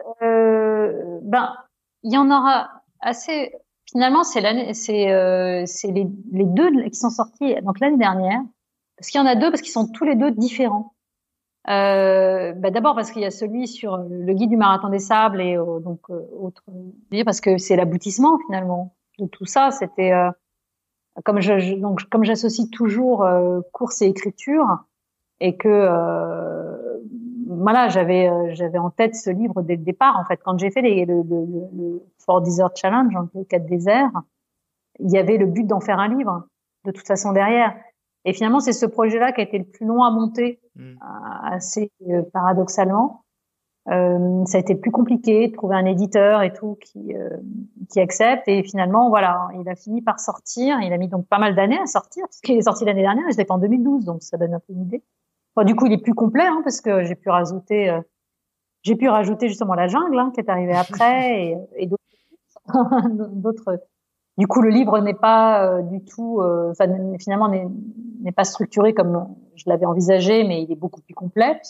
ben 1.22 1.54
il 2.04 2.14
y 2.14 2.16
en 2.16 2.30
aura 2.30 2.70
assez 3.00 3.50
finalement, 3.90 4.24
c'est 4.24 4.44
euh, 4.44 5.64
les, 5.84 6.08
les, 6.32 6.44
deux 6.44 6.88
qui 6.88 6.96
sont 6.96 7.10
sortis 7.10 7.54
donc 7.62 7.80
l'année 7.80 7.98
dernière. 7.98 8.40
Parce 8.96 9.10
qu'il 9.10 9.20
y 9.20 9.22
en 9.22 9.26
a 9.26 9.36
deux 9.36 9.50
parce 9.50 9.62
qu'ils 9.62 9.72
sont 9.72 9.86
tous 9.86 10.04
les 10.04 10.16
deux 10.16 10.32
différents. 10.32 10.94
Euh, 11.68 12.52
bah 12.52 12.70
D'abord 12.70 12.94
parce 12.94 13.10
qu'il 13.10 13.22
y 13.22 13.26
a 13.26 13.30
celui 13.30 13.68
sur 13.68 13.98
le 13.98 14.32
guide 14.32 14.50
du 14.50 14.56
marathon 14.56 14.88
des 14.88 14.98
sables 14.98 15.40
et 15.40 15.56
euh, 15.56 15.80
donc 15.80 16.00
euh, 16.10 16.26
autre 16.38 16.64
parce 17.24 17.40
que 17.40 17.58
c'est 17.58 17.76
l'aboutissement 17.76 18.38
finalement 18.46 18.96
de 19.18 19.26
tout 19.26 19.44
ça. 19.44 19.70
C'était 19.70 20.12
euh, 20.12 20.30
comme 21.24 21.40
je, 21.40 21.74
donc 21.78 22.08
comme 22.08 22.24
j'associe 22.24 22.70
toujours 22.70 23.26
course 23.72 24.02
et 24.02 24.06
écriture 24.06 24.66
et 25.40 25.56
que 25.56 25.68
voilà, 27.48 27.88
j'avais 27.88 28.28
euh, 28.28 28.50
j'avais 28.54 28.78
en 28.78 28.90
tête 28.90 29.14
ce 29.14 29.30
livre 29.30 29.62
dès 29.62 29.76
le 29.76 29.82
départ. 29.82 30.16
En 30.18 30.24
fait, 30.24 30.40
quand 30.44 30.58
j'ai 30.58 30.70
fait 30.70 30.82
les, 30.82 31.04
le, 31.04 31.22
le, 31.22 31.46
le 31.76 32.02
Four 32.18 32.42
Desert 32.42 32.70
Challenge, 32.76 33.14
hein, 33.16 33.28
les 33.34 33.44
quatre 33.44 33.66
déserts, 33.66 34.12
il 35.00 35.10
y 35.10 35.18
avait 35.18 35.38
le 35.38 35.46
but 35.46 35.66
d'en 35.66 35.80
faire 35.80 35.98
un 35.98 36.08
livre. 36.08 36.46
De 36.84 36.92
toute 36.92 37.06
façon 37.06 37.32
derrière. 37.32 37.74
Et 38.24 38.32
finalement, 38.32 38.60
c'est 38.60 38.72
ce 38.72 38.86
projet-là 38.86 39.32
qui 39.32 39.40
a 39.40 39.44
été 39.44 39.58
le 39.58 39.64
plus 39.64 39.86
long 39.86 40.02
à 40.02 40.10
monter, 40.10 40.60
mmh. 40.76 40.94
assez 41.42 41.90
euh, 42.08 42.22
paradoxalement. 42.32 43.24
Euh, 43.90 44.44
ça 44.44 44.58
a 44.58 44.60
été 44.60 44.74
plus 44.74 44.90
compliqué 44.90 45.48
de 45.48 45.52
trouver 45.54 45.76
un 45.76 45.86
éditeur 45.86 46.42
et 46.42 46.52
tout 46.52 46.76
qui 46.80 47.14
euh, 47.14 47.30
qui 47.90 48.00
accepte. 48.00 48.46
Et 48.46 48.62
finalement, 48.62 49.08
voilà, 49.08 49.48
il 49.58 49.68
a 49.68 49.74
fini 49.74 50.02
par 50.02 50.20
sortir. 50.20 50.78
Il 50.82 50.92
a 50.92 50.98
mis 50.98 51.08
donc 51.08 51.26
pas 51.26 51.38
mal 51.38 51.54
d'années 51.54 51.78
à 51.78 51.86
sortir, 51.86 52.24
parce 52.24 52.40
qu'il 52.40 52.56
est 52.58 52.62
sorti 52.62 52.84
l'année 52.84 53.02
dernière. 53.02 53.26
Et 53.28 53.32
c'était 53.32 53.50
en 53.50 53.58
2012, 53.58 54.04
donc 54.04 54.22
ça 54.22 54.36
donne 54.36 54.54
un 54.54 54.60
peu 54.60 54.72
une 54.72 54.82
idée. 54.82 55.02
Du 55.64 55.74
coup, 55.74 55.86
il 55.86 55.92
est 55.92 56.02
plus 56.02 56.14
complet 56.14 56.46
hein, 56.46 56.60
parce 56.64 56.80
que 56.80 57.04
j'ai 57.04 57.14
pu 57.14 57.30
rajouter, 57.30 57.90
euh, 57.90 58.00
j'ai 58.82 58.96
pu 58.96 59.08
rajouter 59.08 59.48
justement 59.48 59.74
la 59.74 59.88
jungle 59.88 60.18
hein, 60.18 60.30
qui 60.34 60.40
est 60.40 60.50
arrivée 60.50 60.76
après 60.76 61.36
et, 61.76 61.84
et 61.84 61.88
d'autres. 63.32 63.80
Du 64.36 64.46
coup, 64.46 64.62
le 64.62 64.70
livre 64.70 65.00
n'est 65.00 65.14
pas 65.14 65.64
euh, 65.64 65.82
du 65.82 66.04
tout, 66.04 66.40
enfin 66.70 66.86
finalement 67.18 67.48
n'est 67.48 68.32
pas 68.32 68.44
structuré 68.44 68.94
comme 68.94 69.26
je 69.56 69.64
l'avais 69.66 69.86
envisagé, 69.86 70.44
mais 70.44 70.62
il 70.62 70.70
est 70.70 70.76
beaucoup 70.76 71.00
plus 71.00 71.14
complet 71.14 71.60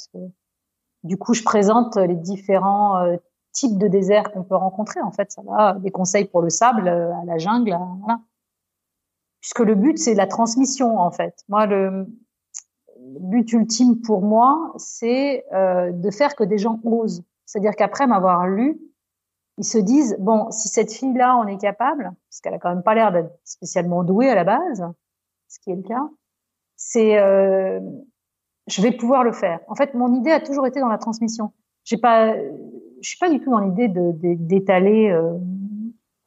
du 1.05 1.17
coup, 1.17 1.35
je 1.35 1.43
présente 1.43 1.97
les 1.97 2.15
différents 2.15 2.99
euh, 2.99 3.17
types 3.53 3.79
de 3.79 3.89
déserts 3.89 4.33
qu'on 4.33 4.45
peut 4.45 4.57
rencontrer. 4.57 5.01
En 5.01 5.13
fait, 5.13 5.31
ça 5.33 5.43
va 5.43 5.75
des 5.75 5.91
conseils 5.91 6.27
pour 6.27 6.43
le 6.43 6.51
sable, 6.51 6.89
euh, 6.89 7.13
à 7.15 7.25
la 7.25 7.39
jungle, 7.39 7.77
voilà. 8.01 8.21
Puisque 9.41 9.61
le 9.61 9.75
but, 9.75 9.99
c'est 9.99 10.15
la 10.15 10.27
transmission, 10.27 10.99
en 10.99 11.11
fait. 11.11 11.45
Moi, 11.49 11.67
le, 11.67 12.07
but 13.21 13.53
ultime 13.53 14.01
pour 14.01 14.23
moi, 14.23 14.73
c'est 14.77 15.45
euh, 15.53 15.93
de 15.93 16.11
faire 16.11 16.35
que 16.37 16.45
des 16.45 16.59
gens 16.59 16.81
osent. 16.85 17.23
C'est-à-dire 17.47 17.75
qu'après 17.77 18.07
m'avoir 18.07 18.47
lu, 18.47 18.79
ils 19.59 19.65
se 19.65 19.79
disent 19.79 20.17
bon, 20.19 20.51
si 20.51 20.69
cette 20.69 20.93
fille-là 20.93 21.37
en 21.37 21.47
est 21.47 21.59
capable, 21.59 22.13
parce 22.29 22.41
qu'elle 22.41 22.55
a 22.55 22.59
quand 22.59 22.69
même 22.69 22.83
pas 22.83 22.95
l'air 22.95 23.13
d'être 23.13 23.33
spécialement 23.45 24.05
douée 24.05 24.29
à 24.29 24.35
la 24.35 24.45
base, 24.45 24.85
ce 25.49 25.59
qui 25.61 25.71
est 25.71 25.77
le 25.77 25.83
cas, 25.83 26.09
c'est 26.77 27.19
euh, 27.19 27.81
je 28.69 28.83
vais 28.83 28.93
pouvoir 28.93 29.25
le 29.25 29.33
faire. 29.33 29.61
En 29.67 29.75
fait, 29.75 29.95
mon 29.95 30.15
idée 30.15 30.31
a 30.31 30.41
toujours 30.41 30.67
été 30.67 30.81
dans 30.81 30.89
la 30.89 30.99
transmission. 30.99 31.53
J'ai 31.85 31.97
pas, 31.97 32.35
je 32.37 33.09
suis 33.09 33.19
pas 33.19 33.31
du 33.31 33.41
tout 33.41 33.51
dans 33.51 33.61
l'idée 33.61 33.89
de 33.89 34.13
d'étaler. 34.13 35.11
Euh, 35.11 35.39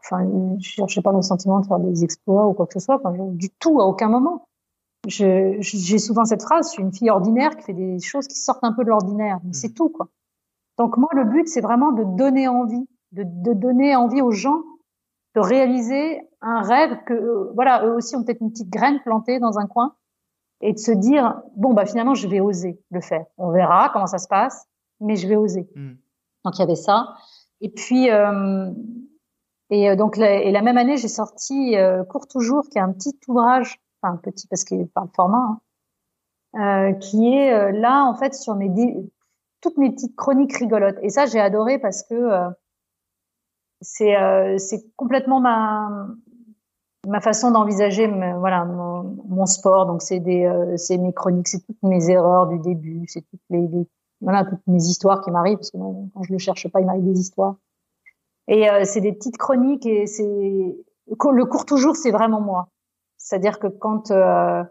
enfin, 0.04 0.28
je 0.60 0.68
cherchais 0.68 1.02
pas 1.02 1.12
le 1.12 1.22
sentiment 1.22 1.60
de 1.60 1.68
faire 1.68 1.80
des 1.80 2.04
exploits 2.04 2.48
ou 2.48 2.54
quoi 2.54 2.66
que 2.66 2.74
ce 2.74 2.80
soit. 2.80 2.96
Enfin, 2.96 3.14
du 3.32 3.50
tout, 3.50 3.80
à 3.80 3.86
aucun 3.86 4.10
moment. 4.10 4.48
J'ai 5.08 5.98
souvent 5.98 6.26
cette 6.26 6.44
phrase, 6.44 6.68
je 6.68 6.72
suis 6.74 6.84
une 6.84 6.94
fille 6.94 7.10
ordinaire 7.10 7.56
qui 7.58 7.64
fait 7.64 7.74
des 7.74 8.00
choses 8.00 8.28
qui 8.28 8.38
sortent 8.38 8.64
un 8.64 8.74
peu 8.74 8.84
de 8.84 8.90
l'ordinaire. 8.90 9.40
Mmh. 9.44 9.54
C'est 9.54 9.74
tout, 9.74 9.90
quoi. 9.90 10.10
Donc 10.78 10.98
moi, 10.98 11.10
le 11.14 11.26
but, 11.26 11.48
c'est 11.48 11.62
vraiment 11.62 11.92
de 11.92 12.04
donner 12.04 12.48
envie, 12.48 12.88
de, 13.12 13.24
de, 13.26 13.54
donner 13.54 13.96
envie 13.96 14.22
aux 14.22 14.32
gens 14.32 14.62
de 15.36 15.40
réaliser 15.40 16.22
un 16.42 16.62
rêve 16.62 16.98
que, 17.06 17.14
euh, 17.14 17.52
voilà, 17.56 17.86
eux 17.86 17.96
aussi 17.96 18.16
ont 18.16 18.24
peut-être 18.24 18.42
une 18.42 18.52
petite 18.52 18.70
graine 18.70 19.00
plantée 19.04 19.40
dans 19.40 19.58
un 19.58 19.66
coin 19.66 19.96
et 20.62 20.74
de 20.74 20.78
se 20.78 20.92
dire 20.92 21.42
bon 21.56 21.74
bah 21.74 21.86
finalement 21.86 22.14
je 22.14 22.28
vais 22.28 22.40
oser 22.40 22.80
le 22.92 23.02
faire. 23.02 23.26
On 23.38 23.52
verra 23.52 23.90
comment 23.90 24.08
ça 24.08 24.20
se 24.20 24.28
passe, 24.28 24.68
mais 25.00 25.16
je 25.16 25.28
vais 25.28 25.36
oser. 25.36 25.68
Hmm. 25.76 25.94
Donc 26.46 26.58
il 26.58 26.60
y 26.60 26.64
avait 26.64 26.76
ça. 26.76 27.16
Et 27.62 27.70
puis 27.70 28.10
euh, 28.10 28.72
et 29.70 29.90
euh, 29.90 29.96
donc 29.96 30.18
la, 30.18 30.42
et 30.44 30.52
la 30.52 30.62
même 30.62 30.78
année 30.78 30.98
j'ai 30.98 31.08
sorti 31.08 31.76
euh, 31.78 32.04
Court 32.04 32.28
toujours 32.28 32.70
qui 32.70 32.78
est 32.78 32.82
un 32.82 32.94
petit 32.94 33.18
ouvrage, 33.28 33.80
enfin 34.02 34.18
petit 34.18 34.48
parce 34.48 34.64
qu'il 34.64 34.88
parle 34.88 35.10
format, 35.16 35.60
hein, 36.56 36.92
euh, 36.92 36.94
qui 36.94 37.34
est 37.34 37.54
euh, 37.54 37.72
là 37.72 38.04
en 38.06 38.16
fait 38.16 38.34
sur 38.34 38.56
mes 38.56 38.70
toutes 39.62 39.78
mes 39.78 39.92
petites 39.92 40.16
chroniques 40.16 40.56
rigolotes. 40.58 40.98
Et 41.02 41.10
ça 41.10 41.26
j'ai 41.26 41.40
adoré 41.40 41.80
parce 41.80 42.04
que 42.04 42.32
c'est 43.82 44.16
c'est 44.58 44.96
complètement 44.96 45.40
ma 45.40 46.08
ma 47.08 47.20
façon 47.20 47.52
d'envisager 47.52 48.08
voilà 48.38 48.66
mon, 48.66 49.46
sport. 49.46 49.86
Donc 49.86 50.02
c'est 50.02 50.20
des 50.20 50.46
euh, 50.46 50.78
c'est 50.78 50.98
mes 50.98 51.14
chroniques 51.14 51.48
c'est 51.48 51.66
toutes 51.66 51.82
mes 51.84 52.10
erreurs 52.10 52.48
du 52.48 52.60
début 52.60 53.06
c'est 53.08 53.22
toutes 53.22 53.42
les, 53.50 53.68
voilà 54.22 54.46
toutes 54.46 54.66
mes 54.68 54.82
histoires 54.84 55.22
qui 55.22 55.32
m'arrivent 55.32 55.58
parce 55.58 55.72
que 55.72 55.78
quand 55.78 56.24
je 56.24 56.32
le 56.32 56.38
cherche 56.38 56.68
pas 56.70 56.80
il 56.80 56.86
m'arrive 56.86 57.06
des 57.06 57.20
histoires. 57.20 57.56
Et 58.48 58.70
euh, 58.70 58.84
c'est 58.84 59.02
des 59.02 59.14
petites 59.14 59.38
chroniques 59.38 59.86
et 59.86 60.06
c'est 60.06 60.24
le 61.08 61.46
cours 61.46 61.66
toujours 61.66 61.96
c'est 61.96 62.12
vraiment 62.12 62.42
moi 62.42 62.70
c'est-à-dire 63.24 63.60
que 63.60 63.68
quand 63.68 64.12
euh, 64.12 64.64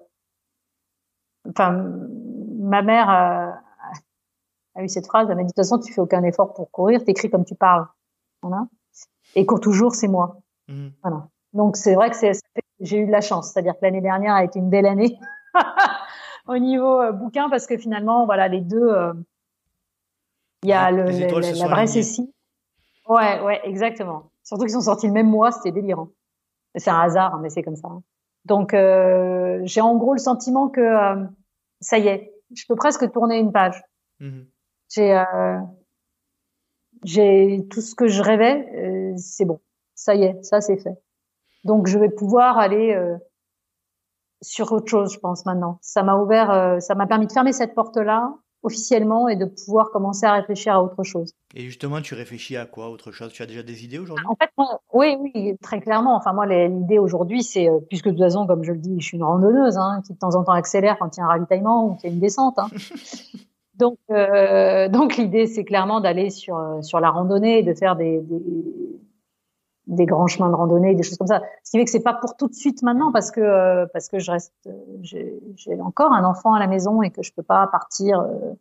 enfin 1.49 1.85
ma 2.59 2.83
mère 2.83 3.09
a, 3.09 3.61
a, 4.75 4.83
eu 4.83 4.89
cette 4.89 5.07
phrase 5.07 5.29
elle 5.31 5.37
m'a 5.37 5.43
dit 5.43 5.47
de 5.47 5.51
toute 5.51 5.57
façon 5.57 5.79
tu 5.79 5.93
fais 5.93 6.01
aucun 6.01 6.23
effort 6.25 6.53
pour 6.55 6.71
courir 6.71 7.05
t'écris 7.05 7.31
comme 7.31 7.45
tu 7.45 7.55
parles 7.55 7.87
voilà 8.43 8.67
et 9.35 9.47
cours 9.47 9.61
toujours 9.61 9.95
c'est 9.95 10.09
moi 10.09 10.41
mmh. 10.69 10.89
voilà 11.03 11.29
donc 11.53 11.77
c'est 11.77 11.95
vrai 11.95 12.11
que 12.11 12.17
c'est, 12.17 12.33
j'ai 12.81 12.99
eu 12.99 13.07
de 13.07 13.11
la 13.11 13.21
chance, 13.21 13.53
c'est-à-dire 13.53 13.75
que 13.75 13.81
l'année 13.83 14.01
dernière 14.01 14.35
a 14.35 14.45
été 14.45 14.59
une 14.59 14.71
belle 14.71 14.87
année 14.87 15.19
au 16.47 16.59
niveau 16.59 17.01
euh, 17.01 17.13
bouquin 17.13 17.49
parce 17.51 17.67
que 17.67 17.77
finalement 17.77 18.25
voilà 18.25 18.49
les 18.49 18.61
deux, 18.61 18.89
euh, 18.89 19.13
il 20.63 20.71
y 20.71 20.73
a 20.73 20.91
le, 20.91 21.05
la 21.05 21.69
vraie 21.69 21.87
Cécile. 21.87 22.29
Ouais 23.09 23.41
ouais 23.41 23.61
exactement. 23.65 24.31
Surtout 24.45 24.65
qu'ils 24.65 24.73
sont 24.73 24.81
sortis 24.81 25.07
le 25.07 25.13
même 25.13 25.29
mois, 25.29 25.51
c'était 25.51 25.73
délirant. 25.73 26.09
C'est 26.77 26.91
un 26.91 27.01
hasard, 27.01 27.35
hein, 27.35 27.41
mais 27.43 27.51
c'est 27.51 27.63
comme 27.63 27.77
ça. 27.77 27.89
Donc 28.45 28.75
euh, 28.75 29.61
j'ai 29.65 29.81
en 29.81 29.97
gros 29.97 30.15
le 30.15 30.19
sentiment 30.19 30.69
que 30.69 30.81
euh, 30.81 31.25
ça 31.81 31.99
y 31.99 32.09
est, 32.09 32.33
je 32.55 32.65
peux 32.69 32.77
presque 32.77 33.11
tourner 33.13 33.39
une 33.39 33.53
page. 33.53 33.83
Mmh 34.21 34.41
j'ai 34.93 35.23
j'ai 37.05 37.67
tout 37.71 37.81
ce 37.81 37.95
que 37.95 38.09
je 38.09 38.23
rêvais, 38.23 39.15
c'est 39.17 39.45
bon, 39.45 39.61
ça 39.95 40.17
y 40.17 40.25
est, 40.25 40.43
ça 40.43 40.61
c'est 40.61 40.77
fait. 40.79 40.99
Donc 41.65 41.87
je 41.87 41.99
vais 41.99 42.09
pouvoir 42.09 42.59
aller 42.59 42.95
euh, 42.95 43.17
sur 44.41 44.73
autre 44.73 44.89
chose, 44.89 45.13
je 45.13 45.19
pense 45.19 45.45
maintenant. 45.45 45.79
Ça 45.83 46.03
m'a 46.03 46.17
ouvert, 46.17 46.51
euh, 46.51 46.81
ça 46.81 46.95
m'a 46.95 47.07
permis 47.07 47.27
de 47.27 47.33
fermer 47.33 47.53
cette 47.53 47.75
porte-là 47.75 48.35
officiellement 48.63 49.29
et 49.29 49.37
de 49.37 49.45
pouvoir 49.45 49.91
commencer 49.91 50.27
à 50.27 50.33
réfléchir 50.35 50.75
à 50.75 50.83
autre 50.83 51.03
chose. 51.03 51.35
Et 51.55 51.63
justement, 51.63 52.01
tu 52.01 52.15
réfléchis 52.15 52.57
à 52.57 52.67
quoi 52.67 52.91
autre 52.91 53.13
chose? 53.13 53.33
Tu 53.33 53.43
as 53.43 53.47
déjà 53.47 53.63
des 53.63 53.85
idées 53.85 53.99
aujourd'hui? 53.99 54.25
En 54.29 54.37
fait, 54.37 54.51
oui, 54.93 55.17
oui, 55.19 55.57
très 55.63 55.81
clairement. 55.81 56.17
Enfin, 56.17 56.33
moi, 56.33 56.47
l'idée 56.47 56.99
aujourd'hui, 56.99 57.43
c'est, 57.43 57.69
euh, 57.69 57.79
puisque 57.89 58.07
de 58.07 58.11
toute 58.11 58.21
façon, 58.21 58.47
comme 58.47 58.63
je 58.63 58.73
le 58.73 58.79
dis, 58.79 59.01
je 59.01 59.05
suis 59.05 59.17
une 59.17 59.25
randonneuse 59.25 59.77
hein, 59.77 60.03
qui 60.07 60.13
de 60.13 60.19
temps 60.19 60.35
en 60.35 60.45
temps 60.45 60.53
accélère 60.53 60.97
quand 60.99 61.17
il 61.17 61.21
y 61.21 61.23
a 61.23 61.27
un 61.27 61.29
ravitaillement 61.29 61.87
ou 61.87 61.95
qu'il 61.95 62.11
y 62.11 62.13
a 62.13 62.15
une 62.15 62.21
descente. 62.21 62.59
Hein. 62.59 62.69
donc, 63.75 63.99
euh, 64.11 64.89
donc 64.89 65.17
l'idée, 65.17 65.47
c'est 65.47 65.65
clairement 65.65 66.01
d'aller 66.01 66.31
sur 66.31 66.79
sur 66.83 67.01
la 67.01 67.11
randonnée 67.11 67.59
et 67.59 67.63
de 67.63 67.75
faire 67.75 67.97
des, 67.97 68.21
des, 68.21 68.43
des 69.91 70.07
grands 70.07 70.29
chemins 70.29 70.49
de 70.49 70.55
randonnée, 70.55 70.95
des 70.95 71.03
choses 71.03 71.19
comme 71.19 71.27
ça. 71.27 71.43
Ce 71.65 71.73
qui 71.73 71.79
fait 71.79 71.85
que 71.85 71.91
c'est 71.91 72.03
pas 72.03 72.15
pour 72.15 72.37
tout 72.37 72.47
de 72.47 72.55
suite 72.55 72.83
maintenant 72.83 73.13
parce 73.13 73.31
que 73.31 73.41
euh, 73.41 73.87
parce 73.93 74.09
que 74.09 74.19
je 74.19 74.31
reste, 74.31 74.55
j'ai 75.03 75.81
encore 75.81 76.13
un 76.13 76.25
enfant 76.25 76.55
à 76.55 76.61
la 76.61 76.69
maison 76.69 77.03
et 77.03 77.11
que 77.11 77.23
je 77.23 77.33
peux 77.33 77.43
pas 77.43 77.67
partir 77.67 78.21
euh, 78.21 78.55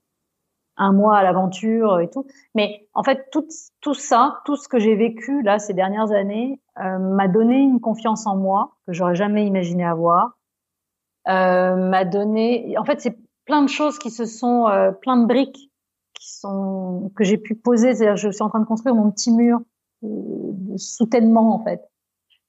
un 0.77 0.91
mois 0.91 1.17
à 1.17 1.23
l'aventure 1.23 1.99
et 1.99 2.09
tout. 2.09 2.25
Mais 2.55 2.87
en 2.93 3.03
fait, 3.03 3.29
tout 3.31 3.45
tout 3.79 3.93
ça, 3.93 4.41
tout 4.45 4.55
ce 4.55 4.67
que 4.67 4.79
j'ai 4.79 4.95
vécu 4.95 5.43
là 5.43 5.59
ces 5.59 5.73
dernières 5.73 6.11
années, 6.11 6.59
euh, 6.79 6.97
m'a 6.97 7.27
donné 7.27 7.57
une 7.57 7.79
confiance 7.79 8.25
en 8.25 8.35
moi 8.35 8.71
que 8.87 8.93
j'aurais 8.93 9.15
jamais 9.15 9.45
imaginé 9.45 9.85
avoir. 9.85 10.31
m'a 11.27 12.05
donné, 12.05 12.75
en 12.77 12.85
fait, 12.85 13.01
c'est 13.01 13.17
plein 13.45 13.61
de 13.61 13.69
choses 13.69 13.99
qui 13.99 14.09
se 14.09 14.25
sont, 14.25 14.65
plein 15.01 15.17
de 15.17 15.27
briques 15.27 15.69
qui 16.15 16.33
sont 16.33 17.11
que 17.15 17.23
j'ai 17.23 17.37
pu 17.37 17.53
poser. 17.53 17.93
C'est-à-dire, 17.93 18.15
je 18.15 18.31
suis 18.31 18.41
en 18.41 18.49
train 18.49 18.59
de 18.59 18.65
construire 18.65 18.95
mon 18.95 19.11
petit 19.11 19.31
mur 19.31 19.59
de 20.01 20.77
soutènement 20.77 21.55
en 21.55 21.63
fait. 21.63 21.81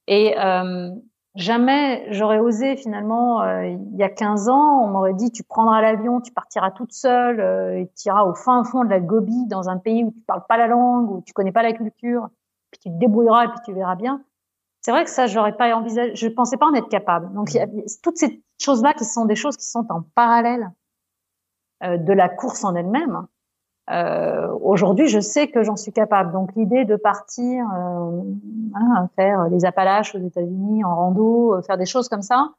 Et 0.06 0.38
euh, 0.38 0.90
jamais 1.34 2.06
j'aurais 2.12 2.38
osé 2.38 2.76
finalement, 2.76 3.42
euh, 3.42 3.66
il 3.66 3.96
y 3.96 4.02
a 4.02 4.08
15 4.08 4.48
ans, 4.48 4.82
on 4.82 4.88
m'aurait 4.88 5.14
dit 5.14 5.30
tu 5.30 5.42
prendras 5.44 5.80
l'avion, 5.80 6.20
tu 6.20 6.32
partiras 6.32 6.70
toute 6.70 6.92
seule 6.92 7.40
euh, 7.40 7.78
et 7.78 7.90
tu 7.96 8.08
iras 8.08 8.24
au 8.24 8.34
fin 8.34 8.64
fond 8.64 8.84
de 8.84 8.90
la 8.90 9.00
Gobi 9.00 9.46
dans 9.46 9.68
un 9.68 9.78
pays 9.78 10.04
où 10.04 10.10
tu 10.10 10.20
parles 10.22 10.44
pas 10.48 10.56
la 10.56 10.66
langue, 10.66 11.10
où 11.10 11.22
tu 11.22 11.32
connais 11.32 11.52
pas 11.52 11.62
la 11.62 11.72
culture, 11.72 12.28
puis 12.70 12.80
tu 12.80 12.88
te 12.90 12.98
débrouilleras 12.98 13.44
et 13.44 13.48
puis 13.48 13.60
tu 13.64 13.72
verras 13.72 13.96
bien. 13.96 14.22
C'est 14.80 14.92
vrai 14.92 15.04
que 15.04 15.10
ça, 15.10 15.26
j'aurais 15.26 15.56
pas 15.56 15.74
envisagé, 15.76 16.14
je 16.14 16.28
pensais 16.28 16.56
pas 16.56 16.66
en 16.66 16.74
être 16.74 16.88
capable. 16.88 17.32
Donc 17.34 17.52
il 17.52 17.58
y 17.58 17.60
a 17.60 17.66
toutes 18.02 18.16
ces 18.16 18.42
choses-là 18.58 18.94
qui 18.94 19.04
sont 19.04 19.26
des 19.26 19.36
choses 19.36 19.56
qui 19.56 19.66
sont 19.66 19.86
en 19.90 20.02
parallèle 20.14 20.70
de 21.82 22.12
la 22.12 22.28
course 22.28 22.64
en 22.64 22.74
elle-même. 22.74 23.26
Euh, 23.90 24.48
Aujourd'hui, 24.62 25.08
je 25.08 25.20
sais 25.20 25.48
que 25.48 25.62
j'en 25.62 25.76
suis 25.76 25.92
capable. 25.92 26.32
Donc 26.32 26.54
l'idée 26.54 26.84
de 26.84 26.96
partir, 26.96 27.64
euh, 27.74 28.22
hein, 28.74 29.08
faire 29.16 29.48
les 29.48 29.64
Appalaches 29.64 30.14
aux 30.14 30.20
États-Unis 30.20 30.84
en 30.84 30.94
rando, 30.94 31.54
euh, 31.54 31.62
faire 31.62 31.76
des 31.76 31.86
choses 31.86 32.08
comme 32.08 32.22
ça, 32.22 32.50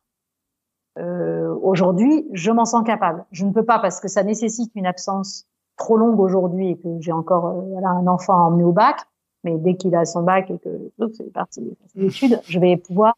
euh, 1.00 1.56
aujourd'hui, 1.62 2.28
je 2.34 2.52
m'en 2.52 2.66
sens 2.66 2.84
capable. 2.86 3.26
Je 3.32 3.46
ne 3.46 3.54
peux 3.54 3.64
pas 3.64 3.80
parce 3.80 4.02
que 4.02 4.08
ça 4.08 4.24
nécessite 4.24 4.72
une 4.76 4.86
absence 4.86 5.48
trop 5.78 5.96
longue 5.96 6.20
aujourd'hui 6.20 6.72
et 6.72 6.78
que 6.78 6.90
j'ai 7.00 7.14
encore 7.14 7.46
euh, 7.48 7.62
voilà, 7.72 7.90
un 7.90 8.08
enfant 8.08 8.34
à 8.34 8.44
emmener 8.48 8.64
au 8.64 8.74
bac. 8.74 9.00
Mais 9.44 9.58
dès 9.58 9.76
qu'il 9.76 9.96
a 9.96 10.06
son 10.06 10.24
bac 10.24 10.52
et 10.52 10.60
que 10.60 10.92
c'est 11.14 11.32
parti 11.32 11.76
ses 11.88 12.06
études, 12.06 12.42
je 12.46 12.60
vais 12.60 12.78
pouvoir 12.78 13.16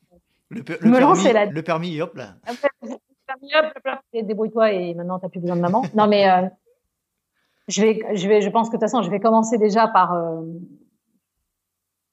le, 0.50 0.60
me 0.60 0.64
permis, 0.64 1.00
lancer 1.00 1.34
là. 1.34 1.48
Le 1.48 1.64
permis, 1.64 2.00
hop 2.00 2.16
là. 2.16 2.36
Le 2.48 2.56
permis, 3.26 3.50
hop, 3.56 3.74
hop, 3.86 4.00
débrouille-toi 4.14 4.72
et 4.72 4.94
maintenant 4.94 5.20
t'as 5.20 5.30
plus 5.30 5.40
besoin 5.42 5.56
de 5.58 5.62
maman. 5.62 5.82
Non 5.96 6.08
mais 6.08 6.26
je 7.68 7.82
vais, 7.82 8.16
je 8.16 8.28
vais, 8.28 8.42
je 8.42 8.50
pense 8.50 8.68
que 8.70 8.76
de 8.76 8.80
toute 8.80 8.90
façon, 8.90 9.02
je 9.02 9.10
vais 9.10 9.20
commencer 9.20 9.58
déjà 9.58 9.88
par 9.88 10.14
euh, 10.14 10.42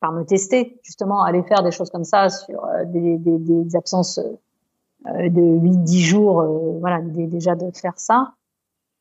par 0.01 0.13
me 0.13 0.25
tester, 0.25 0.81
justement, 0.83 1.23
aller 1.23 1.43
faire 1.43 1.63
des 1.63 1.71
choses 1.71 1.91
comme 1.91 2.05
ça 2.05 2.29
sur 2.31 2.65
euh, 2.65 2.85
des, 2.87 3.19
des, 3.19 3.39
des, 3.39 3.77
absences 3.77 4.19
euh, 4.19 5.29
de 5.29 5.41
8-10 5.41 5.99
jours, 5.99 6.43
voilà, 6.81 7.01
déjà 7.03 7.55
de 7.55 7.71
faire 7.77 7.99
ça. 7.99 8.33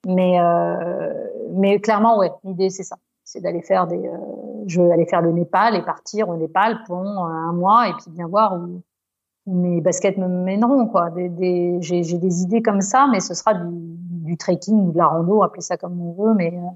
Mais 0.08 0.38
mais 1.52 1.80
clairement, 1.82 2.18
ouais, 2.18 2.32
l'idée 2.46 2.70
c'est 2.70 2.84
ça, 2.84 2.96
c'est 3.26 3.42
d'aller 3.42 3.62
faire 3.62 3.86
des, 3.86 4.10
je 4.66 4.82
vais 4.82 4.92
aller 4.94 5.06
faire 5.06 5.22
le 5.22 5.32
Népal 5.32 5.76
et 5.76 5.82
partir 5.82 6.30
au 6.30 6.38
Népal 6.38 6.84
pour 6.86 7.00
un 7.00 7.52
mois 7.52 7.90
et 7.90 7.94
puis 7.94 8.10
bien 8.12 8.28
voir 8.28 8.56
où, 8.56 8.82
mes 9.50 9.82
baskets 9.82 10.18
me 10.18 10.28
mèneront 10.28 10.88
quoi. 10.88 11.10
Des, 11.10 11.30
des, 11.30 11.78
j'ai, 11.82 12.04
j'ai 12.04 12.18
des 12.18 12.42
idées 12.42 12.62
comme 12.62 12.82
ça, 12.82 13.08
mais 13.12 13.20
ce 13.20 13.34
sera 13.34 13.54
du, 13.54 13.68
du 13.68 14.38
trekking 14.38 14.88
ou 14.88 14.92
de 14.92 14.98
la 14.98 15.08
rando, 15.08 15.44
appelez 15.44 15.62
ça 15.62 15.78
comme 15.78 16.00
on 16.02 16.14
veut, 16.14 16.34
mais. 16.34 16.54
Euh, 16.56 16.70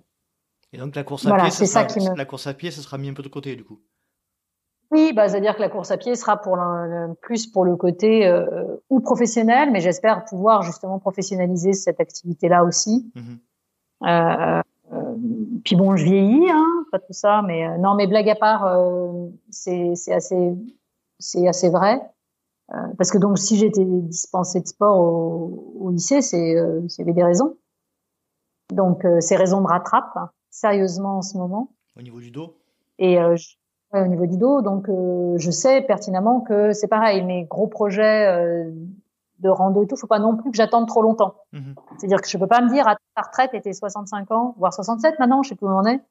et 0.71 0.77
donc 0.77 0.95
la 0.95 1.03
course 1.03 1.27
à 1.27 1.35
pied, 1.35 1.51
ça, 1.51 1.87
sera, 1.87 2.11
me... 2.11 2.17
la 2.17 2.25
course 2.25 2.47
à 2.47 2.53
pied, 2.53 2.71
ça 2.71 2.81
sera 2.81 2.97
mis 2.97 3.09
un 3.09 3.13
peu 3.13 3.23
de 3.23 3.27
côté 3.29 3.55
du 3.55 3.63
coup. 3.63 3.79
Oui, 4.93 5.11
bah, 5.11 5.27
c'est-à-dire 5.27 5.55
que 5.55 5.61
la 5.61 5.69
course 5.69 5.89
à 5.89 5.97
pied 5.97 6.15
sera 6.15 6.37
pour 6.37 6.55
le, 6.55 7.15
plus 7.15 7.47
pour 7.47 7.65
le 7.65 7.75
côté 7.75 8.27
euh, 8.27 8.77
ou 8.91 8.99
professionnel, 8.99 9.71
mais 9.71 9.81
j'espère 9.81 10.23
pouvoir 10.25 10.61
justement 10.61 10.99
professionnaliser 10.99 11.73
cette 11.73 11.99
activité-là 11.99 12.63
aussi. 12.63 13.11
Mhm. 13.15 13.39
Euh, 14.03 14.61
euh, 14.93 15.15
puis 15.65 15.75
bon, 15.75 15.95
je 15.95 16.03
vieillis, 16.03 16.47
hein, 16.51 16.85
pas 16.91 16.99
tout 16.99 17.13
ça, 17.13 17.41
mais 17.41 17.75
non, 17.79 17.95
mais 17.95 18.05
blague 18.05 18.29
à 18.29 18.35
part, 18.35 18.71
c'est 19.49 19.93
assez, 20.11 20.55
c'est 21.17 21.47
assez 21.47 21.69
vrai. 21.69 21.99
Euh, 22.71 22.77
parce 22.97 23.11
que 23.11 23.17
donc, 23.17 23.37
si 23.37 23.57
j'étais 23.57 23.83
dispensée 23.85 24.61
de 24.61 24.67
sport 24.67 24.99
au, 24.99 25.75
au 25.79 25.89
lycée, 25.91 26.21
c'est 26.21 26.57
euh, 26.57 26.81
il 26.81 26.95
y 26.97 27.01
avait 27.01 27.13
des 27.13 27.23
raisons. 27.23 27.57
Donc, 28.71 29.05
euh, 29.05 29.19
ces 29.19 29.35
raisons 29.35 29.61
me 29.61 29.67
rattrapent 29.67 30.15
hein, 30.15 30.29
sérieusement 30.49 31.17
en 31.17 31.21
ce 31.21 31.37
moment. 31.37 31.71
Au 31.97 32.01
niveau 32.01 32.19
du 32.19 32.31
dos? 32.31 32.57
Et 32.99 33.15
je, 33.15 33.55
au 33.91 34.07
niveau 34.07 34.25
du 34.27 34.37
dos, 34.37 34.61
donc 34.61 34.87
je 34.87 35.51
sais 35.51 35.81
pertinemment 35.81 36.41
que 36.41 36.73
c'est 36.73 36.87
pareil. 36.87 37.23
Mes 37.23 37.45
gros 37.45 37.67
projets 37.67 38.65
de 39.39 39.49
rando 39.49 39.83
et 39.83 39.87
tout, 39.87 39.95
faut 39.95 40.07
pas 40.07 40.19
non 40.19 40.37
plus 40.37 40.51
que 40.51 40.57
j'attende 40.57 40.87
trop 40.87 41.01
longtemps. 41.01 41.35
Mhm. 41.51 41.75
C'est-à-dire 41.97 42.21
que 42.21 42.29
je 42.29 42.37
peux 42.37 42.47
pas 42.47 42.61
me 42.61 42.69
dire 42.69 42.87
à 42.87 42.95
ta 43.15 43.23
retraite, 43.23 43.53
était 43.53 43.73
65 43.73 44.31
ans, 44.31 44.55
voire 44.57 44.73
67 44.73 45.19
maintenant, 45.19 45.41
je 45.41 45.49
sais 45.49 45.55
plus 45.55 45.65
où 45.65 45.71
on 45.71 45.85
est, 45.85 46.01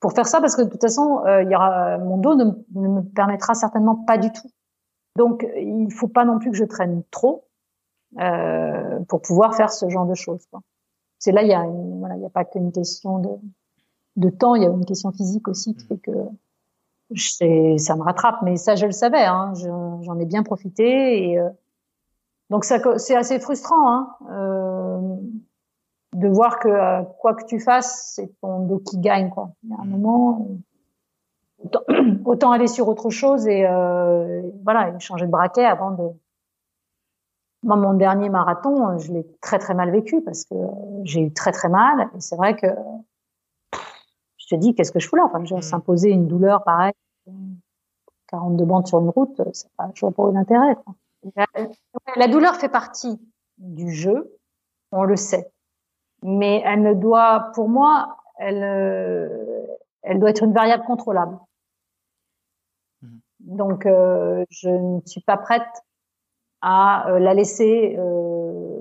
pour 0.00 0.12
faire 0.12 0.26
ça 0.26 0.40
parce 0.40 0.56
que 0.56 0.62
de 0.62 0.70
toute 0.70 0.80
façon, 0.80 1.22
il 1.26 1.50
y 1.50 1.54
aura 1.54 1.98
mon 1.98 2.16
dos 2.16 2.34
ne, 2.34 2.44
ne, 2.74 2.88
me 2.88 3.02
permettra 3.02 3.54
certainement 3.54 3.96
pas 3.96 4.16
du 4.16 4.32
tout 4.32 4.48
donc, 5.16 5.46
il 5.56 5.92
faut 5.92 6.08
pas 6.08 6.24
non 6.24 6.38
plus 6.38 6.50
que 6.50 6.56
je 6.56 6.64
traîne 6.64 7.02
trop 7.10 7.44
euh, 8.18 9.00
pour 9.08 9.22
pouvoir 9.22 9.54
faire 9.54 9.70
ce 9.72 9.88
genre 9.88 10.06
de 10.06 10.14
choses. 10.14 10.46
C'est 11.18 11.32
là, 11.32 11.42
il 11.42 11.48
y 11.48 11.54
a, 11.54 11.64
voilà, 11.64 12.14
a 12.14 12.30
pas 12.30 12.44
qu'une 12.44 12.72
question 12.72 13.18
de, 13.18 13.28
de 14.16 14.30
temps, 14.30 14.54
il 14.54 14.62
y 14.62 14.66
a 14.66 14.70
une 14.70 14.84
question 14.84 15.12
physique 15.12 15.48
aussi 15.48 15.74
qui 15.74 15.86
fait 15.86 15.98
que 15.98 16.10
ça 17.16 17.96
me 17.96 18.02
rattrape. 18.02 18.42
Mais 18.42 18.56
ça, 18.56 18.76
je 18.76 18.86
le 18.86 18.92
savais, 18.92 19.24
hein, 19.24 19.52
j'en 19.54 20.18
ai 20.18 20.26
bien 20.26 20.42
profité 20.42 21.30
et 21.30 21.38
euh, 21.38 21.48
donc 22.50 22.64
c'est 22.64 23.16
assez 23.16 23.38
frustrant 23.38 23.90
hein, 23.90 24.16
euh, 24.30 25.16
de 26.14 26.28
voir 26.28 26.58
que 26.58 26.68
euh, 26.68 27.02
quoi 27.20 27.34
que 27.34 27.44
tu 27.44 27.60
fasses, 27.60 28.12
c'est 28.16 28.30
ton 28.40 28.66
dos 28.66 28.78
qui 28.78 28.98
gagne. 28.98 29.30
Quoi. 29.30 29.52
Il 29.62 29.70
y 29.70 29.72
a 29.72 29.80
un 29.80 29.84
moment, 29.84 30.48
autant, 32.24 32.50
aller 32.52 32.66
sur 32.66 32.88
autre 32.88 33.10
chose 33.10 33.46
et 33.46 33.66
euh, 33.66 34.42
voilà, 34.64 34.98
changer 34.98 35.26
de 35.26 35.30
braquet 35.30 35.64
avant 35.64 35.90
de. 35.90 36.08
Moi, 37.62 37.76
mon 37.76 37.92
dernier 37.92 38.30
marathon, 38.30 38.96
je 38.98 39.12
l'ai 39.12 39.26
très 39.42 39.58
très 39.58 39.74
mal 39.74 39.90
vécu 39.90 40.22
parce 40.22 40.44
que 40.46 40.54
j'ai 41.04 41.20
eu 41.20 41.32
très 41.32 41.52
très 41.52 41.68
mal 41.68 42.08
et 42.16 42.20
c'est 42.20 42.36
vrai 42.36 42.56
que 42.56 42.68
je 44.38 44.46
te 44.46 44.54
dis 44.54 44.74
qu'est-ce 44.74 44.92
que 44.92 44.98
je 44.98 45.06
fous 45.06 45.16
là? 45.16 45.24
Enfin, 45.26 45.44
je 45.44 45.54
mmh. 45.54 45.62
s'imposer 45.62 46.10
une 46.10 46.26
douleur 46.26 46.64
pareille, 46.64 46.94
42 48.28 48.64
bandes 48.64 48.86
sur 48.86 49.00
une 49.00 49.10
route, 49.10 49.42
c'est 49.52 49.70
pas, 49.76 49.90
je 49.94 50.00
vois 50.00 50.12
pas 50.12 50.30
d'intérêt. 50.32 50.76
La, 51.36 51.46
la 52.16 52.28
douleur 52.28 52.54
fait 52.54 52.70
partie 52.70 53.20
du 53.58 53.92
jeu, 53.92 54.38
on 54.90 55.04
le 55.04 55.16
sait, 55.16 55.52
mais 56.22 56.62
elle 56.64 56.82
ne 56.82 56.94
doit, 56.94 57.50
pour 57.54 57.68
moi, 57.68 58.16
elle, 58.38 58.62
euh, 58.62 59.66
elle 60.02 60.18
doit 60.18 60.30
être 60.30 60.42
une 60.42 60.54
variable 60.54 60.84
contrôlable. 60.84 61.38
Donc, 63.44 63.86
euh, 63.86 64.44
je 64.50 64.68
ne 64.68 65.00
suis 65.06 65.22
pas 65.22 65.36
prête 65.36 65.62
à 66.60 67.08
euh, 67.08 67.18
la 67.18 67.34
laisser 67.34 67.96
euh, 67.98 68.78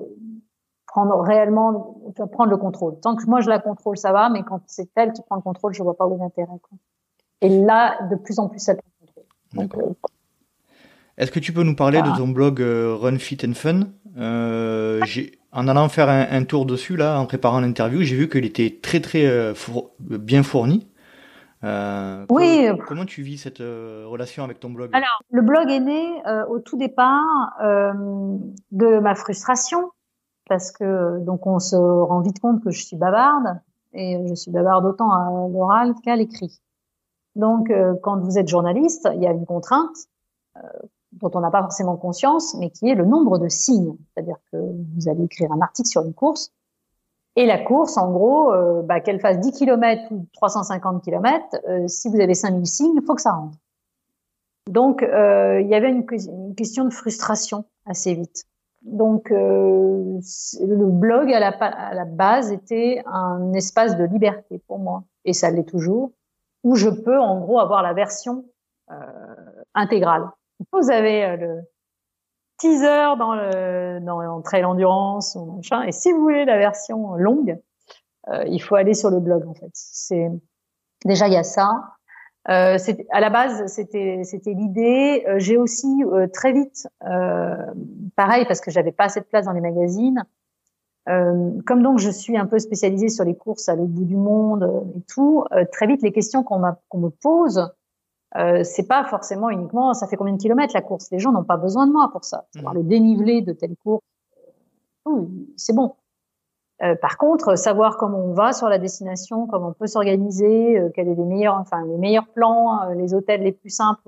prendre 0.85 1.19
réellement, 1.21 2.01
prendre 2.31 2.51
le 2.51 2.57
contrôle. 2.57 2.99
Tant 2.99 3.15
que 3.15 3.25
moi 3.25 3.41
je 3.41 3.49
la 3.49 3.59
contrôle, 3.59 3.97
ça 3.97 4.11
va, 4.11 4.29
mais 4.29 4.43
quand 4.43 4.61
c'est 4.67 4.89
elle 4.95 5.13
qui 5.13 5.21
prend 5.21 5.35
le 5.35 5.41
contrôle, 5.41 5.73
je 5.73 5.81
vois 5.81 5.95
pas 5.95 6.05
où 6.05 6.15
est 6.15 6.19
l'intérêt. 6.19 6.59
Et 7.41 7.49
là, 7.49 7.97
de 8.09 8.15
plus 8.15 8.39
en 8.39 8.49
plus, 8.49 8.67
elle 8.67 8.77
prend 8.77 9.63
le 9.63 9.67
contrôle. 9.67 9.95
Est-ce 11.17 11.31
que 11.31 11.39
tu 11.39 11.51
peux 11.53 11.63
nous 11.63 11.75
parler 11.75 12.01
de 12.01 12.17
ton 12.17 12.29
blog 12.29 12.59
Run 12.61 13.17
Fit 13.17 13.37
and 13.45 13.53
Fun? 13.53 13.87
En 15.51 15.67
allant 15.67 15.89
faire 15.89 16.09
un, 16.09 16.27
un, 16.29 16.43
tour 16.43 16.65
dessus 16.65 16.95
là, 16.95 17.19
en 17.19 17.25
préparant 17.25 17.59
l'interview, 17.59 18.01
j'ai 18.03 18.15
vu 18.15 18.29
qu'il 18.29 18.45
était 18.45 18.79
très 18.81 18.99
très 18.99 19.53
bien 19.99 20.43
fourni. 20.43 20.88
Euh, 21.63 22.25
oui. 22.29 22.69
Comment, 22.87 23.05
tu 23.05 23.21
vis 23.21 23.37
cette 23.37 23.59
euh, 23.59 24.05
relation 24.07 24.43
avec 24.43 24.59
ton 24.59 24.69
blog 24.69 24.91
Alors, 24.93 25.21
le 25.29 25.41
blog 25.41 25.69
est 25.69 25.81
né 25.81 26.25
euh, 26.25 26.45
au 26.47 26.59
tout 26.59 26.77
départ 26.77 27.53
euh, 27.61 27.91
de 28.71 28.99
ma 28.99 29.15
frustration 29.15 29.91
parce 30.47 30.71
que 30.71 31.19
donc 31.19 31.45
on 31.45 31.59
se 31.59 31.75
rend 31.75 32.21
vite 32.21 32.39
compte 32.39 32.63
que 32.63 32.71
je 32.71 32.83
suis 32.83 32.95
bavarde 32.95 33.59
et 33.93 34.17
je 34.27 34.35
suis 34.35 34.51
bavarde 34.51 34.85
autant 34.85 35.11
à 35.11 35.29
l'oral 35.49 35.93
qu'à 36.03 36.15
l'écrit. 36.15 36.59
Donc, 37.35 37.71
quand 38.01 38.19
vous 38.19 38.37
êtes 38.37 38.47
journaliste, 38.47 39.07
il 39.15 39.21
y 39.21 39.27
a 39.27 39.31
une 39.31 39.45
contrainte 39.45 39.95
dont 41.13 41.31
on 41.33 41.39
n'a 41.39 41.51
pas 41.51 41.61
forcément 41.61 41.95
conscience, 41.95 42.55
mais 42.55 42.69
qui 42.69 42.89
est 42.89 42.95
le 42.95 43.05
nombre 43.05 43.37
de 43.37 43.47
signes. 43.47 43.95
C'est-à-dire 44.13 44.37
que 44.51 44.57
vous 44.57 45.09
allez 45.09 45.23
écrire 45.23 45.51
un 45.51 45.61
article 45.61 45.87
sur 45.87 46.03
une 46.03 46.13
course, 46.13 46.51
et 47.35 47.45
la 47.45 47.57
course, 47.57 47.97
en 47.97 48.11
gros, 48.11 48.51
euh, 48.51 48.81
bah, 48.81 48.99
qu'elle 48.99 49.19
fasse 49.19 49.39
10 49.39 49.51
km 49.53 50.11
ou 50.11 50.25
350 50.33 51.03
km, 51.03 51.55
euh, 51.67 51.87
si 51.87 52.09
vous 52.09 52.19
avez 52.19 52.33
5000 52.33 52.65
signes, 52.65 52.95
il 52.95 53.05
faut 53.05 53.15
que 53.15 53.21
ça 53.21 53.31
rentre. 53.31 53.57
Donc, 54.67 55.03
euh, 55.03 55.61
il 55.61 55.67
y 55.67 55.75
avait 55.75 55.89
une, 55.89 56.05
question 56.55 56.85
de 56.85 56.93
frustration 56.93 57.65
assez 57.85 58.13
vite. 58.13 58.45
Donc, 58.81 59.29
le 59.29 60.85
blog 60.85 61.33
à 61.33 61.39
la, 61.39 61.49
à 61.49 61.93
la 61.93 62.05
base 62.05 62.51
était 62.51 63.01
un 63.05 63.51
espace 63.53 63.97
de 63.97 64.05
liberté 64.05 64.61
pour 64.67 64.79
moi, 64.79 65.03
et 65.25 65.33
ça 65.33 65.49
l'est 65.49 65.63
toujours, 65.63 66.11
où 66.63 66.75
je 66.75 66.89
peux 66.89 67.19
en 67.19 67.39
gros 67.39 67.59
avoir 67.59 67.83
la 67.83 67.93
version 67.93 68.45
intégrale. 69.73 70.29
Vous 70.71 70.91
avez 70.91 71.35
le, 71.35 71.61
teaser 72.59 73.15
dans 73.17 73.33
le 73.33 73.99
dans, 74.01 74.41
trail 74.41 74.65
endurance 74.65 75.35
ou 75.35 75.55
machin. 75.57 75.83
Et 75.83 75.91
si 75.91 76.11
vous 76.11 76.21
voulez 76.21 76.45
la 76.45 76.57
version 76.57 77.15
longue, 77.15 77.57
euh, 78.27 78.43
il 78.47 78.61
faut 78.61 78.75
aller 78.75 78.93
sur 78.93 79.09
le 79.09 79.19
blog 79.19 79.47
en 79.47 79.53
fait. 79.53 79.71
C'est 79.73 80.29
déjà 81.05 81.27
il 81.27 81.33
y 81.33 81.37
a 81.37 81.43
ça. 81.43 81.81
Euh, 82.49 82.77
à 83.11 83.19
la 83.19 83.29
base, 83.29 83.65
c'était 83.67 84.21
c'était 84.23 84.53
l'idée. 84.53 85.23
Euh, 85.27 85.35
j'ai 85.39 85.57
aussi 85.57 86.03
euh, 86.03 86.27
très 86.27 86.53
vite, 86.53 86.87
euh, 87.05 87.55
pareil 88.15 88.45
parce 88.47 88.61
que 88.61 88.71
j'avais 88.71 88.91
pas 88.91 89.05
assez 89.05 89.19
de 89.19 89.25
place 89.25 89.45
dans 89.45 89.51
les 89.51 89.61
magazines. 89.61 90.23
comme 91.65 91.81
donc 91.81 91.97
je 91.97 92.11
suis 92.11 92.37
un 92.37 92.45
peu 92.45 92.59
spécialisée 92.59 93.09
sur 93.09 93.25
les 93.25 93.35
courses 93.35 93.67
à 93.67 93.75
l'autre 93.75 93.91
bout 93.91 94.05
du 94.05 94.15
monde 94.15 94.63
et 94.95 95.01
tout, 95.11 95.43
très 95.71 95.87
vite 95.87 96.03
les 96.03 96.11
questions 96.11 96.43
qu'on 96.43 96.61
qu'on 96.87 96.99
me 96.99 97.09
pose, 97.09 97.71
euh, 98.37 98.63
c'est 98.63 98.87
pas 98.87 99.05
forcément 99.05 99.49
uniquement 99.49 99.93
ça 99.93 100.07
fait 100.07 100.15
combien 100.15 100.33
de 100.33 100.41
kilomètres 100.41 100.73
la 100.73 100.81
course? 100.81 101.09
Les 101.11 101.19
gens 101.19 101.31
n'ont 101.31 101.43
pas 101.43 101.57
besoin 101.57 101.87
de 101.87 101.91
moi 101.91 102.09
pour 102.11 102.23
ça. 102.23 102.45
Savoir 102.53 102.73
mmh. 102.73 102.77
le 102.77 102.83
dénivelé 102.83 103.41
de 103.41 103.53
telle 103.53 103.75
course, 103.77 104.03
c'est 105.55 105.73
bon. 105.73 105.95
Euh, 106.81 106.95
par 106.95 107.17
contre, 107.17 107.57
savoir 107.57 107.97
comment 107.97 108.19
on 108.19 108.33
va 108.33 108.53
sur 108.53 108.69
la 108.69 108.77
destination, 108.77 109.47
comment 109.47 109.69
on 109.69 109.73
peut 109.73 109.87
s'organiser, 109.87 110.79
euh, 110.79 110.89
quels 110.95 111.07
sont 111.07 111.21
les 111.21 111.25
meilleurs, 111.25 111.55
enfin 111.55 111.83
les 111.85 111.97
meilleurs 111.97 112.27
plans, 112.27 112.83
euh, 112.83 112.93
les 112.93 113.13
hôtels 113.13 113.41
les 113.41 113.51
plus 113.51 113.69
simples, 113.69 114.01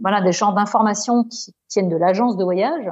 voilà 0.00 0.20
des 0.20 0.32
champs 0.32 0.52
d'informations 0.52 1.22
qui 1.24 1.54
tiennent 1.68 1.88
de 1.88 1.96
l'agence 1.96 2.36
de 2.36 2.42
voyage. 2.42 2.90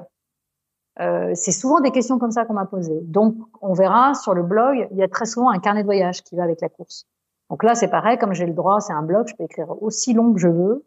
Euh, 1.01 1.33
c'est 1.35 1.51
souvent 1.51 1.81
des 1.81 1.91
questions 1.91 2.19
comme 2.19 2.31
ça 2.31 2.45
qu'on 2.45 2.55
m'a 2.55 2.67
posées. 2.67 3.01
Donc, 3.03 3.35
on 3.63 3.73
verra 3.73 4.15
sur 4.15 4.35
le 4.35 4.43
blog, 4.43 4.87
il 4.93 4.99
y 4.99 5.03
a 5.03 5.09
très 5.09 5.25
souvent 5.25 5.51
un 5.51 5.59
carnet 5.59 5.81
de 5.81 5.87
voyage 5.87 6.23
qui 6.23 6.37
va 6.37 6.45
avec 6.45 6.61
la 6.61 6.69
course. 6.69 7.07
Donc 7.51 7.65
là, 7.65 7.75
c'est 7.75 7.89
pareil, 7.89 8.17
comme 8.17 8.33
j'ai 8.33 8.47
le 8.47 8.55
droit, 8.55 8.81
c'est 8.81 8.93
un 8.93 9.03
blog, 9.03 9.27
je 9.29 9.35
peux 9.35 9.45
écrire 9.45 9.71
aussi 9.83 10.15
long 10.15 10.33
que 10.33 10.39
je 10.39 10.49
veux. 10.49 10.87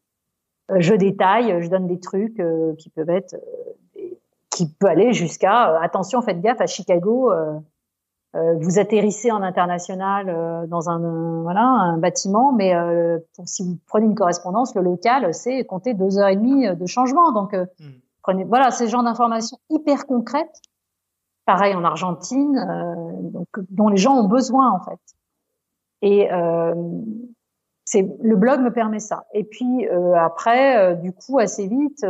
Euh, 0.72 0.78
je 0.80 0.96
détaille, 0.96 1.62
je 1.62 1.70
donne 1.70 1.88
des 1.88 2.00
trucs 2.00 2.40
euh, 2.40 2.74
qui 2.76 2.90
peuvent 2.90 3.10
être, 3.10 3.36
euh, 3.36 4.10
qui 4.50 4.72
peut 4.72 4.88
aller 4.88 5.12
jusqu'à 5.14 5.78
attention, 5.82 6.22
faites 6.22 6.40
gaffe 6.40 6.62
à 6.62 6.68
Chicago. 6.68 7.32
vous 8.34 8.80
atterrissez 8.80 9.32
en 9.32 9.42
international 9.42 10.68
dans 10.68 10.90
un 10.90 11.42
voilà 11.42 11.62
un 11.62 11.98
bâtiment, 11.98 12.52
mais 12.52 12.74
pour, 13.36 13.48
si 13.48 13.64
vous 13.64 13.78
prenez 13.88 14.06
une 14.06 14.16
correspondance, 14.16 14.76
le 14.76 14.82
local, 14.82 15.34
c'est 15.34 15.66
compter 15.66 15.96
deux 15.96 16.20
heures 16.20 16.30
et 16.30 16.36
demie 16.36 16.68
de 16.76 16.86
changement. 16.86 17.32
Donc 17.32 17.54
hmm. 17.54 17.90
prenez 18.22 18.44
voilà 18.44 18.70
ces 18.70 18.88
genres 18.88 19.04
d'informations 19.04 19.58
hyper 19.72 20.06
concrètes. 20.06 20.62
Pareil 21.46 21.74
en 21.74 21.84
Argentine, 21.84 22.56
donc 23.34 23.48
dont 23.70 23.88
les 23.88 23.98
gens 23.98 24.16
ont 24.16 24.28
besoin 24.28 24.72
en 24.72 24.80
fait. 24.84 25.00
Et 26.06 26.30
euh, 26.34 26.76
c'est 27.86 28.06
le 28.22 28.36
blog 28.36 28.60
me 28.60 28.72
permet 28.74 29.00
ça. 29.00 29.26
Et 29.34 29.44
puis 29.46 29.88
euh, 29.88 30.14
après, 30.16 30.78
euh, 30.78 30.96
du 30.96 31.14
coup, 31.14 31.40
assez 31.40 31.66
vite, 31.68 32.06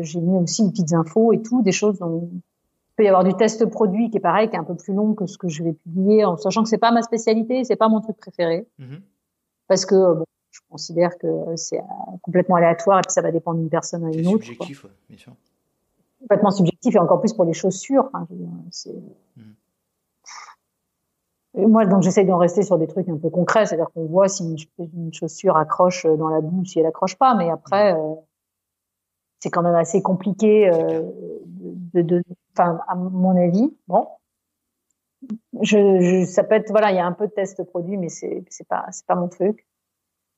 j'ai 0.00 0.20
mis 0.20 0.36
aussi 0.36 0.64
des 0.64 0.70
petites 0.70 0.92
infos 0.92 1.32
et 1.32 1.40
tout, 1.40 1.62
des 1.62 1.72
choses 1.72 1.98
dont 1.98 2.28
il 2.32 2.40
peut 2.96 3.04
y 3.04 3.08
avoir 3.08 3.24
du 3.24 3.32
test 3.34 3.64
produit 3.66 4.10
qui 4.10 4.18
est 4.18 4.20
pareil, 4.20 4.50
qui 4.50 4.56
est 4.56 4.58
un 4.58 4.64
peu 4.64 4.74
plus 4.74 4.92
long 4.92 5.14
que 5.14 5.24
ce 5.26 5.38
que 5.38 5.48
je 5.48 5.64
vais 5.64 5.72
publier, 5.72 6.24
en 6.26 6.36
sachant 6.36 6.62
que 6.62 6.68
c'est 6.68 6.76
pas 6.76 6.92
ma 6.92 7.00
spécialité, 7.00 7.64
c'est 7.64 7.76
pas 7.76 7.88
mon 7.88 8.00
truc 8.02 8.18
préféré, 8.18 8.66
Mhm. 8.78 9.00
parce 9.66 9.86
que 9.86 9.94
bon, 10.14 10.24
je 10.50 10.60
considère 10.68 11.16
que 11.16 11.26
c'est 11.56 11.80
complètement 12.20 12.56
aléatoire 12.56 12.98
et 12.98 13.02
puis 13.02 13.12
ça 13.12 13.22
va 13.22 13.32
dépendre 13.32 13.60
d'une 13.60 13.70
personne 13.70 14.04
à 14.04 14.08
une 14.10 14.26
autre. 14.28 14.44
subjectif, 14.44 14.84
ouais, 14.84 14.90
bien 15.08 15.16
sûr. 15.18 15.32
Complètement 16.20 16.50
subjectif 16.50 16.94
et 16.94 16.98
encore 16.98 17.20
plus 17.20 17.32
pour 17.32 17.46
les 17.46 17.54
chaussures. 17.54 18.10
Je 18.28 18.34
veux 18.34 18.40
dire, 18.40 18.48
c'est- 18.70 18.90
Mhm. 19.38 19.54
Et 21.54 21.66
moi, 21.66 21.84
donc, 21.84 22.02
j'essaye 22.02 22.24
d'en 22.24 22.38
rester 22.38 22.62
sur 22.62 22.78
des 22.78 22.86
trucs 22.86 23.08
un 23.08 23.18
peu 23.18 23.28
concrets, 23.28 23.66
c'est-à-dire 23.66 23.90
qu'on 23.94 24.06
voit 24.06 24.28
si 24.28 24.42
une, 24.44 24.88
une 24.94 25.12
chaussure 25.12 25.56
accroche 25.56 26.06
dans 26.06 26.28
la 26.28 26.40
boue, 26.40 26.64
si 26.64 26.80
elle 26.80 26.86
accroche 26.86 27.16
pas, 27.16 27.34
mais 27.34 27.50
après, 27.50 27.94
euh, 27.94 28.14
c'est 29.38 29.50
quand 29.50 29.62
même 29.62 29.74
assez 29.74 30.00
compliqué, 30.02 30.70
euh, 30.72 31.02
de, 31.94 32.02
de, 32.02 32.22
enfin, 32.56 32.80
à 32.88 32.94
mon 32.94 33.36
avis. 33.36 33.76
Bon, 33.86 34.08
je, 35.60 36.00
je, 36.00 36.24
ça 36.24 36.42
peut 36.42 36.54
être, 36.54 36.70
voilà, 36.70 36.90
il 36.90 36.96
y 36.96 37.00
a 37.00 37.06
un 37.06 37.12
peu 37.12 37.26
de 37.26 37.32
test 37.32 37.62
produit, 37.64 37.96
mais 37.98 38.08
c'est, 38.08 38.44
c'est 38.48 38.66
pas, 38.66 38.86
c'est 38.90 39.06
pas 39.06 39.14
mon 39.14 39.28
truc. 39.28 39.66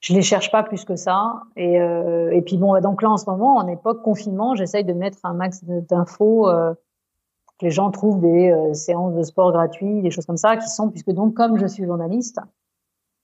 Je 0.01 0.12
les 0.15 0.23
cherche 0.23 0.51
pas 0.51 0.62
plus 0.62 0.85
que 0.85 0.97
ça. 0.97 1.43
Et, 1.57 1.81
euh, 1.81 2.31
et 2.32 2.43
puis 2.43 2.59
bon, 2.59 2.78
donc 2.81 3.01
là, 3.03 3.11
en 3.11 3.16
ce 3.16 3.31
moment, 3.31 3.57
en 3.57 3.66
époque 3.69 4.03
confinement, 4.03 4.55
j'essaye 4.55 4.85
de 4.85 4.93
mettre 4.93 5.19
un 5.23 5.32
max 5.32 5.65
d'infos. 5.65 6.49
Euh, 7.62 7.66
les 7.66 7.70
gens 7.70 7.90
trouvent 7.90 8.20
des 8.20 8.51
euh, 8.51 8.74
séances 8.74 9.14
de 9.14 9.22
sport 9.22 9.52
gratuits, 9.52 10.02
des 10.02 10.10
choses 10.10 10.26
comme 10.26 10.36
ça, 10.36 10.56
qui 10.56 10.68
sont, 10.68 10.90
puisque 10.90 11.10
donc, 11.10 11.35
comme 11.35 11.56
je 11.59 11.66
suis 11.66 11.85
journaliste, 11.85 12.39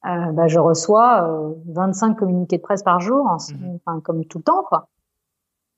euh, 0.07 0.33
bah, 0.33 0.47
je 0.49 0.59
reçois 0.59 1.29
euh, 1.29 1.55
25 1.67 2.15
communiqués 2.17 2.57
de 2.57 2.63
presse 2.63 2.83
par 2.83 3.01
jour, 3.01 3.25
Mhm. 3.27 3.79
enfin, 3.85 4.01
comme 4.01 4.25
tout 4.25 4.39
le 4.39 4.45
temps, 4.45 4.63
quoi. 4.65 4.89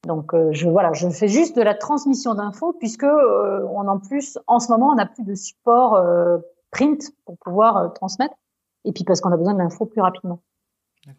Donc, 0.06 0.34
euh, 0.34 0.50
je, 0.52 0.68
voilà, 0.68 0.92
je 0.92 1.08
fais 1.08 1.28
juste 1.28 1.56
de 1.56 1.62
la 1.62 1.74
transmission 1.74 2.34
d'infos, 2.34 2.72
puisque 2.72 3.04
euh, 3.04 3.66
on 3.70 3.86
en 3.88 3.98
plus, 3.98 4.38
en 4.46 4.58
ce 4.58 4.70
moment, 4.70 4.88
on 4.90 4.94
n'a 4.96 5.06
plus 5.06 5.24
de 5.24 5.34
support 5.34 5.94
euh, 5.94 6.38
print 6.70 7.02
pour 7.24 7.36
pouvoir 7.38 7.76
euh, 7.76 7.88
transmettre, 7.88 8.34
et 8.84 8.92
puis 8.92 9.04
parce 9.04 9.20
qu'on 9.20 9.30
a 9.32 9.36
besoin 9.36 9.54
de 9.54 9.58
l'info 9.58 9.86
plus 9.86 10.00
rapidement. 10.00 10.40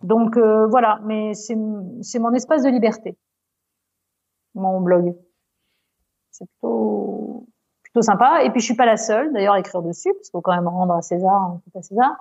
Donc, 0.01 0.37
euh, 0.37 0.65
voilà, 0.67 0.99
mais 1.03 1.33
c'est 1.33 1.55
mon 1.55 2.33
espace 2.33 2.63
de 2.63 2.69
liberté, 2.69 3.17
mon 4.55 4.79
blog 4.81 5.15
c'est 6.33 6.45
plutôt 6.45 7.45
plutôt 7.83 8.01
sympa. 8.01 8.43
Et 8.43 8.49
puis 8.49 8.59
je 8.59 8.65
suis 8.65 8.75
pas 8.75 8.85
la 8.85 8.97
seule 8.97 9.31
d'ailleurs 9.33 9.53
à 9.53 9.59
écrire 9.59 9.81
dessus, 9.81 10.11
parce 10.13 10.29
qu'il 10.29 10.31
faut 10.31 10.41
quand 10.41 10.55
même 10.55 10.67
rendre 10.67 10.93
à 10.93 11.01
César 11.01 11.59
à 11.75 11.81
César. 11.81 12.17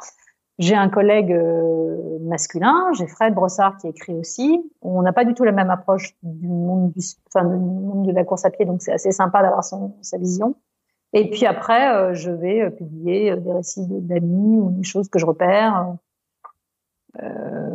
J'ai 0.59 0.74
un 0.74 0.90
collègue 0.90 1.32
euh, 1.32 2.18
masculin, 2.20 2.93
j'ai 2.93 3.06
Fred 3.06 3.34
Brossard 3.34 3.78
qui 3.78 3.89
écrit 3.89 4.14
aussi. 4.14 4.62
On 4.82 5.01
n'a 5.02 5.12
pas 5.12 5.24
du 5.24 5.34
tout 5.34 5.44
la 5.44 5.52
même 5.52 5.70
approche 5.70 6.14
du 6.22 6.47
monde 6.47 6.93
du, 6.93 7.01
monde 7.34 8.06
de 8.06 8.12
la 8.12 8.24
course 8.24 8.44
à 8.44 8.51
pied, 8.51 8.66
donc 8.66 8.82
c'est 8.82 8.93
assez 8.93 9.12
sympa 9.12 9.43
d'avoir 9.43 9.64
sa 9.64 10.18
vision. 10.18 10.55
Et 11.14 11.30
puis 11.30 11.47
après, 11.47 11.94
euh, 11.94 12.14
je 12.14 12.30
vais 12.30 12.62
euh, 12.62 12.70
publier 12.70 13.34
des 13.36 13.52
récits 13.52 13.86
d'amis 13.89 14.59
ou 14.59 14.70
des 14.70 14.84
choses 14.84 15.09
que 15.09 15.18
je 15.18 15.26
repère. 15.26 15.97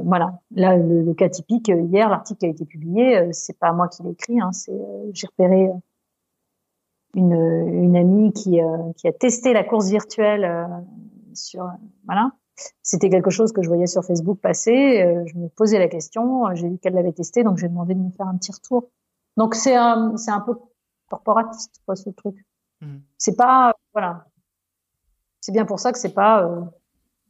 Voilà. 0.03 0.39
Là, 0.51 0.77
le, 0.77 1.13
cas 1.13 1.29
typique, 1.29 1.67
hier, 1.67 2.09
l'article 2.09 2.39
qui 2.39 2.45
a 2.45 2.49
été 2.49 2.65
publié, 2.65 3.33
c'est 3.33 3.57
pas 3.59 3.73
moi 3.73 3.87
qui 3.89 4.01
l'ai 4.03 4.11
écrit, 4.11 4.39
hein, 4.39 4.51
c'est 4.53 4.71
j'ai 5.11 5.27
repéré 5.27 5.69
une, 7.15 7.33
une 7.33 7.95
amie 7.95 8.33
qui, 8.33 8.61
euh, 8.61 8.91
qui 8.97 9.07
a 9.07 9.11
testé 9.11 9.53
la 9.53 9.63
course 9.63 9.89
virtuelle 9.89 10.43
euh, 10.45 10.65
sur 11.33 11.69
voilà. 12.05 12.31
C'était 12.81 13.09
quelque 13.09 13.29
chose 13.29 13.51
que 13.51 13.61
je 13.61 13.67
voyais 13.67 13.85
sur 13.85 14.03
Facebook 14.03 14.39
passer. 14.39 15.03
euh, 15.03 15.23
je 15.27 15.37
me 15.37 15.47
posais 15.47 15.77
la 15.77 15.87
question. 15.87 16.43
J'ai 16.55 16.69
vu 16.69 16.77
qu'elle 16.79 16.93
l'avait 16.93 17.13
testé, 17.13 17.43
donc 17.43 17.57
j'ai 17.57 17.67
demandé 17.67 17.93
de 17.93 17.99
me 17.99 18.11
faire 18.11 18.27
un 18.27 18.35
petit 18.37 18.51
retour. 18.51 18.89
Donc 19.37 19.53
c'est 19.55 19.75
un 19.75 20.17
c'est 20.17 20.31
un 20.31 20.41
peu 20.41 20.55
corporatiste 21.09 21.81
quoi 21.85 21.95
ce 21.95 22.09
truc. 22.09 22.35
Mhm. 22.81 23.01
C'est 23.17 23.35
pas 23.35 23.73
voilà. 23.93 24.25
C'est 25.41 25.51
bien 25.51 25.65
pour 25.65 25.79
ça 25.79 25.91
que 25.91 25.99
c'est 25.99 26.13
pas 26.13 26.43
euh, 26.43 26.61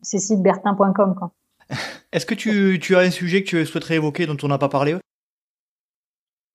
cécilebertin.com 0.02 1.16
quoi. 1.16 1.32
Est-ce 2.14 2.26
que 2.26 2.34
tu, 2.34 2.80
tu 2.82 2.96
as 2.96 3.00
un 3.00 3.12
sujet 3.12 3.44
que 3.44 3.50
tu 3.50 3.66
souhaiterais 3.66 3.96
évoquer 3.96 4.26
dont 4.26 4.38
on 4.42 4.48
n'a 4.48 4.58
pas 4.58 4.70
parlé? 4.70 4.96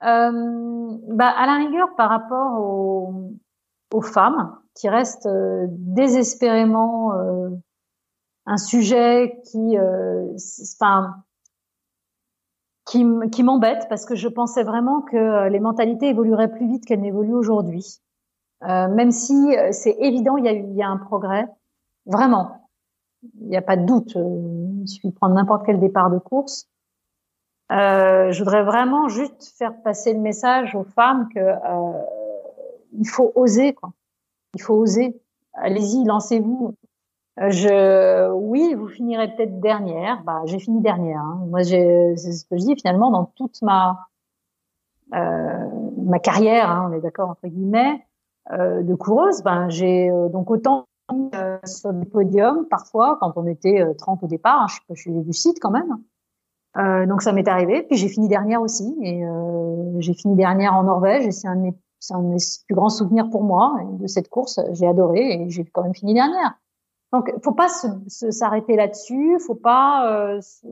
Bah, 0.03 1.29
à 1.29 1.47
la 1.47 1.57
rigueur, 1.57 1.95
par 1.97 2.11
rapport 2.11 2.61
aux, 2.61 3.33
aux 3.93 4.03
femmes 4.03 4.57
qui 4.75 4.89
restent 4.89 5.27
euh, 5.27 5.67
désespérément 5.71 7.15
euh, 7.15 7.51
un 8.47 8.57
sujet 8.57 9.41
qui, 9.45 9.79
euh, 9.79 10.27
enfin, 10.75 11.15
qui, 12.85 13.07
qui 13.31 13.43
m'embête 13.43 13.87
parce 13.89 14.05
que 14.05 14.17
je 14.17 14.29
pensais 14.29 14.65
vraiment 14.65 15.03
que 15.03 15.17
euh, 15.17 15.49
les 15.49 15.61
mentalités 15.61 16.09
évolueraient 16.09 16.51
plus 16.51 16.67
vite 16.67 16.85
qu'elles 16.85 17.01
n'évoluent 17.01 17.35
aujourd'hui. 17.35 18.01
Euh, 18.65 18.89
même 18.89 19.11
si 19.11 19.57
euh, 19.57 19.69
c'est 19.73 19.97
évident, 20.01 20.37
il 20.37 20.45
y, 20.45 20.49
a, 20.49 20.53
y 20.53 20.83
a 20.83 20.89
un 20.89 20.97
progrès, 20.97 21.47
vraiment. 22.07 22.69
Il 23.41 23.49
n'y 23.49 23.57
a 23.57 23.63
pas 23.63 23.77
de 23.77 23.85
doute. 23.85 24.17
euh, 24.17 24.81
Il 24.83 24.89
suffit 24.89 25.11
de 25.11 25.15
prendre 25.15 25.35
n'importe 25.35 25.65
quel 25.65 25.79
départ 25.79 26.11
de 26.11 26.19
course. 26.19 26.69
Euh, 27.73 28.31
je 28.33 28.39
voudrais 28.39 28.63
vraiment 28.63 29.09
juste 29.09 29.55
faire 29.57 29.73
passer 29.83 30.13
le 30.13 30.21
message 30.21 30.75
aux 30.75 30.85
femmes 30.85 31.29
que 31.35 31.41
euh, 31.41 32.03
il 32.93 33.09
faut 33.09 33.33
oser, 33.35 33.73
quoi. 33.73 33.93
Il 34.55 34.63
faut 34.63 34.75
oser. 34.75 35.21
Allez-y, 35.55 36.05
lancez-vous. 36.05 36.75
Euh, 37.41 38.31
oui, 38.31 38.75
vous 38.75 38.89
finirez 38.89 39.35
peut-être 39.35 39.59
dernière. 39.61 40.23
Bah, 40.25 40.43
j'ai 40.45 40.59
fini 40.59 40.81
dernière. 40.83 41.21
hein. 41.21 41.47
Moi, 41.49 41.65
c'est 41.65 42.17
ce 42.17 42.45
que 42.45 42.59
je 42.59 42.65
dis 42.65 42.77
finalement 42.77 43.11
dans 43.11 43.25
toute 43.37 43.61
ma 43.63 44.07
ma 45.11 46.19
carrière. 46.19 46.71
Hein, 46.71 46.89
on 46.91 46.95
est 46.95 47.01
d'accord 47.01 47.31
entre 47.31 47.47
guillemets 47.47 48.05
de 48.51 48.95
coureuse. 48.95 49.43
Ben, 49.43 49.69
j'ai 49.71 50.11
euh, 50.11 50.29
donc 50.29 50.51
autant 50.51 50.87
sur 51.65 51.93
des 51.93 52.07
podiums 52.07 52.67
parfois 52.69 53.19
quand 53.21 53.33
on 53.37 53.47
était 53.47 53.83
euh, 53.83 53.95
30 53.95 54.23
au 54.23 54.27
départ. 54.27 54.63
hein, 54.63 54.67
je 54.91 55.01
suis 55.01 55.11
lucide 55.11 55.59
quand 55.61 55.71
même. 55.71 55.99
Euh, 56.79 57.07
donc 57.07 57.23
ça 57.23 57.33
m'est 57.33 57.49
arrivé. 57.49 57.83
Puis 57.83 57.97
j'ai 57.97 58.09
fini 58.09 58.29
dernière 58.29 58.63
aussi. 58.63 58.97
Et 59.03 59.25
euh, 59.27 59.95
j'ai 60.01 60.15
fini 60.15 60.37
dernière 60.37 60.75
en 60.75 60.85
Norvège. 60.85 61.27
Et 61.27 61.31
c'est 61.33 61.49
un 61.49 61.57
de 61.57 61.71
un 62.11 62.19
de 62.21 62.27
mes 62.29 62.37
plus 62.67 62.75
grands 62.75 62.89
souvenirs 62.89 63.31
pour 63.31 63.45
moi 63.45 63.77
de 63.93 64.07
cette 64.09 64.29
course. 64.29 64.59
J'ai 64.73 64.87
adoré 64.89 65.43
et 65.43 65.51
j'ai 65.51 65.65
quand 65.65 65.83
même 65.85 65.95
fini 65.95 66.15
dernière. 66.15 66.59
Donc 67.13 67.33
faut 67.45 67.53
pas 67.53 67.69
se, 67.69 67.87
se- 68.09 68.31
s'arrêter 68.33 68.75
là-dessus. 68.75 69.39
Faut 69.39 69.55
pas 69.55 70.11
euh, 70.11 70.41
se, 70.41 70.67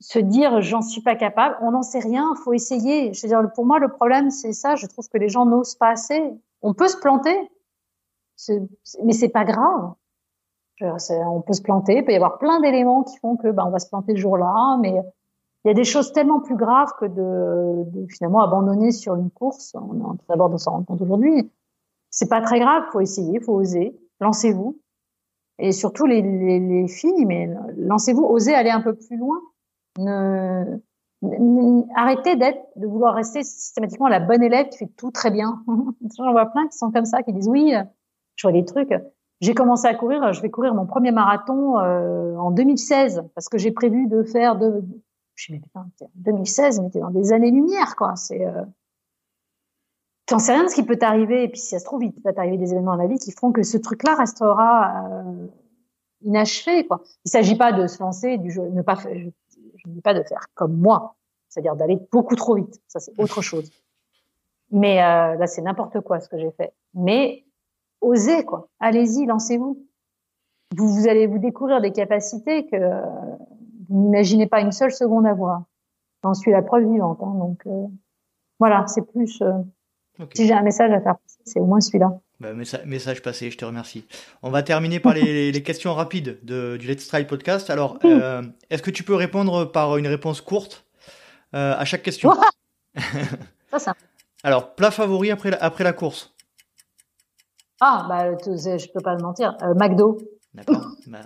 se 0.00 0.18
dire 0.18 0.60
j'en 0.60 0.82
suis 0.82 1.00
pas 1.00 1.14
capable. 1.16 1.56
On 1.62 1.70
n'en 1.70 1.82
sait 1.82 2.00
rien. 2.00 2.34
Faut 2.44 2.52
essayer. 2.52 3.12
Je 3.14 3.22
veux 3.22 3.28
dire, 3.28 3.40
pour 3.54 3.64
moi 3.64 3.78
le 3.78 3.88
problème 3.88 4.30
c'est 4.30 4.52
ça. 4.52 4.74
Je 4.74 4.86
trouve 4.86 5.08
que 5.08 5.16
les 5.18 5.28
gens 5.28 5.46
n'osent 5.46 5.76
pas 5.76 5.90
assez. 5.90 6.22
On 6.60 6.74
peut 6.74 6.88
se 6.88 6.96
planter, 6.98 7.36
c'est- 8.36 8.60
mais 9.04 9.12
c'est 9.12 9.28
pas 9.28 9.44
grave. 9.44 9.60
Je 9.60 9.60
veux 9.60 9.62
dire, 9.62 9.92
c'est- 9.92 9.92
on 10.80 11.40
peut 11.40 11.52
se 11.52 11.62
planter, 11.62 11.98
il 11.98 12.04
peut 12.04 12.12
y 12.12 12.16
avoir 12.16 12.38
plein 12.38 12.60
d'éléments 12.60 13.02
qui 13.04 13.16
font 13.18 13.36
que 13.36 13.50
ben, 13.50 13.64
on 13.66 13.70
va 13.70 13.78
se 13.78 13.88
planter 13.88 14.12
le 14.12 14.18
jour-là, 14.18 14.78
mais 14.80 15.00
il 15.64 15.68
y 15.68 15.70
a 15.70 15.74
des 15.74 15.84
choses 15.84 16.12
tellement 16.12 16.40
plus 16.40 16.56
graves 16.56 16.90
que 16.98 17.06
de, 17.06 17.84
de 17.90 18.06
finalement 18.12 18.40
abandonner 18.40 18.90
sur 18.92 19.14
une 19.14 19.30
course. 19.30 19.74
On 19.74 20.00
en 20.04 20.16
d'abord 20.28 20.50
de 20.50 20.56
s'en 20.58 20.72
rendre 20.72 20.86
compte 20.86 21.00
aujourd'hui. 21.00 21.50
C'est 22.10 22.28
pas 22.28 22.40
très 22.42 22.60
grave, 22.60 22.84
faut 22.92 23.00
essayer, 23.00 23.40
faut 23.40 23.54
oser, 23.54 23.96
lancez-vous. 24.20 24.78
Et 25.58 25.72
surtout 25.72 26.06
les, 26.06 26.20
les, 26.20 26.60
les 26.60 26.88
filles, 26.88 27.24
mais 27.26 27.48
lancez-vous, 27.76 28.24
osez 28.24 28.54
aller 28.54 28.70
un 28.70 28.80
peu 28.80 28.94
plus 28.94 29.16
loin. 29.16 29.38
Ne, 29.98 30.80
n- 31.22 31.86
arrêtez 31.94 32.36
d'être, 32.36 32.60
de 32.76 32.86
vouloir 32.86 33.14
rester 33.14 33.44
systématiquement 33.44 34.08
la 34.08 34.20
bonne 34.20 34.42
élève 34.42 34.68
qui 34.68 34.78
fait 34.78 34.90
tout 34.96 35.12
très 35.12 35.30
bien. 35.30 35.62
J'en 36.18 36.32
vois 36.32 36.46
plein 36.46 36.66
qui 36.68 36.76
sont 36.76 36.90
comme 36.90 37.04
ça, 37.04 37.22
qui 37.22 37.32
disent 37.32 37.48
oui, 37.48 37.72
je 38.36 38.46
vois 38.46 38.52
des 38.52 38.64
trucs. 38.64 38.92
J'ai 39.40 39.54
commencé 39.54 39.86
à 39.86 39.94
courir, 39.94 40.32
je 40.32 40.40
vais 40.40 40.50
courir 40.50 40.74
mon 40.74 40.86
premier 40.86 41.10
marathon 41.10 41.78
euh, 41.78 42.36
en 42.36 42.50
2016 42.50 43.24
parce 43.34 43.48
que 43.48 43.58
j'ai 43.58 43.72
prévu 43.72 44.06
de 44.06 44.22
faire 44.22 44.56
de. 44.56 44.82
Je 45.34 45.52
me 45.52 45.58
dis 45.58 45.64
putain, 45.64 45.86
t'es 45.98 46.04
en 46.04 46.10
2016, 46.14 46.80
mais 46.80 46.90
t'es 46.90 47.00
dans 47.00 47.10
des 47.10 47.32
années-lumière, 47.32 47.96
quoi. 47.96 48.14
C'est. 48.16 48.46
Euh... 48.46 48.64
T'en 50.26 50.38
sais 50.38 50.54
rien 50.54 50.64
de 50.64 50.68
ce 50.68 50.74
qui 50.74 50.84
peut 50.84 50.96
t'arriver, 50.96 51.44
et 51.44 51.48
puis 51.48 51.60
si 51.60 51.68
ça 51.68 51.78
se 51.78 51.84
trouve, 51.84 52.02
il 52.02 52.14
va 52.24 52.32
t'arriver 52.32 52.56
des 52.56 52.72
événements 52.72 52.96
dans 52.96 53.02
la 53.02 53.08
vie 53.08 53.18
qui 53.18 53.32
feront 53.32 53.52
que 53.52 53.62
ce 53.62 53.76
truc-là 53.76 54.14
restera 54.14 55.04
euh, 55.10 55.46
inachevé, 56.22 56.86
quoi. 56.86 57.02
Il 57.26 57.30
s'agit 57.30 57.56
pas 57.56 57.72
de 57.72 57.86
se 57.86 58.02
lancer 58.02 58.38
du 58.38 58.50
jeu, 58.50 58.62
ne 58.70 58.80
pas 58.80 58.94
je, 58.94 59.28
je 59.84 59.88
ne 59.88 59.94
dis 59.94 60.00
pas 60.00 60.14
de 60.14 60.22
faire 60.22 60.46
comme 60.54 60.78
moi, 60.78 61.16
c'est-à-dire 61.48 61.76
d'aller 61.76 61.98
beaucoup 62.10 62.36
trop 62.36 62.54
vite. 62.54 62.80
Ça, 62.88 63.00
c'est 63.00 63.12
autre 63.18 63.42
chose. 63.42 63.70
Mais 64.70 65.02
euh, 65.02 65.36
là, 65.36 65.46
c'est 65.46 65.62
n'importe 65.62 66.00
quoi 66.00 66.20
ce 66.20 66.28
que 66.28 66.38
j'ai 66.38 66.50
fait. 66.52 66.72
Mais 66.94 67.43
osez, 68.04 68.44
quoi. 68.44 68.68
Allez-y, 68.80 69.26
lancez-vous. 69.26 69.86
Vous, 70.76 70.88
vous 70.88 71.08
allez 71.08 71.26
vous 71.26 71.38
découvrir 71.38 71.80
des 71.80 71.92
capacités 71.92 72.66
que 72.66 72.76
euh, 72.76 73.00
vous 73.88 74.02
n'imaginez 74.02 74.46
pas 74.46 74.60
une 74.60 74.72
seule 74.72 74.92
seconde 74.92 75.26
avoir. 75.26 75.62
J'en 76.22 76.34
suis 76.34 76.50
la 76.50 76.62
preuve 76.62 76.90
vivante. 76.90 77.18
Hein, 77.22 77.34
donc 77.38 77.62
euh, 77.66 77.86
voilà, 78.58 78.86
c'est 78.86 79.02
plus. 79.02 79.40
euh. 79.42 79.52
Si 80.34 80.46
j'ai 80.46 80.52
un 80.52 80.62
message 80.62 80.92
à 80.92 81.00
faire 81.00 81.16
passer, 81.16 81.38
c'est 81.44 81.60
au 81.60 81.66
moins 81.66 81.80
celui-là. 81.80 82.12
Bah, 82.40 82.52
message, 82.52 83.22
passé, 83.22 83.50
je 83.50 83.58
te 83.58 83.64
remercie. 83.64 84.06
On 84.42 84.50
va 84.50 84.62
terminer 84.62 85.00
par 85.00 85.14
les, 85.14 85.62
questions 85.62 85.92
rapides 85.92 86.38
de, 86.44 86.76
du 86.76 86.86
Let's 86.86 87.08
Try 87.08 87.24
podcast. 87.24 87.68
Alors, 87.70 87.98
est-ce 88.70 88.82
que 88.82 88.90
tu 88.90 89.02
peux 89.02 89.14
répondre 89.14 89.64
par 89.64 89.96
une 89.96 90.06
réponse 90.06 90.40
courte 90.40 90.86
à 91.52 91.84
chaque 91.84 92.02
question? 92.02 92.32
Ça, 93.70 93.78
ça. 93.78 93.94
Alors, 94.44 94.74
plat 94.74 94.90
favori 94.90 95.30
après 95.32 95.50
la, 95.50 95.56
après 95.56 95.84
la 95.84 95.92
course 95.92 96.33
Ah, 97.80 98.06
bah, 98.08 98.32
je 98.32 98.92
peux 98.92 99.00
pas 99.00 99.16
te 99.16 99.22
mentir. 99.22 99.56
Euh, 99.62 99.74
McDo. 99.74 100.18
D'accord. 100.54 100.90
Bah, 101.06 101.20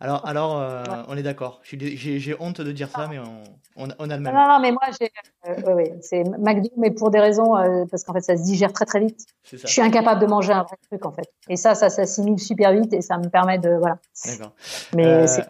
alors, 0.00 0.26
alors 0.26 0.58
euh, 0.58 0.82
on 1.06 1.16
est 1.16 1.22
d'accord. 1.22 1.60
J'ai 1.64 2.34
honte 2.40 2.60
de 2.60 2.72
dire 2.72 2.88
ça, 2.88 3.06
mais 3.08 3.18
on, 3.18 3.88
on, 3.98 4.10
a 4.10 4.16
le 4.16 4.22
même. 4.22 4.34
Non, 4.34 4.48
non, 4.48 4.58
mais 4.58 4.72
moi, 4.72 4.82
j'ai. 4.98 5.10
Euh, 5.46 5.74
oui, 5.74 5.84
c'est 6.00 6.24
McDo, 6.38 6.70
mais 6.76 6.90
pour 6.90 7.10
des 7.10 7.20
raisons 7.20 7.52
parce 7.90 8.02
qu'en 8.02 8.14
fait, 8.14 8.22
ça 8.22 8.36
se 8.36 8.42
digère 8.42 8.72
très 8.72 8.86
très 8.86 9.00
vite. 9.00 9.26
Je 9.44 9.66
suis 9.66 9.82
incapable 9.82 10.20
de 10.20 10.26
manger 10.26 10.54
un 10.54 10.62
vrai 10.62 10.76
truc 10.88 11.04
en 11.04 11.12
fait. 11.12 11.30
Et 11.48 11.56
ça, 11.56 11.74
ça 11.74 11.90
s'assimile 11.90 12.40
super 12.40 12.72
vite 12.72 12.92
et 12.94 13.02
ça 13.02 13.18
me 13.18 13.28
permet 13.28 13.58
de 13.58 13.70
voilà. 13.76 13.98
D'accord. 14.26 14.52
Mais 14.94 15.26
c'est. 15.26 15.46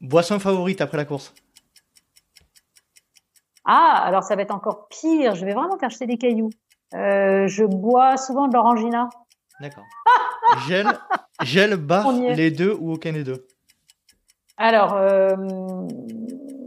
Boisson 0.00 0.38
favorite 0.38 0.80
après 0.80 0.96
la 0.96 1.04
course? 1.04 1.34
Ah, 3.64 4.00
alors 4.04 4.22
ça 4.22 4.36
va 4.36 4.42
être 4.42 4.54
encore 4.54 4.88
pire. 4.88 5.34
Je 5.34 5.44
vais 5.44 5.54
vraiment 5.54 5.76
faire 5.78 5.90
jeter 5.90 6.06
des 6.06 6.18
cailloux. 6.18 6.50
je 6.92 7.64
bois 7.66 8.16
souvent 8.16 8.46
de 8.46 8.54
l'orangina. 8.54 9.08
D'accord. 9.62 9.84
gel, 10.66 10.88
gel, 11.44 11.76
bar, 11.76 12.10
les 12.12 12.50
deux 12.50 12.76
ou 12.80 12.94
aucun 12.94 13.12
des 13.12 13.22
deux? 13.22 13.46
Alors, 14.56 14.94
euh, 14.94 15.36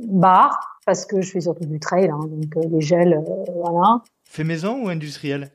bar, 0.08 0.80
parce 0.86 1.06
que 1.06 1.22
je 1.22 1.30
fais 1.30 1.42
surtout 1.42 1.66
du 1.66 1.78
trail, 1.78 2.10
hein, 2.10 2.20
donc 2.22 2.56
euh, 2.56 2.70
les 2.70 2.80
gels, 2.80 3.14
euh, 3.14 3.52
voilà. 3.54 4.02
Fait 4.24 4.46
maison 4.46 4.82
ou 4.82 4.88
industriel? 4.88 5.52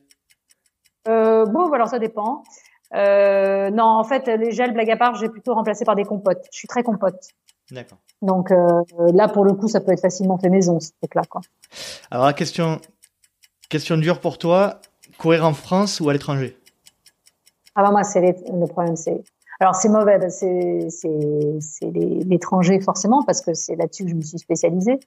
Euh, 1.09 1.47
Bon, 1.47 1.73
alors 1.73 1.89
ça 1.89 1.99
dépend. 1.99 2.45
Non, 2.93 3.85
en 3.85 4.05
fait, 4.05 4.27
les 4.27 4.53
gels, 4.53 4.75
blague 4.75 4.91
à 4.91 4.99
part, 4.99 5.15
j'ai 5.15 5.31
plutôt 5.31 5.55
remplacé 5.55 5.87
par 5.87 5.95
des 5.95 6.05
compotes. 6.05 6.45
Je 6.53 6.59
suis 6.59 6.69
très 6.69 6.83
compote. 6.83 7.27
D'accord. 7.71 7.99
Donc 8.21 8.51
là, 8.51 9.29
pour 9.29 9.47
le 9.47 9.55
coup, 9.55 9.69
ça 9.69 9.81
peut 9.81 9.93
être 9.93 10.03
facilement 10.03 10.37
fait 10.39 10.51
maison, 10.51 10.79
ce 10.79 10.91
truc-là. 11.01 11.23
Quoi. 11.29 11.41
Alors, 12.11 12.35
question, 12.35 12.83
question 13.71 13.97
dure 13.97 14.21
pour 14.21 14.37
toi, 14.37 14.83
courir 15.17 15.47
en 15.47 15.55
France 15.55 16.01
ou 16.01 16.11
à 16.11 16.13
l'étranger? 16.13 16.60
Ah 17.75 17.83
bah 17.83 17.91
moi, 17.91 18.03
c'est 18.03 18.21
le 18.21 18.67
problème, 18.67 18.97
c'est 18.97 19.23
alors 19.61 19.75
c'est 19.75 19.91
mauvais, 19.91 20.19
c'est 20.31 21.91
l'étranger 21.93 22.81
forcément 22.81 23.23
parce 23.23 23.43
que 23.43 23.53
c'est 23.53 23.77
là-dessus 23.77 24.05
que 24.05 24.11
je 24.11 24.15
me 24.15 24.23
suis 24.23 24.39
spécialisée. 24.39 24.99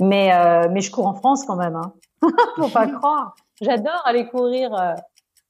Mais 0.00 0.32
euh, 0.32 0.68
mais 0.70 0.80
je 0.80 0.92
cours 0.92 1.06
en 1.06 1.14
France 1.14 1.44
quand 1.44 1.56
même. 1.56 1.74
Hein. 1.74 1.92
Faut 2.56 2.68
pas 2.68 2.86
croire. 2.86 3.34
J'adore 3.60 4.00
aller 4.04 4.28
courir 4.28 4.72
euh, 4.72 4.94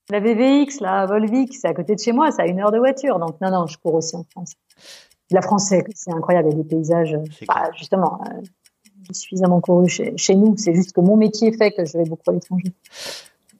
la 0.08 0.20
VVX, 0.20 0.80
la 0.80 1.04
Volvic, 1.04 1.54
c'est 1.54 1.68
à 1.68 1.74
côté 1.74 1.94
de 1.94 2.00
chez 2.00 2.12
moi, 2.12 2.30
c'est 2.30 2.40
à 2.40 2.46
une 2.46 2.58
heure 2.60 2.72
de 2.72 2.78
voiture. 2.78 3.18
Donc 3.18 3.38
non 3.42 3.50
non, 3.50 3.66
je 3.66 3.76
cours 3.76 3.94
aussi 3.94 4.16
en 4.16 4.24
France. 4.30 4.54
La 5.30 5.42
France 5.42 5.74
c'est 5.94 6.12
incroyable, 6.12 6.48
il 6.48 6.56
y 6.56 6.60
a 6.60 6.62
des 6.62 6.68
paysages. 6.68 7.18
Bah, 7.46 7.70
justement, 7.76 8.18
euh, 8.24 8.40
suffisamment 9.12 9.60
couru 9.60 9.88
chez, 9.88 10.16
chez 10.16 10.34
nous. 10.34 10.56
C'est 10.56 10.74
juste 10.74 10.92
que 10.92 11.02
mon 11.02 11.16
métier 11.16 11.52
fait 11.52 11.72
que 11.72 11.84
je 11.84 11.98
vais 11.98 12.04
beaucoup 12.04 12.30
à 12.30 12.32
l'étranger. 12.32 12.72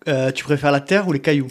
Euh, 0.08 0.32
tu 0.32 0.44
préfères 0.44 0.72
la 0.72 0.80
terre 0.80 1.06
ou 1.08 1.12
les 1.12 1.20
cailloux? 1.20 1.50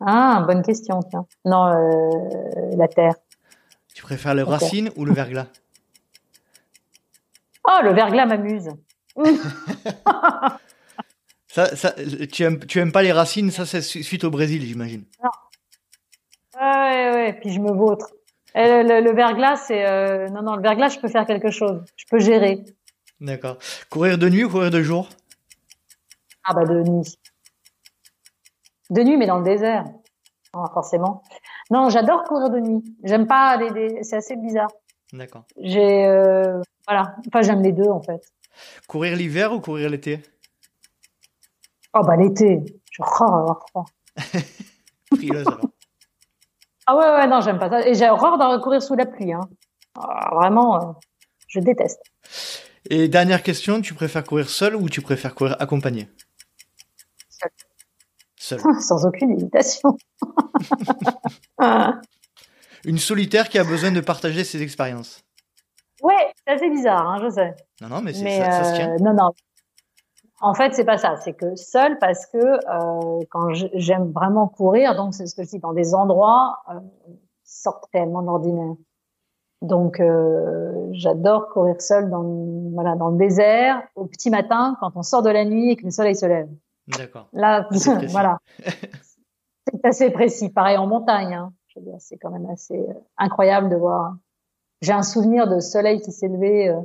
Ah, 0.00 0.44
bonne 0.46 0.62
question, 0.62 1.00
tiens. 1.02 1.26
Non, 1.44 1.66
euh, 1.66 2.76
la 2.76 2.88
terre. 2.88 3.14
Tu 3.94 4.02
préfères 4.02 4.34
le 4.34 4.42
racine 4.42 4.90
ou 4.96 5.04
le 5.04 5.12
verglas? 5.12 5.46
Oh, 7.64 7.78
le 7.82 7.92
verglas 7.94 8.26
m'amuse. 8.26 8.68
ça, 11.48 11.74
ça, 11.74 11.94
tu 12.30 12.42
aimes, 12.42 12.58
tu 12.66 12.78
aimes 12.78 12.92
pas 12.92 13.02
les 13.02 13.12
racines, 13.12 13.50
ça 13.50 13.64
c'est 13.64 13.80
suite 13.80 14.24
au 14.24 14.30
Brésil, 14.30 14.62
j'imagine. 14.62 15.04
Non. 15.24 15.30
Ouais, 16.60 17.10
ouais, 17.14 17.38
puis 17.40 17.52
je 17.52 17.60
me 17.60 17.72
vautre. 17.72 18.12
Le, 18.54 19.02
le, 19.02 19.14
verglas, 19.14 19.56
c'est 19.56 19.86
euh, 19.86 20.28
non, 20.28 20.42
non, 20.42 20.56
le 20.56 20.62
verglas, 20.62 20.88
je 20.88 20.98
peux 20.98 21.08
faire 21.08 21.26
quelque 21.26 21.50
chose. 21.50 21.82
Je 21.96 22.04
peux 22.10 22.18
gérer. 22.18 22.64
D'accord. 23.20 23.58
Courir 23.90 24.18
de 24.18 24.28
nuit 24.28 24.44
ou 24.44 24.50
courir 24.50 24.70
de 24.70 24.82
jour? 24.82 25.08
Ah 26.44 26.54
bah 26.54 26.64
de 26.64 26.82
nuit. 26.82 27.18
De 28.90 29.02
nuit, 29.02 29.16
mais 29.16 29.26
dans 29.26 29.38
le 29.38 29.44
désert. 29.44 29.84
forcément. 30.72 31.22
Non, 31.70 31.88
j'adore 31.88 32.22
courir 32.24 32.50
de 32.50 32.60
nuit. 32.60 32.84
J'aime 33.04 33.26
pas 33.26 33.56
les, 33.56 34.02
c'est 34.02 34.16
assez 34.16 34.36
bizarre. 34.36 34.70
D'accord. 35.12 35.44
J'ai 35.58 36.04
euh, 36.06 36.60
voilà, 36.86 37.16
enfin 37.28 37.42
j'aime 37.42 37.62
les 37.62 37.72
deux 37.72 37.88
en 37.88 38.02
fait. 38.02 38.20
Courir 38.88 39.16
l'hiver 39.16 39.52
ou 39.52 39.60
courir 39.60 39.90
l'été? 39.90 40.20
Oh 41.94 42.02
bah 42.02 42.16
l'été, 42.16 42.64
je 42.90 43.02
horreur 43.02 43.34
avoir 43.34 43.64
froid. 43.68 43.84
Frileuse 45.14 45.46
alors. 45.46 45.70
Ah 46.86 46.96
ouais 46.96 47.04
ouais 47.04 47.26
non, 47.26 47.40
j'aime 47.40 47.58
pas 47.58 47.68
ça 47.68 47.86
et 47.86 47.94
j'ai 47.94 48.08
horreur 48.08 48.38
de 48.38 48.62
courir 48.62 48.82
sous 48.82 48.94
la 48.94 49.06
pluie 49.06 49.32
hein. 49.32 49.40
Ah, 49.98 50.34
vraiment 50.34 50.76
euh, 50.76 50.92
je 51.48 51.60
déteste. 51.60 52.00
Et 52.90 53.08
dernière 53.08 53.42
question, 53.42 53.80
tu 53.80 53.94
préfères 53.94 54.24
courir 54.24 54.48
seul 54.48 54.76
ou 54.76 54.88
tu 54.88 55.00
préfères 55.02 55.34
courir 55.34 55.56
accompagné? 55.58 56.08
Sans 58.80 59.06
aucune 59.06 59.32
hésitation. 59.32 59.96
Une 62.84 62.98
solitaire 62.98 63.48
qui 63.48 63.58
a 63.58 63.64
besoin 63.64 63.90
de 63.90 64.00
partager 64.00 64.44
ses 64.44 64.62
expériences. 64.62 65.24
Ouais, 66.02 66.32
c'est 66.46 66.54
assez 66.54 66.70
bizarre, 66.70 67.06
hein, 67.06 67.18
je 67.22 67.30
sais. 67.30 67.54
Non, 67.80 67.88
non, 67.88 68.00
mais, 68.02 68.12
ça, 68.12 68.50
ça, 68.50 68.64
se 68.64 68.74
tient. 68.74 68.92
Euh, 68.92 68.98
non, 69.00 69.14
non. 69.14 69.30
En 70.40 70.54
fait, 70.54 70.74
c'est 70.74 70.84
pas 70.84 70.98
ça. 70.98 71.16
C'est 71.16 71.32
que 71.32 71.56
seul 71.56 71.98
parce 71.98 72.26
que 72.26 72.36
euh, 72.38 73.24
quand 73.30 73.48
j'aime 73.52 74.12
vraiment 74.12 74.48
courir, 74.48 74.94
donc 74.94 75.14
c'est 75.14 75.26
ce 75.26 75.34
que 75.34 75.42
je 75.42 75.48
dis, 75.48 75.58
dans 75.58 75.72
des 75.72 75.94
endroits 75.94 76.58
euh, 76.70 76.78
sortent 77.42 77.88
réellement 77.92 78.22
d'ordinaire. 78.22 78.74
Donc, 79.62 80.00
euh, 80.00 80.88
j'adore 80.92 81.48
courir 81.48 81.80
seul 81.80 82.10
dans, 82.10 82.22
voilà, 82.74 82.94
dans 82.94 83.08
le 83.08 83.16
désert, 83.16 83.82
au 83.94 84.04
petit 84.04 84.28
matin, 84.28 84.76
quand 84.80 84.92
on 84.94 85.02
sort 85.02 85.22
de 85.22 85.30
la 85.30 85.46
nuit 85.46 85.70
et 85.70 85.76
que 85.76 85.84
le 85.84 85.90
soleil 85.90 86.14
se 86.14 86.26
lève. 86.26 86.48
D'accord. 86.88 87.28
Là, 87.32 87.68
voilà. 88.10 88.38
c'est 88.58 89.84
assez 89.84 90.10
précis. 90.10 90.50
Pareil 90.50 90.76
en 90.76 90.86
montagne. 90.86 91.34
Hein. 91.34 91.52
C'est 91.98 92.16
quand 92.16 92.30
même 92.30 92.48
assez 92.48 92.78
euh, 92.78 92.94
incroyable 93.18 93.68
de 93.68 93.76
voir. 93.76 94.16
J'ai 94.80 94.92
un 94.92 95.02
souvenir 95.02 95.48
de 95.48 95.60
soleil 95.60 96.00
qui 96.00 96.12
s'est 96.12 96.28
levé 96.28 96.68
euh, 96.68 96.80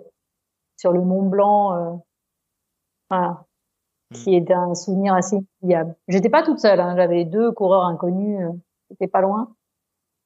sur 0.78 0.92
le 0.92 1.02
Mont 1.02 1.28
Blanc. 1.28 1.76
Euh, 1.76 1.96
voilà. 3.10 3.46
Hmm. 4.12 4.16
Qui 4.16 4.36
est 4.36 4.52
un 4.52 4.76
souvenir 4.76 5.14
assez 5.14 5.38
inoubliable. 5.38 5.96
J'étais 6.08 6.30
pas 6.30 6.44
toute 6.44 6.60
seule. 6.60 6.80
Hein. 6.80 6.96
J'avais 6.98 7.26
deux 7.26 7.52
coureurs 7.52 7.86
inconnus. 7.86 8.46
C'était 8.90 9.08
pas 9.08 9.22
loin. 9.22 9.54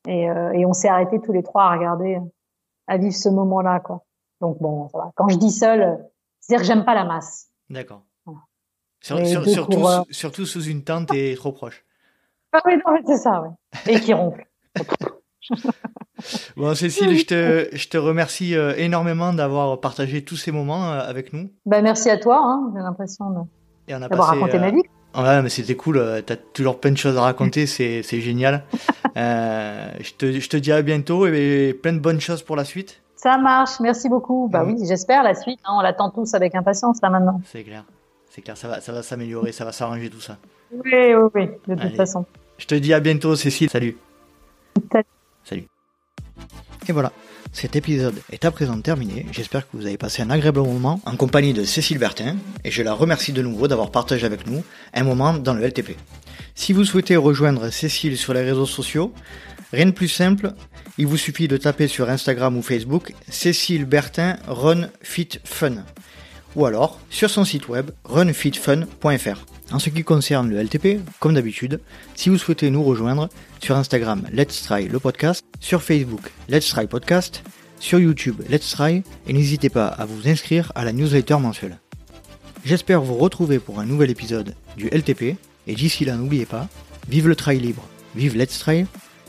Et, 0.07 0.25
et 0.25 0.65
on 0.67 0.73
s'est 0.73 0.87
arrêtés 0.87 1.19
tous 1.19 1.31
les 1.31 1.41
trois 1.41 1.63
à 1.63 1.71
regarder, 1.71 2.19
à 2.85 2.97
vivre 2.97 3.15
ce 3.15 3.29
moment-là, 3.29 3.79
quoi. 3.79 4.03
Donc 4.39 4.59
bon, 4.61 4.85
va. 4.93 5.11
Quand 5.15 5.29
je 5.29 5.37
dis 5.37 5.49
seul, 5.49 5.97
c'est-à-dire 6.39 6.61
que 6.61 6.67
j'aime 6.67 6.85
pas 6.85 6.93
la 6.93 7.05
masse. 7.05 7.49
D'accord 7.71 8.03
surtout, 9.05 10.05
surtout, 10.09 10.45
sous 10.45 10.63
une 10.63 10.83
tente 10.83 11.13
et 11.13 11.35
trop 11.35 11.51
proche. 11.51 11.83
Ah 12.51 12.61
oui, 12.65 12.73
c'est 13.05 13.17
ça. 13.17 13.43
Et 13.87 13.99
qui 13.99 14.13
ronfle. 14.13 14.45
bon, 16.57 16.73
Cécile, 16.73 17.17
je 17.17 17.25
te, 17.25 17.69
je 17.75 17.87
te 17.87 17.97
remercie 17.97 18.55
euh, 18.55 18.73
énormément 18.77 19.33
d'avoir 19.33 19.79
partagé 19.79 20.23
tous 20.23 20.37
ces 20.37 20.51
moments 20.51 20.91
euh, 20.91 21.01
avec 21.07 21.33
nous. 21.33 21.49
Ben, 21.65 21.83
merci 21.83 22.09
à 22.09 22.17
toi, 22.17 22.41
hein. 22.41 22.71
j'ai 22.75 22.81
l'impression 22.81 23.47
d'avoir 23.87 24.29
raconté 24.29 24.57
ma 24.57 24.67
euh, 24.67 24.71
vie. 24.71 24.83
Ouais, 25.15 25.41
mais 25.41 25.49
c'était 25.49 25.75
cool, 25.75 26.23
tu 26.25 26.33
as 26.33 26.37
toujours 26.37 26.79
plein 26.79 26.91
de 26.91 26.97
choses 26.97 27.17
à 27.17 27.21
raconter, 27.21 27.65
c'est 27.67 28.01
génial. 28.03 28.63
je, 29.15 30.13
te, 30.17 30.39
je 30.39 30.49
te 30.49 30.57
dis 30.57 30.71
à 30.71 30.81
bientôt 30.81 31.27
et 31.27 31.77
plein 31.81 31.93
de 31.93 31.99
bonnes 31.99 32.21
choses 32.21 32.41
pour 32.41 32.55
la 32.55 32.65
suite. 32.65 33.01
Ça 33.15 33.37
marche, 33.37 33.79
merci 33.79 34.09
beaucoup. 34.09 34.49
Bah 34.51 34.63
oui, 34.65 34.77
j'espère 34.85 35.23
la 35.23 35.35
suite, 35.35 35.59
hein. 35.65 35.73
on 35.77 35.81
l'attend 35.81 36.09
tous 36.09 36.33
avec 36.33 36.53
impatience 36.53 37.01
là 37.01 37.09
maintenant. 37.09 37.41
C'est 37.45 37.63
clair. 37.63 37.85
C'est 38.35 38.41
clair, 38.41 38.57
ça 38.57 38.67
va, 38.67 38.81
ça 38.81 38.91
va 38.91 39.01
s'améliorer, 39.01 39.53
ça 39.53 39.63
va 39.63 39.71
s'arranger 39.71 40.09
tout 40.09 40.19
ça. 40.19 40.37
Oui, 40.69 40.91
oui, 40.91 41.29
oui, 41.33 41.47
de 41.69 41.81
toute 41.81 41.95
façon. 41.95 42.25
Je 42.57 42.65
te 42.65 42.75
dis 42.75 42.93
à 42.93 42.99
bientôt, 42.99 43.33
Cécile. 43.37 43.69
Salut. 43.69 43.95
Salut. 45.45 45.63
Et 46.85 46.91
voilà, 46.91 47.13
cet 47.53 47.77
épisode 47.77 48.15
est 48.33 48.43
à 48.43 48.51
présent 48.51 48.77
terminé. 48.81 49.25
J'espère 49.31 49.61
que 49.69 49.77
vous 49.77 49.85
avez 49.85 49.97
passé 49.97 50.21
un 50.21 50.29
agréable 50.31 50.59
moment 50.59 50.99
en 51.05 51.15
compagnie 51.15 51.53
de 51.53 51.63
Cécile 51.63 51.97
Bertin 51.97 52.35
et 52.65 52.71
je 52.71 52.83
la 52.83 52.91
remercie 52.91 53.31
de 53.31 53.41
nouveau 53.41 53.69
d'avoir 53.69 53.89
partagé 53.89 54.25
avec 54.25 54.45
nous 54.47 54.65
un 54.93 55.03
moment 55.05 55.33
dans 55.35 55.53
le 55.53 55.65
LTP. 55.65 55.95
Si 56.55 56.73
vous 56.73 56.83
souhaitez 56.83 57.15
rejoindre 57.15 57.69
Cécile 57.69 58.17
sur 58.17 58.33
les 58.33 58.41
réseaux 58.41 58.65
sociaux, 58.65 59.13
rien 59.71 59.85
de 59.85 59.91
plus 59.91 60.09
simple, 60.09 60.51
il 60.97 61.07
vous 61.07 61.15
suffit 61.15 61.47
de 61.47 61.55
taper 61.55 61.87
sur 61.87 62.09
Instagram 62.09 62.57
ou 62.57 62.61
Facebook 62.61 63.13
Cécile 63.29 63.85
Bertin 63.85 64.35
Run 64.45 64.89
Fit 65.01 65.39
Fun 65.45 65.85
ou 66.55 66.65
alors 66.65 66.99
sur 67.09 67.29
son 67.29 67.45
site 67.45 67.67
web 67.67 67.91
runfitfun.fr. 68.05 69.45
En 69.71 69.79
ce 69.79 69.89
qui 69.89 70.03
concerne 70.03 70.49
le 70.49 70.61
LTP, 70.61 70.99
comme 71.19 71.33
d'habitude, 71.33 71.79
si 72.15 72.29
vous 72.29 72.37
souhaitez 72.37 72.69
nous 72.69 72.83
rejoindre 72.83 73.29
sur 73.61 73.75
Instagram 73.75 74.23
Let's 74.31 74.61
Try 74.63 74.87
le 74.87 74.99
podcast, 74.99 75.43
sur 75.59 75.81
Facebook 75.81 76.31
Let's 76.49 76.69
Try 76.69 76.87
Podcast, 76.87 77.43
sur 77.79 77.99
YouTube 77.99 78.41
Let's 78.49 78.71
Try 78.71 79.03
et 79.27 79.33
n'hésitez 79.33 79.69
pas 79.69 79.87
à 79.87 80.05
vous 80.05 80.27
inscrire 80.27 80.71
à 80.75 80.85
la 80.85 80.93
newsletter 80.93 81.37
mensuelle. 81.37 81.79
J'espère 82.63 83.01
vous 83.01 83.15
retrouver 83.15 83.59
pour 83.59 83.79
un 83.79 83.85
nouvel 83.85 84.09
épisode 84.09 84.55
du 84.77 84.87
LTP. 84.87 85.37
Et 85.67 85.73
d'ici 85.73 86.05
là, 86.05 86.15
n'oubliez 86.15 86.45
pas, 86.45 86.67
vive 87.09 87.27
le 87.27 87.35
trail 87.35 87.59
libre, 87.59 87.87
vive 88.15 88.37
Let's 88.37 88.59
Trail, 88.59 88.85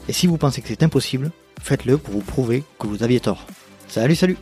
et 0.08 0.12
si 0.12 0.26
vous 0.26 0.36
pensez 0.36 0.60
que 0.60 0.68
c'est 0.68 0.82
impossible, 0.82 1.30
faites-le 1.62 1.98
pour 1.98 2.14
vous 2.14 2.20
prouver 2.20 2.62
que 2.78 2.86
vous 2.86 3.02
aviez 3.02 3.20
tort. 3.20 3.46
Salut, 3.88 4.14
salut 4.14 4.36